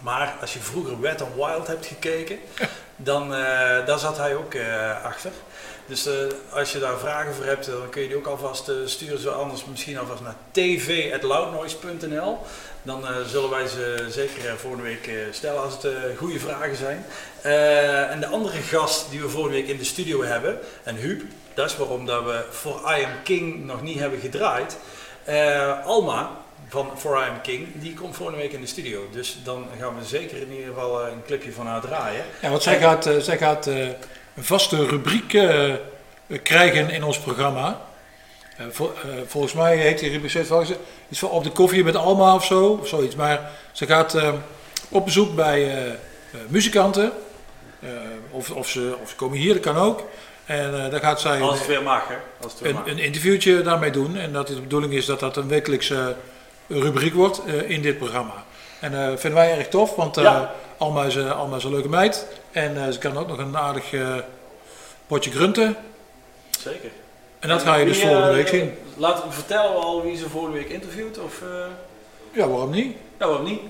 maar 0.01 0.33
als 0.41 0.53
je 0.53 0.59
vroeger 0.59 1.01
Wet 1.01 1.19
n 1.19 1.35
Wild 1.35 1.67
hebt 1.67 1.85
gekeken, 1.85 2.39
dan 2.95 3.29
daar 3.85 3.99
zat 3.99 4.17
hij 4.17 4.35
ook 4.35 4.53
achter. 5.03 5.31
Dus 5.87 6.05
eh, 6.05 6.13
als 6.49 6.71
je 6.71 6.79
daar 6.79 6.97
vragen 6.97 7.33
voor 7.33 7.45
hebt, 7.45 7.65
dan 7.65 7.89
kun 7.89 8.01
je 8.01 8.07
die 8.07 8.17
ook 8.17 8.27
alvast 8.27 8.69
eh, 8.69 8.75
sturen. 8.85 9.19
Zo 9.19 9.31
anders 9.31 9.65
misschien 9.65 9.97
alvast 9.97 10.21
naar 10.21 10.35
tv.loudnoise.nl. 10.51 12.37
Dan 12.81 13.07
eh, 13.07 13.15
zullen 13.25 13.49
wij 13.49 13.67
ze 13.67 14.05
zeker 14.09 14.57
volgende 14.57 14.83
week 14.85 15.09
stellen 15.31 15.61
als 15.61 15.73
het 15.73 15.87
goede 16.17 16.39
vragen 16.39 16.75
zijn. 16.75 17.05
En 18.11 18.19
de 18.19 18.27
andere 18.27 18.57
gast 18.57 19.09
die 19.09 19.21
we 19.21 19.29
volgende 19.29 19.57
week 19.57 19.67
in 19.67 19.77
de 19.77 19.83
studio 19.83 20.23
hebben, 20.23 20.59
en 20.83 20.95
Huub, 20.95 21.21
dat 21.53 21.69
is 21.69 21.77
waarom 21.77 22.05
dat 22.05 22.23
we 22.23 22.43
For 22.51 22.97
I 22.97 23.03
Am 23.03 23.11
King 23.23 23.65
nog 23.65 23.81
niet 23.81 23.99
hebben 23.99 24.19
gedraaid. 24.19 24.77
Alma 25.83 26.31
van 26.69 26.91
For 26.97 27.17
I 27.17 27.29
Am 27.29 27.41
King, 27.41 27.67
die 27.73 27.93
komt 27.93 28.15
volgende 28.15 28.41
week 28.41 28.51
in 28.51 28.61
de 28.61 28.67
studio. 28.67 29.07
Dus 29.11 29.37
dan 29.43 29.67
gaan 29.79 29.97
we 29.99 30.05
zeker 30.05 30.37
in 30.37 30.51
ieder 30.51 30.67
geval 30.67 31.07
een 31.07 31.23
clipje 31.25 31.51
van 31.51 31.67
haar 31.67 31.81
draaien. 31.81 32.23
Ja, 32.41 32.49
want 32.49 32.63
zij 32.63 32.79
gaat, 32.79 33.09
zij 33.19 33.37
gaat 33.37 33.69
een 34.37 34.43
vaste 34.43 34.85
rubriek 34.85 35.33
eh, 35.33 35.73
krijgen 36.43 36.89
in 36.89 37.03
ons 37.03 37.19
programma. 37.19 37.81
Eh, 38.57 38.65
vol- 38.71 38.93
eh, 39.03 39.09
volgens 39.25 39.53
mij 39.53 39.77
heet 39.77 39.99
die 39.99 40.09
rubriek 40.11 40.29
steeds 40.29 40.71
iets 41.09 41.19
van 41.19 41.29
op 41.29 41.43
de 41.43 41.51
koffie 41.51 41.83
met 41.83 41.95
Alma 41.95 42.35
of 42.35 42.45
zo, 42.45 42.65
of 42.81 42.87
zoiets. 42.87 43.15
Maar 43.15 43.51
ze 43.71 43.85
gaat 43.85 44.17
op 44.89 45.05
bezoek 45.05 45.35
bij 45.35 45.71
muzikanten. 46.47 47.11
Of, 48.31 48.51
of, 48.51 48.69
ze, 48.69 48.95
of 49.01 49.09
ze 49.09 49.15
komen 49.15 49.37
hier, 49.37 49.53
dat 49.53 49.61
kan 49.63 49.75
ook. 49.77 50.03
En 50.45 50.83
eh, 50.85 50.91
dan 50.91 50.99
gaat 50.99 51.21
zij 51.21 51.41
Als 51.41 51.57
het 51.57 51.67
weer 51.67 51.83
mag, 51.83 52.07
hè? 52.07 52.15
Als 52.43 52.51
het 52.51 52.61
weer 52.61 52.69
een, 52.71 52.75
mag. 52.77 52.87
een 52.87 52.99
interviewtje 52.99 53.61
daarmee 53.61 53.91
doen. 53.91 54.17
En 54.17 54.33
dat 54.33 54.47
het 54.47 54.57
de 54.57 54.63
bedoeling 54.63 54.93
is 54.93 55.05
dat 55.05 55.19
dat 55.19 55.37
een 55.37 55.47
wekelijkse 55.47 56.15
rubriek 56.67 57.13
wordt 57.13 57.41
in 57.47 57.81
dit 57.81 57.97
programma. 57.97 58.45
En 58.79 58.93
eh 58.93 59.07
vinden 59.07 59.33
wij 59.39 59.57
erg 59.57 59.67
tof, 59.67 59.95
want 59.95 60.15
Ja. 60.15 60.51
Alma, 60.77 61.03
is, 61.03 61.15
eh, 61.15 61.39
Alma 61.39 61.55
is 61.57 61.63
een 61.63 61.71
leuke 61.71 61.89
meid. 61.89 62.25
En 62.51 62.93
ze 62.93 62.99
kan 62.99 63.17
ook 63.17 63.27
nog 63.27 63.37
een 63.37 63.57
aardig 63.57 63.85
potje 65.07 65.31
grunten. 65.31 65.75
Zeker. 66.59 66.89
En 67.39 67.49
dat 67.49 67.61
ga 67.61 67.75
je 67.75 67.85
dus 67.85 67.99
volgende 68.01 68.33
week 68.33 68.47
zien. 68.47 68.77
Laten 68.97 69.27
we 69.27 69.33
vertellen 69.33 69.71
we 69.71 69.77
al 69.77 70.01
wie 70.03 70.17
ze 70.17 70.29
volgende 70.29 70.57
week 70.57 70.69
interviewt? 70.69 71.19
Of, 71.19 71.41
Ja, 72.31 72.47
waarom 72.47 72.69
niet? 72.71 72.95
ja, 73.19 73.27
waarom 73.27 73.45
niet? 73.45 73.61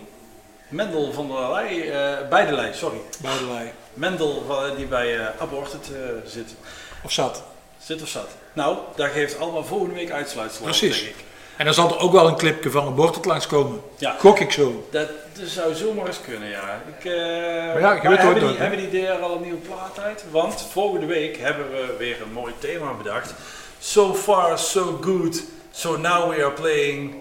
Mendel 0.68 1.12
van 1.14 1.28
der 1.28 1.52
Leij, 1.52 1.92
eh 1.92 2.28
Beidelij, 2.30 2.74
sorry. 2.74 2.98
Buidelij. 3.20 3.74
Mendel 3.94 4.44
van- 4.48 4.76
die 4.76 4.86
bij 4.86 5.18
eh 5.20 5.26
Aborted 5.42 5.90
zit. 6.26 6.56
Of 7.04 7.12
zat. 7.12 7.44
Zit 7.84 8.02
of 8.02 8.08
zat? 8.08 8.28
Nou, 8.54 8.78
daar 8.96 9.10
geeft 9.10 9.40
allemaal 9.40 9.64
volgende 9.66 9.94
week 9.96 10.12
uitsluitsel 10.12 10.64
Precies. 10.64 11.04
denk 11.04 11.16
ik. 11.16 11.24
En 11.58 11.66
dan 11.66 11.74
zal 11.74 11.90
er 11.90 12.00
ook 12.00 12.12
wel 12.12 12.28
een 12.28 12.38
clipje 12.38 12.72
van 12.72 12.88
een 12.88 12.96
bord 12.96 13.26
langskomen. 13.26 13.82
Ja. 13.98 14.16
Gok 14.20 14.40
ik 14.40 14.52
zo. 14.52 14.88
Dat, 14.92 15.08
dat 15.34 15.48
zou 15.48 15.76
zomaar 15.76 16.08
eens 16.08 16.22
kunnen, 16.22 16.50
ja. 16.50 16.84
Ik, 16.98 17.06
eh, 17.06 17.80
ja, 17.80 17.94
je 18.02 18.10
weet 18.10 18.18
hebben, 18.18 18.48
die, 18.48 18.58
hebben 18.58 18.90
die 18.90 19.08
er 19.08 19.20
al 19.20 19.36
een 19.36 19.42
nieuwe 19.42 19.58
plaat 19.58 20.00
uit? 20.00 20.24
Want 20.32 20.68
volgende 20.72 21.06
week 21.06 21.38
hebben 21.38 21.72
we 21.72 21.96
weer 21.98 22.22
een 22.22 22.32
mooi 22.32 22.54
thema 22.60 22.94
bedacht. 22.94 23.34
So 23.80 24.14
far, 24.14 24.60
so 24.60 24.98
good. 25.02 25.44
So 25.72 25.98
now 25.98 26.30
we 26.30 26.44
are 26.44 26.52
playing 26.52 27.16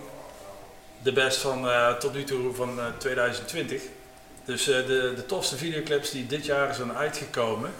de 1.02 1.12
best 1.12 1.38
van 1.38 1.68
eh, 1.68 1.92
tot 1.92 2.14
nu 2.14 2.24
toe 2.24 2.54
van 2.54 2.78
eh, 2.78 2.84
2020. 2.98 3.82
Dus 4.44 4.68
eh, 4.68 4.76
de, 4.86 5.12
de 5.16 5.26
tofste 5.26 5.56
videoclips 5.56 6.10
die 6.10 6.26
dit 6.26 6.46
jaar 6.46 6.74
zijn 6.74 6.96
uitgekomen. 6.96 7.70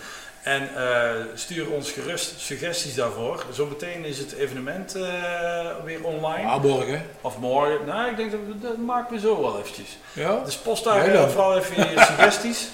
En 0.47 0.69
eh, 0.77 1.11
stuur 1.35 1.71
ons 1.71 1.91
gerust 1.93 2.41
suggesties 2.41 2.95
daarvoor. 2.95 3.45
Zometeen 3.53 4.05
is 4.05 4.19
het 4.19 4.33
evenement 4.33 4.95
eh, 4.95 5.03
weer 5.85 6.05
online. 6.05 6.49
Ah, 6.49 6.63
morgen. 6.63 7.07
Of 7.21 7.39
morgen. 7.39 7.87
Nou, 7.87 8.11
ik 8.11 8.17
denk 8.17 8.31
dat 8.31 8.41
we- 8.47 8.59
dat 8.59 8.77
maken 8.77 9.15
we 9.15 9.21
zo 9.21 9.41
wel 9.43 9.59
eventjes. 9.59 9.89
Ja? 10.13 10.41
Dus 10.45 10.57
post 10.57 10.85
daar 10.85 11.13
Ja, 11.13 11.23
eh, 11.23 11.29
vooral 11.29 11.57
even 11.59 11.77
je 11.91 11.95
suggesties. 12.17 12.69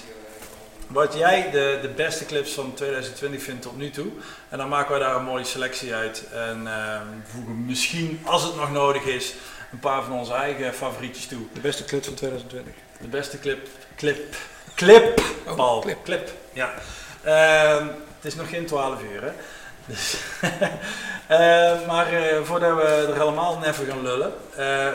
Wat 0.87 1.13
jij 1.17 1.49
de, 1.51 1.79
de 1.81 1.87
beste 1.87 2.25
clips 2.25 2.51
van 2.51 2.73
2020 2.73 3.43
vindt 3.43 3.61
tot 3.61 3.77
nu 3.77 3.89
toe. 3.89 4.07
En 4.49 4.57
dan 4.57 4.69
maken 4.69 4.93
we 4.93 4.99
daar 4.99 5.15
een 5.15 5.23
mooie 5.23 5.43
selectie 5.43 5.93
uit. 5.93 6.23
En 6.33 6.67
ehm, 6.67 7.05
voegen 7.23 7.65
misschien, 7.65 8.21
als 8.25 8.43
het 8.43 8.55
nog 8.55 8.71
nodig 8.71 9.03
is, 9.03 9.33
een 9.71 9.79
paar 9.79 10.03
van 10.03 10.17
onze 10.19 10.33
eigen 10.33 10.73
favorietjes 10.73 11.25
toe. 11.27 11.41
De 11.53 11.59
beste 11.59 11.85
clip 11.85 12.03
van 12.03 12.13
2020. 12.13 12.73
De 13.01 13.07
beste 13.07 13.39
clip. 13.39 13.67
Clip. 13.95 14.35
Clip! 14.75 15.21
Oh, 15.47 15.55
Paul. 15.55 15.79
clip. 15.81 15.97
Clip. 16.03 16.29
Ja. 16.53 16.73
Ehm, 17.23 17.85
het 17.87 18.25
is 18.31 18.35
nog 18.35 18.49
geen 18.49 18.65
12 18.65 19.01
uur, 19.13 19.21
hè? 19.23 19.31
Dus 19.85 20.15
Ehm, 21.27 21.85
maar 21.87 22.13
eh, 22.13 22.37
voordat 22.43 22.75
we 22.75 23.05
er 23.09 23.13
helemaal 23.19 23.57
neffen 23.57 23.85
gaan 23.85 24.01
lullen. 24.01 24.33
eh, 24.55 24.87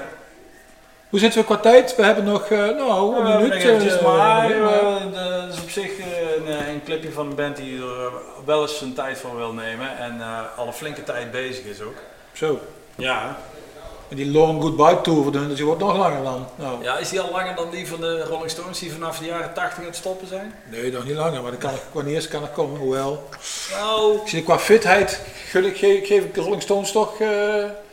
Hoe 1.09 1.19
zitten 1.19 1.41
we 1.41 1.47
qua 1.47 1.57
tijd? 1.57 1.97
We 1.97 2.03
hebben 2.05 2.25
nog, 2.25 2.43
eh, 2.51 2.59
nou, 2.59 3.17
een 3.17 3.37
minuut. 3.37 3.53
eventjes, 3.53 4.01
maar 4.01 4.49
dat 5.13 5.55
is 5.55 5.61
op 5.63 5.71
zich 5.71 5.91
een, 5.99 6.69
een 6.69 6.83
clipje 6.85 7.13
van 7.13 7.27
een 7.27 7.35
band 7.35 7.57
die 7.57 7.79
er 7.83 8.13
wel 8.45 8.63
eens 8.63 8.79
zijn 8.79 8.95
tijd 8.95 9.19
voor 9.19 9.37
wil 9.37 9.53
nemen 9.53 9.99
en 9.99 10.21
al 10.57 10.67
een 10.67 10.73
flinke 10.73 11.05
tijd 11.05 11.31
bezig 11.31 11.65
is 11.65 11.81
ook. 11.81 11.97
Zo. 12.33 12.61
Ja. 12.97 13.37
En 14.09 14.17
die 14.17 14.31
long 14.31 14.63
goodbye 14.63 15.01
tour 15.01 15.33
hun, 15.33 15.49
dus 15.49 15.57
die 15.57 15.67
wordt 15.67 15.81
nog 15.81 15.97
langer 15.97 16.23
dan. 16.23 16.47
Nou, 16.57 16.83
ja, 16.83 16.99
is 16.99 17.09
die 17.09 17.21
al 17.21 17.31
langer 17.31 17.55
dan 17.57 17.71
die 17.71 17.87
van 17.89 18.01
de 18.01 18.23
Rolling 18.25 18.51
Stones 18.51 18.79
die 18.79 18.93
vanaf 18.93 19.19
de 19.19 19.25
jaren 19.25 19.55
80 19.55 19.79
aan 19.79 19.85
het 19.85 19.97
stoppen 19.97 20.29
zijn? 20.29 20.55
nee, 20.71 20.93
nog 20.93 21.05
niet 21.05 21.15
langer, 21.17 21.43
maar 21.43 21.51
dat 21.51 21.61
kan, 21.61 21.73
qua 21.93 22.03
eerst 22.05 22.29
kan 22.29 22.43
het 22.43 22.53
komen. 22.53 22.79
Hoewel, 22.81 23.29
Nou, 23.73 24.15
ik 24.17 24.29
zie 24.29 24.43
qua 24.43 24.59
fitheid 24.59 25.21
gun 25.49 25.65
ik- 25.65 25.77
geef, 25.77 26.07
geef 26.07 26.25
ik 26.25 26.35
de 26.35 26.41
Rolling 26.41 26.63
Stones 26.63 26.93
toch 26.93 27.21
eh, 27.21 27.29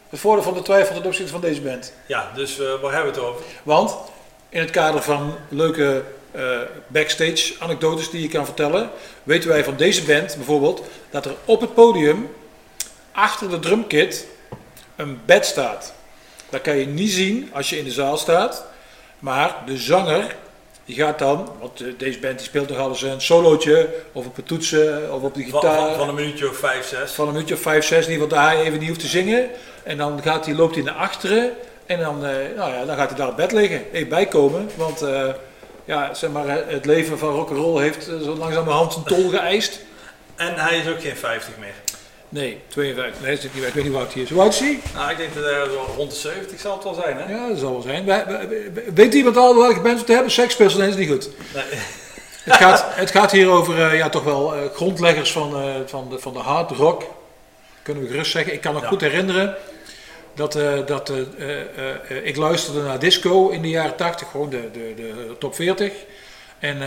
het 0.09 0.19
voordeel 0.19 0.43
van 0.43 0.53
de 0.53 0.61
twijfel 0.61 0.95
ten 0.95 1.05
opzichte 1.05 1.31
van 1.31 1.41
deze 1.41 1.61
band. 1.61 1.93
ja, 2.05 2.31
dus 2.35 2.59
eh, 2.59 2.65
waar 2.81 2.93
hebben 2.93 3.13
we 3.13 3.19
het 3.19 3.27
over? 3.29 3.41
Want 3.63 3.95
in 4.49 4.59
het 4.59 4.71
kader 4.71 5.01
van 5.01 5.33
leuke 5.49 6.03
eh, 6.31 6.43
backstage 6.87 7.53
anekdotes 7.59 8.09
die 8.09 8.21
je 8.21 8.27
kan 8.27 8.45
vertellen, 8.45 8.89
weten 9.23 9.49
wij 9.49 9.63
van 9.63 9.75
deze 9.75 10.03
band 10.03 10.35
bijvoorbeeld 10.35 10.81
dat 11.09 11.25
er 11.25 11.35
op 11.45 11.61
het 11.61 11.73
podium 11.73 12.29
achter 13.11 13.49
de 13.49 13.59
drumkit 13.59 14.27
een 14.95 15.19
bed 15.25 15.45
staat. 15.45 15.93
Dat 16.56 16.64
kan 16.64 16.77
je 16.77 16.86
niet 16.86 17.11
zien 17.11 17.49
als 17.53 17.69
je 17.69 17.77
in 17.77 17.84
de 17.84 17.91
zaal 17.91 18.18
staat, 18.18 18.65
maar 19.19 19.56
de 19.65 19.77
zanger 19.77 20.36
die 20.86 20.95
gaat 20.95 21.19
dan, 21.19 21.49
want 21.60 21.82
eh, 21.82 21.88
deze 21.98 22.19
band 22.19 22.38
die 22.38 22.48
speelt 22.48 22.69
nog 22.69 22.77
alles 22.77 23.02
een 23.02 23.22
solootje 23.22 23.90
of 24.11 24.26
op 24.26 24.36
het 24.36 24.48
toetsen 24.48 25.14
of 25.14 25.22
op 25.22 25.34
de 25.34 25.44
gitaar 25.44 25.88
van, 25.88 25.95
van 25.95 26.10
een 26.10 26.15
minuutje 26.15 26.49
of 26.49 26.57
5, 26.57 26.88
6. 26.88 27.11
van 27.11 27.27
een 27.27 27.34
minuutje 27.34 27.56
of 27.56 27.61
vijf, 27.61 27.86
zes, 27.86 28.06
in 28.06 28.11
ieder 28.11 28.27
geval 28.27 28.44
daar 28.44 28.56
hij 28.56 28.65
even 28.65 28.80
niet 28.80 28.88
hoeft 28.88 28.99
te 28.99 29.07
zingen. 29.07 29.49
En 29.84 29.98
dan 29.98 30.22
gaat 30.22 30.45
hij, 30.45 30.56
loopt 30.56 30.76
hij 30.76 30.84
naar 30.84 30.94
achteren 30.94 31.52
en 31.86 31.99
dan, 31.99 32.26
eh, 32.26 32.36
nou 32.56 32.72
ja, 32.72 32.86
dan 32.86 32.95
gaat 32.95 33.10
hij 33.10 33.18
daar 33.18 33.27
op 33.27 33.38
bed 33.38 33.52
liggen, 33.52 33.91
even 33.91 34.10
bijkomen. 34.10 34.69
Want 34.76 35.02
eh, 35.02 35.30
ja, 35.86 36.14
zeg 36.14 36.30
maar, 36.30 36.48
eh, 36.48 36.73
het 36.73 36.86
leven 36.86 37.19
van 37.19 37.30
rock'n'roll 37.30 37.82
heeft 37.82 38.07
eh, 38.07 38.19
zo 38.19 38.36
langzamerhand 38.36 38.94
zijn 38.94 39.06
tol 39.06 39.30
geëist. 39.30 39.80
En 40.36 40.53
hij 40.56 40.77
is 40.77 40.88
ook 40.88 41.02
geen 41.02 41.15
50 41.15 41.57
meer. 41.57 41.73
Nee, 42.30 42.57
52, 42.68 43.22
nee, 43.22 43.34
is 43.34 43.43
niet, 43.43 43.56
ik 43.56 43.61
weet 43.73 43.84
niet 43.84 43.88
hoe 43.93 44.02
oud 44.02 44.14
hij 44.14 44.22
is. 44.23 44.30
Hoe 44.30 44.41
oud 44.41 44.53
is 44.53 44.60
hij? 44.60 44.80
Nou, 44.93 45.11
ik 45.11 45.18
denk 45.18 45.34
dat 45.35 45.43
hij 45.43 45.64
rond 45.97 46.11
de 46.11 46.18
70 46.18 46.60
zal 46.60 46.73
het 46.73 46.84
wel 46.84 46.93
zijn, 46.93 47.18
hè? 47.18 47.31
Ja, 47.34 47.47
dat 47.47 47.60
zal 47.60 47.72
wel 47.72 47.81
zijn. 47.81 48.06
Wij- 48.06 48.26
wij- 48.26 48.47
wij- 48.49 48.84
Weet 48.93 49.14
iemand 49.14 49.38
al 49.38 49.56
welke 49.56 49.81
we 49.81 49.89
het 49.89 50.07
hebben? 50.07 50.31
Sex 50.31 50.56
Pistols, 50.56 50.76
nee, 50.76 50.89
is 50.89 50.95
niet 50.95 51.10
goed. 51.10 51.30
Nee. 51.53 51.64
Het 52.45 52.56
gaat, 52.56 52.85
het 52.95 53.11
gaat 53.11 53.31
hier 53.31 53.49
over 53.49 53.81
eh, 53.91 53.97
ja, 53.97 54.10
toch 54.10 54.23
wel 54.23 54.56
eh, 54.56 54.61
grondleggers 54.73 55.31
van, 55.31 55.56
eh, 55.56 55.76
van, 55.85 56.10
de, 56.10 56.19
van 56.19 56.34
de 56.34 56.39
hard 56.39 56.72
rock. 56.72 57.03
Kunnen 57.84 58.03
we 58.03 58.10
gerust 58.10 58.31
zeggen. 58.31 58.53
Ik 58.53 58.61
kan 58.61 58.73
me 58.73 58.80
Ja. 58.81 58.88
goed 58.88 59.02
herinneren 59.02 59.56
dat, 60.35 60.60
dat 60.85 61.11
ik 62.23 62.35
luisterde 62.35 62.81
naar 62.81 62.99
disco 62.99 63.49
in 63.49 63.61
de 63.61 63.69
jaren 63.69 63.95
80, 63.95 64.31
gewoon 64.31 64.49
de, 64.49 64.69
de, 64.73 64.93
de 64.95 65.35
top 65.39 65.56
40. 65.56 65.91
En 66.60 66.77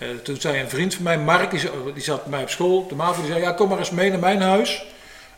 eh, 0.00 0.08
toen 0.22 0.36
zei 0.40 0.60
een 0.60 0.68
vriend 0.70 0.94
van 0.94 1.02
mij, 1.02 1.18
Mark, 1.18 1.50
die, 1.50 1.60
za- 1.60 1.68
die 1.94 2.02
zat 2.02 2.20
bij 2.22 2.30
mij 2.30 2.42
op 2.42 2.48
school, 2.50 2.88
de 2.88 2.94
MAVO, 2.94 3.20
die 3.22 3.30
zei, 3.30 3.42
ja 3.42 3.52
kom 3.52 3.68
maar 3.68 3.78
eens 3.78 3.90
mee 3.90 4.10
naar 4.10 4.18
mijn 4.18 4.40
huis. 4.42 4.86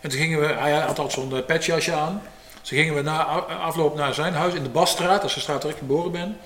En 0.01 0.11
toen 0.11 0.19
gingen 0.19 0.41
we, 0.41 0.47
hij 0.47 0.73
had 0.73 0.87
altijd 0.99 1.13
zo'n 1.13 1.37
eh, 1.37 1.45
petjasje 1.45 1.93
aan. 1.93 2.23
Dus 2.61 2.71
gingen 2.71 2.95
we 2.95 3.03
na 3.03 3.23
afloop 3.63 3.97
naar 3.97 4.15
zijn 4.15 4.35
huis 4.35 4.55
in 4.55 4.63
de 4.63 4.69
Basstraat, 4.69 5.21
dat 5.21 5.29
is 5.31 5.35
de 5.35 5.41
straat 5.41 5.63
waar 5.63 5.73
ik 5.73 5.79
geboren 5.79 6.13
ben. 6.13 6.37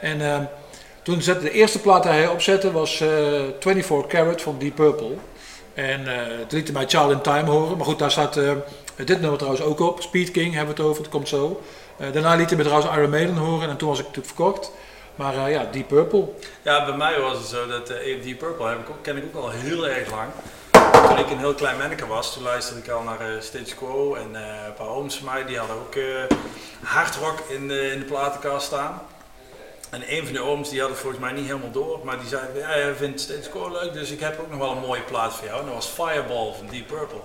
En 0.00 0.20
eh, 0.32 0.38
toen 1.02 1.22
zette 1.22 1.44
de 1.44 1.50
eerste 1.50 1.78
plaat 1.80 2.02
die 2.02 2.12
hij 2.12 2.28
opzette 2.28 2.72
was 2.72 3.00
eh 3.00 3.08
24 3.60 4.06
Karat 4.06 4.42
van 4.42 4.56
Deep 4.58 4.74
Purple. 4.74 5.14
En 5.74 6.04
toen 6.48 6.58
liet 6.58 6.68
hij 6.68 6.76
mij 6.76 6.86
Child 6.88 7.10
in 7.10 7.20
Time 7.20 7.50
horen. 7.50 7.76
Maar 7.76 7.86
goed, 7.86 7.98
daar 7.98 8.10
staat 8.10 8.34
dit 8.96 9.20
nummer 9.20 9.38
trouwens 9.38 9.62
ook 9.64 9.80
op. 9.80 10.02
Speed 10.02 10.30
King 10.30 10.54
hebben 10.54 10.74
we 10.74 10.80
het 10.82 10.90
over, 10.90 11.02
het 11.02 11.10
komt 11.12 11.28
zo. 11.28 11.60
Daarna 12.12 12.34
liet 12.34 12.48
hij 12.48 12.56
me 12.58 12.64
trouwens 12.64 12.94
Iron 12.96 13.10
Maiden 13.10 13.36
horen 13.36 13.68
en 13.68 13.76
toen 13.76 13.88
was 13.88 13.98
ik 13.98 14.06
natuurlijk 14.06 14.34
verkocht. 14.34 14.70
Maar 15.18 15.36
eh, 15.36 15.50
ja, 15.52 15.64
Deep 15.64 15.88
Purple. 15.88 16.28
Ja, 16.62 16.84
bij 16.84 16.96
mij 16.96 17.20
was 17.20 17.38
het 17.38 17.46
zo 17.46 17.66
dat 17.66 17.90
eh 17.90 18.22
Deep 18.22 18.38
Purple 18.38 18.66
heb 18.66 18.78
ik 18.78 18.90
ook, 18.90 19.02
ken 19.02 19.16
ik 19.16 19.24
ook 19.24 19.42
al 19.42 19.50
heel 19.50 19.88
erg 19.88 20.10
lang. 20.10 20.30
toen 21.08 21.18
ik 21.18 21.30
een 21.30 21.38
heel 21.38 21.54
klein 21.54 21.78
manneke 21.78 22.06
was, 22.06 22.32
toen 22.32 22.42
luisterde 22.42 22.82
ik 22.82 22.88
al 22.88 23.02
naar 23.02 23.20
eh 23.20 23.40
Status 23.40 23.74
Quo 23.74 24.14
en 24.14 24.34
een 24.34 24.74
paar 24.76 24.86
ooms 24.88 25.16
van 25.16 25.24
mij, 25.24 25.44
die 25.44 25.58
hadden 25.58 25.76
ook 25.76 25.94
eh 25.94 26.36
hard 26.82 27.16
rock 27.16 27.38
in 27.48 27.68
de, 27.68 27.92
in 27.92 27.98
de 27.98 28.04
platenkast 28.04 28.66
staan. 28.66 29.02
En 29.90 30.02
een 30.06 30.24
van 30.24 30.32
de 30.32 30.40
ooms 30.40 30.68
die 30.70 30.80
had 30.80 30.90
het 30.90 30.98
volgens 30.98 31.22
mij 31.22 31.32
niet 31.32 31.46
helemaal 31.46 31.70
door, 31.70 32.00
maar 32.04 32.18
die 32.18 32.28
zei, 32.28 32.42
ja, 32.54 32.76
jij 32.78 32.94
vindt 32.94 33.20
Status 33.20 33.48
Quo 33.48 33.70
leuk, 33.70 33.92
dus 33.92 34.10
ik 34.10 34.20
heb 34.20 34.40
ook 34.40 34.50
nog 34.50 34.58
wel 34.58 34.70
een 34.70 34.86
mooie 34.86 35.02
plaat 35.02 35.34
voor 35.34 35.46
jou. 35.46 35.60
En 35.60 35.64
dat 35.66 35.74
was 35.74 35.86
Fireball 35.86 36.52
van 36.56 36.66
Deep 36.70 36.86
Purple. 36.86 37.20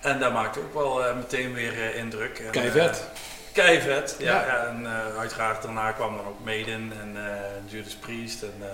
En 0.00 0.20
dat 0.20 0.32
maakte 0.32 0.58
ook 0.58 0.74
wel 0.74 1.14
meteen 1.14 1.54
weer 1.54 1.94
indruk. 1.94 2.38
En, 2.38 2.50
Keivet. 2.50 3.04
Eh, 3.52 3.64
Keivet, 3.64 4.16
ja. 4.18 4.32
Ja. 4.46 4.66
En 4.66 4.86
eh, 4.86 5.18
uiteraard 5.18 5.62
daarna 5.62 5.92
kwam 5.92 6.16
dan 6.16 6.26
ook 6.26 6.44
Maiden 6.44 6.92
en 7.00 7.16
eh, 7.26 7.32
Judas 7.72 7.94
Priest 7.94 8.42
en 8.42 8.54
eh 8.60 8.66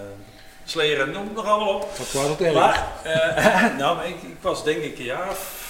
Slayer 0.66 1.00
en 1.00 1.10
noem 1.10 1.24
het 1.24 1.34
nog 1.34 1.46
allemaal 1.46 1.74
op. 1.74 1.96
Wat 1.98 2.08
kwaad 2.10 2.26
tot 2.26 2.40
erg. 2.40 2.54
Maar, 2.54 2.86
eh, 3.02 3.76
nou, 3.78 4.04
ik, 4.04 4.14
ik 4.22 4.36
was 4.40 4.64
denk 4.64 4.82
ik 4.82 4.98
een 4.98 5.04
jaar 5.04 5.28
of 5.30 5.62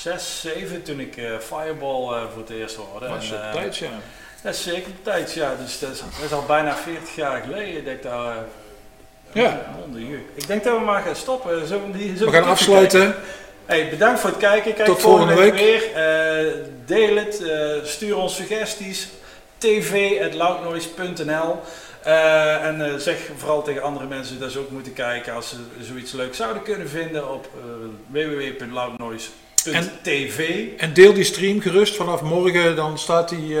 zes, 0.00 0.40
zeven 0.40 0.82
toen 0.82 1.00
ik 1.00 1.16
eh, 1.16 1.24
Fireball 1.38 2.02
eh, 2.14 2.22
voor 2.32 2.40
het 2.42 2.50
eerst 2.50 2.76
hoorde. 2.76 3.08
Dat 3.08 3.22
is 3.22 3.30
En, 3.30 3.36
op 3.36 3.42
eh, 3.42 3.50
tijd, 3.52 3.76
ja. 3.76 3.88
Dat 4.42 4.54
is 4.54 4.62
zeker 4.62 4.86
een 4.86 5.02
tijd, 5.02 5.32
ja. 5.32 5.54
Dus 5.64 5.78
dat 5.78 5.90
is, 5.90 5.98
dat 5.98 6.24
is 6.24 6.32
al 6.32 6.44
bijna 6.46 6.76
40 6.76 7.14
jaar 7.14 7.40
geleden 7.42 7.84
dat 7.84 7.92
ik 7.94 8.02
daar... 8.02 8.36
eh, 8.36 8.42
Ja. 9.32 9.60
Ik 10.34 10.46
denk 10.46 10.64
dat 10.64 10.78
we 10.78 10.84
maar 10.84 11.02
gaan 11.02 11.16
stoppen. 11.16 11.92
Die, 11.92 12.12
We 12.18 12.30
gaan 12.30 12.44
afsluiten. 12.44 13.00
kijken? 13.00 13.22
Hey, 13.66 13.88
bedankt 13.90 14.20
voor 14.20 14.30
het 14.30 14.38
kijken. 14.38 14.74
Kijk 14.74 14.86
Tot 14.88 15.00
volgende, 15.00 15.32
volgende 15.34 15.60
week 15.62 15.80
weer. 15.80 15.92
Eh, 15.94 16.46
deel 16.86 17.16
het. 17.16 17.42
eh, 17.42 17.70
stuur 17.84 18.16
ons 18.16 18.36
suggesties. 18.36 19.08
tv.loudnoise.nl 19.58 21.60
Eh, 22.02 22.64
En 22.64 23.00
zeg 23.00 23.16
vooral 23.36 23.62
tegen 23.62 23.82
andere 23.82 24.06
mensen 24.06 24.40
dat 24.40 24.52
ze 24.52 24.58
ook 24.58 24.70
moeten 24.70 24.92
kijken 24.92 25.32
als 25.34 25.48
ze 25.48 25.56
zoiets 25.80 26.12
leuk 26.12 26.34
zouden 26.34 26.62
kunnen 26.62 26.88
vinden 26.88 27.32
op 27.32 27.48
www.loudnoise.tv. 28.06 30.66
En 30.76 30.92
deel 30.92 31.12
die 31.12 31.24
stream 31.24 31.60
gerust 31.60 31.96
vanaf 31.96 32.22
morgen. 32.22 32.76
Dan 32.76 32.98
staat 32.98 33.28
die 33.28 33.54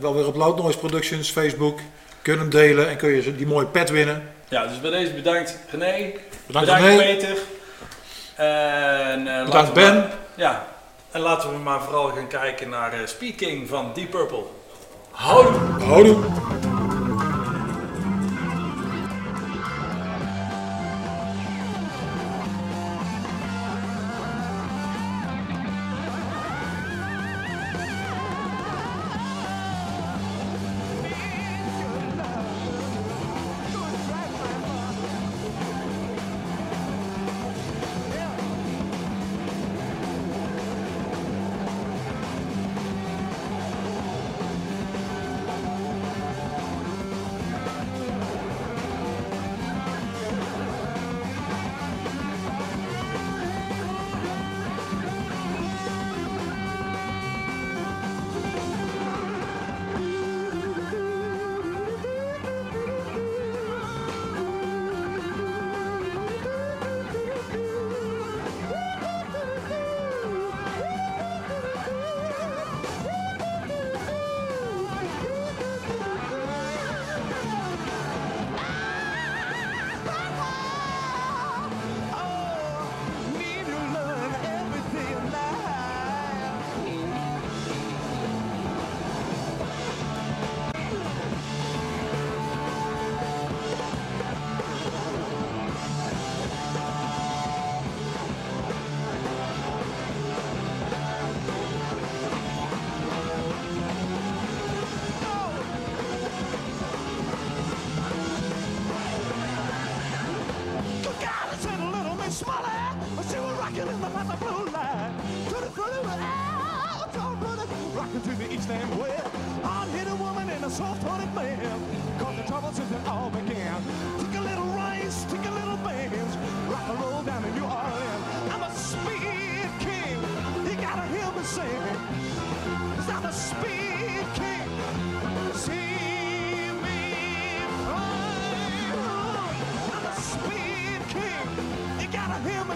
wel 0.00 0.14
weer 0.14 0.26
op 0.26 0.34
Loud 0.36 0.56
Noise 0.62 0.78
Productions 0.78 1.30
Facebook. 1.30 1.78
Kun 2.22 2.32
je 2.34 2.38
hem 2.38 2.50
delen 2.50 2.88
en 2.88 2.96
kun 2.96 3.10
je 3.10 3.36
die 3.36 3.46
mooie 3.46 3.66
pet 3.66 3.90
winnen. 3.90 4.22
Ja, 4.48 4.66
dus 4.66 4.80
bij 4.80 4.90
deze 4.90 5.12
bedankt 5.12 5.58
René. 5.70 6.12
Bedankt, 6.46 6.46
Bedankt 6.46 6.82
René. 6.84 6.96
Peter. 6.96 7.36
En, 8.36 9.26
eh, 9.28 9.72
Ben. 9.74 9.94
maar- 9.94 10.10
ja, 10.34 10.66
en 11.10 11.20
laten 11.20 11.50
we 11.50 11.58
maar 11.58 11.80
vooral 11.82 12.06
gaan 12.08 12.26
kijken 12.26 12.68
naar 12.68 12.92
eh, 12.92 12.98
Speaking 13.06 13.68
van 13.68 13.90
Deep 13.94 14.10
Purple. 14.10 14.42
Houdoe! 15.10 15.82
Houdoe. 15.86 16.16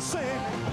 Sing. 0.08 0.67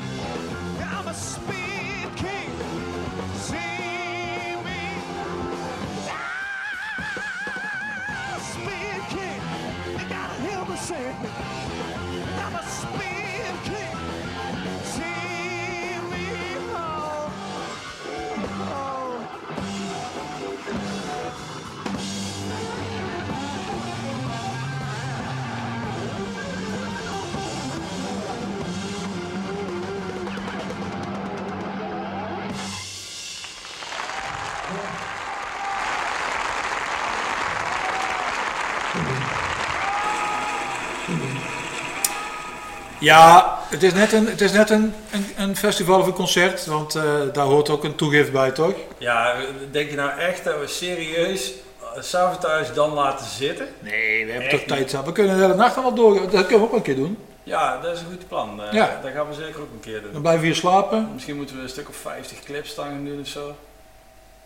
Ja, 43.05 43.57
het 43.69 43.83
is 43.83 43.93
net 43.93 44.11
een, 44.13 44.27
het 44.27 44.41
is 44.41 44.51
net 44.51 44.69
een, 44.69 44.93
een, 45.11 45.25
een 45.37 45.55
festival 45.55 45.99
of 45.99 46.05
een 46.07 46.13
concert. 46.13 46.65
Want 46.65 46.95
eh, 46.95 47.03
daar 47.33 47.45
hoort 47.45 47.69
ook 47.69 47.83
een 47.83 47.95
toegift 47.95 48.31
bij, 48.31 48.51
toch? 48.51 48.73
Ja, 48.97 49.35
denk 49.71 49.89
je 49.89 49.95
nou 49.95 50.19
echt 50.19 50.43
dat 50.43 50.59
we 50.59 50.67
serieus 50.67 51.51
uh, 51.81 52.01
Savatage 52.01 52.73
dan 52.73 52.93
laten 52.93 53.25
zitten? 53.25 53.67
Nee, 53.79 54.25
we 54.25 54.31
hebben 54.31 54.49
Echt 54.49 54.59
toch 54.67 54.77
tijd. 54.77 54.89
zat. 54.89 55.05
We 55.05 55.11
kunnen 55.11 55.35
de 55.37 55.41
hele 55.41 55.55
nacht 55.55 55.73
allemaal 55.75 55.93
door. 55.93 56.13
Dat 56.31 56.45
kunnen 56.45 56.59
we 56.59 56.65
ook 56.65 56.73
een 56.75 56.81
keer 56.81 56.95
doen. 56.95 57.17
Ja, 57.43 57.79
dat 57.81 57.93
is 57.95 57.99
een 57.99 58.05
goed 58.05 58.27
plan. 58.27 58.61
Eh, 58.63 58.73
Ja. 58.73 58.99
Dat 59.03 59.11
gaan 59.11 59.27
we 59.27 59.33
zeker 59.33 59.61
ook 59.61 59.71
een 59.73 59.79
keer 59.79 60.01
doen. 60.01 60.11
Dan 60.11 60.21
blijven 60.21 60.41
we 60.41 60.47
hier 60.47 60.55
slapen. 60.57 61.09
Misschien 61.13 61.35
moeten 61.35 61.55
we 61.55 61.61
een 61.61 61.69
stuk 61.69 61.89
of 61.89 61.95
50 61.95 62.39
clips 62.43 62.69
staan 62.69 63.05
doen 63.05 63.19
of 63.21 63.27
zo. 63.27 63.55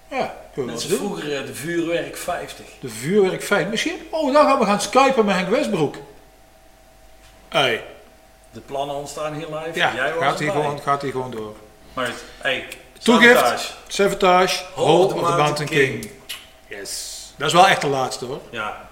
Ja, 0.09 0.35
kunnen 0.53 0.75
we 0.75 0.81
vroeger 0.95 1.35
eh, 1.39 1.45
de 1.45 1.53
vuurwerk 1.55 2.17
50. 2.17 2.65
De 2.79 2.89
vuurwerk 2.89 3.43
fijn. 3.43 3.69
Misschien, 3.69 3.95
oh, 4.09 4.33
dan 4.33 4.45
gaan 4.45 4.59
we 4.59 4.65
gaan 4.65 4.81
skypen 4.81 5.25
met 5.25 5.35
Henk 5.35 5.49
Westbroek. 5.49 5.95
Hey, 7.49 7.83
De 8.59 8.65
plannen 8.65 8.95
ontstaan 8.95 9.33
hier 9.33 9.45
live. 9.47 9.71
ja, 9.79 9.93
Jij 9.95 10.11
gaat 10.19 10.39
hij, 10.39 10.47
erbij. 10.47 10.61
gewoon, 10.61 10.79
gaat 10.81 11.01
hij 11.01 11.11
gewoon 11.11 11.31
door. 11.31 11.55
Maar 11.93 12.11
hey, 12.37 12.67
Toegift. 13.03 13.73
Savatage, 13.87 14.63
Hold 14.73 15.13
of 15.13 15.19
the 15.29 15.35
Mountain 15.37 15.69
King. 15.69 15.99
King. 16.01 16.11
Yes. 16.67 17.17
Dat 17.37 17.47
is 17.47 17.53
wel 17.53 17.67
echt 17.67 17.81
de 17.81 17.87
laatste 17.87 18.25
hoor. 18.25 18.39
Ja, 18.49 18.88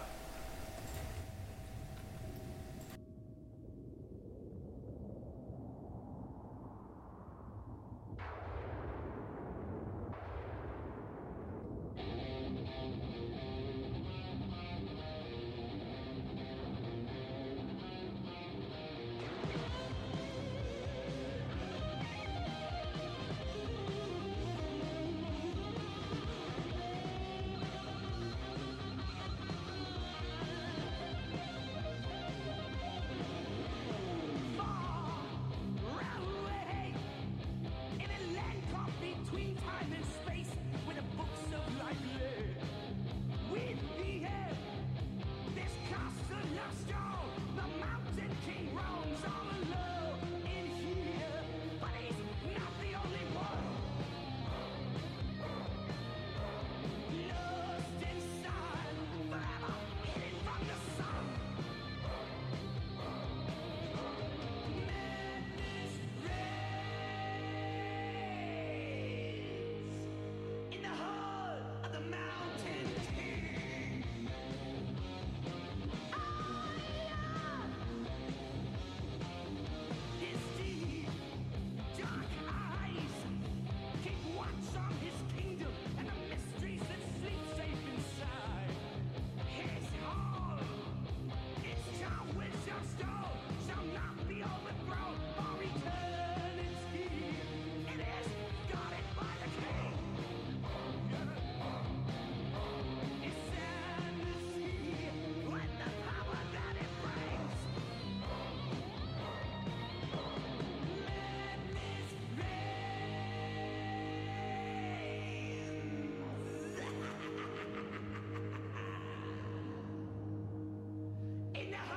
in. 121.74 121.97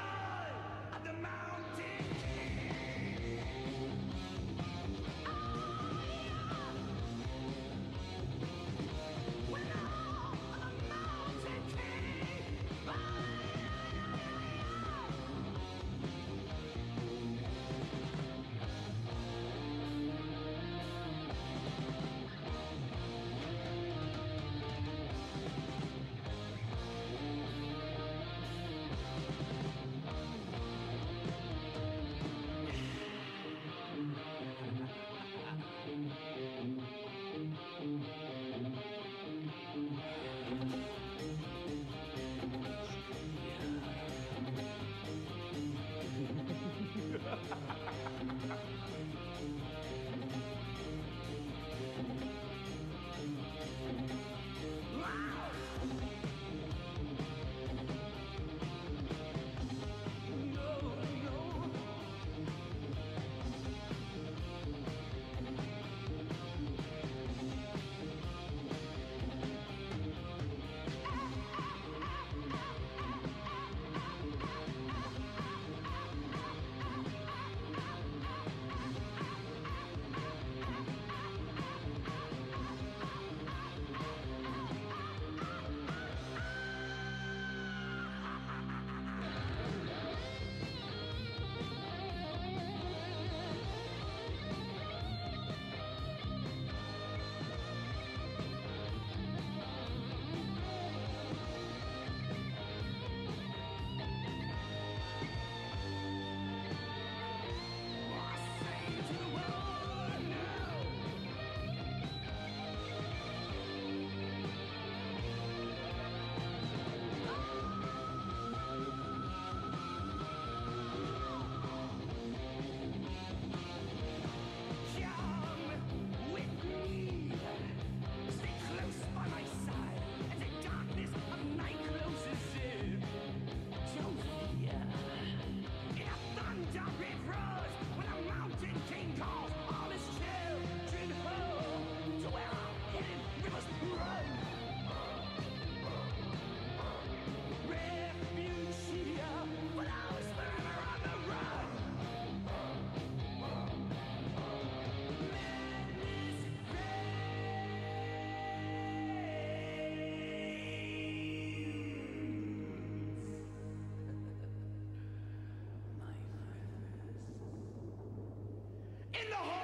in 169.23 169.29
the 169.31 169.37
hole. 169.37 169.60